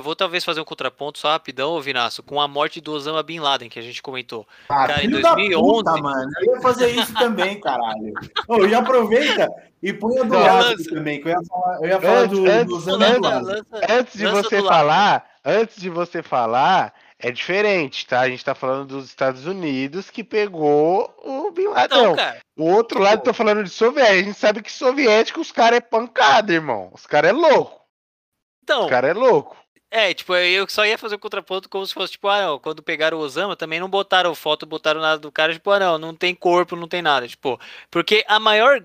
Eu 0.00 0.04
vou 0.04 0.16
talvez 0.16 0.42
fazer 0.42 0.62
um 0.62 0.64
contraponto 0.64 1.18
só 1.18 1.28
rapidão, 1.28 1.72
ô 1.72 1.80
Vinaço, 1.82 2.22
com 2.22 2.40
a 2.40 2.48
morte 2.48 2.80
do 2.80 2.90
Osama 2.90 3.22
Bin 3.22 3.38
Laden, 3.38 3.68
que 3.68 3.78
a 3.78 3.82
gente 3.82 4.00
comentou. 4.00 4.48
Ah, 4.66 4.86
Cara, 4.86 4.94
em 4.94 5.00
filho 5.10 5.20
da 5.20 5.34
2011. 5.34 5.62
puta, 5.84 5.92
mano. 6.02 6.30
Eu 6.40 6.54
ia 6.54 6.60
fazer 6.62 6.88
isso 6.88 7.12
também, 7.12 7.60
caralho. 7.60 8.14
Ô, 8.48 8.66
já 8.66 8.78
aproveita 8.78 9.46
e 9.82 9.92
põe 9.92 10.18
a 10.18 10.22
do 10.22 10.30
Não, 10.32 10.40
lado 10.40 10.84
também, 10.84 11.20
que 11.20 11.28
eu 11.28 11.32
ia 11.32 11.46
falar, 11.46 11.76
eu 11.82 11.86
ia 11.88 12.00
falar 12.00 12.18
Antes- 12.20 12.38
do, 12.38 12.46
antes- 12.50 12.66
do 12.66 12.76
Osama 12.76 12.98
Bin 13.10 13.20
Laden. 13.20 13.62
Antes 13.90 14.18
de 14.18 14.26
lança 14.26 14.48
você 14.48 14.62
falar, 14.62 15.30
antes 15.44 15.76
de 15.82 15.90
você 15.90 16.22
falar, 16.22 16.94
é 17.18 17.30
diferente, 17.30 18.06
tá? 18.06 18.20
A 18.20 18.28
gente 18.30 18.42
tá 18.42 18.54
falando 18.54 18.86
dos 18.86 19.04
Estados 19.04 19.44
Unidos 19.44 20.08
que 20.08 20.24
pegou 20.24 21.14
o 21.22 21.50
Bin 21.50 21.66
Laden. 21.68 22.02
Não, 22.04 22.16
cara. 22.16 22.40
O 22.56 22.64
outro 22.70 22.96
tipo- 22.96 23.02
lado, 23.10 23.22
tô 23.22 23.34
falando 23.34 23.62
de 23.62 23.68
soviético. 23.68 24.14
A 24.18 24.22
gente 24.22 24.38
sabe 24.38 24.62
que 24.62 24.72
soviético, 24.72 25.42
os 25.42 25.52
caras 25.52 25.76
é 25.76 25.80
pancada, 25.82 26.54
irmão. 26.54 26.88
Os 26.94 27.04
caras 27.06 27.32
é 27.32 27.34
louco. 27.34 27.78
Então, 28.62 28.84
Os 28.84 28.90
caras 28.90 29.10
é 29.10 29.14
louco. 29.14 29.56
É, 29.90 30.14
tipo, 30.14 30.34
eu 30.36 30.68
só 30.68 30.86
ia 30.86 30.96
fazer 30.96 31.16
o 31.16 31.18
contraponto 31.18 31.68
como 31.68 31.84
se 31.84 31.92
fosse, 31.92 32.12
tipo, 32.12 32.28
ah, 32.28 32.42
não, 32.42 32.58
quando 32.60 32.80
pegaram 32.82 33.18
o 33.18 33.20
Osama, 33.20 33.56
também 33.56 33.80
não 33.80 33.88
botaram 33.88 34.32
foto, 34.36 34.64
botaram 34.64 35.00
nada 35.00 35.18
do 35.18 35.32
cara, 35.32 35.52
tipo, 35.52 35.68
ah, 35.70 35.80
não, 35.80 35.98
não 35.98 36.14
tem 36.14 36.32
corpo, 36.32 36.76
não 36.76 36.86
tem 36.86 37.02
nada, 37.02 37.26
tipo, 37.26 37.58
porque 37.90 38.24
a 38.28 38.38
maior, 38.38 38.84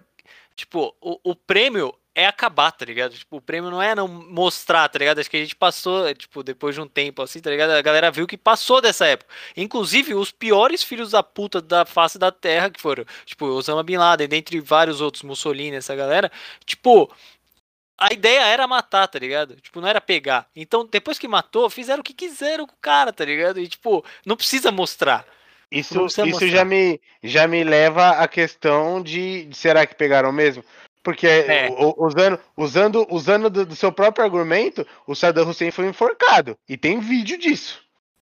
tipo, 0.55 0.95
o, 0.99 1.19
o 1.23 1.35
prêmio 1.35 1.93
é 2.15 2.25
acabar, 2.25 2.71
tá 2.71 2.85
ligado? 2.85 3.13
Tipo, 3.13 3.37
o 3.37 3.41
prêmio 3.41 3.69
não 3.69 3.81
é 3.81 3.93
não 3.93 4.07
mostrar, 4.07 4.87
tá 4.87 4.97
ligado? 4.97 5.19
Acho 5.19 5.29
que 5.29 5.35
a 5.35 5.41
gente 5.41 5.55
passou, 5.55 6.11
tipo, 6.15 6.41
depois 6.41 6.73
de 6.73 6.79
um 6.81 6.87
tempo 6.87 7.21
assim, 7.21 7.41
tá 7.41 7.49
ligado? 7.49 7.71
A 7.71 7.81
galera 7.81 8.09
viu 8.09 8.25
que 8.25 8.37
passou 8.37 8.79
dessa 8.81 9.05
época. 9.05 9.29
Inclusive, 9.55 10.15
os 10.15 10.31
piores 10.31 10.81
filhos 10.81 11.11
da 11.11 11.21
puta 11.21 11.61
da 11.61 11.85
face 11.85 12.17
da 12.17 12.31
terra, 12.31 12.69
que 12.69 12.81
foram, 12.81 13.03
tipo, 13.25 13.45
Osama 13.47 13.83
Bin 13.83 13.97
Laden, 13.97 14.29
dentre 14.29 14.61
vários 14.61 15.01
outros, 15.01 15.23
Mussolini, 15.23 15.75
essa 15.75 15.93
galera, 15.93 16.31
tipo, 16.65 17.13
a 17.97 18.13
ideia 18.13 18.45
era 18.45 18.67
matar, 18.67 19.07
tá 19.07 19.17
ligado? 19.17 19.55
Tipo, 19.61 19.79
não 19.81 19.87
era 19.87 20.01
pegar. 20.01 20.47
Então, 20.55 20.85
depois 20.85 21.17
que 21.17 21.27
matou, 21.27 21.69
fizeram 21.69 22.01
o 22.01 22.03
que 22.03 22.13
quiseram 22.13 22.67
com 22.67 22.73
o 22.73 22.81
cara, 22.81 23.13
tá 23.13 23.23
ligado? 23.23 23.59
E, 23.59 23.67
tipo, 23.67 24.03
não 24.25 24.35
precisa 24.35 24.71
mostrar. 24.71 25.25
Isso, 25.71 25.95
precisa 25.95 26.27
isso 26.27 26.41
mostrar. 26.41 26.47
já, 26.47 26.65
me, 26.65 27.01
já 27.23 27.47
me 27.47 27.63
leva 27.63 28.11
à 28.11 28.27
questão 28.27 29.01
de, 29.01 29.45
de 29.45 29.57
será 29.57 29.85
que 29.85 29.95
pegaram 29.95 30.31
mesmo? 30.31 30.63
Porque 31.03 31.27
É. 31.27 31.69
usando, 31.97 32.39
usando, 32.57 33.07
usando 33.11 33.49
do, 33.49 33.65
do 33.65 33.75
seu 33.75 33.91
próprio 33.91 34.25
argumento, 34.25 34.85
o 35.05 35.15
Saddam 35.15 35.47
Hussein 35.47 35.69
foi 35.71 35.87
enforcado. 35.87 36.57
E 36.67 36.75
tem 36.75 36.99
vídeo 36.99 37.37
disso. 37.37 37.83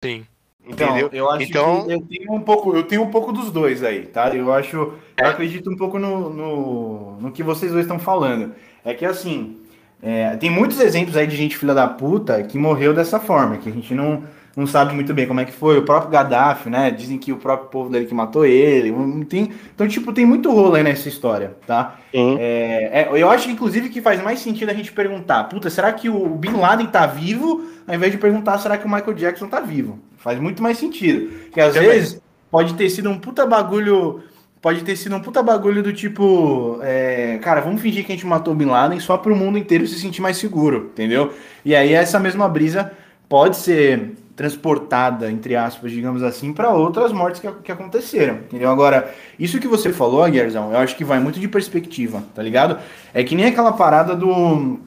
Sim. 0.03 0.27
Então, 0.69 0.89
Entendeu? 0.89 1.11
eu 1.13 1.31
acho 1.31 1.45
Então- 1.45 1.85
que 1.87 1.93
eu 1.93 2.01
tenho 2.03 2.33
um 2.33 2.41
pouco, 2.41 2.77
eu 2.77 2.83
tenho 2.83 3.03
um 3.03 3.11
pouco 3.11 3.33
dos 3.33 3.51
dois 3.53 3.85
aí, 3.85 4.03
tá? 4.07 4.35
Eu 4.35 4.53
acho, 4.53 4.77
eu 5.17 5.27
acredito 5.27 5.71
um 5.71 5.77
pouco 5.77 5.99
no, 5.99 6.29
no, 6.29 7.17
no 7.21 7.31
que 7.31 7.43
vocês 7.43 7.71
dois 7.71 7.85
estão 7.85 7.99
falando. 8.01 8.53
É 8.85 8.93
que 8.93 9.05
assim, 9.07 9.59
é, 10.03 10.37
tem 10.37 10.51
muitos 10.51 10.81
exemplos 10.81 11.17
aí 11.17 11.27
de 11.27 11.37
gente 11.37 11.57
filha 11.57 11.73
da 11.75 11.87
puta 11.87 12.43
que 12.43 12.59
morreu 12.59 12.93
dessa 12.93 13.21
forma, 13.21 13.59
que 13.59 13.69
a 13.69 13.73
gente 13.73 13.95
não, 13.95 14.25
não 14.57 14.67
sabe 14.67 14.93
muito 14.93 15.15
bem 15.15 15.27
como 15.27 15.39
é 15.41 15.45
que 15.45 15.53
foi. 15.53 15.79
O 15.79 15.83
próprio 15.85 16.11
Gaddafi, 16.11 16.69
né? 16.69 16.91
Dizem 16.91 17.17
que 17.17 17.33
o 17.33 17.37
próprio 17.37 17.69
povo 17.69 17.89
dele 17.89 18.07
que 18.07 18.15
matou 18.15 18.45
ele. 18.45 18.91
Não 18.91 19.23
Tem, 19.23 19.53
então, 19.73 19.87
tipo, 19.87 20.13
tem 20.13 20.27
muito 20.27 20.51
rolo 20.51 20.75
aí 20.75 20.83
nessa 20.83 21.09
história, 21.09 21.57
tá? 21.67 21.97
É, 22.13 23.03
é, 23.03 23.09
eu 23.13 23.31
acho, 23.31 23.49
inclusive, 23.51 23.89
que 23.89 24.01
faz 24.01 24.21
mais 24.23 24.41
sentido 24.41 24.71
a 24.71 24.75
gente 24.75 24.91
perguntar, 24.93 25.45
puta, 25.45 25.71
será 25.71 25.93
que 25.93 26.09
o 26.09 26.29
Bin 26.31 26.53
Laden 26.57 26.87
tá 26.89 27.07
vivo? 27.07 27.65
Ao 27.87 27.95
invés 27.95 28.11
de 28.11 28.19
perguntar, 28.19 28.59
será 28.59 28.77
que 28.77 28.85
o 28.87 28.91
Michael 28.91 29.15
Jackson 29.15 29.47
tá 29.47 29.61
vivo? 29.61 29.99
Faz 30.27 30.41
muito 30.41 30.61
mais 30.61 30.77
sentido. 30.77 31.31
Porque 31.45 31.61
às 31.61 31.73
Também. 31.73 31.89
vezes 31.89 32.21
pode 32.51 32.75
ter 32.75 32.91
sido 32.91 33.09
um 33.09 33.17
puta 33.17 33.47
bagulho. 33.47 34.25
Pode 34.61 34.83
ter 34.83 34.97
sido 34.97 35.15
um 35.15 35.21
puta 35.21 35.41
bagulho 35.41 35.85
do 35.85 35.93
tipo. 35.93 36.81
é, 36.83 37.39
cara, 37.41 37.61
vamos 37.61 37.81
fingir 37.81 38.05
que 38.05 38.11
a 38.11 38.15
gente 38.17 38.27
matou 38.27 38.53
o 38.53 38.57
Bin 38.57 38.65
Laden 38.65 38.99
só 38.99 39.17
pro 39.17 39.37
mundo 39.37 39.57
inteiro 39.57 39.87
se 39.87 40.01
sentir 40.01 40.21
mais 40.21 40.37
seguro, 40.37 40.91
entendeu? 40.93 41.33
E 41.65 41.77
aí 41.77 41.93
essa 41.93 42.19
mesma 42.19 42.49
brisa 42.49 42.91
pode 43.29 43.55
ser 43.57 44.15
transportada, 44.35 45.31
entre 45.31 45.55
aspas, 45.55 45.93
digamos 45.93 46.25
assim, 46.25 46.53
para 46.53 46.71
outras 46.71 47.13
mortes 47.13 47.41
que, 47.41 47.49
que 47.63 47.71
aconteceram, 47.71 48.35
entendeu? 48.35 48.69
Agora, 48.69 49.15
isso 49.39 49.61
que 49.61 49.69
você 49.69 49.93
falou, 49.93 50.25
Aguiarzão, 50.25 50.73
eu 50.73 50.79
acho 50.79 50.97
que 50.97 51.05
vai 51.05 51.21
muito 51.21 51.39
de 51.39 51.47
perspectiva, 51.47 52.25
tá 52.35 52.43
ligado? 52.43 52.81
É 53.15 53.23
que 53.23 53.37
nem 53.37 53.47
aquela 53.47 53.73
parada 53.73 54.17
do. 54.17 54.81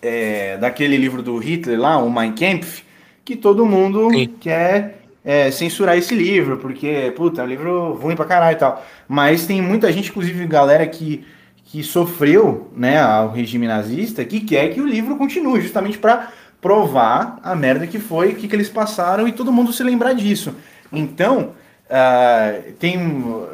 é, 0.00 0.56
daquele 0.58 0.96
livro 0.96 1.22
do 1.24 1.36
Hitler 1.38 1.80
lá, 1.80 1.98
o 1.98 2.08
Mein 2.08 2.32
Kampf, 2.32 2.85
que 3.26 3.34
todo 3.34 3.66
mundo 3.66 4.08
Sim. 4.12 4.28
quer 4.40 5.00
é, 5.24 5.50
censurar 5.50 5.98
esse 5.98 6.14
livro, 6.14 6.58
porque, 6.58 7.12
puta, 7.16 7.42
é 7.42 7.44
um 7.44 7.48
livro 7.48 7.94
ruim 7.94 8.14
pra 8.14 8.24
caralho 8.24 8.54
e 8.54 8.58
tal. 8.58 8.86
Mas 9.08 9.44
tem 9.44 9.60
muita 9.60 9.92
gente, 9.92 10.10
inclusive 10.10 10.46
galera 10.46 10.86
que, 10.86 11.26
que 11.64 11.82
sofreu 11.82 12.70
né, 12.74 13.02
ao 13.02 13.32
regime 13.32 13.66
nazista, 13.66 14.24
que 14.24 14.38
quer 14.38 14.72
que 14.72 14.80
o 14.80 14.86
livro 14.86 15.16
continue, 15.16 15.60
justamente 15.60 15.98
para 15.98 16.30
provar 16.60 17.40
a 17.42 17.56
merda 17.56 17.88
que 17.88 17.98
foi, 17.98 18.30
o 18.30 18.36
que, 18.36 18.46
que 18.46 18.54
eles 18.54 18.70
passaram 18.70 19.26
e 19.26 19.32
todo 19.32 19.52
mundo 19.52 19.72
se 19.72 19.82
lembrar 19.82 20.12
disso. 20.12 20.54
Então, 20.92 21.50
ah, 21.90 22.54
tem, 22.78 22.96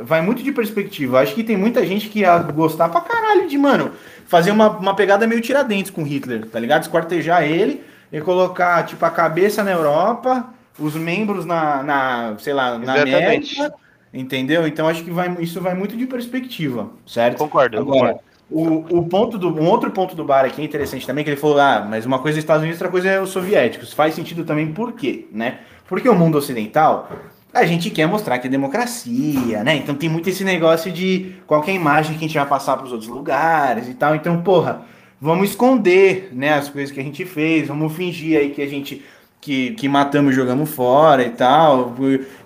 vai 0.02 0.20
muito 0.20 0.42
de 0.42 0.52
perspectiva. 0.52 1.20
Acho 1.20 1.34
que 1.34 1.42
tem 1.42 1.56
muita 1.56 1.86
gente 1.86 2.10
que 2.10 2.20
ia 2.20 2.38
gostar 2.40 2.90
pra 2.90 3.00
caralho 3.00 3.48
de, 3.48 3.56
mano, 3.56 3.92
fazer 4.26 4.50
uma, 4.50 4.68
uma 4.68 4.94
pegada 4.94 5.26
meio 5.26 5.40
tiradentes 5.40 5.90
com 5.90 6.02
Hitler, 6.02 6.44
tá 6.44 6.60
ligado? 6.60 6.82
Esquartejar 6.82 7.44
ele 7.44 7.90
e 8.12 8.20
colocar, 8.20 8.84
tipo, 8.84 9.05
a 9.05 9.10
cabeça 9.10 9.64
na 9.64 9.72
Europa, 9.72 10.47
os 10.78 10.94
membros 10.94 11.47
na, 11.47 11.82
na 11.82 12.34
sei 12.39 12.52
lá, 12.52 12.78
na 12.78 12.97
Exatamente. 12.97 13.59
América, 13.59 13.74
entendeu? 14.12 14.66
Então 14.66 14.86
acho 14.86 15.02
que 15.02 15.10
vai, 15.10 15.34
isso 15.40 15.60
vai 15.60 15.74
muito 15.74 15.97
de 15.97 16.06
perspectiva, 16.06 16.90
certo? 17.06 17.39
Concordo, 17.39 17.78
Agora, 17.78 18.20
concordo. 18.51 18.94
o, 18.94 18.98
o 18.98 19.09
ponto 19.09 19.39
do, 19.39 19.48
um 19.48 19.66
outro 19.66 19.90
ponto 19.90 20.14
do 20.14 20.24
bar 20.24 20.44
aqui 20.44 20.60
é 20.60 20.64
interessante 20.64 21.06
também, 21.06 21.24
que 21.24 21.30
ele 21.30 21.40
falou, 21.40 21.59
ah, 21.59 21.86
mas 21.89 22.05
uma 22.05 22.18
coisa 22.18 22.36
é 22.36 22.40
os 22.40 22.44
Estados 22.44 22.62
Unidos, 22.62 22.78
outra 22.78 22.90
coisa 22.90 23.09
é 23.09 23.20
os 23.20 23.30
soviéticos. 23.30 23.93
Faz 23.94 24.14
sentido 24.14 24.44
também 24.44 24.72
por 24.72 24.93
quê, 24.93 25.26
né? 25.32 25.60
Porque 25.89 26.09
o 26.09 26.14
mundo 26.14 26.36
ocidental, 26.36 27.10
a 27.52 27.64
gente 27.64 27.90
quer 27.90 28.06
mostrar 28.06 28.39
que 28.39 28.47
é 28.47 28.51
democracia, 28.51 29.64
né? 29.64 29.76
Então 29.76 29.94
tem 29.94 30.09
muito 30.09 30.28
esse 30.28 30.44
negócio 30.44 30.93
de 30.93 31.34
qualquer 31.47 31.72
imagem 31.72 32.16
que 32.16 32.24
a 32.24 32.28
gente 32.28 32.36
vai 32.36 32.47
passar 32.47 32.76
para 32.76 32.86
os 32.86 32.93
outros 32.93 33.10
lugares 33.10 33.89
e 33.89 33.94
tal. 33.94 34.14
Então, 34.14 34.43
porra, 34.43 34.82
vamos 35.22 35.50
esconder, 35.50 36.28
né, 36.32 36.52
as 36.54 36.68
coisas 36.68 36.90
que 36.92 36.98
a 37.00 37.02
gente 37.02 37.24
fez, 37.24 37.68
vamos 37.68 37.94
fingir 37.94 38.38
aí 38.38 38.50
que 38.50 38.60
a 38.60 38.66
gente 38.66 39.02
que, 39.40 39.70
que 39.72 39.88
matamos 39.88 40.32
e 40.32 40.36
jogamos 40.36 40.70
fora 40.70 41.22
e 41.24 41.30
tal, 41.30 41.94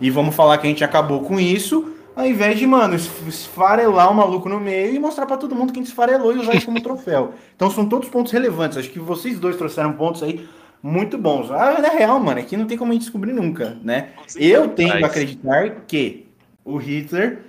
e 0.01 0.11
vamos 0.11 0.35
falar 0.35 0.59
que 0.59 0.67
a 0.67 0.71
gente 0.71 0.85
acabou 0.85 1.21
com 1.23 1.39
isso, 1.41 1.93
ao 2.15 2.25
invés 2.27 2.59
de, 2.59 2.67
mano, 2.67 2.95
es- 2.95 3.11
esfarelar 3.29 4.11
o 4.11 4.15
maluco 4.15 4.49
no 4.49 4.59
meio 4.61 4.95
e 4.95 4.99
mostrar 4.99 5.27
pra 5.27 5.37
todo 5.37 5.55
mundo 5.55 5.73
que 5.73 5.79
a 5.79 5.83
gente 5.83 5.91
esfarelou 5.91 6.35
e 6.35 6.39
usar 6.39 6.55
isso 6.55 6.65
como 6.67 6.81
troféu. 6.83 7.35
Então 7.55 7.71
são 7.71 7.87
todos 7.87 8.09
pontos 8.09 8.33
relevantes. 8.33 8.79
Acho 8.79 8.89
que 8.91 8.99
vocês 8.99 9.39
dois 9.39 9.57
trouxeram 9.57 9.93
pontos 9.93 10.23
aí 10.23 10.49
muito 10.83 11.19
bons. 11.19 11.51
Ah, 11.51 11.79
na 11.83 11.89
real, 11.91 12.19
mano, 12.21 12.41
aqui 12.41 12.57
não 12.57 12.65
tem 12.67 12.79
como 12.79 12.93
a 12.93 12.95
gente 12.95 13.03
descobrir 13.03 13.33
nunca, 13.35 13.77
né? 13.83 14.11
Eu 14.37 14.69
Mas- 14.89 15.05
acreditar 15.05 15.71
que 15.87 16.27
o 16.65 16.79
Hitler 16.79 17.41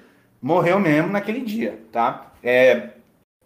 morreu 0.41 0.77
mesmo 0.79 1.09
naquele 1.09 1.39
dia, 1.39 1.79
tá? 1.91 2.31
É, 2.43 2.89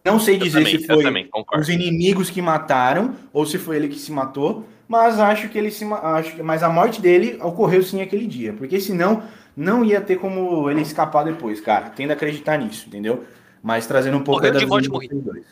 não 0.04 0.20
sei 0.20 0.36
Eu 0.36 0.40
dizer 0.40 0.60
também, 0.64 0.80
se 0.80 0.88
foi 0.88 1.04
também 1.04 1.30
os 1.58 1.70
inimigos 1.70 2.30
que 2.30 2.42
mataram 2.42 3.16
ou 3.32 3.46
se 3.46 3.58
foi 3.58 3.76
ele 3.76 3.88
que 3.88 4.00
se 4.00 4.12
matou, 4.12 4.66
mas 4.88 5.20
acho 5.20 5.50
que 5.50 5.58
ele 5.58 5.72
se 5.72 5.86
acho 5.86 6.36
que 6.36 6.44
mas 6.44 6.64
a 6.64 6.70
morte 6.70 7.02
dele 7.02 7.38
ocorreu 7.42 7.84
sim 7.84 8.02
aquele 8.02 8.28
dia, 8.28 8.54
porque 8.54 8.80
senão 8.80 9.24
não 9.56 9.84
ia 9.86 10.02
ter 10.02 10.18
como 10.18 10.70
ele 10.70 10.82
escapar 10.82 11.24
depois, 11.24 11.60
cara. 11.62 11.90
Tendo 11.90 12.12
a 12.12 12.14
acreditar 12.14 12.58
nisso, 12.58 12.88
entendeu? 12.88 13.24
Mas 13.62 13.86
trazendo 13.86 14.18
um 14.18 14.24
pouco 14.24 14.42
Morreu 14.42 14.54
aí 14.54 14.60
de 14.60 14.66
da 14.66 14.70
morte 14.70 14.84
de 14.86 14.90
vocês 14.90 15.24
dois. 15.24 15.46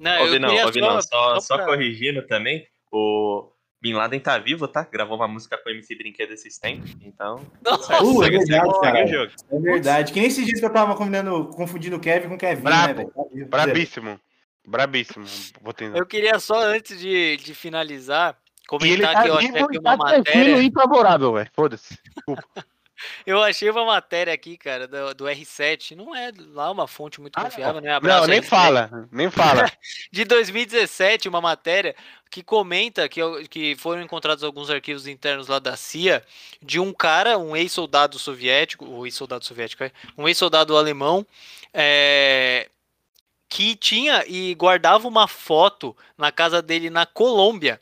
Não, 0.00 0.12
eu 0.12 0.68
ô, 0.68 0.72
Vinão, 0.72 1.00
só, 1.00 1.34
só 1.34 1.40
só 1.40 1.56
pra- 1.56 1.66
corrigindo 1.66 2.26
também, 2.26 2.66
o 2.90 3.46
Bin 3.84 3.92
Laden 3.92 4.18
tá 4.18 4.38
vivo, 4.38 4.66
tá? 4.66 4.88
Gravou 4.90 5.14
uma 5.14 5.28
música 5.28 5.58
com 5.58 5.68
o 5.68 5.72
MC 5.72 5.94
Brinquedo 5.94 6.32
esses 6.32 6.56
tempos, 6.56 6.96
então... 7.02 7.46
Nossa, 7.62 8.02
Uh, 8.02 8.24
é 8.24 8.30
verdade, 8.30 8.48
segue 8.48 8.80
cara. 8.80 9.04
o 9.04 9.08
jogo. 9.08 9.32
É 9.52 9.58
verdade. 9.58 10.12
Que 10.14 10.20
nem 10.20 10.28
esses 10.28 10.46
dias 10.46 10.58
que 10.58 10.64
eu 10.64 10.72
tava 10.72 10.96
combinando, 10.96 11.48
confundindo 11.48 11.96
o 11.96 12.00
Kevin 12.00 12.28
com 12.28 12.34
o 12.36 12.38
Kevin, 12.38 12.62
Brabo, 12.62 12.94
né? 12.94 13.04
Tá 13.04 13.22
vivo. 13.30 13.50
Brabíssimo. 13.50 14.20
Brabíssimo. 14.66 15.26
Eu 15.94 16.06
queria 16.06 16.38
só 16.38 16.62
antes 16.62 16.98
de, 16.98 17.36
de 17.36 17.54
finalizar 17.54 18.38
ele 18.80 19.02
comentar 19.02 19.12
tá 19.12 19.22
que 19.22 19.28
eu 19.28 19.34
achei 19.34 19.52
vivo 19.52 19.64
aqui 19.66 19.76
e 19.76 19.78
uma 19.78 19.98
tranquilo 19.98 20.50
matéria. 20.50 20.62
e 20.62 20.72
favorável, 20.72 21.32
velho. 21.34 21.50
Foda-se. 21.52 21.98
Eu 23.26 23.42
achei 23.42 23.68
uma 23.70 23.84
matéria 23.84 24.32
aqui, 24.32 24.56
cara, 24.56 24.86
do, 24.86 25.14
do 25.14 25.24
R7. 25.24 25.96
Não 25.96 26.14
é 26.14 26.32
lá 26.52 26.70
uma 26.70 26.86
fonte 26.86 27.20
muito 27.20 27.36
Ah, 27.38 27.44
confiável, 27.44 27.80
né? 27.80 27.90
Não, 27.90 27.96
Abraço 27.96 28.28
nem 28.28 28.40
R7. 28.40 28.44
fala. 28.44 29.08
Nem 29.10 29.30
fala. 29.30 29.70
de 30.12 30.24
2017, 30.24 31.28
uma 31.28 31.40
matéria 31.40 31.94
que 32.30 32.42
comenta 32.42 33.08
que, 33.08 33.20
que 33.48 33.76
foram 33.76 34.02
encontrados 34.02 34.42
alguns 34.42 34.68
arquivos 34.68 35.06
internos 35.06 35.46
lá 35.46 35.58
da 35.58 35.76
CIA 35.76 36.24
de 36.60 36.80
um 36.80 36.92
cara, 36.92 37.38
um 37.38 37.54
ex-soldado 37.56 38.18
soviético, 38.18 38.84
ou 38.84 39.06
ex-soldado 39.06 39.44
soviético, 39.44 39.84
é, 39.84 39.92
um 40.18 40.26
ex-soldado 40.26 40.76
alemão, 40.76 41.24
é, 41.72 42.68
que 43.48 43.76
tinha 43.76 44.24
e 44.26 44.52
guardava 44.56 45.06
uma 45.06 45.28
foto 45.28 45.96
na 46.18 46.32
casa 46.32 46.60
dele 46.60 46.90
na 46.90 47.06
Colômbia, 47.06 47.80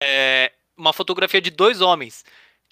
é, 0.00 0.52
uma 0.76 0.92
fotografia 0.92 1.40
de 1.40 1.50
dois 1.50 1.80
homens, 1.80 2.24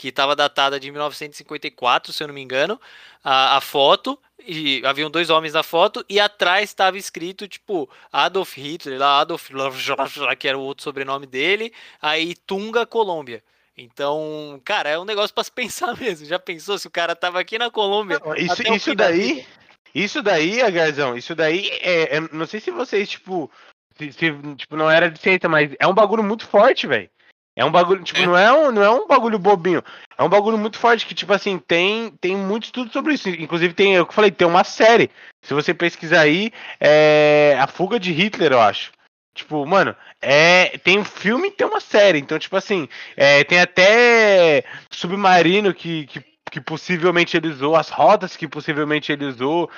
que 0.03 0.09
estava 0.09 0.35
datada 0.35 0.81
de 0.81 0.91
1954, 0.91 2.13
se 2.13 2.25
eu 2.25 2.27
não 2.27 2.35
me 2.35 2.41
engano, 2.41 2.81
a, 3.23 3.59
a 3.59 3.61
foto, 3.61 4.19
e 4.45 4.83
haviam 4.85 5.09
dois 5.09 5.31
homens 5.31 5.53
na 5.53 5.63
foto, 5.63 6.05
e 6.09 6.19
atrás 6.19 6.71
estava 6.71 6.99
escrito, 6.99 7.47
tipo, 7.47 7.89
Adolf 8.11 8.57
Hitler, 8.57 8.99
lá, 8.99 9.21
Adolf, 9.21 9.49
que 10.41 10.49
era 10.49 10.59
o 10.59 10.63
outro 10.63 10.83
sobrenome 10.83 11.25
dele, 11.25 11.73
aí 12.01 12.35
Tunga, 12.35 12.85
Colômbia. 12.85 13.45
Então, 13.79 14.61
cara, 14.65 14.89
é 14.89 14.99
um 14.99 15.05
negócio 15.05 15.33
para 15.33 15.45
se 15.45 15.53
pensar 15.55 15.97
mesmo. 15.97 16.27
Já 16.27 16.41
pensou 16.41 16.77
se 16.81 16.89
o 16.89 16.91
cara 16.91 17.15
tava 17.15 17.39
aqui 17.39 17.57
na 17.57 17.71
Colômbia? 17.71 18.21
Isso, 18.37 18.55
até 18.61 18.73
o 18.73 18.75
isso 18.75 18.95
da 18.97 19.05
daí. 19.05 19.47
Isso 19.95 20.21
daí, 20.21 20.63
Agarzão, 20.63 21.17
isso 21.17 21.33
daí 21.33 21.69
é, 21.81 22.17
é- 22.17 22.21
Não 22.33 22.47
sei 22.47 22.59
se 22.59 22.73
vocês, 22.73 23.09
tipo. 23.09 23.49
Se, 23.97 24.11
se, 24.11 24.33
tipo, 24.57 24.75
não 24.75 24.91
era 24.91 25.09
de 25.09 25.21
ciência, 25.21 25.49
mas 25.49 25.71
é 25.79 25.87
um 25.87 25.95
bagulho 25.95 26.25
muito 26.25 26.45
forte, 26.45 26.89
velho. 26.89 27.09
É 27.55 27.65
um 27.65 27.71
bagulho, 27.71 28.03
tipo, 28.03 28.21
É. 28.21 28.27
não, 28.27 28.37
é 28.37 28.53
um, 28.53 28.73
não 28.73 28.83
é 28.83 28.91
um 28.91 29.07
bagulho 29.07 29.39
bobinho. 29.39 29.83
É 30.17 30.23
um 30.23 30.29
bagulho 30.29 30.57
muito 30.57 30.79
forte 30.79 31.05
que, 31.07 31.15
tipo 31.15 31.33
assim, 31.33 31.59
tem, 31.59 32.11
tem 32.21 32.35
muito 32.35 32.65
estudo 32.65 32.91
sobre 32.91 33.15
isso. 33.15 33.29
Inclusive, 33.29 33.75
tem, 33.75 33.95
eu 33.95 34.07
falei, 34.11 34.31
tem 34.31 34.47
uma 34.47 34.65
série. 34.65 35.11
Se 35.43 35.53
você 35.53 35.75
pesquisar 35.75 36.21
aí, 36.21 36.51
é 36.81 37.57
A 37.61 37.67
Fuga 37.67 38.01
de 38.01 38.13
Hitler, 38.13 38.53
eu 38.53 38.61
acho. 38.61 38.91
Tipo, 39.35 39.65
mano, 39.67 39.97
é, 40.21 40.79
tem 40.79 40.99
um 40.99 41.05
filme 41.05 41.49
e 41.49 41.51
tem 41.51 41.67
uma 41.67 41.81
série. 41.81 42.19
Então, 42.19 42.39
tipo 42.39 42.57
assim, 42.57 42.89
é, 43.17 43.43
tem 43.45 43.61
até 43.61 44.65
submarino 44.91 45.73
que, 45.75 46.07
que, 46.07 46.23
que 46.53 46.61
possivelmente 46.61 47.35
ele 47.35 47.49
usou, 47.49 47.75
as 47.75 47.89
rotas 47.89 48.37
que 48.37 48.47
possivelmente 48.47 49.11
ele 49.11 49.25
usou. 49.25 49.71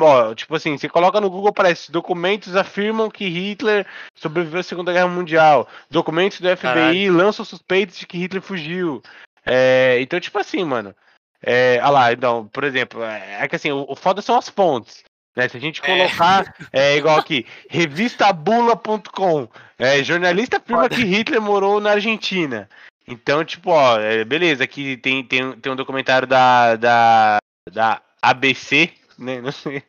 Ó, 0.00 0.32
tipo 0.32 0.54
assim, 0.54 0.78
você 0.78 0.88
coloca 0.88 1.20
no 1.20 1.28
Google, 1.28 1.52
parece 1.52 1.90
documentos 1.90 2.54
afirmam 2.54 3.10
que 3.10 3.28
Hitler 3.28 3.84
sobreviveu 4.14 4.60
à 4.60 4.62
Segunda 4.62 4.92
Guerra 4.92 5.08
Mundial. 5.08 5.68
Documentos 5.90 6.40
do 6.40 6.48
FBI 6.56 6.62
Caralho. 6.62 7.12
lançam 7.16 7.44
suspeitos 7.44 7.98
de 7.98 8.06
que 8.06 8.16
Hitler 8.16 8.40
fugiu. 8.40 9.02
É, 9.44 9.98
então, 10.00 10.20
tipo 10.20 10.38
assim, 10.38 10.64
mano. 10.64 10.94
É, 11.42 11.80
ah 11.82 11.90
lá, 11.90 12.12
então, 12.12 12.46
por 12.46 12.62
exemplo, 12.62 13.02
é, 13.02 13.38
é 13.40 13.48
que 13.48 13.56
assim, 13.56 13.72
o, 13.72 13.84
o 13.88 13.96
foda 13.96 14.22
são 14.22 14.38
as 14.38 14.48
fontes. 14.48 15.02
Né? 15.36 15.48
Se 15.48 15.56
a 15.56 15.60
gente 15.60 15.82
É. 15.82 15.86
colocar, 15.86 16.54
é, 16.72 16.96
igual 16.96 17.18
aqui, 17.18 17.44
revistabula.com, 17.68 19.48
é, 19.76 20.02
jornalista 20.04 20.58
afirma 20.58 20.88
que 20.88 21.02
Hitler 21.04 21.42
morou 21.42 21.80
na 21.80 21.90
Argentina. 21.90 22.68
Então, 23.06 23.44
tipo, 23.44 23.70
ó, 23.70 23.98
é, 23.98 24.24
beleza, 24.24 24.64
aqui 24.64 24.96
tem, 24.96 25.22
tem, 25.24 25.52
tem 25.52 25.72
um 25.72 25.76
documentário 25.76 26.26
da, 26.26 26.76
da, 26.76 27.38
da 27.70 28.02
ABC, 28.22 28.90
né? 29.18 29.40
Não 29.42 29.52
sei. 29.52 29.82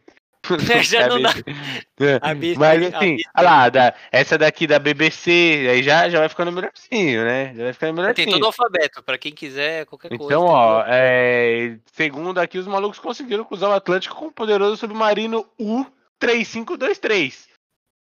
Já 0.84 1.08
não 1.08 1.20
dá. 1.20 1.34
É, 2.00 2.20
ABC, 2.22 2.60
Mas 2.60 2.94
assim, 2.94 3.18
olha 3.36 3.50
lá, 3.50 3.70
da, 3.70 3.96
essa 4.12 4.38
daqui 4.38 4.68
da 4.68 4.78
BBC, 4.78 5.68
aí 5.72 5.82
já, 5.82 6.08
já 6.08 6.20
vai 6.20 6.30
ficando 6.30 6.52
melhorzinho, 6.52 7.26
né? 7.26 7.52
Já 7.56 7.64
vai 7.64 7.74
ficando 7.74 7.94
melhorzinho. 7.96 8.28
Tem 8.28 8.34
todo 8.34 8.44
o 8.44 8.48
alfabeto, 8.48 9.02
para 9.02 9.18
quem 9.18 9.32
quiser, 9.32 9.88
qualquer 9.88 10.10
coisa. 10.10 10.24
Então, 10.26 10.44
ó, 10.44 10.84
é, 10.86 11.78
segundo 11.94 12.40
aqui, 12.40 12.60
os 12.60 12.68
malucos 12.68 13.00
conseguiram 13.00 13.44
cruzar 13.44 13.72
o 13.72 13.74
Atlântico 13.74 14.16
com 14.16 14.28
o 14.28 14.32
poderoso 14.32 14.78
submarino 14.78 15.46
U-3523. 15.60 17.48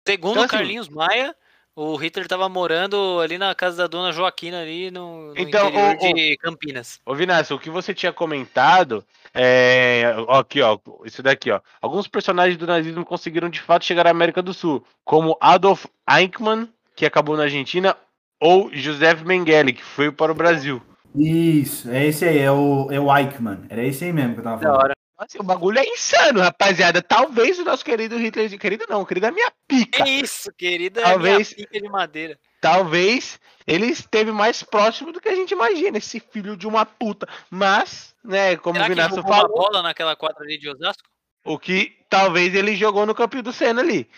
Segundo 0.08 0.32
então, 0.32 0.44
assim- 0.44 0.58
Carlinhos 0.58 0.90
Maia, 0.90 1.36
O 1.84 1.96
Hitler 1.96 2.28
tava 2.28 2.48
morando 2.48 3.20
ali 3.20 3.38
na 3.38 3.56
casa 3.56 3.78
da 3.78 3.88
dona 3.88 4.12
Joaquina, 4.12 4.62
ali 4.62 4.92
no, 4.92 5.34
no 5.34 5.34
Então, 5.40 5.68
interior 5.70 5.96
o- 6.00 6.06
o- 6.12 6.14
de 6.14 6.38
Campinas. 6.38 7.00
Ô, 7.06 7.16
Vinácio, 7.16 7.56
o 7.56 7.60
que 7.60 7.70
você 7.70 7.94
tinha 7.94 8.14
comentado 8.14 9.04
é. 9.34 10.14
ó, 10.28 10.40
Aqui, 10.40 10.62
ó. 10.62 10.78
Isso 11.06 11.24
daqui, 11.24 11.50
ó. 11.52 11.60
Alguns 11.82 12.08
personagens 12.08 12.58
do 12.58 12.68
nazismo 12.68 13.04
conseguiram 13.06 13.50
de 13.50 13.60
fato 13.62 13.86
chegar 13.86 14.06
à 14.06 14.12
América 14.12 14.42
do 14.42 14.54
Sul, 14.54 14.84
como 15.04 15.38
Adolf 15.42 15.86
Eichmann, 16.10 16.68
que 16.96 17.06
acabou 17.06 17.36
na 17.36 17.44
Argentina, 17.44 17.96
ou 18.40 18.70
Joseph 18.74 19.22
Mengele, 19.24 19.74
que 19.74 19.84
foi 19.84 20.12
para 20.12 20.32
o 20.32 20.36
Brasil. 20.36 20.82
Isso, 21.16 21.90
é 21.90 22.06
esse 22.08 22.26
aí, 22.26 22.38
é 22.40 22.52
o, 22.52 22.88
é 22.92 23.00
o 23.00 23.16
Eichmann. 23.16 23.62
Era 23.70 23.84
esse 23.84 24.06
aí 24.06 24.14
mesmo 24.14 24.34
que 24.36 24.40
eu 24.40 24.44
tava 24.44 24.58
Da 24.58 24.68
falando. 24.68 24.84
hora. 24.84 24.94
Assim, 25.22 25.38
o 25.40 25.44
bagulho 25.44 25.78
é 25.78 25.86
insano, 25.86 26.40
rapaziada. 26.42 27.00
Talvez 27.00 27.60
o 27.60 27.64
nosso 27.64 27.86
querido 27.86 28.18
Hitler. 28.18 28.58
Querido 28.58 28.86
não, 28.90 29.06
querido 29.06 29.28
é 29.28 29.32
minha 29.32 29.52
pica. 29.68 30.04
Que 30.04 30.10
isso, 30.10 30.52
querida, 30.58 31.04
Talvez- 31.04 31.54
minha 31.54 31.68
pica 31.68 31.80
de 31.80 31.90
madeira. 31.90 32.40
Talvez 32.60 33.40
ele 33.68 33.86
esteve 33.86 34.32
mais 34.32 34.64
próximo 34.64 35.12
do 35.12 35.22
que 35.22 35.30
a 35.30 35.36
gente 35.36 35.52
imagina, 35.52 36.00
esse 36.00 36.20
filho 36.20 36.58
de 36.58 36.68
uma 36.68 36.88
puta. 36.88 37.28
Mas, 37.52 38.16
né, 38.24 38.58
como 38.58 38.78
Será 38.78 38.88
o 38.88 38.90
Vinácio 38.90 39.16
jogou 39.18 39.32
uma 39.32 39.42
falou, 39.42 39.58
bola 39.58 39.84
naquela 39.84 40.16
quadra 40.16 40.44
ali 40.44 40.58
de 40.58 40.68
Osasco? 40.68 41.08
o 41.46 41.60
que 41.60 41.92
talvez 42.10 42.56
ele 42.56 42.76
jogou 42.76 43.06
no 43.06 43.14
campinho 43.14 43.44
do 43.44 43.54
Senna 43.54 43.80
ali. 43.80 44.10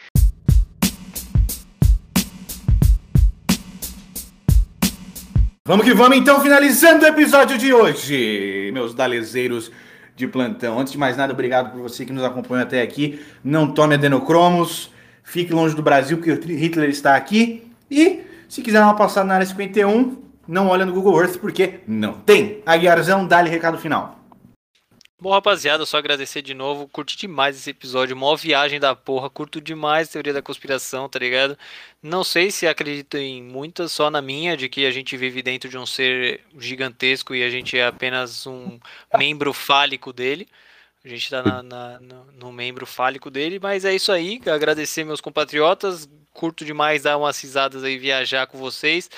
Vamos 5.66 5.86
que 5.86 5.94
vamos 5.94 6.18
então, 6.18 6.42
finalizando 6.42 7.04
o 7.04 7.08
episódio 7.08 7.58
de 7.58 7.74
hoje, 7.74 8.70
meus 8.74 8.94
dalezeiros 8.94 9.70
de 10.16 10.28
plantão. 10.28 10.80
Antes 10.80 10.94
de 10.94 11.00
mais 11.00 11.18
nada, 11.18 11.34
obrigado 11.34 11.72
por 11.72 11.82
você 11.82 12.06
que 12.06 12.14
nos 12.14 12.24
acompanhou 12.24 12.64
até 12.64 12.82
aqui. 12.82 13.20
Não 13.44 13.72
tome 13.72 13.96
adenocromos, 13.96 14.92
fique 15.24 15.54
longe 15.54 15.76
do 15.76 15.82
Brasil, 15.82 16.18
porque 16.18 16.32
Hitler 16.54 16.90
está 16.90 17.16
aqui. 17.16 17.72
E 17.90 18.22
se 18.48 18.62
quiser 18.62 18.82
uma 18.82 18.96
passada 18.96 19.28
na 19.28 19.36
área 19.36 19.46
51, 19.46 20.18
não 20.48 20.68
olha 20.68 20.86
no 20.86 20.94
Google 20.94 21.22
Earth, 21.22 21.38
porque 21.38 21.80
não 21.88 22.14
tem. 22.14 22.62
Aguiarzão, 22.66 23.26
dá-lhe 23.26 23.50
recado 23.50 23.78
final. 23.78 24.23
Bom, 25.24 25.32
rapaziada, 25.32 25.86
só 25.86 25.98
agradecer 25.98 26.42
de 26.42 26.54
novo. 26.54 26.86
Curti 26.90 27.16
demais 27.18 27.56
esse 27.56 27.70
episódio. 27.70 28.14
Mó 28.14 28.36
viagem 28.36 28.78
da 28.78 28.94
porra. 28.94 29.30
Curto 29.30 29.62
demais 29.62 30.10
teoria 30.10 30.34
da 30.34 30.42
conspiração, 30.42 31.08
tá 31.08 31.18
ligado? 31.18 31.58
Não 32.02 32.26
sei 32.26 32.52
se 32.52 32.68
acredito 32.68 33.16
em 33.16 33.42
muitas, 33.42 33.94
só 33.94 34.10
na 34.12 34.22
minha, 34.22 34.58
de 34.58 34.68
que 34.68 34.86
a 34.86 34.92
gente 34.92 35.16
vive 35.16 35.42
dentro 35.42 35.70
de 35.70 35.78
um 35.78 35.86
ser 35.86 36.42
gigantesco 36.60 37.34
e 37.34 37.42
a 37.42 37.50
gente 37.50 37.78
é 37.78 37.86
apenas 37.88 38.46
um 38.46 38.78
membro 39.18 39.54
fálico 39.54 40.12
dele. 40.12 40.46
A 41.06 41.08
gente 41.10 41.30
tá 41.30 41.42
na, 41.44 41.64
na- 41.64 42.00
no, 42.02 42.26
no 42.34 42.52
membro 42.52 42.86
fálico 42.86 43.32
dele, 43.32 43.60
mas 43.62 43.86
é 43.86 43.96
isso 43.96 44.12
aí. 44.12 44.42
Agradecer 44.48 45.06
meus 45.06 45.22
compatriotas. 45.22 46.10
Curto 46.34 46.66
demais 46.66 47.04
dar 47.04 47.18
umas 47.18 47.40
risadas 47.40 47.84
aí, 47.84 47.98
viajar 47.98 48.48
com 48.48 48.58
vocês. 48.58 49.10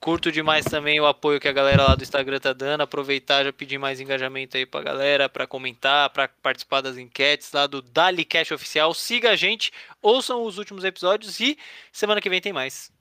Curto 0.00 0.32
demais 0.32 0.64
também 0.64 1.00
o 1.00 1.06
apoio 1.06 1.38
que 1.38 1.46
a 1.46 1.52
galera 1.52 1.84
lá 1.84 1.94
do 1.94 2.02
Instagram 2.02 2.40
tá 2.40 2.52
dando. 2.52 2.80
Aproveitar 2.80 3.44
já 3.44 3.52
pedir 3.52 3.78
mais 3.78 4.00
engajamento 4.00 4.56
aí 4.56 4.66
pra 4.66 4.82
galera, 4.82 5.28
pra 5.28 5.46
comentar, 5.46 6.10
pra 6.10 6.28
participar 6.42 6.80
das 6.80 6.98
enquetes 6.98 7.52
lá 7.52 7.66
do 7.68 7.80
Dali 7.80 8.24
Cash 8.24 8.50
Oficial. 8.50 8.92
Siga 8.92 9.30
a 9.30 9.36
gente, 9.36 9.72
ouçam 10.02 10.42
os 10.42 10.58
últimos 10.58 10.84
episódios 10.84 11.38
e 11.38 11.56
semana 11.92 12.20
que 12.20 12.28
vem 12.28 12.40
tem 12.40 12.52
mais. 12.52 12.92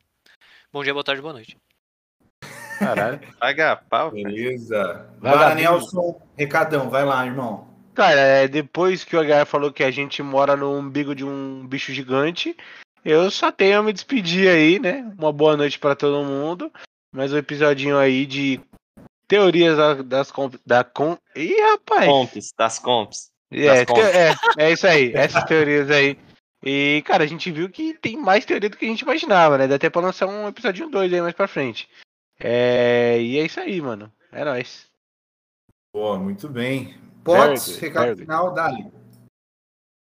Bom 0.71 0.83
dia, 0.83 0.93
boa 0.93 1.03
tarde, 1.03 1.21
boa 1.21 1.33
noite. 1.33 1.57
Caralho. 2.77 3.19
Paga 3.39 3.75
pau. 3.75 4.11
Beleza. 4.11 5.09
Vai 5.19 5.35
lá, 5.35 5.55
Nelson. 5.55 6.21
Recadão, 6.37 6.89
vai 6.89 7.03
lá, 7.03 7.25
irmão. 7.25 7.73
Cara, 7.93 8.19
é, 8.19 8.47
depois 8.47 9.03
que 9.03 9.15
o 9.15 9.21
HR 9.21 9.45
falou 9.45 9.71
que 9.71 9.83
a 9.83 9.91
gente 9.91 10.23
mora 10.23 10.55
no 10.55 10.73
umbigo 10.73 11.13
de 11.13 11.23
um 11.23 11.67
bicho 11.67 11.93
gigante, 11.93 12.57
eu 13.03 13.29
só 13.31 13.51
tenho 13.51 13.79
a 13.79 13.83
me 13.83 13.93
despedir 13.93 14.49
aí, 14.49 14.79
né? 14.79 15.11
Uma 15.17 15.31
boa 15.31 15.55
noite 15.57 15.79
pra 15.79 15.95
todo 15.95 16.25
mundo. 16.25 16.71
Mais 17.13 17.31
um 17.33 17.37
episodinho 17.37 17.97
aí 17.97 18.25
de 18.25 18.59
teorias 19.27 19.77
da- 19.77 20.01
das 20.01 20.31
comp, 20.31 20.55
da 20.65 20.83
com. 20.83 21.17
Ih, 21.35 21.55
rapaz! 21.71 22.05
Comps, 22.07 22.53
das 22.57 22.79
comps. 22.79 23.31
É, 23.51 23.65
das 23.65 23.79
te- 23.79 23.85
comps. 23.85 24.03
é, 24.05 24.35
é 24.57 24.71
isso 24.71 24.87
aí, 24.87 25.11
essas 25.13 25.43
teorias 25.43 25.89
aí. 25.91 26.17
E, 26.65 27.03
cara, 27.05 27.23
a 27.23 27.27
gente 27.27 27.51
viu 27.51 27.69
que 27.69 27.93
tem 27.95 28.15
mais 28.17 28.45
teoria 28.45 28.69
do 28.69 28.77
que 28.77 28.85
a 28.85 28.87
gente 28.87 29.01
imaginava, 29.01 29.57
né? 29.57 29.67
Dá 29.67 29.75
até 29.75 29.89
pra 29.89 30.01
lançar 30.01 30.27
um 30.27 30.47
episódio 30.47 30.89
2 30.89 31.11
aí 31.13 31.21
mais 31.21 31.35
pra 31.35 31.47
frente. 31.47 31.89
É, 32.39 33.21
e 33.21 33.37
é 33.37 33.45
isso 33.45 33.59
aí, 33.59 33.79
mano. 33.81 34.11
É 34.31 34.43
nóis. 34.45 34.87
Boa, 35.93 36.17
muito 36.17 36.47
bem. 36.49 36.95
Pots, 37.23 37.77
recado 37.77 38.17
final, 38.17 38.53
dali. 38.53 38.87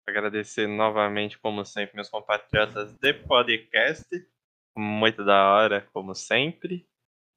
Agradecer 0.07 0.67
novamente, 0.67 1.37
como 1.39 1.63
sempre, 1.65 1.95
meus 1.95 2.09
compatriotas 2.09 2.93
de 2.93 3.13
podcast. 3.13 4.05
Muito 4.77 5.23
da 5.23 5.53
hora, 5.53 5.87
como 5.93 6.15
sempre. 6.15 6.85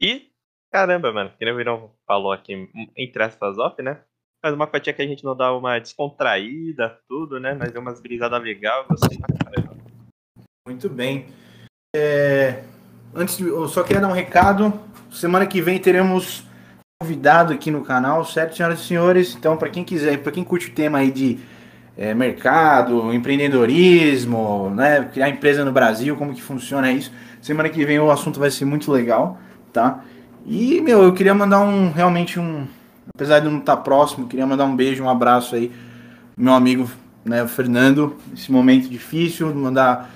E, 0.00 0.30
caramba, 0.72 1.12
mano, 1.12 1.30
que 1.38 1.44
nem 1.44 1.52
o 1.52 1.56
Virão 1.56 1.94
falou 2.06 2.32
aqui, 2.32 2.68
entre 2.96 3.22
aspas, 3.22 3.58
off, 3.58 3.80
né? 3.82 4.02
Mas 4.42 4.54
uma 4.54 4.66
cotinha 4.66 4.94
que 4.94 5.02
a 5.02 5.06
gente 5.06 5.24
não 5.24 5.36
dá 5.36 5.52
uma 5.52 5.78
descontraída, 5.78 7.00
tudo, 7.08 7.40
né? 7.40 7.54
Mas 7.54 7.72
deu 7.72 7.80
umas 7.80 8.00
brisadas 8.00 8.42
legais, 8.42 8.86
caramba. 8.86 9.76
Muito 10.66 10.88
bem. 10.88 11.26
É, 11.94 12.64
Antes 13.16 13.36
de, 13.36 13.44
eu 13.44 13.68
só 13.68 13.84
queria 13.84 14.00
dar 14.00 14.08
um 14.08 14.12
recado. 14.12 14.72
Semana 15.10 15.46
que 15.46 15.62
vem 15.62 15.78
teremos 15.78 16.42
convidado 17.00 17.52
aqui 17.52 17.70
no 17.70 17.84
canal, 17.84 18.24
certo, 18.24 18.56
senhoras 18.56 18.80
e 18.80 18.84
senhores? 18.84 19.36
Então, 19.36 19.56
para 19.56 19.70
quem 19.70 19.84
quiser, 19.84 20.20
para 20.20 20.32
quem 20.32 20.42
curte 20.42 20.68
o 20.68 20.74
tema 20.74 20.98
aí 20.98 21.12
de 21.12 21.38
é, 21.96 22.14
mercado, 22.14 23.12
empreendedorismo, 23.12 24.70
né, 24.70 25.08
criar 25.12 25.28
empresa 25.28 25.64
no 25.64 25.72
Brasil, 25.72 26.16
como 26.16 26.34
que 26.34 26.42
funciona 26.42 26.90
isso? 26.90 27.12
Semana 27.40 27.68
que 27.68 27.84
vem 27.84 27.98
o 27.98 28.10
assunto 28.10 28.40
vai 28.40 28.50
ser 28.50 28.64
muito 28.64 28.90
legal, 28.90 29.38
tá? 29.72 30.02
E 30.46 30.80
meu, 30.80 31.02
eu 31.02 31.12
queria 31.12 31.34
mandar 31.34 31.60
um 31.60 31.90
realmente 31.90 32.38
um, 32.38 32.66
apesar 33.14 33.40
de 33.40 33.48
não 33.48 33.58
estar 33.58 33.78
próximo, 33.78 34.26
queria 34.26 34.46
mandar 34.46 34.64
um 34.64 34.76
beijo, 34.76 35.04
um 35.04 35.08
abraço 35.08 35.54
aí, 35.54 35.72
meu 36.36 36.52
amigo, 36.52 36.90
né, 37.24 37.42
o 37.42 37.48
Fernando, 37.48 38.16
nesse 38.30 38.50
momento 38.50 38.88
difícil, 38.88 39.54
mandar 39.54 40.10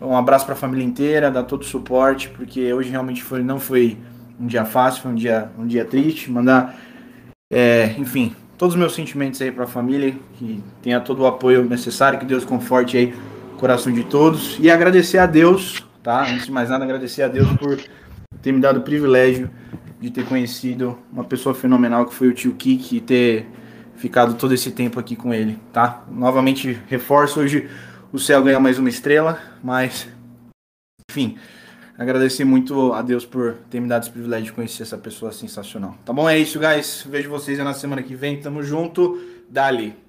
um 0.00 0.16
abraço 0.16 0.44
para 0.44 0.54
a 0.54 0.56
família 0.56 0.84
inteira, 0.84 1.30
dar 1.30 1.44
todo 1.44 1.62
o 1.62 1.64
suporte, 1.64 2.28
porque 2.28 2.72
hoje 2.72 2.90
realmente 2.90 3.22
foi, 3.22 3.42
não 3.42 3.58
foi 3.58 3.96
um 4.38 4.46
dia 4.46 4.64
fácil, 4.64 5.02
foi 5.02 5.12
um 5.12 5.14
dia, 5.14 5.50
um 5.58 5.66
dia 5.66 5.84
triste. 5.84 6.30
Mandar, 6.30 6.74
é, 7.50 7.94
enfim, 7.98 8.34
todos 8.64 8.76
os 8.76 8.80
meus 8.80 8.94
sentimentos 8.94 9.42
aí 9.42 9.52
para 9.52 9.64
a 9.64 9.66
família, 9.66 10.16
que 10.38 10.64
tenha 10.80 10.98
todo 10.98 11.20
o 11.20 11.26
apoio 11.26 11.62
necessário, 11.64 12.18
que 12.18 12.24
Deus 12.24 12.46
conforte 12.46 12.96
aí 12.96 13.14
o 13.52 13.58
coração 13.58 13.92
de 13.92 14.02
todos. 14.04 14.56
E 14.58 14.70
agradecer 14.70 15.18
a 15.18 15.26
Deus, 15.26 15.86
tá? 16.02 16.22
Antes 16.22 16.46
de 16.46 16.50
mais 16.50 16.70
nada, 16.70 16.82
agradecer 16.82 17.24
a 17.24 17.28
Deus 17.28 17.46
por 17.58 17.78
ter 18.40 18.52
me 18.52 18.60
dado 18.62 18.78
o 18.78 18.80
privilégio 18.80 19.50
de 20.00 20.08
ter 20.08 20.24
conhecido 20.24 20.98
uma 21.12 21.24
pessoa 21.24 21.54
fenomenal 21.54 22.06
que 22.06 22.14
foi 22.14 22.28
o 22.28 22.32
tio 22.32 22.54
Kiki 22.54 22.96
e 22.96 23.00
ter 23.02 23.46
ficado 23.96 24.32
todo 24.32 24.54
esse 24.54 24.70
tempo 24.70 24.98
aqui 24.98 25.14
com 25.14 25.34
ele, 25.34 25.58
tá? 25.70 26.02
Novamente 26.10 26.80
reforço 26.88 27.40
hoje 27.40 27.68
o 28.10 28.18
céu 28.18 28.42
ganha 28.42 28.58
mais 28.58 28.78
uma 28.78 28.88
estrela, 28.88 29.38
mas 29.62 30.08
enfim, 31.10 31.36
agradecer 31.96 32.44
muito 32.44 32.92
a 32.92 33.02
Deus 33.02 33.24
por 33.24 33.54
ter 33.70 33.80
me 33.80 33.88
dado 33.88 34.02
esse 34.02 34.10
privilégio 34.10 34.46
de 34.46 34.52
conhecer 34.52 34.82
essa 34.82 34.98
pessoa 34.98 35.32
sensacional. 35.32 35.96
Tá 36.04 36.12
bom? 36.12 36.28
É 36.28 36.38
isso, 36.38 36.58
guys. 36.58 37.04
Vejo 37.08 37.30
vocês 37.30 37.58
na 37.58 37.74
semana 37.74 38.02
que 38.02 38.14
vem. 38.14 38.40
Tamo 38.40 38.62
junto. 38.62 39.20
Dali. 39.48 40.03